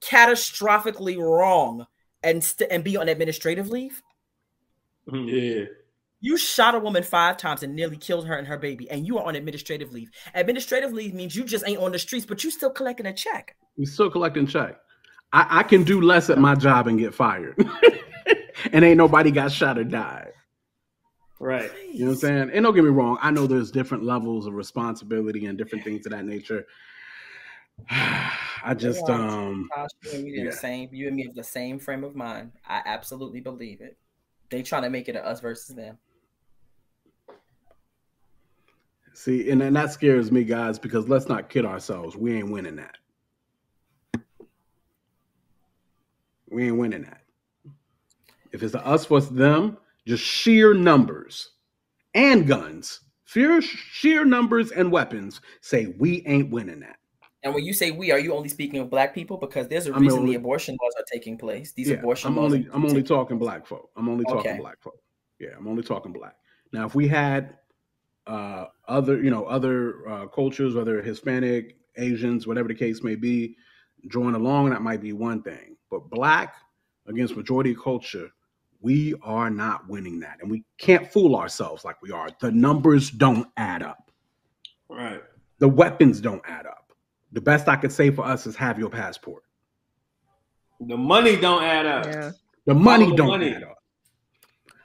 catastrophically 0.01 1.17
wrong 1.17 1.85
and 2.23 2.43
st- 2.43 2.71
and 2.71 2.83
be 2.83 2.97
on 2.97 3.07
administrative 3.09 3.69
leave. 3.69 4.01
Mm-hmm. 5.07 5.27
Yeah. 5.27 5.65
You 6.21 6.37
shot 6.37 6.75
a 6.75 6.79
woman 6.79 7.03
five 7.03 7.37
times 7.37 7.63
and 7.63 7.75
nearly 7.75 7.97
killed 7.97 8.27
her 8.27 8.35
and 8.35 8.47
her 8.47 8.57
baby, 8.57 8.89
and 8.89 9.05
you 9.05 9.17
are 9.17 9.25
on 9.25 9.35
administrative 9.35 9.91
leave. 9.91 10.11
Administrative 10.35 10.93
leave 10.93 11.13
means 11.13 11.35
you 11.35 11.43
just 11.43 11.67
ain't 11.67 11.79
on 11.79 11.91
the 11.91 11.99
streets, 11.99 12.25
but 12.25 12.43
you 12.43 12.51
still 12.51 12.69
collecting 12.69 13.07
a 13.07 13.13
check. 13.13 13.55
We 13.75 13.85
still 13.85 14.11
collecting 14.11 14.45
check. 14.45 14.77
I, 15.33 15.59
I 15.59 15.63
can 15.63 15.83
do 15.83 15.99
less 15.99 16.29
at 16.29 16.37
my 16.37 16.55
job 16.55 16.87
and 16.87 16.99
get 16.99 17.13
fired, 17.13 17.57
and 18.71 18.85
ain't 18.85 18.97
nobody 18.97 19.31
got 19.31 19.51
shot 19.51 19.77
or 19.77 19.83
died. 19.83 20.31
Right. 21.39 21.71
You 21.91 22.01
know 22.01 22.05
what 22.05 22.11
I'm 22.11 22.17
saying? 22.19 22.51
And 22.53 22.63
don't 22.63 22.75
get 22.75 22.83
me 22.83 22.91
wrong, 22.91 23.17
I 23.19 23.31
know 23.31 23.47
there's 23.47 23.71
different 23.71 24.03
levels 24.03 24.45
of 24.45 24.53
responsibility 24.53 25.47
and 25.47 25.57
different 25.57 25.83
things 25.83 26.05
of 26.05 26.11
that 26.11 26.23
nature. 26.23 26.67
I 27.89 28.75
just 28.77 29.01
Yeah, 29.07 29.15
um 29.15 29.67
Josh, 29.75 29.89
you 30.03 30.11
and 30.11 30.23
me 30.23 30.33
yeah. 30.37 30.45
the 30.45 30.51
same. 30.51 30.89
You 30.91 31.07
and 31.07 31.15
me 31.15 31.23
have 31.23 31.33
the 31.33 31.43
same 31.43 31.79
frame 31.79 32.03
of 32.03 32.15
mind. 32.15 32.51
I 32.67 32.83
absolutely 32.85 33.39
believe 33.39 33.81
it. 33.81 33.97
They 34.51 34.61
trying 34.61 34.83
to 34.83 34.91
make 34.91 35.09
it 35.09 35.15
a 35.15 35.25
us 35.25 35.39
versus 35.39 35.75
them. 35.75 35.97
See, 39.13 39.49
and 39.49 39.61
then 39.61 39.73
that 39.73 39.91
scares 39.91 40.31
me, 40.31 40.43
guys, 40.43 40.79
because 40.79 41.07
let's 41.09 41.27
not 41.27 41.49
kid 41.49 41.65
ourselves. 41.65 42.15
We 42.15 42.35
ain't 42.37 42.51
winning 42.51 42.75
that. 42.77 42.97
We 46.49 46.67
ain't 46.67 46.77
winning 46.77 47.03
that. 47.03 47.21
If 48.51 48.63
it's 48.63 48.73
a 48.73 48.85
us 48.85 49.05
versus 49.05 49.29
them, 49.29 49.77
just 50.05 50.23
sheer 50.23 50.73
numbers 50.73 51.51
and 52.13 52.45
guns, 52.45 52.99
fear 53.23 53.61
sheer 53.61 54.25
numbers 54.25 54.71
and 54.71 54.91
weapons 54.91 55.39
say 55.61 55.95
we 55.97 56.25
ain't 56.27 56.49
winning 56.51 56.81
that. 56.81 56.97
And 57.43 57.55
when 57.55 57.63
you 57.63 57.73
say 57.73 57.91
we, 57.91 58.11
are 58.11 58.19
you 58.19 58.33
only 58.33 58.49
speaking 58.49 58.79
of 58.81 58.89
black 58.89 59.15
people? 59.15 59.37
Because 59.37 59.67
there's 59.67 59.87
a 59.87 59.93
I'm 59.93 60.01
reason 60.01 60.19
only- 60.19 60.33
the 60.33 60.39
abortion 60.39 60.77
laws 60.81 60.93
are 60.97 61.05
taking 61.11 61.37
place. 61.37 61.71
These 61.71 61.89
Yeah, 61.89 61.95
abortion 61.97 62.27
I'm 62.27 62.35
laws. 62.35 62.45
only 62.53 62.67
I'm 62.73 62.85
only 62.85 63.01
talking 63.03 63.37
black 63.39 63.65
folk. 63.65 63.89
I'm 63.95 64.09
only 64.09 64.25
talking 64.25 64.51
Okay. 64.51 64.57
black 64.59 64.81
folk. 64.81 65.01
Yeah, 65.39 65.49
I'm 65.57 65.67
only 65.67 65.81
talking 65.81 66.11
black. 66.11 66.35
Now, 66.73 66.85
if 66.85 66.93
we 66.93 67.07
had 67.07 67.57
uh, 68.31 68.67
other, 68.87 69.21
you 69.21 69.29
know, 69.29 69.43
other 69.45 70.07
uh, 70.07 70.27
cultures, 70.27 70.73
whether 70.73 71.01
Hispanic, 71.01 71.75
Asians, 71.97 72.47
whatever 72.47 72.69
the 72.69 72.73
case 72.75 73.03
may 73.03 73.15
be, 73.15 73.57
join 74.07 74.35
along, 74.35 74.69
that 74.69 74.81
might 74.81 75.01
be 75.01 75.11
one 75.11 75.41
thing. 75.43 75.75
But 75.89 76.09
black 76.09 76.55
against 77.07 77.35
majority 77.35 77.75
culture, 77.75 78.29
we 78.79 79.13
are 79.21 79.49
not 79.49 79.87
winning 79.89 80.21
that, 80.21 80.37
and 80.41 80.49
we 80.49 80.63
can't 80.77 81.11
fool 81.11 81.35
ourselves 81.35 81.83
like 81.83 82.01
we 82.01 82.11
are. 82.11 82.29
The 82.39 82.51
numbers 82.51 83.11
don't 83.11 83.47
add 83.57 83.83
up. 83.83 84.09
Right. 84.89 85.21
The 85.59 85.67
weapons 85.67 86.21
don't 86.21 86.41
add 86.47 86.65
up. 86.65 86.93
The 87.33 87.41
best 87.41 87.67
I 87.67 87.75
could 87.75 87.91
say 87.91 88.11
for 88.11 88.25
us 88.25 88.47
is 88.47 88.55
have 88.55 88.79
your 88.79 88.89
passport. 88.89 89.43
The 90.79 90.97
money 90.97 91.35
don't 91.35 91.63
add 91.63 91.85
up. 91.85 92.05
Yeah. 92.05 92.31
The 92.65 92.73
money 92.73 93.09
the 93.09 93.15
don't 93.17 93.27
money. 93.27 93.53
add 93.53 93.63
up. 93.63 93.70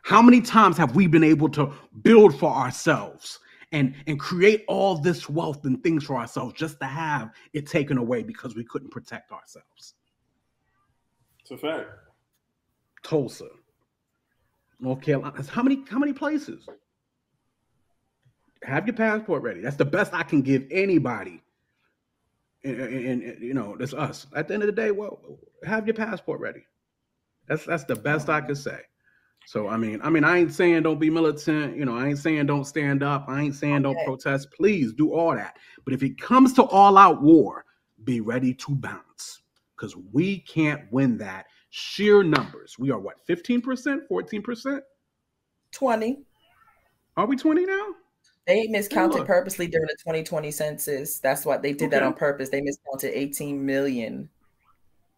How 0.06 0.22
many 0.22 0.40
times 0.40 0.76
have 0.76 0.94
we 0.94 1.08
been 1.08 1.24
able 1.24 1.48
to 1.48 1.72
build 2.02 2.38
for 2.38 2.48
ourselves 2.48 3.40
and 3.72 3.92
and 4.06 4.20
create 4.20 4.64
all 4.68 4.98
this 4.98 5.28
wealth 5.28 5.64
and 5.64 5.82
things 5.82 6.04
for 6.04 6.16
ourselves 6.16 6.54
just 6.54 6.78
to 6.78 6.86
have 6.86 7.32
it 7.54 7.66
taken 7.66 7.98
away 7.98 8.22
because 8.22 8.54
we 8.54 8.62
couldn't 8.62 8.90
protect 8.92 9.32
ourselves? 9.32 9.94
It's 11.40 11.50
a 11.50 11.58
fact. 11.58 11.88
Tulsa, 13.02 13.48
North 14.78 15.00
Carolina. 15.02 15.42
How 15.50 15.64
many 15.64 15.82
how 15.90 15.98
many 15.98 16.12
places? 16.12 16.68
Have 18.62 18.86
your 18.86 18.94
passport 18.94 19.42
ready. 19.42 19.60
That's 19.60 19.74
the 19.74 19.84
best 19.84 20.14
I 20.14 20.22
can 20.22 20.40
give 20.40 20.68
anybody. 20.70 21.42
And, 22.62 22.80
and- 22.80 23.22
and, 23.24 23.42
you 23.42 23.54
know, 23.54 23.74
that's 23.76 23.92
us. 23.92 24.28
At 24.36 24.46
the 24.46 24.54
end 24.54 24.62
of 24.62 24.68
the 24.68 24.72
day, 24.82 24.92
well, 24.92 25.18
have 25.64 25.84
your 25.88 25.94
passport 25.94 26.38
ready. 26.40 26.64
That's 27.48 27.64
that's 27.64 27.82
the 27.82 27.96
best 27.96 28.28
I 28.28 28.40
could 28.40 28.56
say. 28.58 28.82
So 29.46 29.68
I 29.68 29.76
mean, 29.76 30.00
I 30.02 30.10
mean, 30.10 30.24
I 30.24 30.38
ain't 30.38 30.52
saying 30.52 30.82
don't 30.82 30.98
be 30.98 31.08
militant. 31.08 31.76
You 31.76 31.84
know, 31.84 31.96
I 31.96 32.08
ain't 32.08 32.18
saying 32.18 32.46
don't 32.46 32.64
stand 32.64 33.04
up. 33.04 33.26
I 33.28 33.42
ain't 33.42 33.54
saying 33.54 33.82
don't 33.82 33.96
protest. 34.04 34.50
Please 34.50 34.92
do 34.92 35.14
all 35.14 35.36
that. 35.36 35.56
But 35.84 35.94
if 35.94 36.02
it 36.02 36.20
comes 36.20 36.52
to 36.54 36.64
all 36.64 36.98
out 36.98 37.22
war, 37.22 37.64
be 38.02 38.20
ready 38.20 38.52
to 38.54 38.74
bounce 38.74 39.42
because 39.76 39.96
we 40.12 40.40
can't 40.40 40.82
win 40.90 41.16
that. 41.18 41.46
Sheer 41.70 42.24
numbers. 42.24 42.76
We 42.78 42.90
are 42.90 42.98
what, 42.98 43.24
15%, 43.28 44.08
14%? 44.10 44.80
20. 45.72 46.18
Are 47.16 47.26
we 47.26 47.36
20 47.36 47.66
now? 47.66 47.86
They 48.46 48.66
miscounted 48.66 49.26
purposely 49.26 49.68
during 49.68 49.86
the 49.86 49.96
2020 49.98 50.50
census. 50.50 51.18
That's 51.20 51.44
why 51.44 51.58
they 51.58 51.72
did 51.72 51.90
that 51.92 52.02
on 52.02 52.14
purpose. 52.14 52.48
They 52.48 52.60
miscounted 52.60 53.12
18 53.14 53.64
million 53.64 54.28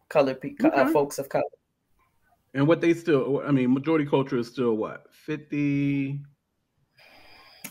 colored 0.09 0.41
pe- 0.41 0.55
uh, 0.63 0.91
folks 0.91 1.17
of 1.17 1.29
color. 1.29 1.43
And 2.53 2.67
what 2.67 2.81
they 2.81 2.93
still, 2.93 3.41
I 3.45 3.51
mean, 3.51 3.73
majority 3.73 4.05
culture 4.05 4.37
is 4.37 4.47
still 4.47 4.73
what, 4.73 5.05
50? 5.11 6.21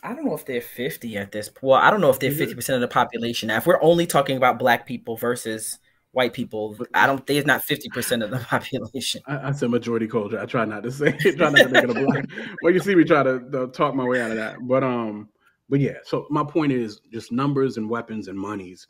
I 0.03 0.15
don't 0.15 0.25
know 0.25 0.35
if 0.35 0.47
they're 0.47 0.61
50 0.61 1.17
at 1.17 1.33
this 1.33 1.49
point. 1.49 1.63
Well, 1.63 1.81
I 1.81 1.91
don't 1.91 2.01
know 2.01 2.11
if 2.11 2.21
they're 2.21 2.31
50% 2.31 2.75
of 2.75 2.81
the 2.81 2.89
population. 2.89 3.49
Now, 3.49 3.57
if 3.57 3.67
we're 3.67 3.83
only 3.83 4.07
talking 4.07 4.37
about 4.37 4.59
black 4.59 4.87
people 4.87 5.17
versus 5.17 5.79
white 6.13 6.33
people, 6.33 6.77
I 6.95 7.07
don't 7.07 7.27
think 7.27 7.39
it's 7.39 7.47
not 7.47 7.63
50% 7.63 8.23
of 8.23 8.31
the 8.31 8.39
population. 8.49 9.21
I, 9.27 9.49
I 9.49 9.53
said 9.53 9.71
majority 9.71 10.07
culture. 10.07 10.41
I 10.41 10.47
try 10.47 10.65
not 10.65 10.85
to 10.85 10.93
say, 10.93 11.13
try 11.37 11.51
not 11.51 11.57
to 11.57 11.69
make 11.69 11.85
it 11.85 11.91
a 11.91 11.95
black. 11.95 12.27
Well, 12.63 12.73
you 12.73 12.79
see 12.79 12.95
me 12.95 13.05
try 13.05 13.25
to, 13.25 13.41
to 13.51 13.67
talk 13.69 13.95
my 13.95 14.05
way 14.05 14.21
out 14.21 14.31
of 14.31 14.37
that. 14.37 14.57
But 14.63 14.85
um, 14.85 15.29
but 15.69 15.81
yeah. 15.81 15.99
So 16.05 16.27
my 16.31 16.45
point 16.45 16.73
is 16.73 17.01
just 17.13 17.33
numbers 17.33 17.77
and 17.77 17.91
weapons 17.91 18.29
and 18.29 18.39
monies. 18.39 18.87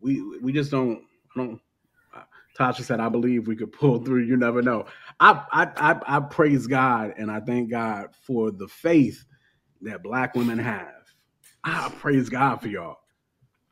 We 0.00 0.38
we 0.40 0.52
just 0.52 0.70
don't. 0.70 1.02
I 1.36 1.38
don't. 1.38 1.60
Tasha 2.58 2.82
said, 2.82 3.00
"I 3.00 3.08
believe 3.08 3.46
we 3.46 3.56
could 3.56 3.72
pull 3.72 3.98
through. 3.98 4.24
You 4.24 4.36
never 4.36 4.62
know." 4.62 4.86
I 5.18 5.42
I 5.52 5.68
I, 5.76 6.16
I 6.16 6.20
praise 6.20 6.66
God 6.66 7.14
and 7.16 7.30
I 7.30 7.40
thank 7.40 7.70
God 7.70 8.08
for 8.22 8.50
the 8.50 8.68
faith 8.68 9.24
that 9.82 10.02
Black 10.02 10.34
women 10.34 10.58
have. 10.58 10.92
I 11.64 11.90
praise 11.98 12.28
God 12.28 12.60
for 12.60 12.68
y'all. 12.68 12.96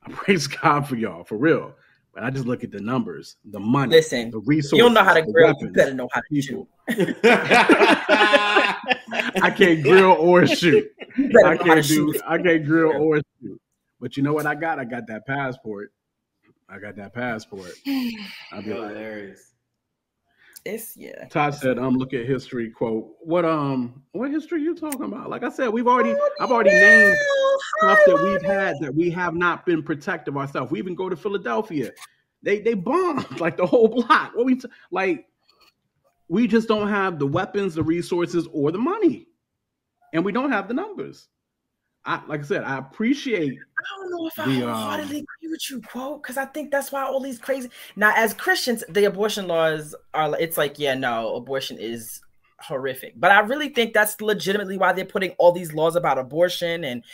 I 0.03 0.11
praise 0.11 0.47
God 0.63 0.87
for 0.89 0.97
y'all 0.97 1.25
for 1.25 1.37
real. 1.37 1.75
But 2.15 2.25
I 2.25 2.31
just 2.31 2.47
look 2.47 2.65
at 2.65 2.73
the 2.73 2.81
numbers, 2.81 3.37
the 3.45 3.61
money, 3.61 3.93
Listen, 3.93 4.31
the 4.31 4.41
resources. 4.41 4.79
You 4.79 4.85
don't 4.85 4.95
know 4.95 5.05
how 5.05 5.15
to 5.15 5.23
grill. 5.23 5.55
You 5.61 5.69
better 5.69 5.95
know 5.95 6.09
how 6.11 6.21
to 6.21 6.27
people. 6.31 6.69
shoot. 6.89 7.17
I 9.41 9.53
can't 9.57 9.83
grill 9.83 10.13
or 10.13 10.47
shoot. 10.47 10.91
I 11.17 11.21
know 11.21 11.45
how 11.45 11.53
to 11.53 11.59
can't 11.65 11.87
do. 11.87 12.13
shoot. 12.13 12.23
I 12.27 12.39
can't 12.39 12.65
grill 12.65 12.91
or 13.01 13.21
shoot. 13.41 13.61
But 14.01 14.17
you 14.17 14.23
know 14.23 14.33
what 14.33 14.47
I 14.47 14.55
got? 14.55 14.79
I 14.79 14.85
got 14.85 15.07
that 15.09 15.27
passport. 15.27 15.93
I 16.69 16.79
got 16.79 16.97
that 16.97 17.15
passport. 17.15 17.73
I'll 18.53 18.63
be 18.63 18.75
like, 18.75 18.91
Hilarious. 18.91 19.55
It's 20.65 20.97
yeah. 20.97 21.27
Todd 21.29 21.55
said, 21.55 21.79
"Um, 21.79 21.97
look 21.97 22.13
at 22.13 22.27
history." 22.27 22.69
Quote: 22.69 23.15
What 23.21 23.45
um, 23.45 24.03
what 24.13 24.31
history 24.31 24.61
you 24.61 24.75
talking 24.75 25.05
about? 25.05 25.31
Like 25.31 25.45
I 25.45 25.51
said, 25.51 25.69
we've 25.69 25.87
already, 25.87 26.15
I've 26.41 26.51
already 26.51 26.71
named 26.71 27.17
stuff 27.79 27.99
that 28.07 28.23
we've 28.23 28.43
had 28.43 28.77
that 28.81 28.95
we 28.95 29.09
have 29.11 29.35
not 29.35 29.65
been 29.65 29.83
protective 29.83 30.37
ourselves. 30.37 30.71
We 30.71 30.79
even 30.79 30.95
go 30.95 31.09
to 31.09 31.17
Philadelphia, 31.17 31.93
they 32.43 32.61
they 32.61 32.75
bombed 32.75 33.27
like 33.41 33.57
the 33.57 33.67
whole 33.67 33.89
block. 33.89 34.35
What 34.35 34.47
we 34.47 34.57
t- 34.57 34.69
like, 34.91 35.27
we 36.29 36.47
just 36.47 36.69
don't 36.69 36.89
have 36.89 37.19
the 37.19 37.27
weapons, 37.27 37.75
the 37.75 37.83
resources, 37.83 38.47
or 38.53 38.71
the 38.73 38.79
money, 38.79 39.27
and 40.13 40.25
we 40.25 40.33
don't 40.33 40.51
have 40.51 40.69
the 40.69 40.75
numbers. 40.75 41.29
I 42.09 42.23
like 42.27 42.41
I 42.41 42.45
said, 42.45 42.65
I 42.65 42.79
appreciate 42.79 43.53
I 43.53 44.01
don't 44.01 44.11
know 44.11 44.27
if 44.27 44.39
I 44.39 44.47
The, 44.47 44.69
um, 44.69 45.01
agree 45.01 45.27
with 45.43 45.71
you, 45.71 45.83
quote, 45.83 46.23
because 46.23 46.39
I 46.39 46.47
think 46.47 46.71
that's 46.71 46.91
why 46.91 47.03
all 47.03 47.21
these 47.21 47.39
crazy. 47.39 47.69
Now, 47.97 48.15
as 48.17 48.33
Christians, 48.33 48.83
the 48.89 49.05
abortion 49.05 49.47
laws 49.47 49.95
are. 50.15 50.35
It's 50.41 50.57
like, 50.57 50.79
yeah, 50.79 50.95
no, 50.95 51.37
abortion 51.37 51.77
is 51.79 52.21
horrific. 52.61 53.13
But 53.21 53.31
I 53.31 53.41
really 53.41 53.69
think 53.69 53.93
that's 53.93 54.21
legitimately 54.23 54.79
why 54.79 54.95
they're 54.95 55.05
putting 55.05 55.33
all 55.33 55.53
these 55.53 55.75
laws 55.75 55.97
about 55.97 56.19
abortion 56.19 56.83
and 56.83 57.05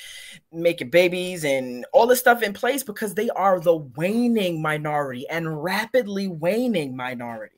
making 0.53 0.91
babies 0.91 1.45
and 1.45 1.85
all 1.93 2.07
this 2.07 2.21
stuff 2.21 2.43
in 2.43 2.53
place 2.53 2.85
because 2.85 3.15
they 3.15 3.29
are 3.31 3.59
the 3.59 3.77
waning 3.77 4.63
minority 4.63 5.27
and 5.29 5.63
rapidly 5.63 6.29
waning 6.29 6.97
minority. 6.97 7.57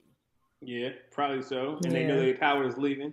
Yeah, 0.63 0.91
probably 1.13 1.43
so. 1.43 1.79
And 1.85 1.93
they 1.93 2.05
know 2.05 2.19
their 2.19 2.35
power 2.35 2.67
is 2.67 2.79
leaving. 2.79 3.13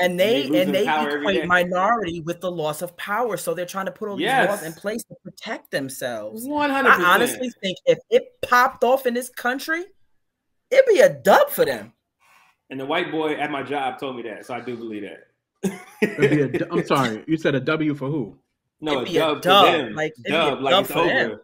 And 0.00 0.18
they 0.18 0.44
And 0.46 0.54
they 0.54 0.62
and 0.62 0.74
they 0.74 0.78
losing 0.80 0.86
power 0.86 1.08
every 1.10 1.36
equate 1.36 1.46
minority 1.46 2.20
with 2.20 2.40
the 2.40 2.50
loss 2.50 2.82
of 2.82 2.96
power. 2.96 3.36
So 3.36 3.54
they're 3.54 3.66
trying 3.66 3.86
to 3.86 3.92
put 3.92 4.08
all 4.08 4.16
these 4.16 4.26
laws 4.26 4.62
in 4.62 4.72
place 4.72 5.02
to 5.04 5.14
protect 5.22 5.70
themselves. 5.70 6.46
One 6.46 6.70
hundred 6.70 6.90
I 6.92 7.14
honestly 7.14 7.50
think 7.62 7.76
if 7.86 7.98
it 8.10 8.40
popped 8.42 8.82
off 8.84 9.06
in 9.06 9.14
this 9.14 9.28
country, 9.28 9.84
it'd 10.70 10.86
be 10.86 11.00
a 11.00 11.08
dub 11.12 11.50
for 11.50 11.64
them. 11.64 11.92
And 12.70 12.78
the 12.80 12.86
white 12.86 13.10
boy 13.10 13.34
at 13.34 13.50
my 13.50 13.62
job 13.62 13.98
told 13.98 14.16
me 14.16 14.22
that, 14.22 14.46
so 14.46 14.54
I 14.54 14.60
do 14.60 14.76
believe 14.76 15.02
that. 15.02 15.80
it'd 16.00 16.30
be 16.30 16.40
a 16.42 16.48
d- 16.58 16.64
I'm 16.70 16.86
sorry, 16.86 17.24
you 17.26 17.36
said 17.36 17.54
a 17.54 17.60
W 17.60 17.94
for 17.94 18.08
who? 18.08 18.38
no, 18.80 18.92
It'd 19.02 19.06
be 19.06 19.16
a 19.18 19.20
dub, 19.20 19.42
dub, 19.42 19.66
for 19.66 19.72
them. 19.82 19.94
like, 19.94 20.12
it'd 20.12 20.24
be 20.24 20.30
a 20.30 20.32
dub, 20.32 20.60
like 20.62 20.70
dub 20.72 20.84
it's 20.84 20.92
for 20.92 21.04
them. 21.06 21.40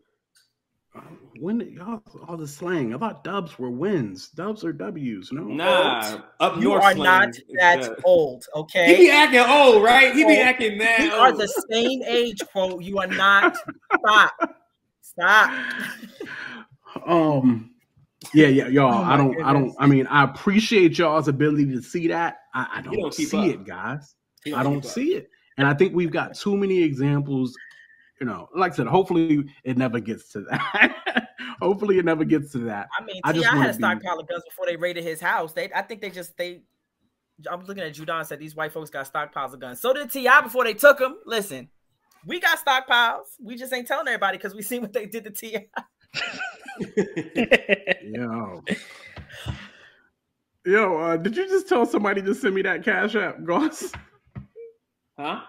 Over. 1.36 1.44
When 1.44 1.60
y'all 1.72 2.02
all 2.28 2.36
the 2.36 2.46
slang? 2.48 2.94
I 2.94 2.98
thought 2.98 3.22
dubs 3.24 3.58
were 3.58 3.70
wins. 3.70 4.28
Dubs 4.30 4.64
are 4.64 4.72
W's. 4.72 5.30
No, 5.32 5.42
Nah, 5.44 6.18
up 6.40 6.56
You 6.56 6.64
north. 6.64 6.82
are 6.84 6.92
slang 6.94 7.04
not 7.04 7.34
that 7.60 7.82
dub. 7.82 7.96
old, 8.04 8.44
Okay, 8.54 8.96
He 8.96 9.04
be 9.06 9.10
acting 9.10 9.40
old, 9.40 9.82
right? 9.82 10.14
He 10.14 10.24
be 10.24 10.38
acting 10.38 10.78
mad. 10.78 11.00
We 11.00 11.10
are 11.10 11.32
the 11.32 11.48
same 11.70 12.02
age, 12.04 12.40
quote. 12.52 12.82
You 12.82 12.98
are 12.98 13.06
not. 13.06 13.56
Stop. 13.98 14.32
Stop. 15.02 15.72
Um, 17.06 17.72
yeah, 18.32 18.46
yeah, 18.48 18.68
y'all. 18.68 18.92
Oh 18.94 19.02
I 19.04 19.16
don't, 19.18 19.42
I 19.44 19.52
don't. 19.52 19.74
I 19.78 19.86
mean, 19.86 20.06
I 20.06 20.24
appreciate 20.24 20.96
y'all's 20.98 21.28
ability 21.28 21.66
to 21.66 21.82
see 21.82 22.08
that. 22.08 22.38
I, 22.54 22.66
I 22.76 22.80
don't, 22.80 22.96
don't 22.98 23.12
see 23.14 23.36
up. 23.38 23.44
it, 23.44 23.64
guys. 23.66 24.14
He 24.44 24.54
I 24.54 24.62
don't 24.62 24.76
keep 24.76 24.84
up. 24.86 24.90
see 24.90 25.14
it, 25.14 25.28
and 25.58 25.66
I 25.68 25.74
think 25.74 25.94
we've 25.94 26.10
got 26.10 26.34
too 26.34 26.56
many 26.56 26.82
examples. 26.82 27.54
You 28.18 28.26
know, 28.26 28.48
like 28.56 28.72
I 28.72 28.76
said, 28.76 28.86
hopefully 28.86 29.44
it 29.62 29.76
never 29.76 30.00
gets 30.00 30.32
to 30.32 30.40
that. 30.50 31.25
Hopefully, 31.60 31.98
it 31.98 32.04
never 32.04 32.24
gets 32.24 32.52
to 32.52 32.58
that. 32.58 32.88
I 32.98 33.04
mean, 33.04 33.20
I 33.24 33.32
T.I. 33.32 33.56
had 33.56 33.70
a 33.70 33.74
stockpile 33.74 34.18
of 34.18 34.28
guns 34.28 34.42
before 34.48 34.66
they 34.66 34.76
raided 34.76 35.04
his 35.04 35.20
house. 35.20 35.52
They, 35.52 35.70
I 35.74 35.82
think 35.82 36.00
they 36.00 36.10
just 36.10 36.36
they. 36.36 36.62
I'm 37.50 37.64
looking 37.64 37.82
at 37.82 37.94
Judon 37.94 38.24
said 38.26 38.38
these 38.38 38.56
white 38.56 38.72
folks 38.72 38.90
got 38.90 39.10
stockpiles 39.12 39.52
of 39.52 39.60
guns. 39.60 39.80
So 39.80 39.92
did 39.92 40.10
T.I. 40.10 40.40
before 40.42 40.64
they 40.64 40.74
took 40.74 40.98
them. 40.98 41.18
Listen, 41.26 41.68
we 42.26 42.40
got 42.40 42.58
stockpiles. 42.58 43.24
We 43.42 43.56
just 43.56 43.72
ain't 43.72 43.86
telling 43.86 44.08
everybody 44.08 44.38
because 44.38 44.54
we 44.54 44.62
seen 44.62 44.82
what 44.82 44.92
they 44.92 45.06
did 45.06 45.24
to 45.24 45.30
Ti. 45.30 45.68
Yo. 48.02 48.62
Yo, 50.64 50.98
uh, 50.98 51.16
did 51.16 51.36
you 51.36 51.48
just 51.48 51.68
tell 51.68 51.86
somebody 51.86 52.20
to 52.20 52.34
send 52.34 52.54
me 52.54 52.62
that 52.62 52.84
cash 52.84 53.14
app, 53.14 53.44
Goss? 53.44 53.92
Huh? 55.18 55.40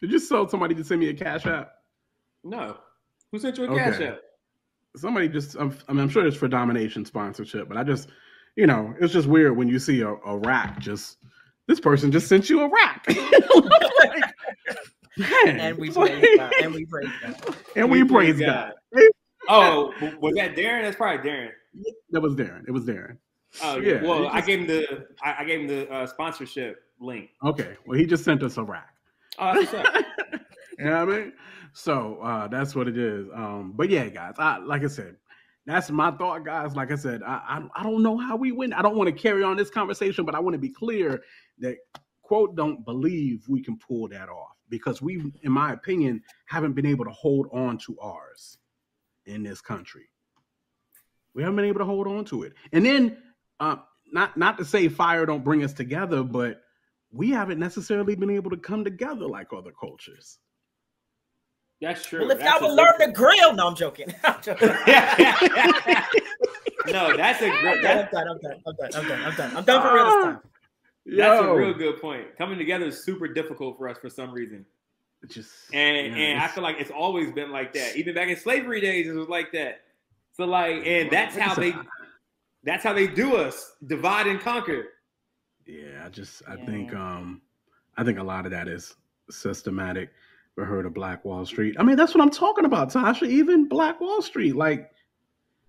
Did 0.00 0.10
you 0.10 0.18
just 0.18 0.30
tell 0.30 0.48
somebody 0.48 0.74
to 0.74 0.82
send 0.82 1.00
me 1.00 1.10
a 1.10 1.14
cash 1.14 1.44
app? 1.46 1.72
No. 2.42 2.78
Who 3.30 3.38
sent 3.38 3.58
you 3.58 3.64
a 3.64 3.76
cash 3.76 4.00
app? 4.00 4.20
Somebody 4.96 5.28
just, 5.28 5.54
I'm, 5.56 5.76
I 5.88 5.92
mean, 5.92 6.02
I'm 6.02 6.08
sure 6.08 6.26
it's 6.26 6.36
for 6.36 6.48
domination 6.48 7.04
sponsorship, 7.04 7.68
but 7.68 7.76
I 7.76 7.84
just, 7.84 8.08
you 8.56 8.66
know, 8.66 8.94
it's 9.00 9.12
just 9.12 9.28
weird 9.28 9.56
when 9.56 9.68
you 9.68 9.78
see 9.78 10.00
a, 10.00 10.08
a 10.08 10.38
rack 10.38 10.80
just, 10.80 11.18
this 11.68 11.78
person 11.80 12.10
just 12.10 12.26
sent 12.28 12.50
you 12.50 12.62
a 12.62 12.68
rack. 12.68 13.06
Like, 15.18 15.34
man, 15.44 15.60
and 15.60 15.76
we 15.78 15.90
praise 15.90 16.22
like- 16.22 16.38
God. 16.38 16.52
And 16.62 16.74
we 16.74 16.86
praise 16.86 17.10
God. 17.20 17.56
and 17.76 17.90
we 17.90 18.04
praise 18.04 18.38
God. 18.38 18.72
Oh, 19.48 19.92
was 20.20 20.34
that 20.36 20.54
Darren? 20.54 20.82
That's 20.82 20.96
probably 20.96 21.28
Darren. 21.28 21.50
That 22.10 22.20
was 22.20 22.34
Darren. 22.36 22.62
It 22.68 22.70
was 22.70 22.84
Darren. 22.84 23.16
Oh 23.62 23.78
Yeah, 23.78 23.94
yeah. 23.94 24.02
Well, 24.02 24.22
he 24.22 24.28
I 24.28 24.40
gave 24.42 24.60
him 24.60 24.66
the 24.68 25.06
I, 25.24 25.36
I 25.40 25.44
gave 25.44 25.60
him 25.60 25.66
the 25.66 25.90
uh, 25.90 26.06
sponsorship 26.06 26.82
link. 27.00 27.30
Okay. 27.44 27.76
Well, 27.84 27.98
he 27.98 28.06
just 28.06 28.22
sent 28.22 28.42
us 28.44 28.58
a 28.58 28.62
rack. 28.62 28.94
Oh, 29.38 29.52
that's 29.60 29.72
what's 29.72 29.88
up. 29.88 30.04
You 30.80 30.86
know 30.86 31.04
what 31.06 31.14
I 31.14 31.18
mean? 31.18 31.32
So 31.72 32.18
uh, 32.22 32.48
that's 32.48 32.74
what 32.74 32.88
it 32.88 32.98
is. 32.98 33.28
Um, 33.34 33.72
but 33.76 33.90
yeah, 33.90 34.08
guys, 34.08 34.34
I 34.38 34.58
like 34.58 34.82
I 34.82 34.88
said, 34.88 35.16
that's 35.66 35.90
my 35.90 36.10
thought, 36.10 36.44
guys. 36.44 36.74
Like 36.74 36.90
I 36.90 36.96
said, 36.96 37.22
I, 37.22 37.40
I 37.48 37.80
I 37.80 37.82
don't 37.82 38.02
know 38.02 38.16
how 38.16 38.36
we 38.36 38.52
win. 38.52 38.72
I 38.72 38.82
don't 38.82 38.96
want 38.96 39.08
to 39.08 39.12
carry 39.12 39.42
on 39.42 39.56
this 39.56 39.70
conversation, 39.70 40.24
but 40.24 40.34
I 40.34 40.40
want 40.40 40.54
to 40.54 40.58
be 40.58 40.70
clear 40.70 41.22
that 41.58 41.76
quote 42.22 42.56
don't 42.56 42.84
believe 42.84 43.44
we 43.48 43.62
can 43.62 43.76
pull 43.78 44.08
that 44.08 44.28
off 44.28 44.56
because 44.68 45.02
we, 45.02 45.32
in 45.42 45.52
my 45.52 45.72
opinion, 45.72 46.22
haven't 46.46 46.72
been 46.72 46.86
able 46.86 47.04
to 47.04 47.10
hold 47.10 47.48
on 47.52 47.76
to 47.78 47.98
ours 48.00 48.56
in 49.26 49.42
this 49.42 49.60
country. 49.60 50.08
We 51.34 51.42
haven't 51.42 51.56
been 51.56 51.66
able 51.66 51.80
to 51.80 51.84
hold 51.84 52.06
on 52.06 52.24
to 52.26 52.44
it. 52.44 52.54
And 52.72 52.84
then 52.84 53.18
uh, 53.60 53.76
not 54.12 54.36
not 54.36 54.58
to 54.58 54.64
say 54.64 54.88
fire 54.88 55.26
don't 55.26 55.44
bring 55.44 55.62
us 55.62 55.72
together, 55.72 56.22
but 56.22 56.62
we 57.12 57.30
haven't 57.30 57.58
necessarily 57.58 58.14
been 58.14 58.30
able 58.30 58.50
to 58.50 58.56
come 58.56 58.84
together 58.84 59.26
like 59.26 59.52
other 59.52 59.72
cultures. 59.72 60.38
That's 61.80 62.04
true. 62.04 62.20
Well, 62.20 62.30
if 62.32 62.38
That's 62.40 62.60
y'all 62.60 62.68
would 62.68 62.76
learn 62.76 62.92
good- 62.98 63.06
to 63.06 63.12
grill, 63.12 63.54
no, 63.54 63.68
I'm 63.68 63.74
joking. 63.74 64.12
I'm 64.24 64.40
joking. 64.42 64.68
no, 66.86 67.16
that's 67.16 67.40
a 67.42 67.46
I'm 67.50 67.60
great. 67.62 67.82
done. 67.82 67.82
That's, 67.82 68.14
I'm 68.14 68.26
done. 68.26 68.28
I'm 68.28 68.38
done. 68.40 68.60
I'm 68.66 68.74
done. 68.76 68.90
I'm 68.94 69.08
done. 69.08 69.22
I'm 69.24 69.34
done. 69.36 69.56
I'm 69.56 69.64
done 69.64 69.82
for 69.82 69.94
real 69.94 70.04
this 70.04 70.24
time. 70.24 70.40
that's 71.16 71.42
a 71.42 71.54
real 71.54 71.74
good 71.74 72.00
point. 72.00 72.36
Coming 72.36 72.58
together 72.58 72.86
is 72.86 73.04
super 73.04 73.28
difficult 73.28 73.78
for 73.78 73.88
us 73.88 73.96
for 73.98 74.10
some 74.10 74.30
reason, 74.32 74.66
It's 75.22 75.34
just 75.34 75.50
and 75.72 75.96
yeah, 75.96 76.22
and 76.22 76.40
I 76.40 76.48
feel 76.48 76.62
like 76.62 76.76
it's 76.78 76.90
always 76.90 77.32
been 77.32 77.50
like 77.50 77.72
that. 77.74 77.96
Even 77.96 78.14
back 78.14 78.28
in 78.28 78.36
slavery 78.36 78.80
days, 78.80 79.08
it 79.08 79.14
was 79.14 79.28
like 79.28 79.50
that. 79.52 79.80
So 80.32 80.44
like, 80.44 80.86
and 80.86 81.10
that's 81.10 81.36
how 81.36 81.54
they 81.54 81.74
that's 82.62 82.84
how 82.84 82.92
they 82.92 83.06
do 83.06 83.36
us 83.36 83.72
divide 83.86 84.26
and 84.26 84.38
conquer. 84.38 84.88
Yeah, 85.66 86.04
I 86.04 86.08
just 86.10 86.42
I 86.46 86.56
think 86.56 86.94
um 86.94 87.40
I 87.96 88.04
think 88.04 88.18
a 88.18 88.22
lot 88.22 88.44
of 88.44 88.50
that 88.52 88.68
is 88.68 88.94
systematic. 89.30 90.10
We 90.56 90.64
heard 90.64 90.86
of 90.86 90.94
Black 90.94 91.24
Wall 91.24 91.46
Street. 91.46 91.76
I 91.78 91.82
mean, 91.82 91.96
that's 91.96 92.14
what 92.14 92.22
I'm 92.22 92.30
talking 92.30 92.64
about, 92.64 92.92
Tasha. 92.92 93.26
Even 93.26 93.68
Black 93.68 94.00
Wall 94.00 94.20
Street. 94.20 94.56
Like, 94.56 94.90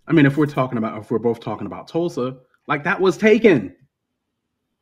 I 0.07 0.13
mean, 0.13 0.25
if 0.25 0.37
we're 0.37 0.47
talking 0.47 0.77
about 0.77 1.01
if 1.01 1.11
we're 1.11 1.19
both 1.19 1.39
talking 1.39 1.67
about 1.67 1.87
Tulsa, 1.87 2.37
like 2.67 2.83
that 2.83 2.99
was 2.99 3.17
taken. 3.17 3.75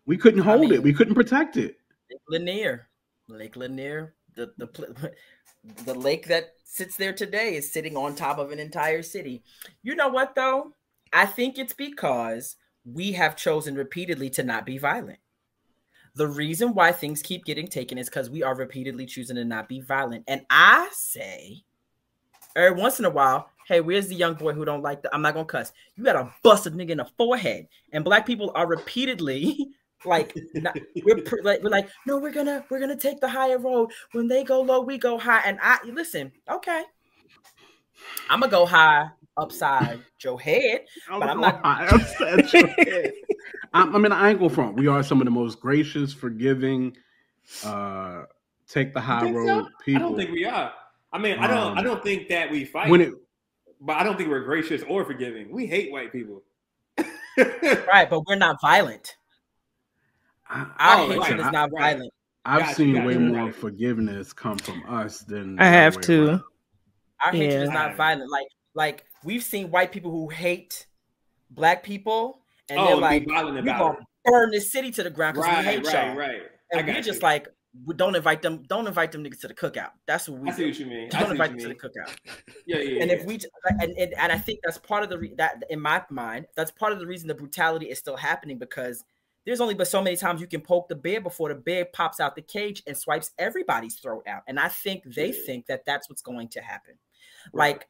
We 0.06 0.18
couldn't 0.18 0.42
hold 0.42 0.72
it. 0.72 0.82
We 0.82 0.94
couldn't 0.94 1.16
protect 1.16 1.58
it. 1.58 1.78
Lake 2.10 2.22
Lanier, 2.30 2.88
Lake 3.28 3.56
Lanier, 3.56 4.16
the 4.36 4.52
the 4.58 5.12
the 5.86 5.94
lake 5.94 6.28
that 6.28 6.54
sits 6.64 6.96
there 6.96 7.14
today 7.14 7.56
is 7.56 7.72
sitting 7.72 7.98
on 7.98 8.16
top 8.16 8.40
of 8.40 8.52
an 8.52 8.60
entire 8.60 9.04
city. 9.04 9.44
You 9.84 9.96
know 9.96 10.08
what 10.08 10.36
though? 10.36 10.74
I 11.12 11.26
think 11.26 11.58
it's 11.58 11.74
because 11.74 12.56
we 12.86 13.12
have 13.14 13.36
chosen 13.36 13.76
repeatedly 13.76 14.30
to 14.32 14.44
not 14.44 14.66
be 14.66 14.78
violent. 14.78 15.20
The 16.20 16.28
reason 16.28 16.74
why 16.74 16.92
things 16.92 17.22
keep 17.22 17.46
getting 17.46 17.66
taken 17.66 17.98
is 17.98 18.10
because 18.10 18.30
we 18.30 18.44
are 18.44 18.54
repeatedly 18.54 19.06
choosing 19.06 19.38
to 19.38 19.46
not 19.46 19.70
be 19.70 19.80
violent. 19.80 20.26
And 20.28 20.46
I 20.50 20.90
say, 20.92 21.64
every 22.58 22.78
once 22.78 23.00
in 23.00 23.06
a 23.06 23.10
while, 23.10 23.50
hey, 23.70 23.80
where's 23.80 24.10
the 24.10 24.16
young 24.16 24.34
boy 24.34 24.52
who 24.52 24.66
don't 24.66 24.84
like 24.84 25.02
the? 25.02 25.16
I'm 25.16 25.22
not 25.22 25.34
gonna 25.34 25.46
cuss. 25.46 25.72
You 25.96 26.04
got 26.04 26.22
to 26.22 26.30
bust 26.44 26.68
a 26.68 26.72
nigga 26.72 26.90
in 26.90 26.98
the 26.98 27.08
forehead. 27.18 27.70
And 27.94 28.04
black 28.04 28.26
people 28.26 28.52
are 28.54 28.68
repeatedly 28.68 29.70
like, 30.06 30.36
not, 30.56 30.78
we're 31.06 31.22
pr- 31.22 31.38
like, 31.42 31.64
we're 31.64 31.70
like, 31.70 31.88
no, 32.06 32.18
we're 32.18 32.34
gonna 32.34 32.66
we're 32.70 32.82
gonna 32.82 32.98
take 32.98 33.22
the 33.22 33.30
higher 33.30 33.58
road. 33.58 33.90
When 34.12 34.28
they 34.28 34.44
go 34.44 34.60
low, 34.60 34.82
we 34.82 34.98
go 34.98 35.18
high. 35.18 35.44
And 35.46 35.58
I 35.62 35.80
listen, 35.86 36.34
okay, 36.52 36.84
I'm 38.30 38.42
gonna 38.42 38.52
go 38.52 38.66
high 38.66 39.08
upside 39.40 40.00
your 40.24 40.40
head, 40.40 40.82
but 41.10 41.30
I'm 41.30 41.42
not. 41.42 41.62
I 41.64 41.88
upset 41.88 42.54
your 42.54 42.68
head. 42.78 43.12
I, 43.74 43.84
I 43.84 43.98
mean, 43.98 44.12
I 44.12 44.30
ain't 44.32 44.40
go 44.40 44.50
front. 44.50 44.76
We 44.76 44.88
are 44.88 45.04
some 45.04 45.22
of 45.22 45.26
the 45.26 45.32
most 45.32 45.60
gracious, 45.60 46.14
forgiving, 46.14 46.96
uh, 47.64 48.24
take 48.68 48.94
the 48.94 49.02
high 49.02 49.24
road 49.30 49.48
so? 49.48 49.56
road 49.62 49.68
I 49.96 50.00
don't 50.00 50.16
think 50.18 50.32
we 50.32 50.46
are. 50.46 50.74
I 51.12 51.18
mean, 51.18 51.40
I 51.40 51.48
don't. 51.48 51.78
I 51.78 51.80
Um, 51.80 51.86
don't 51.86 52.04
think 52.04 52.28
that 52.30 52.50
we 52.52 52.66
fight. 52.66 52.90
when 52.90 53.02
it 53.02 53.14
but 53.82 53.96
I 53.96 54.04
don't 54.04 54.18
think 54.18 54.30
we're 54.30 54.44
gracious 54.44 54.84
or 54.90 55.06
forgiving. 55.06 55.52
We 55.52 55.66
hate 55.66 55.92
white 55.92 56.12
people. 56.12 56.44
right, 57.38 58.10
but 58.10 58.26
we're 58.28 58.36
not 58.36 58.58
violent. 58.62 59.16
I, 60.50 60.66
Our 60.80 60.98
Oh, 60.98 61.08
hatred 61.08 61.20
right, 61.20 61.40
is 61.40 61.46
I- 61.46 61.52
not 61.52 61.72
right. 61.72 61.94
violent. 61.96 62.14
I've 62.46 62.60
Gotcha, 62.62 62.76
seen 62.76 62.94
gotcha, 62.96 63.08
way 63.08 63.16
right. 63.18 63.22
more 63.26 63.52
forgiveness 63.52 64.34
come 64.34 64.58
from 64.58 64.84
us 64.88 65.20
than 65.20 65.60
I 65.60 65.66
have 65.68 66.00
to. 66.02 66.28
around. 66.30 66.42
Our 67.26 67.32
hatred 67.32 67.64
is 67.64 67.70
not 67.70 67.96
violent. 67.96 68.32
Like 68.32 68.48
like 68.74 69.04
we've 69.24 69.44
seen 69.44 69.72
white 69.72 69.92
people 69.92 70.12
who 70.12 70.30
hate 70.30 70.88
black 71.50 71.84
people, 71.84 72.42
and 72.70 72.80
Oh, 72.80 72.86
they're 72.88 72.96
like, 72.98 73.28
violent 73.28 73.56
"We 73.56 73.70
about 73.70 73.80
gonna 73.80 74.00
it." 74.00 74.06
burn 74.32 74.52
this 74.52 74.72
city 74.72 74.92
to 74.92 75.04
the 75.04 75.10
ground 75.10 75.36
because 75.36 75.48
Right, 75.50 75.58
we 75.60 75.64
hate 75.72 75.86
right, 75.86 76.08
y'all." 76.08 76.16
Right, 76.16 76.42
And 76.72 76.88
we're 76.88 76.94
got 76.94 77.04
just 77.04 77.22
you. 77.22 77.28
like, 77.28 77.48
we 77.86 77.94
don't 77.96 78.16
invite 78.16 78.42
them. 78.42 78.64
Don't 78.68 78.88
invite 78.88 79.12
them 79.12 79.24
niggas 79.24 79.42
to 79.42 79.48
the 79.48 79.54
cookout. 79.54 79.92
That's 80.08 80.28
what 80.28 80.40
we 80.42 80.50
I 80.50 80.54
see 80.54 80.64
do. 80.64 80.68
what 80.70 80.80
you 80.80 80.86
mean. 80.88 81.10
Don't 81.10 81.32
invite 81.32 81.52
you 81.52 81.58
them 81.60 81.72
to 81.72 81.76
the 81.76 81.76
cookout. 81.76 82.16
Yeah, 82.66 82.78
yeah. 82.80 83.02
and 83.02 83.12
yeah. 83.12 83.18
if 83.18 83.26
we 83.26 83.40
and, 83.80 83.92
and 83.98 84.14
and 84.14 84.32
I 84.32 84.38
think 84.38 84.60
that's 84.64 84.78
part 84.80 85.04
of 85.04 85.10
the 85.10 85.20
re- 85.20 85.34
that 85.38 85.64
in 85.70 85.80
my 85.80 86.04
mind 86.10 86.48
that's 86.56 86.72
part 86.72 86.94
of 86.94 87.00
the 87.00 87.06
reason 87.08 87.28
the 87.28 87.36
brutality 87.36 87.86
is 87.90 88.00
still 88.00 88.18
happening 88.18 88.58
because 88.58 89.04
there's 89.46 89.62
only 89.62 89.74
but 89.76 89.88
so 89.88 90.02
many 90.02 90.16
times 90.16 90.42
you 90.42 90.48
can 90.48 90.62
poke 90.62 90.90
the 90.90 90.96
bear 90.96 91.22
before 91.22 91.50
the 91.50 91.56
bear 91.56 91.86
pops 91.86 92.20
out 92.20 92.36
the 92.36 92.42
cage 92.42 92.82
and 92.88 92.98
swipes 92.98 93.32
everybody's 93.38 93.96
throat 93.96 94.24
out 94.28 94.42
and 94.48 94.60
I 94.60 94.68
think 94.68 95.04
they 95.16 95.32
think 95.32 95.68
that 95.68 95.86
that's 95.86 96.10
what's 96.10 96.22
going 96.22 96.50
to 96.50 96.62
happen 96.62 96.96
like 97.54 97.88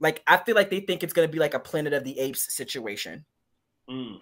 like 0.00 0.22
I 0.26 0.38
feel 0.38 0.54
like 0.54 0.70
they 0.70 0.80
think 0.80 1.02
it's 1.02 1.12
going 1.12 1.28
to 1.28 1.32
be 1.32 1.38
like 1.38 1.54
a 1.54 1.60
Planet 1.60 1.92
of 1.92 2.04
the 2.04 2.18
Apes 2.18 2.54
situation 2.54 3.24
Mm. 3.88 4.20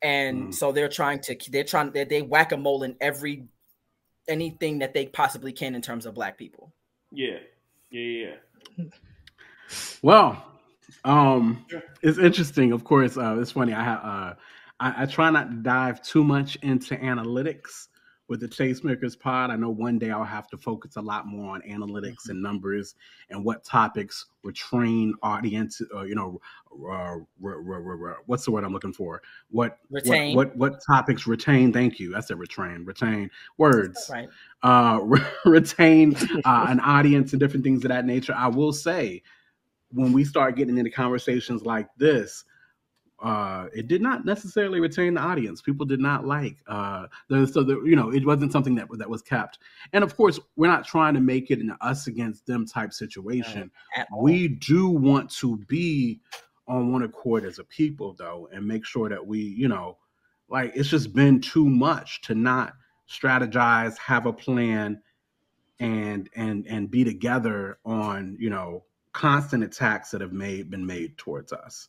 and 0.00 0.54
so 0.54 0.72
they're 0.72 0.88
trying 0.88 1.18
to 1.20 1.36
they're 1.50 1.64
trying 1.64 1.90
they, 1.90 2.04
they 2.04 2.22
whack 2.22 2.52
a 2.52 2.56
mole 2.56 2.82
in 2.82 2.96
every 2.98 3.44
anything 4.26 4.78
that 4.78 4.94
they 4.94 5.06
possibly 5.06 5.52
can 5.52 5.74
in 5.74 5.82
terms 5.82 6.06
of 6.06 6.14
black 6.14 6.38
people 6.38 6.72
yeah, 7.12 7.38
yeah, 7.90 8.36
yeah. 8.78 8.84
Well, 10.02 10.44
um, 11.04 11.64
it's 12.02 12.18
interesting. 12.18 12.72
Of 12.72 12.84
course, 12.84 13.16
uh, 13.16 13.36
it's 13.40 13.52
funny. 13.52 13.72
I 13.72 13.82
have 13.82 14.00
uh, 14.04 14.34
I, 14.80 15.02
I 15.02 15.06
try 15.06 15.30
not 15.30 15.50
to 15.50 15.56
dive 15.56 16.02
too 16.02 16.24
much 16.24 16.56
into 16.56 16.96
analytics 16.96 17.88
with 18.28 18.40
the 18.40 18.48
Tastemakers 18.48 19.18
Pod. 19.18 19.50
I 19.50 19.56
know 19.56 19.70
one 19.70 19.98
day 19.98 20.10
I'll 20.10 20.24
have 20.24 20.48
to 20.48 20.56
focus 20.56 20.96
a 20.96 21.00
lot 21.00 21.26
more 21.26 21.54
on 21.54 21.62
analytics 21.62 22.28
and 22.28 22.42
numbers 22.42 22.94
and 23.30 23.44
what 23.44 23.64
topics 23.64 24.26
retrain 24.44 25.12
audience. 25.22 25.80
Uh, 25.94 26.02
you 26.02 26.14
know, 26.14 26.40
uh, 26.72 27.16
re- 27.40 27.56
re- 27.58 27.80
re- 27.80 27.96
re- 27.96 28.14
what's 28.26 28.44
the 28.44 28.50
word 28.50 28.64
I'm 28.64 28.72
looking 28.72 28.92
for? 28.92 29.22
What 29.50 29.78
what- 29.88 30.04
Retain. 30.04 30.36
What, 30.36 30.56
what 30.56 30.80
topics 30.86 31.26
retain? 31.26 31.72
Thank 31.72 31.98
you. 32.00 32.12
That's 32.12 32.30
a 32.30 32.34
retrain. 32.34 32.86
Retain 32.86 33.30
words 33.58 34.08
right 34.12 34.28
uh, 34.62 35.00
retain 35.44 36.16
uh, 36.44 36.66
an 36.68 36.80
audience 36.80 37.32
and 37.32 37.40
different 37.40 37.64
things 37.64 37.84
of 37.84 37.90
that 37.90 38.04
nature. 38.04 38.34
I 38.36 38.48
will 38.48 38.72
say, 38.72 39.22
when 39.92 40.12
we 40.12 40.24
start 40.24 40.56
getting 40.56 40.78
into 40.78 40.90
conversations 40.90 41.64
like 41.64 41.88
this, 41.96 42.44
uh, 43.22 43.66
it 43.74 43.88
did 43.88 44.02
not 44.02 44.24
necessarily 44.26 44.78
retain 44.78 45.14
the 45.14 45.20
audience. 45.20 45.62
People 45.62 45.86
did 45.86 46.00
not 46.00 46.26
like 46.26 46.58
uh, 46.66 47.06
the, 47.28 47.46
so 47.46 47.62
the, 47.62 47.80
you 47.82 47.96
know 47.96 48.12
it 48.12 48.26
wasn't 48.26 48.52
something 48.52 48.74
that 48.74 48.88
that 48.98 49.08
was 49.08 49.22
kept. 49.22 49.58
And 49.92 50.04
of 50.04 50.16
course, 50.16 50.38
we're 50.56 50.66
not 50.66 50.86
trying 50.86 51.14
to 51.14 51.20
make 51.20 51.50
it 51.50 51.58
an 51.60 51.74
us 51.80 52.06
against 52.06 52.46
them 52.46 52.66
type 52.66 52.92
situation. 52.92 53.70
At. 53.96 54.08
We 54.16 54.48
do 54.48 54.88
want 54.88 55.30
to 55.36 55.56
be 55.66 56.20
on 56.68 56.92
one 56.92 57.02
accord 57.02 57.44
as 57.44 57.58
a 57.58 57.64
people, 57.64 58.14
though, 58.18 58.48
and 58.52 58.66
make 58.66 58.84
sure 58.84 59.08
that 59.08 59.26
we, 59.26 59.40
you 59.40 59.68
know, 59.68 59.96
like 60.48 60.72
it's 60.74 60.88
just 60.88 61.14
been 61.14 61.40
too 61.40 61.68
much 61.68 62.20
to 62.22 62.34
not 62.34 62.74
strategize, 63.08 63.96
have 63.98 64.26
a 64.26 64.32
plan, 64.32 65.00
and 65.80 66.28
and 66.36 66.66
and 66.66 66.90
be 66.90 67.02
together 67.02 67.78
on, 67.86 68.36
you 68.38 68.50
know, 68.50 68.84
constant 69.14 69.64
attacks 69.64 70.10
that 70.10 70.20
have 70.20 70.32
made 70.32 70.70
been 70.70 70.84
made 70.84 71.16
towards 71.16 71.50
us. 71.54 71.88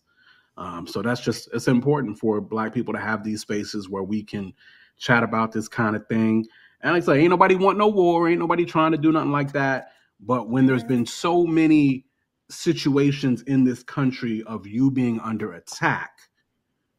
Um, 0.57 0.87
so 0.87 1.01
that's 1.01 1.21
just 1.21 1.49
it's 1.53 1.67
important 1.67 2.17
for 2.17 2.41
Black 2.41 2.73
people 2.73 2.93
to 2.93 2.99
have 2.99 3.23
these 3.23 3.41
spaces 3.41 3.89
where 3.89 4.03
we 4.03 4.23
can 4.23 4.53
chat 4.97 5.23
about 5.23 5.51
this 5.51 5.67
kind 5.67 5.95
of 5.95 6.07
thing. 6.07 6.45
And 6.81 6.93
like 6.93 7.03
I 7.03 7.05
say, 7.05 7.19
ain't 7.19 7.29
nobody 7.29 7.55
want 7.55 7.77
no 7.77 7.87
war, 7.87 8.27
ain't 8.27 8.39
nobody 8.39 8.65
trying 8.65 8.91
to 8.91 8.97
do 8.97 9.11
nothing 9.11 9.31
like 9.31 9.51
that. 9.53 9.91
But 10.19 10.49
when 10.49 10.65
there's 10.65 10.83
been 10.83 11.05
so 11.05 11.45
many 11.45 12.05
situations 12.49 13.43
in 13.43 13.63
this 13.63 13.83
country 13.83 14.43
of 14.43 14.65
you 14.65 14.89
being 14.89 15.19
under 15.19 15.53
attack, 15.53 16.21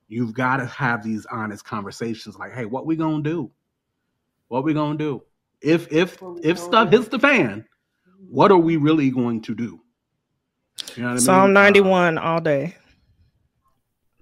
you've 0.06 0.35
got 0.35 0.59
to 0.59 0.66
have 0.66 1.02
these 1.02 1.26
honest 1.26 1.64
conversations 1.64 2.36
like, 2.36 2.52
hey, 2.52 2.64
what 2.64 2.86
we 2.86 2.97
gonna 2.97 3.22
do? 3.22 3.51
What 4.48 4.64
we 4.64 4.72
gonna 4.72 4.98
do? 4.98 5.22
If 5.60 5.93
if 5.93 6.18
if 6.43 6.59
stuff 6.59 6.90
hits 6.90 7.09
the 7.09 7.18
fan, 7.18 7.64
what 8.28 8.52
are 8.52 8.59
we 8.59 8.76
really 8.76 9.10
going 9.10 9.43
to 9.43 9.55
do? 9.55 9.80
You 10.94 11.02
know 11.02 11.12
what 11.14 11.20
Psalm 11.20 11.43
I 11.43 11.47
mean? 11.47 11.52
91 11.55 12.18
uh, 12.18 12.20
all 12.20 12.40
day. 12.40 12.76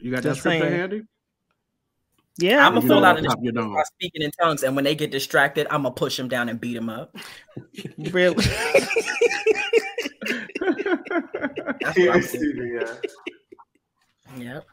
You 0.06 0.12
got 0.12 0.22
Just 0.22 0.36
that 0.36 0.50
scripture 0.52 0.70
saying. 0.70 0.72
handy? 0.72 1.02
Yeah, 2.38 2.64
I'm 2.64 2.74
gonna 2.74 2.86
fall 2.86 3.04
out 3.04 3.18
in 3.18 3.24
the 3.24 3.84
speaking 3.96 4.22
in 4.22 4.30
tongues, 4.40 4.62
and 4.62 4.76
when 4.76 4.84
they 4.84 4.94
get 4.94 5.10
distracted, 5.10 5.66
I'm 5.68 5.82
gonna 5.82 5.96
push 5.96 6.16
them 6.16 6.28
down 6.28 6.48
and 6.48 6.60
beat 6.60 6.74
them 6.74 6.88
up. 6.88 7.16
really? 7.98 8.44
yeah. 11.96 12.94
Yep. 14.36 14.64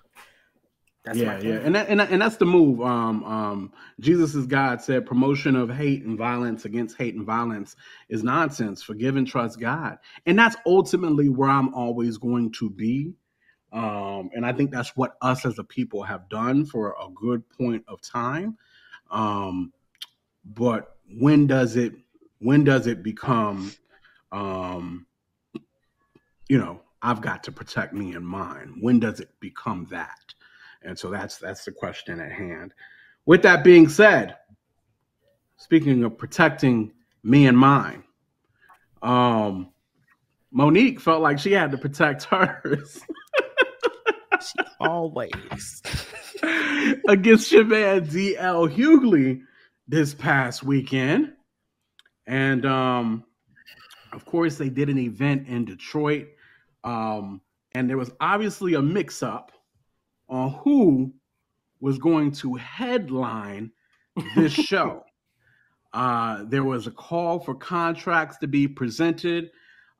That's 1.04 1.18
yeah, 1.18 1.40
yeah, 1.40 1.54
and 1.64 1.74
that, 1.74 1.90
and 1.90 2.00
that, 2.00 2.12
and 2.12 2.22
that's 2.22 2.38
the 2.38 2.46
move. 2.46 2.80
Um, 2.80 3.24
um, 3.24 3.74
Jesus 4.00 4.36
is 4.36 4.46
God 4.46 4.84
said 4.84 5.08
promotion 5.08 5.56
of 5.56 5.72
hate 5.72 6.04
and 6.04 6.16
violence 6.16 6.66
against 6.66 6.96
hate 6.96 7.16
and 7.16 7.26
violence 7.26 7.76
is 8.08 8.24
nonsense. 8.24 8.84
Forgive 8.84 9.16
and 9.16 9.26
trust 9.26 9.60
God, 9.60 9.98
and 10.28 10.38
that's 10.38 10.56
ultimately 10.68 11.28
where 11.28 11.50
I'm 11.50 11.74
always 11.74 12.20
going 12.20 12.52
to 12.60 12.70
be. 12.70 13.16
Um, 13.74 14.30
and 14.34 14.46
I 14.46 14.54
think 14.54 14.72
that's 14.72 14.96
what 14.96 15.18
us 15.22 15.46
as 15.46 15.58
a 15.60 15.64
people 15.64 16.04
have 16.04 16.30
done 16.30 16.66
for 16.66 16.96
a 17.02 17.10
good 17.14 17.48
point 17.50 17.84
of 17.88 18.02
time. 18.02 18.58
Um, 19.12 19.74
but 20.46 20.98
when 21.20 21.48
does 21.48 21.76
it 21.76 21.94
when 22.40 22.64
does 22.64 22.88
it 22.88 23.04
become 23.04 23.72
um, 24.32 25.06
you 26.50 26.58
know, 26.58 26.82
I've 27.02 27.22
got 27.22 27.44
to 27.44 27.52
protect 27.52 27.94
me 27.94 28.14
and 28.14 28.26
mine? 28.26 28.78
When 28.80 29.00
does 29.00 29.20
it 29.20 29.30
become 29.40 29.88
that? 29.92 30.34
And 30.82 30.98
so 30.98 31.10
that's 31.10 31.38
that's 31.38 31.66
the 31.66 31.72
question 31.72 32.20
at 32.20 32.32
hand. 32.32 32.74
With 33.26 33.42
that 33.44 33.64
being 33.64 33.88
said, 33.88 34.36
speaking 35.58 36.04
of 36.04 36.18
protecting 36.18 36.92
me 37.24 37.48
and 37.48 37.58
mine, 37.58 38.04
um, 39.02 39.72
Monique 40.52 41.00
felt 41.00 41.22
like 41.22 41.40
she 41.40 41.54
had 41.54 41.72
to 41.72 41.78
protect 41.78 42.24
hers. 42.32 43.02
She 44.44 44.66
always 44.80 45.82
against 47.08 47.52
your 47.52 47.66
man 47.66 48.06
DL 48.06 48.74
Hughley 48.74 49.42
this 49.88 50.14
past 50.14 50.64
weekend. 50.64 51.34
And 52.28 52.66
um, 52.66 53.24
of 54.14 54.26
course, 54.26 54.58
they 54.58 54.70
did 54.70 54.90
an 54.90 54.98
event 54.98 55.48
in 55.48 55.66
Detroit. 55.66 56.28
Um, 56.84 57.42
and 57.74 57.90
there 57.90 57.98
was 57.98 58.12
obviously 58.20 58.76
a 58.76 58.82
mix 58.82 59.24
up 59.24 59.52
on 60.30 60.52
who 60.64 61.14
was 61.80 61.98
going 61.98 62.32
to 62.32 62.56
headline 62.56 63.72
this 64.36 64.54
show. 64.54 65.04
Uh, 65.94 66.44
there 66.48 66.64
was 66.64 66.88
a 66.88 66.92
call 66.92 67.40
for 67.40 67.54
contracts 67.54 68.38
to 68.38 68.48
be 68.48 68.68
presented, 68.68 69.52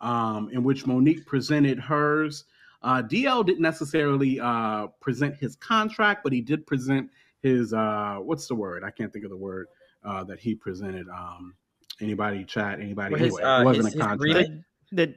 um, 0.02 0.50
in 0.52 0.64
which 0.64 0.88
Monique 0.88 1.26
presented 1.26 1.80
hers. 1.80 2.46
Uh, 2.84 3.02
DL 3.02 3.46
didn't 3.46 3.62
necessarily 3.62 4.40
uh, 4.40 4.88
present 5.00 5.36
his 5.36 5.56
contract, 5.56 6.24
but 6.24 6.34
he 6.34 6.42
did 6.42 6.68
present 6.68 7.10
his 7.42 7.74
uh, 7.74 8.18
what's 8.22 8.48
the 8.48 8.56
word? 8.56 8.84
I 8.84 8.92
can't 8.92 9.12
think 9.12 9.26
of 9.26 9.32
the 9.32 9.38
word 9.38 9.68
uh, 10.04 10.24
that 10.26 10.40
he 10.40 10.54
presented. 10.56 11.08
Um, 11.10 11.56
anybody 12.02 12.44
chat? 12.44 12.80
Anybody? 12.80 13.14
Well, 13.14 13.24
his, 13.24 13.38
anyway, 13.38 13.42
it 13.42 13.46
uh, 13.46 13.64
wasn't 13.64 13.86
his, 13.86 13.96
a 13.96 14.00
contract. 14.00 14.50
The, 14.92 15.16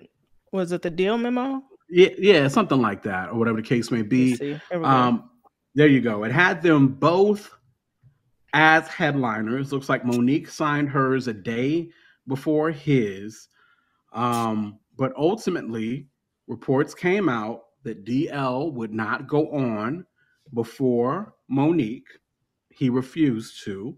was 0.53 0.73
it 0.73 0.83
the 0.83 0.91
deal 0.91 1.19
memo? 1.19 1.63
Yeah, 1.89 2.09
yeah, 2.19 2.49
something 2.49 2.81
like 2.81 3.03
that, 3.03 3.31
or 3.31 3.35
whatever 3.35 3.59
the 3.59 3.67
case 3.67 3.91
may 3.91 4.03
be. 4.03 4.59
Um, 4.73 5.31
there 5.75 5.87
you 5.87 6.01
go. 6.01 6.25
It 6.25 6.33
had 6.33 6.63
them 6.63 6.89
both 6.89 7.55
as 8.55 8.89
headliners. 8.89 9.73
Looks 9.73 9.89
like 9.89 10.05
Monique 10.05 10.49
signed 10.49 10.89
hers 10.89 11.29
a 11.29 11.35
day 11.35 11.91
before 12.27 12.71
his. 12.71 13.49
Um, 14.13 14.79
but 14.97 15.13
ultimately, 15.17 16.09
reports 16.47 16.95
came 16.95 17.29
out 17.29 17.65
that 17.83 18.05
DL 18.05 18.73
would 18.73 18.93
not 18.93 19.29
go 19.29 19.51
on 19.51 20.07
before 20.55 21.35
Monique. 21.49 22.09
He 22.71 22.91
refused 22.91 23.65
to. 23.65 23.97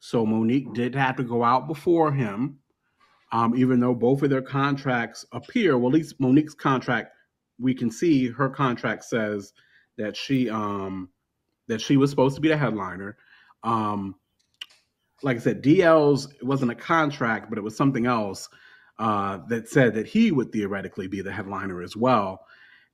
So 0.00 0.24
Monique 0.24 0.72
did 0.74 0.94
have 0.94 1.16
to 1.16 1.24
go 1.24 1.42
out 1.42 1.66
before 1.66 2.12
him, 2.12 2.58
um, 3.32 3.56
even 3.56 3.80
though 3.80 3.94
both 3.94 4.22
of 4.22 4.30
their 4.30 4.42
contracts 4.42 5.24
appear. 5.32 5.76
Well, 5.76 5.88
at 5.88 5.94
least 5.94 6.20
Monique's 6.20 6.54
contract 6.54 7.12
we 7.58 7.74
can 7.74 7.90
see 7.90 8.28
her 8.28 8.48
contract 8.48 9.04
says 9.04 9.52
that 9.96 10.16
she 10.16 10.48
um 10.48 11.08
that 11.66 11.80
she 11.80 11.96
was 11.96 12.10
supposed 12.10 12.34
to 12.36 12.40
be 12.40 12.48
the 12.48 12.56
headliner. 12.56 13.16
Um 13.62 14.14
like 15.22 15.36
I 15.36 15.40
said, 15.40 15.62
DL's 15.62 16.32
it 16.32 16.44
wasn't 16.44 16.70
a 16.70 16.76
contract, 16.76 17.48
but 17.48 17.58
it 17.58 17.64
was 17.64 17.76
something 17.76 18.06
else 18.06 18.48
uh, 18.98 19.38
that 19.48 19.68
said 19.68 19.94
that 19.94 20.06
he 20.06 20.32
would 20.32 20.52
theoretically 20.52 21.06
be 21.06 21.22
the 21.22 21.32
headliner 21.32 21.82
as 21.82 21.96
well. 21.96 22.44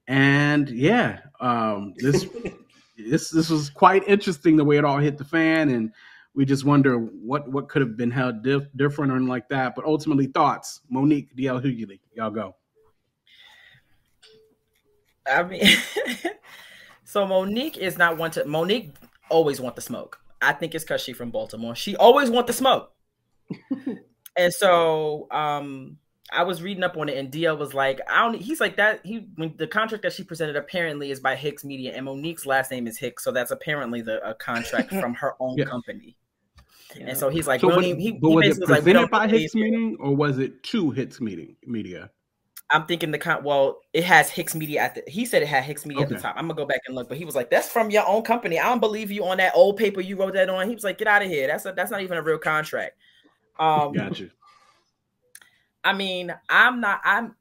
And 0.06 0.68
yeah, 0.68 1.20
um, 1.40 1.94
this 1.96 2.26
this 2.98 3.30
this 3.30 3.50
was 3.50 3.70
quite 3.70 4.06
interesting 4.06 4.56
the 4.56 4.64
way 4.64 4.76
it 4.76 4.84
all 4.84 4.98
hit 4.98 5.18
the 5.18 5.24
fan, 5.24 5.70
and 5.70 5.92
we 6.34 6.44
just 6.44 6.64
wonder 6.64 6.98
what 6.98 7.50
what 7.50 7.68
could 7.68 7.82
have 7.82 7.96
been 7.96 8.10
held 8.10 8.42
dif- 8.42 8.68
different 8.76 9.12
or 9.12 9.20
like 9.20 9.48
that. 9.48 9.74
But 9.74 9.84
ultimately, 9.86 10.26
thoughts, 10.26 10.80
Monique 10.90 11.34
DL 11.36 11.62
Hughley, 11.62 12.00
y'all 12.14 12.30
go. 12.30 12.54
I 15.26 15.42
mean, 15.42 15.64
so 17.04 17.26
Monique 17.26 17.78
is 17.78 17.96
not 17.96 18.18
one 18.18 18.30
to. 18.32 18.44
Monique 18.44 18.90
always 19.30 19.60
want 19.60 19.74
the 19.74 19.82
smoke. 19.82 20.20
I 20.42 20.52
think 20.52 20.74
it's 20.74 20.84
because 20.84 21.00
she's 21.00 21.16
from 21.16 21.30
Baltimore. 21.30 21.74
She 21.74 21.96
always 21.96 22.30
want 22.30 22.46
the 22.46 22.52
smoke. 22.52 22.92
and 24.36 24.52
so 24.52 25.26
um 25.30 25.98
I 26.32 26.42
was 26.42 26.62
reading 26.62 26.82
up 26.82 26.96
on 26.96 27.08
it, 27.08 27.16
and 27.16 27.30
DL 27.30 27.58
was 27.58 27.74
like, 27.74 28.00
"I 28.08 28.22
don't." 28.22 28.34
He's 28.34 28.60
like 28.60 28.76
that. 28.76 29.00
He 29.04 29.28
when 29.36 29.54
the 29.56 29.66
contract 29.66 30.02
that 30.02 30.12
she 30.12 30.24
presented 30.24 30.56
apparently 30.56 31.10
is 31.10 31.20
by 31.20 31.36
Hicks 31.36 31.64
Media, 31.64 31.92
and 31.94 32.06
Monique's 32.06 32.46
last 32.46 32.70
name 32.70 32.86
is 32.86 32.98
Hicks, 32.98 33.22
so 33.22 33.30
that's 33.30 33.50
apparently 33.50 34.00
the 34.02 34.26
a 34.28 34.34
contract 34.34 34.90
from 35.00 35.14
her 35.14 35.34
own 35.38 35.58
yeah. 35.58 35.66
company. 35.66 36.16
Yeah. 36.96 37.08
And 37.08 37.18
so 37.18 37.28
he's 37.28 37.46
like, 37.46 37.60
so, 37.60 37.70
but, 37.70 37.84
he, 37.84 37.94
he 37.96 38.12
was 38.12 38.58
it 38.58 38.64
presented 38.64 39.02
like, 39.02 39.10
by 39.10 39.28
Hicks 39.28 39.54
Media, 39.54 39.96
or 39.98 40.14
was 40.14 40.38
it 40.38 40.62
to 40.64 40.90
Hicks 40.90 41.20
Meeting 41.20 41.56
Media? 41.66 42.10
I'm 42.70 42.86
thinking 42.86 43.10
the 43.10 43.18
con. 43.18 43.44
Well, 43.44 43.80
it 43.92 44.04
has 44.04 44.30
Hicks 44.30 44.54
Media 44.54 44.80
at 44.80 44.94
the. 44.94 45.02
He 45.06 45.26
said 45.26 45.42
it 45.42 45.48
had 45.48 45.64
Hicks 45.64 45.84
Media 45.84 46.04
okay. 46.04 46.14
at 46.14 46.20
the 46.20 46.22
top. 46.22 46.36
I'm 46.36 46.48
gonna 46.48 46.54
go 46.54 46.64
back 46.64 46.80
and 46.86 46.94
look, 46.94 47.08
but 47.08 47.18
he 47.18 47.24
was 47.24 47.34
like, 47.34 47.50
"That's 47.50 47.68
from 47.68 47.90
your 47.90 48.06
own 48.08 48.22
company. 48.22 48.58
I 48.58 48.64
don't 48.64 48.80
believe 48.80 49.10
you 49.10 49.24
on 49.24 49.36
that 49.36 49.52
old 49.54 49.76
paper 49.76 50.00
you 50.00 50.16
wrote 50.16 50.32
that 50.34 50.48
on." 50.48 50.68
He 50.68 50.74
was 50.74 50.84
like, 50.84 50.98
"Get 50.98 51.06
out 51.06 51.22
of 51.22 51.28
here. 51.28 51.46
That's 51.46 51.66
a, 51.66 51.72
that's 51.72 51.90
not 51.90 52.00
even 52.00 52.16
a 52.16 52.22
real 52.22 52.38
contract." 52.38 52.96
Um, 53.58 53.92
gotcha. 53.92 54.30
I 55.82 55.92
mean, 55.92 56.34
I'm 56.48 56.80
not. 56.80 57.00
I'm 57.04 57.34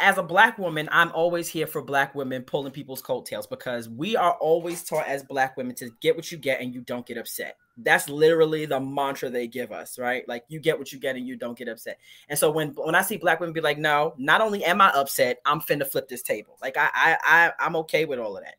as 0.00 0.16
a 0.16 0.22
black 0.22 0.58
woman, 0.58 0.88
I'm 0.92 1.10
always 1.12 1.48
here 1.48 1.66
for 1.66 1.82
black 1.82 2.14
women 2.14 2.42
pulling 2.42 2.72
people's 2.72 3.02
coattails 3.02 3.46
because 3.48 3.88
we 3.88 4.16
are 4.16 4.34
always 4.34 4.84
taught 4.84 5.08
as 5.08 5.24
black 5.24 5.56
women 5.56 5.74
to 5.76 5.90
get 6.00 6.14
what 6.14 6.30
you 6.30 6.38
get 6.38 6.60
and 6.60 6.72
you 6.72 6.82
don't 6.82 7.04
get 7.04 7.18
upset. 7.18 7.56
That's 7.76 8.08
literally 8.08 8.64
the 8.64 8.78
mantra 8.78 9.28
they 9.28 9.48
give 9.48 9.72
us, 9.72 9.98
right? 9.98 10.28
Like 10.28 10.44
you 10.48 10.60
get 10.60 10.78
what 10.78 10.92
you 10.92 11.00
get 11.00 11.16
and 11.16 11.26
you 11.26 11.36
don't 11.36 11.58
get 11.58 11.68
upset. 11.68 11.98
And 12.28 12.38
so 12.38 12.50
when 12.50 12.68
when 12.70 12.94
I 12.94 13.02
see 13.02 13.16
black 13.16 13.40
women 13.40 13.52
be 13.52 13.60
like, 13.60 13.78
no, 13.78 14.14
not 14.18 14.40
only 14.40 14.64
am 14.64 14.80
I 14.80 14.90
upset, 14.90 15.38
I'm 15.44 15.60
finna 15.60 15.86
flip 15.86 16.08
this 16.08 16.22
table. 16.22 16.56
Like 16.62 16.76
I 16.76 16.90
I, 16.94 17.18
I 17.24 17.52
I'm 17.58 17.76
okay 17.76 18.04
with 18.04 18.20
all 18.20 18.36
of 18.36 18.44
that. 18.44 18.56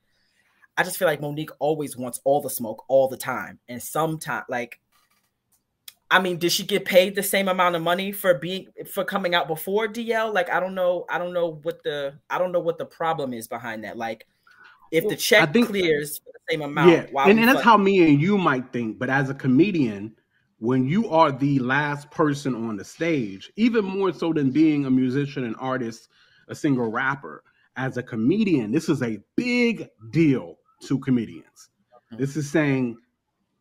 I 0.78 0.84
just 0.84 0.98
feel 0.98 1.08
like 1.08 1.22
Monique 1.22 1.52
always 1.60 1.98
wants 1.98 2.22
all 2.24 2.42
the 2.42 2.50
smoke 2.50 2.86
all 2.88 3.08
the 3.08 3.18
time, 3.18 3.60
and 3.68 3.82
sometimes 3.82 4.46
like 4.50 4.80
I 6.12 6.20
mean, 6.20 6.38
did 6.38 6.52
she 6.52 6.64
get 6.64 6.86
paid 6.86 7.16
the 7.16 7.22
same 7.22 7.48
amount 7.48 7.76
of 7.76 7.84
money 7.84 8.12
for 8.12 8.34
being 8.34 8.68
for 8.92 9.04
coming 9.04 9.36
out 9.36 9.48
before 9.48 9.88
DL? 9.88 10.34
Like, 10.34 10.50
I 10.50 10.60
don't 10.60 10.74
know. 10.74 11.06
I 11.10 11.18
don't 11.18 11.34
know 11.34 11.60
what 11.62 11.84
the 11.84 12.16
I 12.30 12.40
don't 12.40 12.52
know 12.52 12.60
what 12.60 12.78
the 12.78 12.86
problem 12.86 13.34
is 13.34 13.48
behind 13.48 13.84
that. 13.84 13.96
Like, 13.98 14.26
if 14.92 15.08
the 15.08 15.16
check 15.16 15.54
think, 15.54 15.68
clears 15.68 16.18
for 16.18 16.32
the 16.34 16.40
same 16.50 16.62
amount, 16.64 16.90
yeah, 16.92 17.24
and, 17.26 17.40
and 17.40 17.48
that's 17.48 17.62
how 17.62 17.78
me 17.78 18.10
and 18.10 18.20
you 18.20 18.38
might 18.38 18.74
think. 18.74 18.98
But 18.98 19.10
as 19.10 19.30
a 19.30 19.36
comedian, 19.36 20.16
when 20.58 20.88
you 20.88 21.10
are 21.10 21.32
the 21.32 21.60
last 21.60 22.10
person 22.12 22.56
on 22.56 22.76
the 22.76 22.84
stage, 22.84 23.52
even 23.56 23.86
more 23.86 24.12
so 24.12 24.34
than 24.34 24.52
being 24.52 24.86
a 24.86 24.90
musician, 24.90 25.44
an 25.44 25.56
artist, 25.56 26.10
a 26.48 26.56
single 26.56 26.90
rapper, 26.90 27.44
as 27.78 27.98
a 27.98 28.04
comedian, 28.04 28.72
this 28.72 28.90
is 28.90 29.02
a 29.02 29.20
big 29.36 29.90
deal 30.12 30.58
to 30.82 31.00
comedians. 31.00 31.70
Mm-hmm. 32.12 32.18
This 32.18 32.36
is 32.36 32.50
saying, 32.50 32.98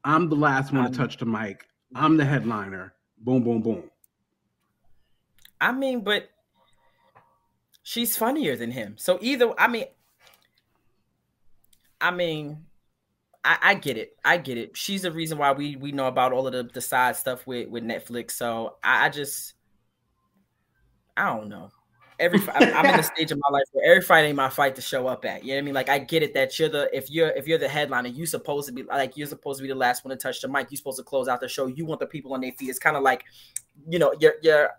I'm 0.05 0.29
the 0.29 0.37
last 0.37 0.73
one 0.73 0.91
to 0.91 0.97
touch 0.97 1.19
the 1.19 1.27
mic. 1.27 1.68
I'm 1.94 2.16
the 2.16 2.24
headliner. 2.24 2.93
Boom, 3.19 3.43
boom, 3.43 3.62
boom. 3.62 3.90
I 5.60 5.73
mean, 5.73 6.01
but 6.01 6.31
she's 7.82 8.16
funnier 8.16 8.56
than 8.56 8.70
him. 8.70 8.97
So 8.97 9.19
either 9.20 9.52
I 9.59 9.66
mean, 9.69 9.86
I 12.01 12.10
mean, 12.10 12.66
I, 13.44 13.59
I, 13.62 13.74
get 13.74 13.97
it. 13.97 14.16
I 14.24 14.36
get 14.36 14.59
it. 14.59 14.77
She's 14.77 15.02
the 15.02 15.12
reason 15.12 15.39
why 15.39 15.52
we 15.52 15.77
we 15.77 15.90
know 15.90 16.06
about 16.06 16.32
all 16.32 16.47
of 16.47 16.52
the, 16.52 16.62
the 16.62 16.81
side 16.81 17.16
stuff 17.16 17.47
with 17.47 17.69
with 17.69 17.82
Netflix. 17.82 18.32
So 18.32 18.77
I, 18.85 19.06
I 19.06 19.09
just 19.09 19.55
I 21.16 21.35
don't 21.35 21.48
know. 21.48 21.70
Every 22.19 22.40
I'm 22.55 22.86
in 22.86 23.01
a 23.01 23.03
stage 23.15 23.31
of 23.31 23.39
my 23.39 23.59
life 23.59 23.65
where 23.73 23.90
every 23.90 24.03
fight 24.03 24.24
ain't 24.24 24.36
my 24.36 24.49
fight 24.49 24.77
to 24.77 24.82
show 24.82 25.07
up 25.07 25.24
at. 25.24 25.45
You 25.45 25.51
know 25.51 25.55
what 25.55 25.59
I 25.59 25.62
mean? 25.62 25.74
Like 25.74 25.89
I 25.89 25.99
get 25.99 26.23
it 26.23 26.35
that 26.35 26.59
you're 26.59 26.69
the 26.69 26.95
if 26.97 27.11
you're 27.11 27.28
if 27.28 27.47
you're 27.47 27.59
the 27.59 27.69
headliner, 27.69 28.09
you 28.09 28.27
supposed 28.27 28.66
to 28.69 28.73
be 28.73 28.82
like 28.82 29.16
you're 29.16 29.27
supposed 29.27 29.59
to 29.59 29.62
be 29.62 29.69
the 29.69 29.74
last 29.74 30.05
one 30.05 30.11
to 30.11 30.16
touch 30.16 30.40
the 30.40 30.49
mic. 30.49 30.69
You're 30.70 30.78
supposed 30.78 30.99
to 30.99 31.05
close 31.05 31.28
out 31.28 31.40
the 31.40 31.49
show. 31.49 31.66
You 31.66 31.86
want 31.86 32.01
the 32.01 32.07
people 32.07 32.35
on 32.35 32.40
their 32.40 32.53
feet. 32.53 32.70
It's 32.70 32.78
kind 32.78 32.97
of 32.97 33.03
like, 33.03 33.24
you 33.89 33.99
know, 33.99 34.15
you're 34.19 34.35
you're 34.43 34.70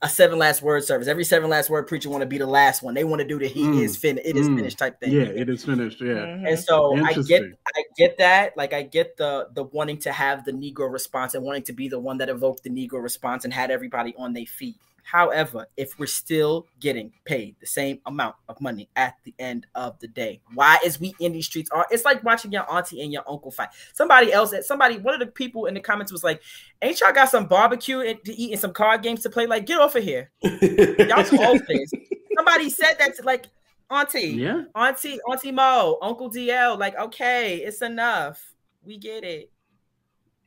a 0.00 0.08
seven 0.08 0.38
last 0.38 0.62
word 0.62 0.84
service. 0.84 1.08
Every 1.08 1.24
seven 1.24 1.50
last 1.50 1.70
word 1.70 1.88
preacher 1.88 2.08
want 2.08 2.22
to 2.22 2.26
be 2.26 2.38
the 2.38 2.46
last 2.46 2.82
one. 2.82 2.94
They 2.94 3.04
want 3.04 3.20
to 3.20 3.26
do 3.26 3.38
the 3.38 3.48
he 3.48 3.64
mm, 3.64 3.82
is 3.82 3.96
finished. 3.96 4.26
It 4.26 4.36
is 4.36 4.48
mm, 4.48 4.56
finished 4.56 4.78
type 4.78 5.00
thing. 5.00 5.12
Yeah, 5.12 5.22
it 5.22 5.48
is 5.48 5.64
finished. 5.64 6.00
Yeah. 6.00 6.14
Mm-hmm. 6.14 6.46
And 6.46 6.58
so 6.58 6.96
I 7.04 7.14
get 7.14 7.42
I 7.42 7.82
get 7.96 8.18
that. 8.18 8.56
Like 8.56 8.72
I 8.72 8.82
get 8.82 9.16
the 9.16 9.48
the 9.52 9.64
wanting 9.64 9.98
to 10.00 10.12
have 10.12 10.44
the 10.44 10.52
Negro 10.52 10.90
response 10.90 11.34
and 11.34 11.44
wanting 11.44 11.64
to 11.64 11.72
be 11.72 11.88
the 11.88 11.98
one 11.98 12.18
that 12.18 12.28
evoked 12.28 12.62
the 12.62 12.70
Negro 12.70 13.02
response 13.02 13.44
and 13.44 13.52
had 13.52 13.70
everybody 13.70 14.14
on 14.16 14.32
their 14.32 14.46
feet. 14.46 14.76
However, 15.10 15.66
if 15.78 15.98
we're 15.98 16.04
still 16.04 16.66
getting 16.80 17.10
paid 17.24 17.56
the 17.60 17.66
same 17.66 17.98
amount 18.04 18.36
of 18.46 18.60
money 18.60 18.90
at 18.94 19.14
the 19.24 19.34
end 19.38 19.66
of 19.74 19.98
the 20.00 20.06
day, 20.06 20.42
why 20.52 20.76
is 20.84 21.00
we 21.00 21.14
in 21.18 21.32
these 21.32 21.46
streets? 21.46 21.70
Are 21.70 21.86
it's 21.90 22.04
like 22.04 22.22
watching 22.24 22.52
your 22.52 22.70
auntie 22.70 23.00
and 23.00 23.10
your 23.10 23.22
uncle 23.26 23.50
fight. 23.50 23.70
Somebody 23.94 24.34
else, 24.34 24.52
somebody, 24.66 24.98
one 24.98 25.14
of 25.14 25.20
the 25.20 25.26
people 25.26 25.64
in 25.64 25.72
the 25.72 25.80
comments 25.80 26.12
was 26.12 26.22
like, 26.22 26.42
"Ain't 26.82 27.00
y'all 27.00 27.14
got 27.14 27.30
some 27.30 27.46
barbecue 27.46 28.16
to 28.22 28.32
eat 28.34 28.52
and 28.52 28.60
some 28.60 28.74
card 28.74 29.02
games 29.02 29.22
to 29.22 29.30
play? 29.30 29.46
Like, 29.46 29.64
get 29.64 29.80
off 29.80 29.96
of 29.96 30.04
here, 30.04 30.30
y'all 30.42 31.24
too 31.24 31.42
old 31.42 31.64
for 31.64 31.72
this." 31.72 31.90
Somebody 32.36 32.68
said 32.68 32.96
that 32.98 33.16
to 33.16 33.22
like 33.22 33.46
auntie, 33.90 34.32
yeah, 34.32 34.64
auntie, 34.74 35.20
auntie 35.26 35.52
Mo, 35.52 35.96
Uncle 36.02 36.30
DL. 36.30 36.78
Like, 36.78 36.98
okay, 36.98 37.56
it's 37.56 37.80
enough. 37.80 38.52
We 38.84 38.98
get 38.98 39.24
it. 39.24 39.50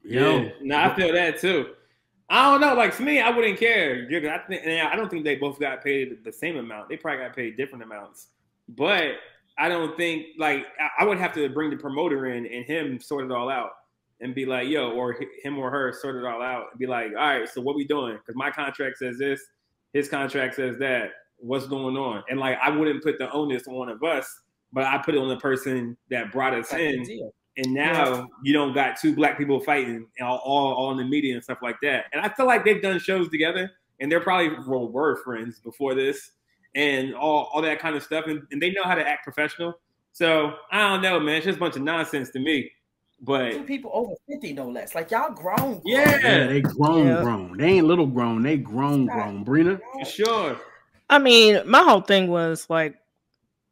Yeah, 0.04 0.50
no, 0.62 0.78
I 0.78 0.96
feel 0.96 1.12
that 1.14 1.40
too. 1.40 1.74
I 2.32 2.50
don't 2.50 2.62
know. 2.62 2.74
Like 2.74 2.96
to 2.96 3.04
me, 3.04 3.20
I 3.20 3.30
wouldn't 3.30 3.60
care. 3.60 4.08
I 4.10 4.38
think 4.48 4.66
I 4.66 4.96
don't 4.96 5.12
think 5.12 5.26
they 5.26 5.36
both 5.36 5.60
got 5.60 5.84
paid 5.84 6.24
the 6.24 6.32
same 6.32 6.56
amount. 6.56 6.88
They 6.88 6.96
probably 6.96 7.26
got 7.26 7.36
paid 7.36 7.58
different 7.58 7.84
amounts. 7.84 8.28
But 8.70 9.16
I 9.58 9.68
don't 9.68 9.98
think 9.98 10.28
like 10.40 10.66
I 10.98 11.04
would 11.04 11.18
have 11.18 11.34
to 11.34 11.50
bring 11.50 11.70
the 11.70 11.76
promoter 11.76 12.28
in 12.28 12.46
and 12.46 12.66
him 12.66 13.02
sort 13.02 13.26
it 13.26 13.32
all 13.32 13.50
out 13.50 13.72
and 14.22 14.34
be 14.34 14.46
like, 14.46 14.70
yo, 14.70 14.92
or 14.92 15.18
him 15.44 15.60
or 15.60 15.70
her 15.70 15.92
sort 15.92 16.16
it 16.16 16.26
all 16.26 16.42
out 16.42 16.68
and 16.72 16.80
be 16.80 16.88
like, 16.88 17.10
all 17.10 17.16
right, 17.16 17.50
so 17.50 17.60
what 17.60 17.76
we 17.76 17.84
doing? 17.86 18.16
Because 18.16 18.36
my 18.36 18.50
contract 18.50 19.00
says 19.00 19.18
this, 19.18 19.42
his 19.92 20.08
contract 20.08 20.56
says 20.56 20.78
that. 20.80 21.12
What's 21.44 21.66
going 21.66 21.98
on? 21.98 22.24
And 22.30 22.40
like 22.40 22.60
I 22.64 22.70
wouldn't 22.70 23.04
put 23.04 23.18
the 23.18 23.30
onus 23.32 23.68
on 23.68 23.74
one 23.74 23.90
of 23.90 24.04
us, 24.04 24.32
but 24.72 24.84
I 24.86 25.00
put 25.00 25.16
it 25.16 25.18
on 25.18 25.28
the 25.28 25.38
person 25.38 25.98
that 26.12 26.32
brought 26.32 26.54
us 26.54 26.70
That's 26.70 26.82
in 26.84 27.32
and 27.58 27.74
now 27.74 28.14
yeah. 28.14 28.26
you 28.44 28.54
don't 28.54 28.74
got 28.74 29.00
two 29.00 29.14
black 29.14 29.38
people 29.38 29.60
fighting 29.60 30.08
all, 30.22 30.38
all, 30.38 30.74
all 30.74 30.92
in 30.92 30.98
the 30.98 31.04
media 31.04 31.36
and 31.36 31.44
stuff 31.44 31.60
like 31.62 31.78
that. 31.82 32.06
And 32.14 32.22
I 32.22 32.30
feel 32.30 32.46
like 32.46 32.64
they've 32.64 32.82
done 32.82 33.00
shows 33.00 33.30
together, 33.30 33.72
and 34.00 34.12
they're 34.12 34.22
probably 34.22 34.58
well, 34.68 34.90
were 34.90 35.22
friends 35.24 35.60
before 35.60 35.94
this, 35.94 36.32
and 36.76 37.14
all 37.14 37.50
all 37.54 37.62
that 37.62 37.80
kind 37.80 37.96
of 37.96 38.04
stuff. 38.04 38.26
And, 38.28 38.44
and 38.52 38.62
they 38.62 38.72
know 38.72 38.84
how 38.84 38.96
to 38.96 39.08
act 39.08 39.24
professional. 39.24 39.80
So 40.14 40.54
I 40.72 40.88
don't 40.90 41.02
know, 41.02 41.20
man. 41.20 41.38
It's 41.38 41.46
just 41.46 41.58
a 41.58 41.60
bunch 41.60 41.76
of 41.76 41.82
nonsense 41.82 42.32
to 42.32 42.40
me. 42.40 42.72
But 43.24 43.52
two 43.52 43.64
people 43.64 43.92
over 43.94 44.14
fifty, 44.28 44.54
no 44.54 44.68
less. 44.68 44.96
Like 44.96 45.12
y'all 45.12 45.34
grown. 45.34 45.56
grown. 45.56 45.82
Yeah. 45.86 46.20
yeah, 46.24 46.48
they 46.48 46.62
grown, 46.62 47.08
yeah. 47.08 47.22
grown. 47.22 47.58
They 47.58 47.74
ain't 47.74 47.86
little 47.86 48.08
grown. 48.08 48.42
They 48.42 48.58
grown, 48.58 49.06
grown. 49.06 49.46
Brina, 49.46 49.80
for 49.94 50.06
sure. 50.06 50.60
I 51.10 51.20
mean, 51.20 51.62
my 51.70 51.84
whole 51.84 52.02
thing 52.02 52.30
was 52.30 52.68
like, 52.70 52.96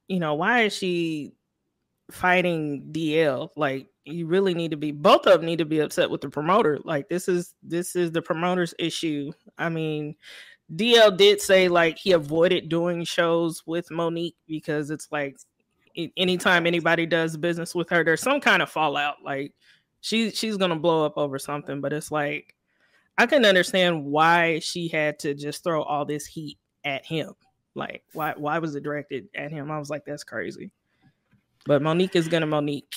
you 0.07 0.19
know, 0.19 0.35
why 0.35 0.63
is 0.63 0.75
she 0.75 1.33
fighting 2.11 2.89
DL. 2.91 3.49
Like 3.55 3.87
you 4.05 4.27
really 4.27 4.53
need 4.53 4.71
to 4.71 4.77
be 4.77 4.91
both 4.91 5.25
of 5.27 5.33
them 5.39 5.45
need 5.45 5.59
to 5.59 5.65
be 5.65 5.79
upset 5.79 6.09
with 6.09 6.21
the 6.21 6.29
promoter. 6.29 6.79
Like 6.83 7.09
this 7.09 7.27
is 7.27 7.53
this 7.63 7.95
is 7.95 8.11
the 8.11 8.21
promoter's 8.21 8.73
issue. 8.79 9.31
I 9.57 9.69
mean, 9.69 10.15
DL 10.75 11.15
did 11.15 11.41
say 11.41 11.67
like 11.67 11.97
he 11.97 12.11
avoided 12.11 12.69
doing 12.69 13.03
shows 13.03 13.63
with 13.65 13.91
Monique 13.91 14.35
because 14.47 14.89
it's 14.89 15.07
like 15.11 15.37
anytime 16.17 16.65
anybody 16.67 17.05
does 17.05 17.37
business 17.37 17.73
with 17.75 17.89
her, 17.89 18.03
there's 18.03 18.21
some 18.21 18.39
kind 18.39 18.61
of 18.61 18.69
fallout. 18.69 19.17
Like 19.23 19.53
she 20.01 20.31
she's 20.31 20.57
gonna 20.57 20.75
blow 20.75 21.05
up 21.05 21.17
over 21.17 21.39
something, 21.39 21.81
but 21.81 21.93
it's 21.93 22.11
like 22.11 22.55
I 23.17 23.25
can 23.25 23.45
understand 23.45 24.05
why 24.05 24.59
she 24.59 24.87
had 24.87 25.19
to 25.19 25.33
just 25.33 25.63
throw 25.63 25.83
all 25.83 26.05
this 26.05 26.25
heat 26.25 26.57
at 26.85 27.05
him. 27.05 27.33
Like 27.75 28.03
why 28.13 28.33
why 28.37 28.59
was 28.59 28.75
it 28.75 28.83
directed 28.83 29.27
at 29.35 29.51
him? 29.51 29.71
I 29.71 29.79
was 29.79 29.89
like, 29.89 30.05
that's 30.05 30.23
crazy. 30.23 30.71
But 31.65 31.81
Monique 31.81 32.15
is 32.15 32.27
gonna 32.27 32.47
Monique. 32.47 32.95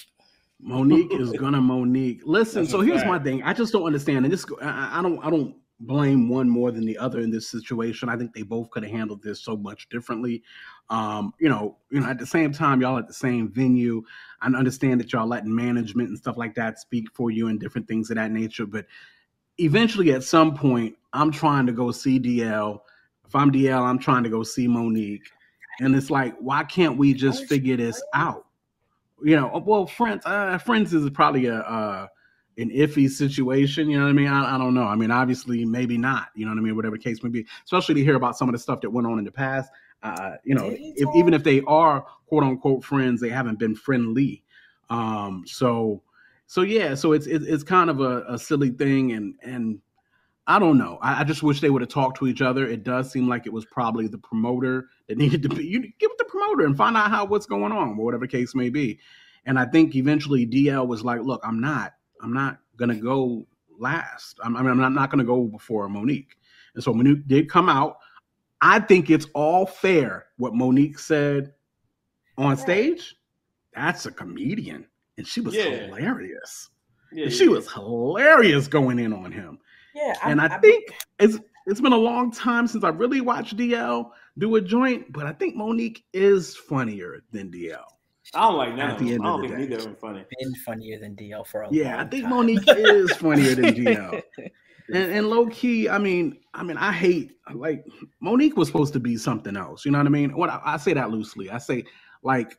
Monique 0.60 1.12
is 1.12 1.32
gonna 1.32 1.60
Monique. 1.60 2.22
Listen, 2.24 2.62
That's 2.62 2.72
so 2.72 2.80
here's 2.80 3.02
fact. 3.02 3.10
my 3.10 3.18
thing. 3.18 3.43
I 3.43 3.52
just 3.52 3.72
don't 3.72 3.84
understand, 3.84 4.24
and 4.24 4.32
this 4.32 4.47
I, 4.60 4.98
I 4.98 5.02
don't 5.02 5.24
I 5.24 5.30
don't 5.30 5.56
blame 5.80 6.28
one 6.28 6.48
more 6.48 6.70
than 6.70 6.86
the 6.86 6.97
other 6.97 7.20
in 7.20 7.30
this 7.30 7.48
situation. 7.48 8.09
I 8.09 8.16
think 8.16 8.32
they 8.32 8.43
both 8.43 8.70
could 8.70 8.84
have 8.84 8.93
handled 8.93 9.22
this 9.22 9.40
so 9.40 9.56
much 9.56 9.89
differently. 9.89 10.43
Um, 10.90 11.34
you 11.40 11.48
know, 11.48 11.76
you 11.90 12.01
know, 12.01 12.06
at 12.06 12.18
the 12.18 12.26
same 12.26 12.52
time, 12.52 12.80
y'all 12.80 12.98
at 12.98 13.09
the 13.09 13.14
same 13.14 13.51
venue. 13.51 14.02
I 14.40 14.47
understand 14.47 15.01
that 15.01 15.12
y'all 15.12 15.26
letting 15.26 15.55
management 15.55 16.09
and 16.09 16.18
stuff 16.18 16.36
like 16.36 16.55
that 16.55 16.78
speak 16.78 17.06
for 17.14 17.30
you 17.30 17.48
and 17.48 17.59
different 17.59 17.89
things 17.89 18.10
of 18.10 18.16
that 18.16 18.30
nature. 18.30 18.66
But 18.66 18.86
eventually, 19.59 20.12
at 20.12 20.22
some 20.22 20.55
point, 20.55 20.97
I'm 21.12 21.32
trying 21.32 21.66
to 21.66 21.72
go 21.72 21.90
see 21.90 22.20
DL. 22.20 22.80
If 23.26 23.34
I'm 23.34 23.51
DL, 23.51 23.82
I'm 23.82 23.98
trying 23.98 24.24
to 24.24 24.30
go 24.30 24.43
see 24.43 24.68
Monique. 24.68 25.28
And 25.80 25.94
it's 25.97 26.10
like, 26.10 26.36
why 26.39 26.64
can't 26.64 26.98
we 26.98 27.14
just 27.14 27.47
figure 27.47 27.76
this 27.76 28.02
out? 28.14 28.47
You 29.24 29.36
know, 29.36 29.62
well, 29.65 29.86
friends, 29.86 30.24
uh, 30.27 30.59
friends 30.59 30.93
is 30.94 31.09
probably 31.11 31.47
a 31.47 31.57
uh, 31.57 32.07
an 32.59 32.70
iffy 32.70 33.09
situation. 33.09 33.89
You 33.89 33.99
know 33.99 34.05
what 34.05 34.11
I 34.11 34.15
mean? 34.15 34.28
I, 34.28 34.55
I, 34.55 34.59
don't 34.59 34.74
know. 34.74 34.85
I 34.85 34.94
mean, 34.94 35.11
obviously, 35.11 35.65
maybe 35.65 35.97
not. 35.97 36.28
You 36.35 36.44
know 36.44 36.53
what 36.53 36.59
I 36.59 36.62
mean? 36.62 36.77
Whatever 36.77 36.97
the 36.97 37.03
case 37.03 37.23
may 37.23 37.31
be, 37.31 37.47
especially 37.65 37.94
to 37.97 38.05
hear 38.05 38.16
about 38.16 38.36
some 38.36 38.49
of 38.49 38.53
the 38.53 38.59
stuff 38.59 38.81
that 38.82 38.90
went 38.90 39.07
on 39.07 39.19
in 39.19 39.24
the 39.24 39.32
past. 39.32 39.70
Uh, 40.03 40.32
you 40.44 40.55
know, 40.55 40.69
if, 40.73 41.09
even 41.15 41.32
if 41.32 41.44
they 41.44 41.62
are 41.62 42.05
quote 42.27 42.43
unquote 42.43 42.85
friends, 42.85 43.20
they 43.20 43.28
haven't 43.28 43.59
been 43.59 43.74
friendly. 43.74 44.43
Um, 44.90 45.44
so, 45.47 46.03
so 46.47 46.62
yeah, 46.62 46.94
so 46.94 47.12
it's 47.12 47.27
it's, 47.27 47.47
it's 47.47 47.62
kind 47.62 47.89
of 47.89 48.01
a, 48.01 48.24
a 48.28 48.39
silly 48.39 48.70
thing, 48.70 49.12
and 49.12 49.35
and 49.43 49.81
I 50.47 50.59
don't 50.59 50.78
know. 50.78 50.98
I, 51.01 51.20
I 51.20 51.24
just 51.24 51.43
wish 51.43 51.60
they 51.60 51.70
would 51.70 51.82
have 51.82 51.90
talked 51.90 52.19
to 52.19 52.27
each 52.27 52.43
other. 52.43 52.66
It 52.66 52.82
does 52.82 53.12
seem 53.12 53.28
like 53.28 53.47
it 53.47 53.52
was 53.52 53.64
probably 53.66 54.09
the 54.09 54.19
promoter 54.19 54.89
that 55.09 55.19
needed 55.19 55.43
to 55.43 55.48
be. 55.48 55.64
You 55.64 55.81
give 55.81 56.10
it 56.10 56.19
the 56.19 56.24
promoter 56.24 56.66
and 56.66 56.77
find 56.77 56.97
out 56.97 57.10
how 57.10 57.24
what's 57.24 57.47
going 57.47 57.73
on, 57.73 57.90
or 57.90 58.05
whatever 58.05 58.27
the 58.27 58.32
case 58.32 58.55
may 58.55 58.69
be. 58.69 58.98
And 59.44 59.59
I 59.59 59.66
think 59.66 59.94
eventually 59.94 60.47
DL 60.47 60.86
was 60.86 61.02
like, 61.02 61.23
"Look, 61.23 61.40
I'm 61.44 61.60
not. 61.60 61.94
I'm 62.23 62.32
not 62.32 62.59
gonna 62.77 62.97
go 62.97 63.47
last. 63.78 64.39
I'm, 64.43 64.56
I 64.56 64.62
mean, 64.62 64.70
I'm 64.70 64.81
not, 64.81 64.93
not 64.93 65.10
gonna 65.10 65.24
go 65.24 65.44
before 65.44 65.89
Monique." 65.89 66.36
And 66.74 66.82
so 66.82 66.93
Monique 66.94 67.27
did 67.27 67.51
come 67.51 67.69
out. 67.69 67.98
I 68.60 68.78
think 68.78 69.10
it's 69.10 69.27
all 69.35 69.66
fair 69.66 70.27
what 70.36 70.55
Monique 70.55 70.98
said 70.98 71.52
on 72.39 72.56
stage. 72.56 73.16
That's 73.74 74.06
a 74.06 74.12
comedian, 74.12 74.86
and 75.19 75.27
she 75.27 75.40
was 75.40 75.55
yeah. 75.55 75.86
hilarious. 75.86 76.70
Yeah, 77.12 77.28
she 77.28 77.44
yeah. 77.44 77.51
was 77.51 77.70
hilarious 77.73 78.69
going 78.69 78.98
in 78.98 79.12
on 79.12 79.32
him. 79.32 79.59
Yeah, 79.94 80.14
and 80.24 80.40
I, 80.40 80.47
I 80.47 80.59
think 80.59 80.94
it's 81.19 81.39
it's 81.66 81.81
been 81.81 81.93
a 81.93 81.98
long 81.98 82.31
time 82.31 82.66
since 82.66 82.85
I 82.85 82.89
really 82.89 83.20
watched 83.20 83.56
DL 83.56 84.10
do 84.39 84.56
a 84.56 84.60
joint, 84.60 85.12
but 85.12 85.27
I 85.27 85.32
think 85.32 85.56
Monique 85.56 86.05
is 86.12 86.56
funnier 86.56 87.23
than 87.32 87.51
DL. 87.51 87.85
I 88.35 88.48
don't 88.48 88.56
like 88.56 88.74
none 88.74 88.90
of 88.90 88.98
them. 88.98 89.09
I 89.09 89.16
don't 89.16 89.40
think 89.43 89.59
neither 89.59 89.77
of 89.77 89.82
them 89.85 89.97
funny. 89.97 90.24
Been 90.39 90.55
funnier 90.56 90.98
than 90.98 91.16
DL 91.16 91.47
for 91.47 91.62
a 91.62 91.69
yeah. 91.70 92.01
I 92.01 92.05
think 92.05 92.23
time. 92.23 92.31
Monique 92.31 92.64
is 92.66 93.12
funnier 93.16 93.55
than 93.55 93.74
DL. 93.74 94.23
and, 94.89 95.12
and 95.12 95.28
low 95.28 95.47
key, 95.48 95.89
I 95.89 95.98
mean, 95.98 96.39
I 96.55 96.62
mean, 96.62 96.77
I 96.77 96.93
hate 96.93 97.32
like 97.52 97.85
Monique 98.20 98.56
was 98.56 98.69
supposed 98.69 98.93
to 98.94 99.01
be 99.01 99.16
something 99.16 99.56
else. 99.56 99.85
You 99.85 99.90
know 99.90 99.98
what 99.98 100.06
I 100.06 100.10
mean? 100.10 100.36
What 100.36 100.51
I, 100.51 100.60
I 100.64 100.77
say 100.77 100.94
that 100.94 101.10
loosely. 101.10 101.51
I 101.51 101.59
say 101.59 101.85
like 102.23 102.56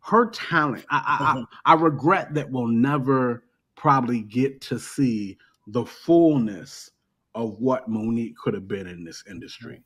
her 0.00 0.30
talent. 0.30 0.84
I, 0.90 0.96
I, 0.96 1.24
I, 1.24 1.34
mm-hmm. 1.34 1.44
I 1.64 1.74
regret 1.74 2.34
that 2.34 2.50
we'll 2.50 2.66
never 2.66 3.44
probably 3.76 4.22
get 4.22 4.60
to 4.62 4.78
see 4.78 5.38
the 5.66 5.84
fullness 5.84 6.90
of 7.34 7.58
what 7.58 7.88
Monique 7.88 8.36
could 8.36 8.54
have 8.54 8.68
been 8.68 8.86
in 8.86 9.04
this 9.04 9.22
industry. 9.28 9.82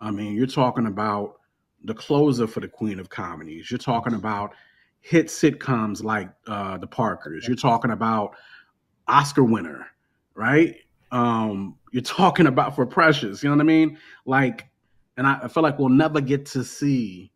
I 0.00 0.10
mean, 0.10 0.34
you're 0.34 0.46
talking 0.46 0.86
about 0.86 1.36
the 1.84 1.94
closer 1.94 2.46
for 2.46 2.60
the 2.60 2.68
Queen 2.68 2.98
of 2.98 3.08
Comedies. 3.08 3.70
You're 3.70 3.78
talking 3.78 4.14
about 4.14 4.52
hit 5.00 5.26
sitcoms 5.26 6.02
like 6.02 6.28
uh, 6.46 6.78
The 6.78 6.86
Parkers. 6.86 7.46
You're 7.46 7.56
talking 7.56 7.92
about 7.92 8.34
Oscar 9.06 9.44
winner, 9.44 9.86
right? 10.34 10.76
Um, 11.10 11.76
you're 11.92 12.02
talking 12.02 12.46
about 12.46 12.74
for 12.74 12.84
Precious. 12.84 13.42
You 13.42 13.48
know 13.48 13.56
what 13.56 13.62
I 13.62 13.66
mean? 13.66 13.98
Like, 14.26 14.68
and 15.16 15.26
I, 15.26 15.40
I 15.44 15.48
feel 15.48 15.62
like 15.62 15.78
we'll 15.78 15.88
never 15.88 16.20
get 16.20 16.46
to 16.46 16.64
see 16.64 17.32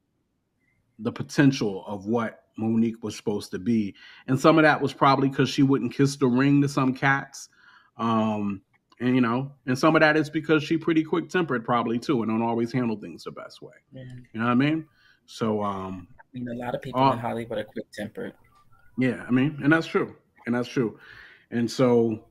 the 0.99 1.13
potential 1.13 1.85
of 1.87 2.07
what 2.07 2.45
Monique 2.59 3.03
was 3.03 3.17
supposed 3.17 3.51
to 3.53 3.59
be. 3.59 3.95
And 4.27 4.39
some 4.39 4.59
of 4.59 4.65
that 4.65 4.81
was 4.81 4.93
probably 4.93 5.29
because 5.29 5.49
she 5.49 5.63
wouldn't 5.63 5.95
kiss 5.95 6.17
the 6.17 6.27
ring 6.27 6.61
to 6.63 6.69
some 6.69 6.95
cats. 6.95 7.49
Um, 7.97 8.63
and 9.01 9.15
you 9.15 9.21
know, 9.21 9.53
and 9.67 9.79
some 9.79 9.97
of 9.97 10.01
that 10.01 10.17
is 10.17 10.31
because 10.31 10.63
she 10.63 10.77
pretty 10.77 11.03
quick 11.03 11.29
tempered 11.29 11.65
probably 11.65 11.99
too, 11.99 12.23
and 12.23 12.31
don't 12.31 12.43
always 12.43 12.73
handle 12.73 12.97
things 12.97 13.25
the 13.25 13.33
best 13.33 13.61
way. 13.63 13.75
Yeah. 13.93 14.03
You 14.33 14.41
know 14.41 14.47
what 14.47 14.53
I 14.53 14.55
mean? 14.55 14.87
So 15.27 15.63
um, 15.63 16.09
I 16.19 16.39
mean, 16.39 16.49
a 16.49 16.55
lot 16.55 16.75
of 16.75 16.83
people 16.83 17.01
Uh, 17.03 17.13
in 17.13 17.19
Hollywood 17.19 17.59
are 17.59 17.65
quick 17.65 17.87
tempered. 17.93 18.35
yeah, 18.99 19.25
I 19.27 19.31
mean, 19.31 19.59
and 19.63 19.73
that's 19.73 19.87
true, 19.87 20.17
and 20.47 20.55
that's 20.55 20.69
true, 20.69 20.99
and 21.51 21.71
so 21.71 22.25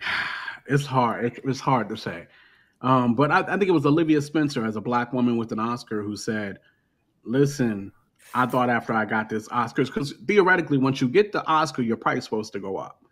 it's 0.66 0.86
hard. 0.86 1.24
It, 1.24 1.40
it's 1.44 1.60
hard 1.60 1.88
to 1.88 1.96
say, 1.96 2.26
um, 2.80 3.14
but 3.14 3.30
I, 3.30 3.40
I 3.40 3.56
think 3.56 3.64
it 3.68 3.72
was 3.72 3.86
Olivia 3.86 4.20
Spencer 4.22 4.64
as 4.64 4.76
a 4.76 4.80
black 4.80 5.12
woman 5.12 5.36
with 5.36 5.52
an 5.52 5.58
Oscar 5.58 6.02
who 6.02 6.16
said, 6.16 6.58
"Listen, 7.24 7.92
I 8.34 8.46
thought 8.46 8.70
after 8.70 8.92
I 8.92 9.04
got 9.04 9.28
this 9.28 9.48
Oscars, 9.48 9.86
because 9.86 10.14
theoretically, 10.26 10.78
once 10.78 11.00
you 11.00 11.08
get 11.08 11.32
the 11.32 11.44
Oscar, 11.46 11.82
your 11.82 11.96
price 11.96 12.24
supposed 12.24 12.52
to 12.54 12.60
go 12.60 12.76
up." 12.76 13.03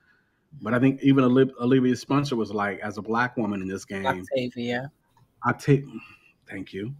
But 0.60 0.74
I 0.74 0.78
think 0.78 1.00
even 1.02 1.24
Olivia, 1.24 1.54
Olivia 1.60 1.96
Spencer 1.96 2.36
was 2.36 2.52
like, 2.52 2.78
as 2.80 2.98
a 2.98 3.02
black 3.02 3.36
woman 3.36 3.62
in 3.62 3.68
this 3.68 3.84
game, 3.84 4.06
Octavia. 4.06 4.90
Octavia, 5.46 5.86
thank 6.48 6.72
you, 6.72 6.94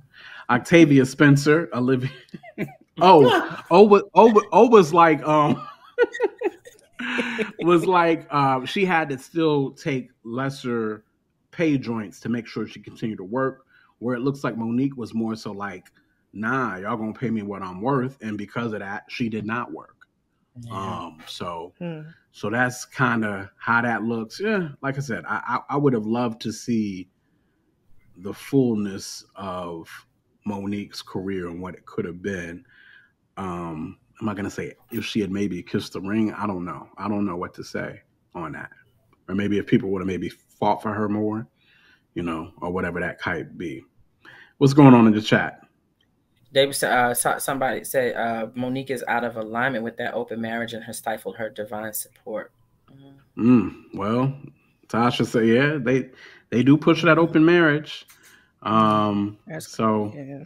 Octavia 0.50 1.04
Spencer, 1.06 1.68
Olivia. 1.74 2.10
oh, 3.00 3.58
oh, 3.70 3.82
wa- 3.82 4.02
oh, 4.14 4.42
oh, 4.52 4.68
was 4.68 4.92
like, 4.92 5.22
um, 5.26 5.64
was 7.60 7.86
like, 7.86 8.26
uh, 8.30 8.64
she 8.64 8.84
had 8.84 9.08
to 9.10 9.18
still 9.18 9.70
take 9.72 10.10
lesser 10.24 11.04
pay 11.50 11.76
joints 11.78 12.18
to 12.20 12.28
make 12.28 12.46
sure 12.46 12.66
she 12.66 12.80
continued 12.80 13.18
to 13.18 13.24
work. 13.24 13.66
Where 13.98 14.16
it 14.16 14.20
looks 14.20 14.42
like 14.42 14.56
Monique 14.56 14.96
was 14.96 15.14
more 15.14 15.36
so 15.36 15.52
like, 15.52 15.86
nah, 16.32 16.76
y'all 16.76 16.96
gonna 16.96 17.12
pay 17.12 17.30
me 17.30 17.42
what 17.42 17.62
I'm 17.62 17.80
worth, 17.80 18.18
and 18.20 18.36
because 18.36 18.72
of 18.72 18.80
that, 18.80 19.04
she 19.08 19.28
did 19.28 19.46
not 19.46 19.70
work. 19.70 20.08
Um, 20.70 21.18
so 21.26 21.72
Hmm. 21.78 22.00
So 22.32 22.48
that's 22.48 22.86
kind 22.86 23.24
of 23.24 23.48
how 23.59 23.82
that 23.82 24.02
looks. 24.02 24.40
Yeah, 24.40 24.70
like 24.82 24.96
I 24.96 25.00
said, 25.00 25.24
I, 25.28 25.42
I 25.46 25.74
I 25.74 25.76
would 25.76 25.92
have 25.92 26.06
loved 26.06 26.40
to 26.42 26.52
see 26.52 27.09
the 28.16 28.32
fullness 28.32 29.24
of 29.36 29.88
Monique's 30.46 31.02
career 31.02 31.48
and 31.48 31.60
what 31.60 31.74
it 31.74 31.84
could 31.86 32.04
have 32.04 32.22
been. 32.22 32.64
Um, 33.36 33.98
I'm 34.18 34.26
not 34.26 34.36
gonna 34.36 34.50
say 34.50 34.74
if 34.90 35.04
she 35.04 35.20
had 35.20 35.30
maybe 35.30 35.62
kissed 35.62 35.92
the 35.92 36.00
ring. 36.00 36.32
I 36.32 36.46
don't 36.46 36.64
know. 36.64 36.88
I 36.96 37.09
don't 37.09 37.26
know 37.26 37.36
what 37.36 37.54
to 37.54 37.64
say 37.64 38.00
on 38.34 38.52
that. 38.52 38.70
Or 39.28 39.34
maybe 39.34 39.59
if 39.59 39.66
people 39.66 39.90
would 39.90 40.00
have 40.00 40.06
maybe 40.06 40.28
fought 40.28 40.82
for 40.82 40.92
her 40.92 41.09
more, 41.09 41.46
you 42.14 42.22
know, 42.22 42.52
or 42.60 42.70
whatever 42.70 43.00
that 43.00 43.18
might 43.26 43.56
be. 43.59 43.84
What's 44.59 44.74
going 44.74 44.94
on 44.94 45.06
in 45.06 45.12
the 45.12 45.20
chat? 45.20 45.61
They 46.52 46.66
was 46.66 46.82
uh, 46.82 47.14
somebody 47.14 47.82
said 47.84 48.14
uh, 48.14 48.48
Monique 48.54 48.90
is 48.90 49.02
out 49.08 49.24
of 49.24 49.36
alignment 49.36 49.84
with 49.84 49.96
that 49.96 50.12
open 50.12 50.40
marriage 50.40 50.74
and 50.74 50.84
has 50.84 50.98
stifled 50.98 51.36
her 51.36 51.48
divine 51.48 51.94
support. 51.94 52.52
Mm, 53.36 53.84
well, 53.94 54.34
Tasha 54.88 55.26
said, 55.26 55.46
yeah, 55.46 55.78
they 55.80 56.10
they 56.50 56.62
do 56.62 56.76
push 56.76 57.02
that 57.02 57.18
open 57.18 57.44
marriage. 57.44 58.06
Um, 58.62 59.38
That's 59.46 59.66
so 59.68 60.12
Yeah. 60.14 60.44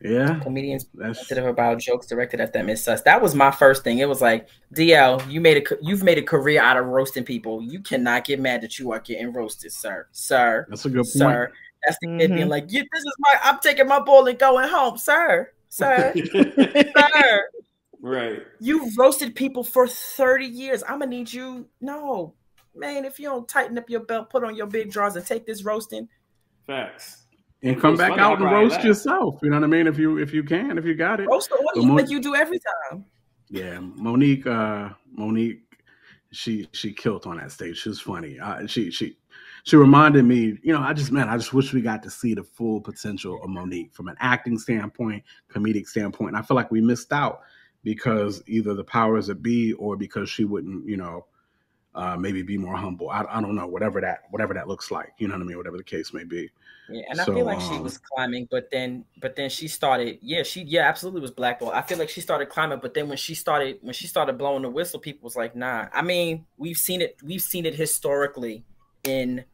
yeah, 0.00 0.38
Comedians 0.40 0.86
that's 0.94 1.18
sensitive 1.18 1.46
about 1.46 1.78
jokes 1.78 2.06
directed 2.06 2.40
at 2.40 2.52
them 2.52 2.68
is 2.68 2.82
sus. 2.82 3.02
That 3.02 3.20
was 3.20 3.34
my 3.34 3.50
first 3.50 3.82
thing. 3.84 3.98
It 3.98 4.08
was 4.08 4.22
like 4.22 4.48
DL, 4.74 5.28
you 5.30 5.40
made 5.40 5.58
a 5.58 5.76
you've 5.82 6.02
made 6.02 6.18
a 6.18 6.22
career 6.22 6.62
out 6.62 6.76
of 6.76 6.86
roasting 6.86 7.24
people. 7.24 7.60
You 7.60 7.80
cannot 7.80 8.24
get 8.24 8.40
mad 8.40 8.62
that 8.62 8.78
you 8.78 8.92
are 8.92 9.00
getting 9.00 9.32
roasted, 9.32 9.72
sir, 9.72 10.06
sir, 10.12 10.66
that's 10.70 10.84
a 10.84 10.90
good 10.90 11.04
point. 11.18 11.50
Sir. 11.86 11.88
That's 11.88 11.98
the 12.00 12.18
kid 12.18 12.34
being 12.34 12.46
Mhm. 12.46 12.50
like, 12.50 12.72
"You, 12.72 12.82
this 12.92 13.00
is 13.02 13.14
my. 13.18 13.38
I'm 13.42 13.58
taking 13.60 13.86
my 13.88 14.00
ball 14.00 14.26
and 14.26 14.38
going 14.38 14.68
home, 14.68 14.98
sir, 14.98 15.50
sir, 15.68 16.12
sir." 16.32 17.40
right. 18.00 18.42
You 18.60 18.90
roasted 18.98 19.34
people 19.34 19.64
for 19.64 19.86
30 19.88 20.46
years. 20.46 20.82
I'm 20.84 20.98
gonna 20.98 21.06
need 21.06 21.32
you. 21.32 21.66
No, 21.80 22.34
man, 22.74 23.04
if 23.04 23.18
you 23.18 23.28
don't 23.28 23.48
tighten 23.48 23.78
up 23.78 23.88
your 23.90 24.00
belt, 24.00 24.30
put 24.30 24.44
on 24.44 24.54
your 24.56 24.66
big 24.66 24.90
drawers, 24.90 25.16
and 25.16 25.24
take 25.26 25.46
this 25.46 25.64
roasting. 25.64 26.08
Facts. 26.66 27.20
and 27.62 27.80
come 27.80 27.96
back 27.96 28.18
out 28.18 28.40
and 28.42 28.50
roast 28.50 28.76
laugh. 28.76 28.84
yourself. 28.84 29.38
You 29.42 29.48
know 29.50 29.56
what 29.56 29.64
I 29.64 29.68
mean? 29.68 29.86
If 29.86 29.98
you 29.98 30.18
if 30.18 30.34
you 30.34 30.42
can, 30.42 30.76
if 30.76 30.84
you 30.84 30.94
got 30.94 31.20
it. 31.20 31.26
Roast 31.28 31.48
the 31.48 31.56
The 31.56 31.62
audience 31.62 31.86
more- 31.86 31.98
like 32.00 32.10
you 32.10 32.20
do 32.20 32.34
every 32.34 32.58
time. 32.90 33.04
Yeah, 33.48 33.78
Monique. 33.80 34.46
Uh, 34.46 34.90
Monique. 35.12 35.60
She 36.32 36.68
she 36.72 36.92
killed 36.92 37.26
on 37.26 37.36
that 37.38 37.52
stage. 37.52 37.78
She 37.78 37.88
was 37.88 38.00
funny. 38.00 38.38
Uh, 38.40 38.66
she 38.66 38.90
she 38.90 39.16
she 39.64 39.76
reminded 39.76 40.24
me. 40.24 40.58
You 40.62 40.72
know, 40.72 40.80
I 40.80 40.92
just 40.92 41.10
man, 41.10 41.28
I 41.28 41.36
just 41.36 41.52
wish 41.52 41.72
we 41.72 41.80
got 41.80 42.02
to 42.04 42.10
see 42.10 42.34
the 42.34 42.44
full 42.44 42.80
potential 42.80 43.42
of 43.42 43.48
Monique 43.48 43.92
from 43.92 44.08
an 44.08 44.16
acting 44.20 44.58
standpoint, 44.58 45.24
comedic 45.52 45.88
standpoint. 45.88 46.28
And 46.28 46.36
I 46.36 46.42
feel 46.42 46.54
like 46.54 46.70
we 46.70 46.80
missed 46.80 47.12
out 47.12 47.40
because 47.82 48.42
either 48.46 48.74
the 48.74 48.84
powers 48.84 49.26
that 49.26 49.42
be 49.42 49.72
or 49.74 49.96
because 49.96 50.28
she 50.28 50.44
wouldn't, 50.44 50.86
you 50.86 50.96
know, 50.96 51.26
uh, 51.94 52.16
maybe 52.16 52.42
be 52.42 52.58
more 52.58 52.76
humble. 52.76 53.08
I, 53.08 53.24
I 53.28 53.40
don't 53.40 53.54
know. 53.54 53.66
Whatever 53.66 54.00
that 54.02 54.24
whatever 54.30 54.52
that 54.52 54.68
looks 54.68 54.90
like. 54.90 55.12
You 55.18 55.28
know 55.28 55.34
what 55.34 55.42
I 55.42 55.46
mean? 55.46 55.56
Whatever 55.56 55.78
the 55.78 55.84
case 55.84 56.12
may 56.12 56.24
be. 56.24 56.50
Yeah, 56.90 57.04
and 57.08 57.18
I 57.18 57.24
feel 57.24 57.46
like 57.46 57.60
she 57.60 57.76
um, 57.76 57.82
was 57.82 57.96
climbing, 57.96 58.48
but 58.50 58.70
then 58.70 59.06
but 59.18 59.34
then 59.34 59.48
she 59.48 59.68
started. 59.68 60.18
Yeah, 60.20 60.42
she 60.42 60.62
yeah 60.64 60.88
absolutely 60.88 61.22
was 61.22 61.30
blackball. 61.30 61.70
I 61.70 61.80
feel 61.80 61.96
like 61.96 62.10
she 62.10 62.20
started 62.20 62.50
climbing, 62.50 62.80
but 62.82 62.92
then 62.92 63.08
when 63.08 63.16
she 63.16 63.34
started 63.34 63.78
when 63.80 63.94
she 63.94 64.08
started 64.08 64.36
blowing 64.36 64.62
the 64.62 64.68
whistle, 64.68 65.00
people 65.00 65.24
was 65.24 65.36
like, 65.36 65.56
nah. 65.56 65.86
I 65.94 66.02
mean, 66.02 66.44
we've 66.58 66.76
seen 66.76 67.00
it. 67.00 67.16
We've 67.22 67.40
seen 67.40 67.64
it 67.64 67.74
historically 67.74 68.64
in 69.04 69.44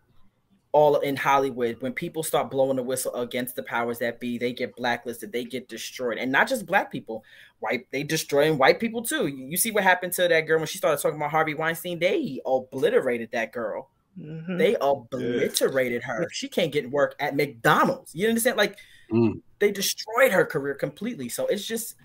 all 0.72 0.96
in 1.00 1.16
Hollywood. 1.16 1.80
When 1.80 1.92
people 1.92 2.22
start 2.22 2.50
blowing 2.50 2.76
the 2.76 2.82
whistle 2.82 3.14
against 3.14 3.56
the 3.56 3.62
powers 3.62 3.98
that 3.98 4.20
be, 4.20 4.38
they 4.38 4.52
get 4.52 4.76
blacklisted. 4.76 5.32
They 5.32 5.44
get 5.44 5.68
destroyed, 5.68 6.18
and 6.18 6.30
not 6.30 6.48
just 6.48 6.66
black 6.66 6.90
people. 6.92 7.24
White 7.58 7.86
they 7.90 8.02
destroying 8.02 8.56
white 8.58 8.80
people 8.80 9.02
too. 9.02 9.26
You, 9.26 9.46
you 9.46 9.56
see 9.56 9.70
what 9.70 9.82
happened 9.84 10.12
to 10.14 10.28
that 10.28 10.42
girl 10.46 10.58
when 10.58 10.66
she 10.66 10.78
started 10.78 11.02
talking 11.02 11.16
about 11.18 11.30
Harvey 11.30 11.54
Weinstein? 11.54 11.98
They 11.98 12.40
obliterated 12.46 13.30
that 13.32 13.52
girl. 13.52 13.90
Mhm. 14.18 14.58
They 14.58 14.76
obliterated 14.80 16.02
her. 16.04 16.26
She 16.32 16.48
can't 16.48 16.72
get 16.72 16.90
work 16.90 17.14
at 17.20 17.36
McDonald's. 17.36 18.14
You 18.14 18.28
understand? 18.28 18.56
Like 18.56 18.76
Mm. 19.12 19.42
they 19.58 19.72
destroyed 19.72 20.30
her 20.30 20.44
career 20.46 20.74
completely. 20.74 21.28
So 21.28 21.46
it's 21.48 21.66
just 21.66 21.96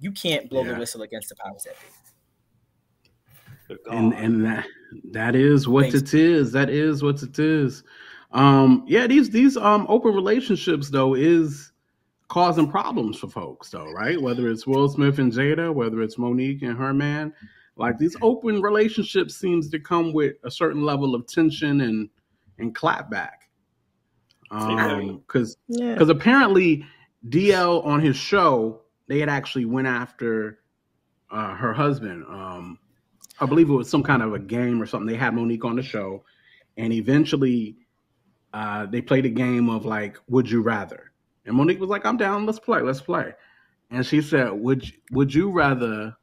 you 0.00 0.12
can't 0.12 0.48
blow 0.48 0.62
the 0.64 0.74
whistle 0.76 1.02
against 1.02 1.28
the 1.28 1.34
powers 1.34 1.64
that 1.64 1.74
be. 1.80 1.86
And 3.90 4.12
and 4.14 4.44
that 4.44 4.66
that 5.12 5.34
is 5.36 5.68
what 5.68 5.90
Thanks. 5.90 6.12
it 6.12 6.14
is. 6.14 6.52
That 6.52 6.70
is 6.70 7.02
what 7.02 7.22
it 7.22 7.38
is. 7.38 7.82
Um, 8.32 8.84
yeah, 8.86 9.06
these 9.06 9.30
these 9.30 9.56
um 9.56 9.86
open 9.88 10.14
relationships 10.14 10.90
though 10.90 11.14
is 11.14 11.72
causing 12.28 12.70
problems 12.70 13.18
for 13.18 13.28
folks 13.28 13.70
though, 13.70 13.90
right? 13.92 14.20
Whether 14.20 14.48
it's 14.48 14.66
Will 14.66 14.88
Smith 14.88 15.18
and 15.18 15.32
Jada, 15.32 15.72
whether 15.74 16.02
it's 16.02 16.18
Monique 16.18 16.62
and 16.62 16.76
her 16.76 16.92
man, 16.92 17.32
like 17.76 17.96
these 17.98 18.16
open 18.22 18.60
relationships 18.60 19.36
seems 19.36 19.70
to 19.70 19.78
come 19.78 20.12
with 20.12 20.36
a 20.44 20.50
certain 20.50 20.82
level 20.82 21.14
of 21.14 21.26
tension 21.26 21.80
and 21.82 22.08
and 22.58 22.74
clapback. 22.74 23.30
Um, 24.50 25.18
because 25.26 25.56
Yeah. 25.68 25.92
because 25.94 26.08
apparently 26.08 26.84
DL 27.28 27.84
on 27.84 28.00
his 28.00 28.16
show 28.16 28.82
they 29.08 29.18
had 29.20 29.28
actually 29.28 29.64
went 29.64 29.86
after 29.86 30.60
uh, 31.30 31.54
her 31.54 31.72
husband. 31.72 32.24
Um, 32.28 32.78
I 33.40 33.46
believe 33.46 33.70
it 33.70 33.72
was 33.74 33.88
some 33.88 34.02
kind 34.02 34.22
of 34.22 34.34
a 34.34 34.38
game 34.38 34.80
or 34.82 34.86
something. 34.86 35.06
They 35.06 35.16
had 35.16 35.34
Monique 35.34 35.64
on 35.64 35.76
the 35.76 35.82
show, 35.82 36.24
and 36.76 36.92
eventually 36.92 37.76
uh, 38.52 38.86
they 38.86 39.00
played 39.00 39.26
a 39.26 39.30
game 39.30 39.68
of 39.68 39.84
like, 39.84 40.18
"Would 40.28 40.50
you 40.50 40.62
rather?" 40.62 41.12
And 41.46 41.56
Monique 41.56 41.80
was 41.80 41.90
like, 41.90 42.04
"I'm 42.06 42.16
down. 42.16 42.46
Let's 42.46 42.58
play. 42.58 42.80
Let's 42.82 43.00
play." 43.00 43.32
And 43.90 44.04
she 44.04 44.20
said, 44.22 44.50
"Would 44.52 44.88
you- 44.88 44.98
Would 45.12 45.34
you 45.34 45.50
rather?" 45.50 46.14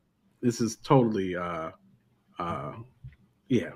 This 0.42 0.62
is 0.62 0.76
totally, 0.78 1.36
uh, 1.36 1.72
uh, 2.38 2.74
yeah. 3.50 3.72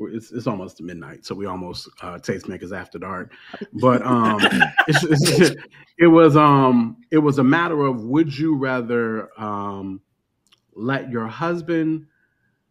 It's, 0.00 0.30
it's 0.30 0.46
almost 0.46 0.80
midnight, 0.80 1.26
so 1.26 1.34
we 1.34 1.46
almost 1.46 1.88
uh, 2.02 2.18
tastemakers 2.18 2.72
after 2.76 3.00
dark. 3.00 3.32
But 3.80 4.00
um, 4.06 4.38
it's, 4.88 5.02
it's, 5.04 5.56
it 5.98 6.06
was 6.06 6.36
um, 6.36 6.98
it 7.10 7.18
was 7.18 7.38
a 7.40 7.44
matter 7.44 7.84
of 7.84 8.04
would 8.04 8.36
you 8.36 8.54
rather 8.56 9.28
um, 9.40 10.00
let 10.74 11.10
your 11.10 11.26
husband 11.26 12.06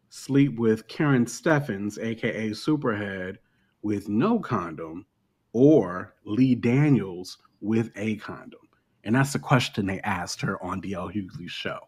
sleep 0.09 0.57
with 0.57 0.87
Karrine 0.87 1.27
Steffans, 1.27 1.97
aka 1.99 2.49
Superhead, 2.51 3.37
with 3.81 4.09
no 4.09 4.39
condom, 4.39 5.05
or 5.53 6.15
Lee 6.25 6.55
Daniels 6.55 7.37
with 7.61 7.91
a 7.95 8.15
condom? 8.17 8.59
And 9.03 9.15
that's 9.15 9.33
the 9.33 9.39
question 9.39 9.85
they 9.85 9.99
asked 10.01 10.41
her 10.41 10.61
on 10.63 10.81
DL 10.81 11.11
Hughley's 11.13 11.51
show. 11.51 11.79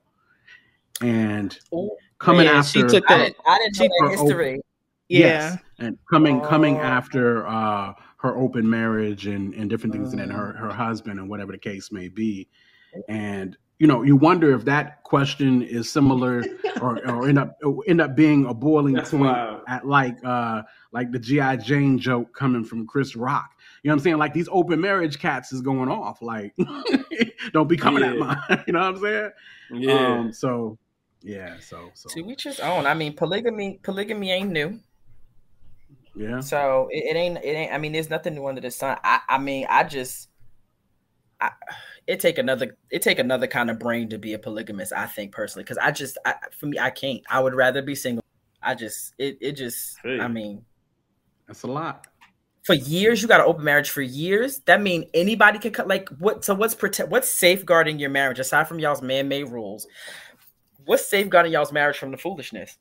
And 1.02 1.58
Ooh, 1.74 1.96
coming 2.18 2.46
Yeah, 2.46 2.62
she 2.62 2.82
after 2.82 3.00
took 3.00 3.12
I 3.12 3.18
that. 3.18 3.24
didn't, 3.26 3.38
I 3.46 3.58
didn't 3.58 3.78
know 3.78 3.84
Her 3.86 4.10
that 4.10 4.20
open- 4.20 4.28
history. 4.28 4.62
Yeah. 5.08 5.20
Yes. 5.20 5.58
And 5.80 5.98
coming 6.10 6.40
coming 6.42 6.76
Oh. 6.78 6.82
after 6.82 7.48
uh 7.48 7.94
her 8.18 8.36
open 8.38 8.70
marriage 8.70 9.28
and, 9.28 9.54
and 9.54 9.70
different 9.70 9.94
things 9.94 10.12
and 10.12 10.20
then 10.22 10.28
Mm. 10.30 10.36
her, 10.36 10.54
her 10.54 10.70
husband 10.74 11.20
and 11.20 11.30
whatever 11.30 11.54
the 11.54 11.58
case 11.58 11.90
may 11.92 12.10
be. 12.10 12.50
And 13.08 13.58
you 13.80 13.88
know, 13.88 14.04
you 14.04 14.16
wonder 14.16 14.54
if 14.54 14.66
that 14.66 15.02
question 15.04 15.62
is 15.64 15.90
similar 15.92 16.44
or, 16.82 17.00
or 17.10 17.28
end 17.28 17.40
up 17.40 17.58
end 17.88 18.02
up 18.02 18.16
being 18.16 18.46
a 18.46 18.54
boiling 18.54 18.94
That's 18.94 19.10
point 19.12 19.24
wild. 19.24 19.62
at 19.68 19.88
like 19.88 20.18
uh 20.24 20.62
like 20.92 21.12
the 21.12 21.20
G.I. 21.20 21.56
Jane 21.58 21.98
joke 21.98 22.34
coming 22.36 22.64
from 22.64 22.86
Chris 22.86 23.16
Rock. 23.16 23.52
You 23.84 23.90
know 23.90 23.94
what 23.94 24.00
I'm 24.00 24.04
saying? 24.04 24.18
Like 24.18 24.34
these 24.34 24.50
open 24.52 24.82
marriage 24.82 25.18
cats 25.20 25.52
is 25.54 25.62
going 25.62 25.90
off. 25.90 26.22
Like 26.22 26.54
don't 27.54 27.68
be 27.70 27.78
coming 27.78 28.04
at 28.04 28.16
Yeah. 28.16 28.20
mine. 28.20 28.64
You 28.68 28.74
know 28.74 28.80
what 28.80 28.96
I'm 28.96 29.02
saying? 29.02 29.32
Yeah. 29.72 30.18
Um 30.20 30.34
so 30.34 30.78
yeah, 31.22 31.58
so 31.60 31.92
so 31.94 32.10
To 32.10 32.30
each 32.30 32.44
his 32.44 32.60
own. 32.60 32.86
I 32.86 32.94
mean, 32.94 33.14
polygamy 33.16 33.80
polygamy 33.84 34.32
ain't 34.32 34.52
new. 34.52 34.80
Yeah. 36.16 36.40
So 36.42 36.88
it, 36.92 37.16
it 37.16 37.18
ain't 37.18 37.38
it 37.38 37.48
ain't. 37.48 37.74
I 37.74 37.78
mean, 37.78 37.94
there's 37.94 38.10
nothing 38.10 38.36
new 38.36 38.46
under 38.48 38.62
the 38.62 38.72
sun. 38.72 38.98
I 39.04 39.22
I 39.30 39.38
mean, 39.38 39.68
I 39.70 39.84
just. 39.84 40.29
I, 41.42 41.52
it 42.08 42.20
take 42.20 42.38
another 42.38 42.78
it 42.90 43.02
take 43.02 43.20
another 43.20 43.48
kind 43.48 43.70
of 43.70 43.80
brain 43.80 44.10
to 44.10 44.18
be 44.18 44.34
a 44.34 44.40
polygamist. 44.40 44.94
I 44.94 45.06
think 45.06 45.32
personally, 45.32 45.64
because 45.64 45.78
I 45.78 45.92
just 45.92 46.18
I, 46.26 46.36
for 46.58 46.66
me 46.66 46.80
I 46.80 46.90
can't. 46.90 47.22
I 47.30 47.40
would 47.40 47.54
rather 47.54 47.82
be 47.82 47.96
single. 47.96 48.24
I 48.62 48.76
just 48.76 49.14
it 49.18 49.38
it 49.42 49.54
just 49.54 49.98
Hey. 50.04 50.20
I 50.20 50.28
mean 50.28 50.64
That's 51.48 51.64
a 51.64 51.68
lot. 51.68 52.08
for 52.64 52.74
years 52.74 53.22
you 53.22 53.28
got 53.28 53.40
an 53.40 53.48
open 53.48 53.64
marriage 53.64 53.90
for 53.90 54.02
years. 54.02 54.60
That 54.66 54.82
mean 54.82 55.10
anybody 55.14 55.60
can 55.60 55.72
cut 55.72 55.88
like 55.88 56.10
what? 56.20 56.44
So 56.44 56.54
what's 56.54 56.76
protect? 56.76 57.10
What's 57.10 57.30
safeguarding 57.30 58.00
your 58.00 58.10
marriage 58.10 58.40
aside 58.40 58.68
from 58.68 58.80
y'all's 58.80 59.02
man 59.02 59.28
made 59.28 59.50
rules? 59.50 59.88
What's 60.86 61.06
safeguarding 61.06 61.52
y'all's 61.52 61.72
marriage 61.72 61.98
from 61.98 62.12
the 62.12 62.18
foolishness? 62.18 62.78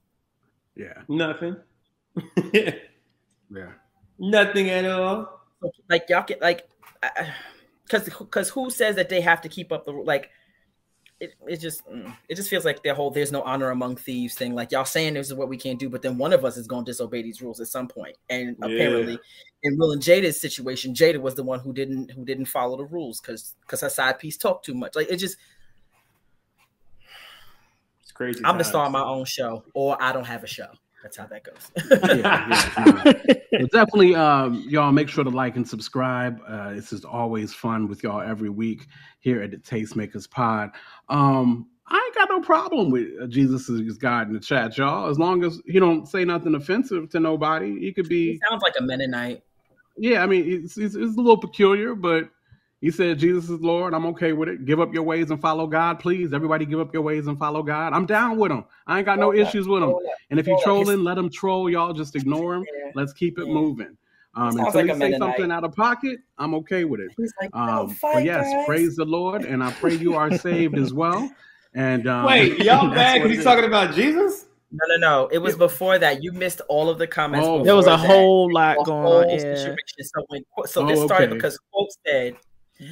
Yeah. 0.75 1.03
Nothing. 1.09 1.57
Yeah. 3.51 3.73
Nothing 4.19 4.71
at 4.71 4.85
all. 4.85 5.41
Like 5.89 6.07
y'all 6.09 6.25
get 6.25 6.41
like, 6.41 6.69
because 7.89 8.05
because 8.19 8.51
who 8.51 8.71
says 8.71 8.97
that 8.97 9.09
they 9.09 9.21
have 9.21 9.41
to 9.43 9.49
keep 9.49 9.73
up 9.73 9.85
the 9.85 9.93
like? 9.93 10.31
It, 11.21 11.35
it 11.49 11.57
just 11.59 11.85
mm, 11.89 12.17
it 12.29 12.37
just 12.37 12.49
feels 12.51 12.65
like 12.65 12.83
the 12.85 12.95
whole 12.95 13.11
"there's 13.11 13.33
no 13.33 13.43
honor 13.43 13.71
among 13.71 13.97
thieves" 13.97 14.35
thing. 14.37 14.55
Like 14.55 14.73
y'all 14.73 14.85
saying 14.85 15.15
this 15.15 15.29
is 15.29 15.35
what 15.35 15.49
we 15.49 15.57
can't 15.57 15.79
do, 15.81 15.89
but 15.91 16.03
then 16.03 16.17
one 16.19 16.33
of 16.33 16.45
us 16.45 16.57
is 16.57 16.69
going 16.69 16.85
to 16.85 16.91
disobey 16.93 17.23
these 17.23 17.43
rules 17.43 17.61
at 17.61 17.69
some 17.69 17.89
point. 17.89 18.17
And 18.31 18.57
Yeah. 18.59 18.63
apparently, 18.63 19.19
in 19.65 19.77
Will 19.79 19.93
and 19.93 20.03
Jada's 20.03 20.41
situation, 20.41 20.95
Jada 20.95 21.21
was 21.21 21.35
the 21.35 21.43
one 21.45 21.61
who 21.61 21.73
didn't 21.73 22.13
who 22.13 22.25
didn't 22.25 22.47
follow 22.47 22.77
the 22.77 22.85
rules 22.85 23.21
because 23.21 23.57
because 23.63 23.81
her 23.81 23.91
side 23.91 24.19
piece 24.21 24.37
talked 24.37 24.65
too 24.65 24.75
much. 24.75 24.95
Like 24.95 25.11
it 25.11 25.17
just 25.17 25.39
It's 28.03 28.13
crazy. 28.13 28.45
I'm 28.45 28.59
the 28.59 28.65
star 28.65 28.87
of 28.87 28.93
times. 28.93 28.93
my 28.93 29.03
own 29.05 29.25
show, 29.27 29.65
or 29.75 30.01
I 30.03 30.13
don't 30.13 30.25
have 30.27 30.43
a 30.45 30.47
show. 30.49 30.73
That's 31.09 31.17
how 31.17 31.27
that 31.27 31.43
goes. 31.43 31.71
yeah, 32.19 33.43
yeah. 33.51 33.59
Definitely, 33.73 34.15
um, 34.15 34.63
y'all 34.69 34.93
make 34.93 35.09
sure 35.09 35.25
to 35.25 35.31
like 35.31 35.57
and 35.57 35.67
subscribe. 35.67 36.39
Uh, 36.47 36.75
this 36.75 36.93
is 36.93 37.03
always 37.03 37.55
fun 37.55 37.89
with 37.89 38.03
y'all 38.03 38.21
every 38.21 38.51
week 38.51 38.87
here 39.21 39.41
at 39.41 39.51
the 39.51 39.57
Tastemakers 39.57 40.31
Pod. 40.31 40.71
Um, 41.09 41.67
I 41.87 41.97
ain't 42.05 42.15
got 42.15 42.29
no 42.29 42.43
problem 42.43 42.91
with 42.91 43.09
uh, 43.23 43.27
Jesus 43.27 43.71
is 43.71 43.97
God 43.97 44.29
in 44.29 44.35
the 44.35 44.41
chat, 44.41 44.77
y'all. 44.77 45.09
As 45.09 45.19
long 45.19 45.43
as 45.45 45.63
he 45.67 45.79
don't 45.79 46.07
say 46.07 46.27
nothing 46.27 46.55
offensive 46.55 47.09
to 47.11 47.21
nobody, 47.21 47.81
he 47.81 47.91
could 47.91 48.07
he 48.07 48.33
be. 48.33 48.41
sounds 48.47 48.63
like 48.63 48.75
a 48.79 48.83
Mennonite. 48.83 49.43
Yeah, 49.97 50.23
I 50.23 50.27
mean, 50.27 50.45
it's, 50.47 50.77
it's, 50.77 50.95
it's 50.95 51.17
a 51.17 51.21
little 51.21 51.39
peculiar, 51.39 51.95
but 51.95 52.29
he 52.81 52.91
said 52.91 53.19
Jesus 53.19 53.45
is 53.51 53.61
Lord. 53.61 53.93
I'm 53.95 54.07
okay 54.07 54.33
with 54.33 54.49
it. 54.49 54.65
Give 54.65 54.81
up 54.81 54.93
your 54.95 55.03
ways 55.03 55.31
and 55.31 55.41
follow 55.41 55.67
God, 55.67 55.99
please. 55.99 56.33
Everybody, 56.33 56.65
give 56.67 56.79
up 56.81 56.93
your 56.95 57.03
ways 57.03 57.27
and 57.27 57.39
follow 57.39 57.63
God. 57.63 57.93
I'm 57.93 58.07
down 58.07 58.39
with 58.39 58.53
him. 58.53 58.65
I 58.87 58.99
ain't 58.99 59.07
got 59.07 59.19
no 59.19 59.27
Hold 59.33 59.37
issues 59.37 59.67
with 59.67 59.83
him. 59.83 59.95
And 60.31 60.39
if 60.39 60.47
he's 60.47 60.53
hold 60.53 60.59
up. 60.59 60.59
His- 60.61 60.87
trolling, 60.87 61.05
let 61.05 61.19
him 61.19 61.31
troll. 61.31 61.69
Y'all 61.71 61.93
just 61.93 62.15
ignore 62.17 62.55
him. 62.55 62.65
Yeah. 62.85 62.93
Let's 62.95 63.13
keep 63.13 63.39
it 63.39 63.47
Yeah. 63.47 63.53
moving. 63.55 63.97
Um, 64.35 64.53
Sounds 64.53 64.75
until 64.75 64.87
like 64.87 64.95
he 64.95 65.13
say 65.13 65.19
something 65.19 65.51
out 65.51 65.65
of 65.65 65.75
pocket, 65.75 66.21
I'm 66.39 66.55
okay 66.57 66.85
with 66.85 67.01
it. 67.01 67.11
He's 67.17 67.33
like, 67.41 67.51
Um, 67.55 67.67
"Don't 67.67 67.97
but 68.01 68.25
yes, 68.25 68.45
guys." 68.45 68.67
praise 68.67 68.95
the 68.95 69.05
Lord, 69.05 69.45
and 69.45 69.65
I 69.65 69.73
pray 69.73 69.95
you 69.95 70.15
are 70.15 70.31
saved 70.39 70.79
as 70.79 70.93
well. 70.93 71.29
And 71.75 72.07
um, 72.07 72.27
Wait, 72.27 72.59
y'all 72.65 72.85
that's 72.87 72.95
mad 72.95 73.15
because 73.23 73.37
he's 73.37 73.45
talking 73.45 73.65
about 73.65 73.95
Jesus? 73.95 74.47
No, 74.71 74.79
no, 74.89 74.97
no. 74.97 75.29
It 75.29 75.39
was 75.39 75.57
before 75.57 75.99
that. 75.99 76.23
You 76.23 76.31
missed 76.33 76.61
all 76.69 76.89
of 76.91 76.99
the 76.99 77.07
comments. 77.07 77.49
Oh. 77.49 77.65
There 77.65 77.75
was 77.75 77.87
a 77.87 77.91
that. 77.91 77.97
whole 78.01 78.53
lot 78.53 78.77
A 78.81 78.85
going 78.85 79.03
whole 79.03 79.19
on. 79.23 79.31
Yeah. 79.31 79.75
So, 80.03 80.25
when, 80.29 80.43
so 80.67 80.85
Oh, 80.85 80.87
this 80.87 81.03
started 81.03 81.31
okay. 81.31 81.37
because 81.39 81.59
Quote 81.73 81.89
said, 82.07 82.37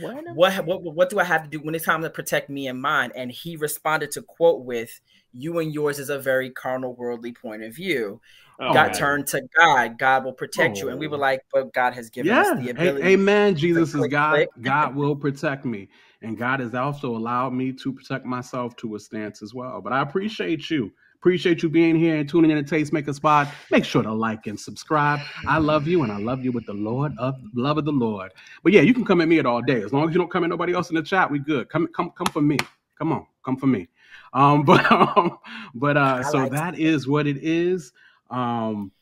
What? 0.01 0.25
what, 0.35 0.65
what 0.67 0.83
what 0.83 1.11
do 1.11 1.21
I 1.21 1.25
have 1.25 1.45
to 1.45 1.49
do 1.49 1.61
when 1.61 1.75
it's 1.75 1.85
time 1.85 2.03
to 2.03 2.11
protect 2.11 2.51
me 2.51 2.67
and 2.67 2.81
mine? 2.81 3.13
And 3.15 3.31
he 3.31 3.57
responded 3.57 4.11
to 4.13 4.23
Quote 4.23 4.65
with, 4.65 5.01
"You 5.33 5.59
and 5.61 5.73
yours 5.73 5.99
is 5.99 6.11
a 6.11 6.19
very 6.19 6.51
carnal, 6.51 6.95
worldly 6.97 7.33
point 7.33 7.63
of 7.63 7.75
view. 7.75 8.21
Oh, 8.59 8.73
God 8.73 8.87
man. 8.87 8.95
turned 8.95 9.27
to 9.29 9.43
God. 9.57 9.99
God 9.99 10.25
will 10.25 10.33
protect 10.33 10.81
you." 10.81 10.89
And 10.89 10.99
we 10.99 11.07
were 11.07 11.17
Oh. 11.17 11.21
like, 11.21 11.41
"But 11.53 11.73
God 11.73 11.95
has 11.95 12.11
given 12.11 12.33
Yeah, 12.33 12.41
us 12.41 12.59
the 12.59 12.69
A- 12.69 12.73
ability." 12.73 13.07
amen. 13.07 13.55
Jesus 13.55 13.95
is 13.95 14.09
God. 14.09 14.31
click. 14.35 14.49
God 14.61 14.95
will 14.97 15.15
protect 15.15 15.65
me, 15.65 15.89
and 16.21 16.37
God 16.37 16.59
has 16.61 16.75
also 16.75 17.15
allowed 17.17 17.53
me 17.53 17.73
to 17.73 17.93
protect 17.93 18.27
myself 18.27 18.75
to 18.77 18.97
a 18.97 18.99
stance 18.99 19.41
as 19.41 19.55
well. 19.55 19.81
But 19.81 19.93
I 19.93 20.03
appreciate 20.03 20.69
you. 20.69 20.93
Appreciate 21.17 21.63
you 21.63 21.69
being 21.69 21.97
here 21.97 22.17
and 22.17 22.29
tuning 22.29 22.51
in 22.51 22.63
to 22.63 22.75
Tastemakers 22.75 23.21
Pod. 23.21 23.49
Make 23.71 23.85
sure 23.85 24.03
to 24.03 24.13
like 24.13 24.47
and 24.47 24.61
subscribe. 24.61 25.21
I 25.47 25.59
love 25.59 25.89
you, 25.89 26.03
and 26.03 26.13
I 26.13 26.19
love 26.19 26.45
you 26.45 26.53
with 26.53 26.67
the 26.67 26.75
Lord 26.75 27.13
of 27.19 27.35
love 27.55 27.79
of 27.79 27.85
the 27.85 27.93
Lord. 27.93 28.33
But 28.63 28.73
yeah, 28.73 28.83
you 28.83 28.93
can 28.93 29.05
come 29.05 29.21
at 29.21 29.29
me 29.29 29.39
at 29.39 29.47
all 29.47 29.63
day 29.63 29.83
as 29.83 29.93
long 29.93 30.09
as 30.09 30.15
you 30.15 30.21
don't 30.21 30.31
come 30.31 30.45
at 30.45 30.51
nobody 30.51 30.75
else 30.75 30.91
in 30.91 30.97
the 30.97 31.03
chat. 31.03 31.31
We 31.31 31.39
good. 31.39 31.69
Come, 31.71 31.89
come, 31.89 32.11
come 32.11 32.27
for 32.27 32.43
me. 32.43 32.59
Come 32.99 33.13
on, 33.13 33.27
come 33.45 33.57
for 33.57 33.67
me. 33.67 33.89
Um, 34.35 34.63
but 34.67 34.91
um, 34.93 35.39
but 35.75 35.97
uh, 35.97 36.23
so 36.23 36.39
like 36.39 36.53
that 36.53 36.79
is 36.79 37.09
what 37.09 37.27
it 37.27 37.39
is. 37.39 37.93
Um, 38.31 38.93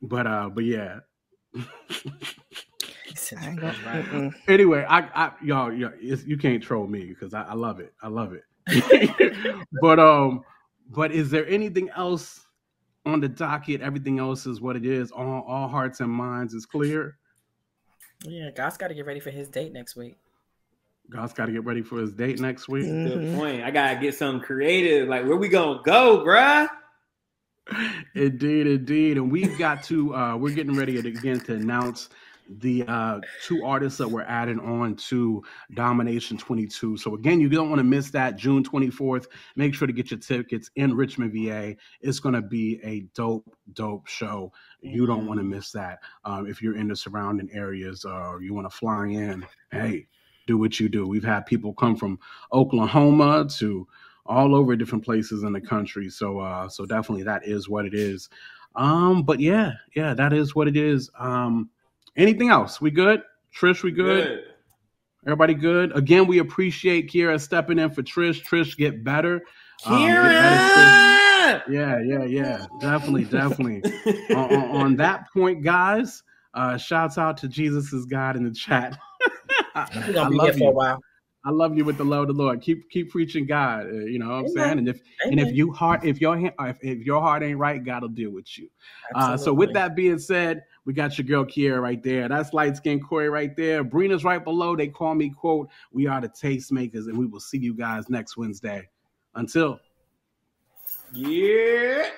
but 0.00 0.26
uh, 0.26 0.48
but 0.48 0.64
yeah. 0.64 1.00
I 3.36 4.32
anyway, 4.48 4.86
I, 4.88 5.00
I 5.00 5.32
y'all, 5.42 5.72
y'all 5.72 5.92
you 6.00 6.36
can't 6.36 6.62
troll 6.62 6.86
me 6.86 7.06
because 7.06 7.34
I, 7.34 7.42
I 7.42 7.54
love 7.54 7.80
it. 7.80 7.92
I 8.02 8.08
love 8.08 8.32
it. 8.32 8.44
but 9.80 9.98
um, 9.98 10.42
but 10.90 11.12
is 11.12 11.30
there 11.30 11.46
anything 11.48 11.90
else 11.96 12.40
on 13.06 13.20
the 13.20 13.28
docket? 13.28 13.80
Everything 13.80 14.18
else 14.18 14.46
is 14.46 14.60
what 14.60 14.76
it 14.76 14.84
is. 14.84 15.10
All 15.10 15.42
all 15.46 15.68
hearts 15.68 16.00
and 16.00 16.10
minds 16.10 16.54
is 16.54 16.66
clear. 16.66 17.16
yeah, 18.26 18.50
God's 18.50 18.76
got 18.76 18.88
to 18.88 18.94
get 18.94 19.04
ready 19.06 19.20
for 19.20 19.30
his 19.30 19.48
date 19.48 19.72
next 19.72 19.96
week. 19.96 20.16
God's 21.10 21.34
got 21.34 21.46
to 21.46 21.52
get 21.52 21.64
ready 21.64 21.82
for 21.82 21.98
his 21.98 22.12
date 22.14 22.40
next 22.40 22.68
week. 22.68 22.84
Good 22.86 23.18
Mhm. 23.18 23.36
point. 23.36 23.62
I 23.62 23.70
gotta 23.70 24.00
get 24.00 24.14
something 24.14 24.40
creative. 24.42 25.06
Like, 25.08 25.26
where 25.26 25.36
we 25.36 25.48
gonna 25.48 25.82
go, 25.84 26.24
bruh? 26.24 26.68
Indeed, 28.14 28.66
indeed. 28.66 29.16
And 29.18 29.30
we've 29.30 29.56
got 29.58 29.82
to 29.84 30.14
uh 30.14 30.36
we're 30.36 30.54
getting 30.54 30.76
ready 30.76 31.00
to, 31.00 31.08
again 31.08 31.40
to 31.40 31.54
announce 31.54 32.08
the 32.48 32.84
uh 32.84 33.20
two 33.44 33.64
artists 33.64 33.98
that 33.98 34.08
we're 34.08 34.22
adding 34.22 34.60
on 34.60 34.96
to 34.96 35.42
Domination 35.74 36.36
22. 36.36 36.96
So 36.96 37.14
again, 37.14 37.40
you 37.40 37.48
don't 37.48 37.68
want 37.70 37.80
to 37.80 37.84
miss 37.84 38.10
that 38.10 38.36
June 38.36 38.64
24th. 38.64 39.26
Make 39.56 39.74
sure 39.74 39.86
to 39.86 39.92
get 39.92 40.10
your 40.10 40.20
tickets 40.20 40.70
in 40.76 40.94
Richmond, 40.94 41.32
VA. 41.32 41.76
It's 42.00 42.20
gonna 42.20 42.42
be 42.42 42.80
a 42.82 43.00
dope, 43.14 43.56
dope 43.72 44.06
show. 44.06 44.52
You 44.80 45.06
don't 45.06 45.26
want 45.26 45.38
to 45.40 45.44
miss 45.44 45.70
that. 45.72 46.00
Um, 46.24 46.46
if 46.46 46.62
you're 46.62 46.76
in 46.76 46.88
the 46.88 46.96
surrounding 46.96 47.50
areas 47.52 48.04
or 48.04 48.42
you 48.42 48.54
want 48.54 48.70
to 48.70 48.76
fly 48.76 49.06
in, 49.06 49.46
hey, 49.70 50.06
do 50.46 50.58
what 50.58 50.78
you 50.78 50.88
do. 50.88 51.06
We've 51.06 51.24
had 51.24 51.46
people 51.46 51.72
come 51.72 51.96
from 51.96 52.18
Oklahoma 52.52 53.48
to 53.58 53.86
all 54.26 54.54
over 54.54 54.74
different 54.76 55.04
places 55.04 55.42
in 55.42 55.52
the 55.52 55.60
country. 55.60 56.08
So 56.08 56.38
uh 56.38 56.68
so 56.68 56.86
definitely 56.86 57.24
that 57.24 57.46
is 57.46 57.68
what 57.68 57.84
it 57.84 57.94
is. 57.94 58.28
Um 58.74 59.22
but 59.22 59.40
yeah, 59.40 59.72
yeah, 59.94 60.14
that 60.14 60.32
is 60.32 60.54
what 60.54 60.68
it 60.68 60.76
is. 60.76 61.10
Um 61.18 61.70
anything 62.16 62.50
else? 62.50 62.80
We 62.80 62.90
good? 62.90 63.22
Trish, 63.56 63.82
we 63.82 63.90
good? 63.92 64.40
Everybody 65.26 65.54
good? 65.54 65.96
Again, 65.96 66.26
we 66.26 66.38
appreciate 66.38 67.10
Kira 67.10 67.40
stepping 67.40 67.78
in 67.78 67.90
for 67.90 68.02
Trish. 68.02 68.42
Trish 68.44 68.76
get 68.76 69.02
better. 69.04 69.42
Um, 69.86 70.12
get 70.22 70.38
better, 70.38 70.56
Trish. 70.56 71.62
Yeah, 71.68 72.00
yeah, 72.04 72.24
yeah. 72.24 72.66
Definitely, 72.80 73.24
definitely. 73.24 73.82
on, 74.30 74.44
on- 74.44 74.76
on 74.76 74.96
that 74.96 75.32
point, 75.32 75.62
guys, 75.62 76.22
uh 76.54 76.76
shouts 76.76 77.18
out 77.18 77.36
to 77.38 77.48
Jesus 77.48 77.92
is 77.92 78.06
God 78.06 78.36
in 78.36 78.44
the 78.44 78.52
chat. 78.52 78.98
I, 79.74 79.88
I 79.92 80.12
gonna 80.12 80.36
love 80.36 80.52
for 80.52 80.58
a 80.58 80.60
you. 80.60 80.70
while. 80.70 81.02
I 81.46 81.50
love 81.50 81.76
you 81.76 81.84
with 81.84 81.98
the 81.98 82.04
love 82.04 82.22
of 82.22 82.28
the 82.28 82.42
Lord. 82.42 82.62
Keep 82.62 82.88
keep 82.90 83.10
preaching 83.10 83.44
God. 83.44 83.86
uh, 83.86 83.92
you 83.92 84.18
know 84.18 84.28
what 84.28 84.34
I'm 84.34 84.40
Amen. 84.46 84.52
saying? 84.54 84.78
And 84.78 84.88
if 84.88 85.00
and 85.24 85.40
if 85.40 85.46
Amen. 85.48 85.54
you 85.56 85.72
heart 85.72 86.04
if 86.04 86.20
your 86.20 86.38
ha- 86.38 86.66
if, 86.66 86.76
if 86.82 86.98
your 87.04 87.20
heart 87.20 87.42
ain't 87.42 87.58
right, 87.58 87.82
God 87.84 88.02
will 88.02 88.08
deal 88.08 88.30
with 88.30 88.56
you. 88.56 88.68
Uh, 89.14 89.36
so 89.36 89.52
with 89.52 89.72
that 89.74 89.94
being 89.96 90.18
said, 90.18 90.62
we 90.84 90.92
got 90.92 91.16
your 91.16 91.26
girl 91.26 91.44
Kiera 91.44 91.80
right 91.80 92.02
there. 92.02 92.28
That's 92.28 92.52
light 92.52 92.76
skin 92.76 93.00
Corey 93.00 93.28
right 93.28 93.56
there. 93.56 93.82
Brina's 93.82 94.24
right 94.24 94.42
below. 94.42 94.76
They 94.76 94.88
call 94.88 95.14
me 95.14 95.30
quote. 95.30 95.68
We 95.92 96.06
are 96.06 96.20
the 96.20 96.28
tastemakers, 96.28 97.06
and 97.06 97.16
we 97.16 97.26
will 97.26 97.40
see 97.40 97.58
you 97.58 97.74
guys 97.74 98.08
next 98.08 98.36
Wednesday. 98.36 98.88
Until 99.34 99.80
Yeah. 101.12 102.08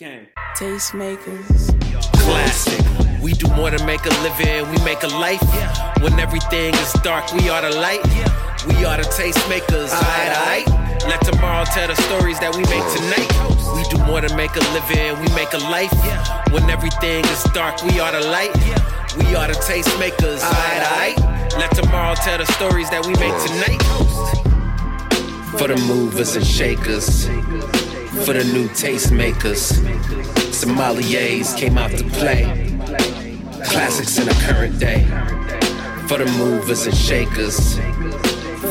Okay. 0.00 0.28
Tastemakers. 0.56 1.80
Classic. 2.18 2.80
We 3.22 3.32
do 3.32 3.48
more 3.54 3.70
than 3.70 3.84
make 3.86 4.04
a 4.04 4.10
living, 4.22 4.70
we 4.70 4.84
make 4.84 5.02
a 5.02 5.08
life. 5.08 5.40
When 6.02 6.18
everything 6.20 6.74
is 6.74 6.92
dark, 7.02 7.32
we 7.32 7.48
are 7.48 7.62
the 7.62 7.74
light. 7.78 8.04
We 8.66 8.84
are 8.84 8.98
the 8.98 9.04
tastemakers, 9.04 9.92
alright, 9.92 10.66
alright. 10.68 11.04
Let 11.06 11.22
tomorrow 11.24 11.64
tell 11.64 11.88
the 11.88 11.96
stories 11.96 12.38
that 12.40 12.54
we 12.54 12.62
make 12.64 12.84
tonight. 12.96 13.53
Do 13.94 14.04
more 14.06 14.20
than 14.20 14.36
make 14.36 14.54
a 14.56 14.60
living, 14.72 15.20
we 15.20 15.28
make 15.34 15.52
a 15.52 15.58
life. 15.70 15.92
When 16.52 16.68
everything 16.68 17.24
is 17.26 17.44
dark, 17.54 17.82
we 17.84 18.00
are 18.00 18.10
the 18.10 18.26
light. 18.28 18.54
We 19.18 19.34
are 19.36 19.46
the 19.46 19.54
tastemakers, 19.54 20.42
alright, 20.42 21.18
alright. 21.18 21.54
Let 21.58 21.74
tomorrow 21.74 22.14
tell 22.16 22.38
the 22.38 22.46
stories 22.46 22.90
that 22.90 23.06
we 23.06 23.12
make 23.14 23.36
tonight. 23.46 23.82
For 25.58 25.68
the 25.68 25.76
movers 25.86 26.34
and 26.34 26.44
shakers, 26.44 27.26
for 28.24 28.32
the 28.32 28.44
new 28.52 28.68
tastemakers. 28.68 29.72
Sommeliers 30.50 31.56
came 31.56 31.78
out 31.78 31.92
to 31.92 32.04
play. 32.10 32.44
Classics 33.64 34.18
in 34.18 34.26
the 34.26 34.34
current 34.46 34.78
day. 34.80 35.04
For 36.08 36.18
the 36.18 36.26
movers 36.36 36.86
and 36.86 36.96
shakers. 36.96 37.76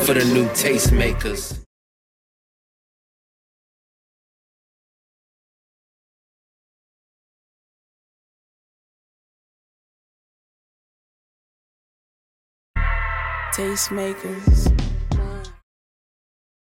For 0.04 0.12
the 0.12 0.24
new 0.34 0.46
tastemakers. 0.48 1.63
Tastemakers. 13.54 14.73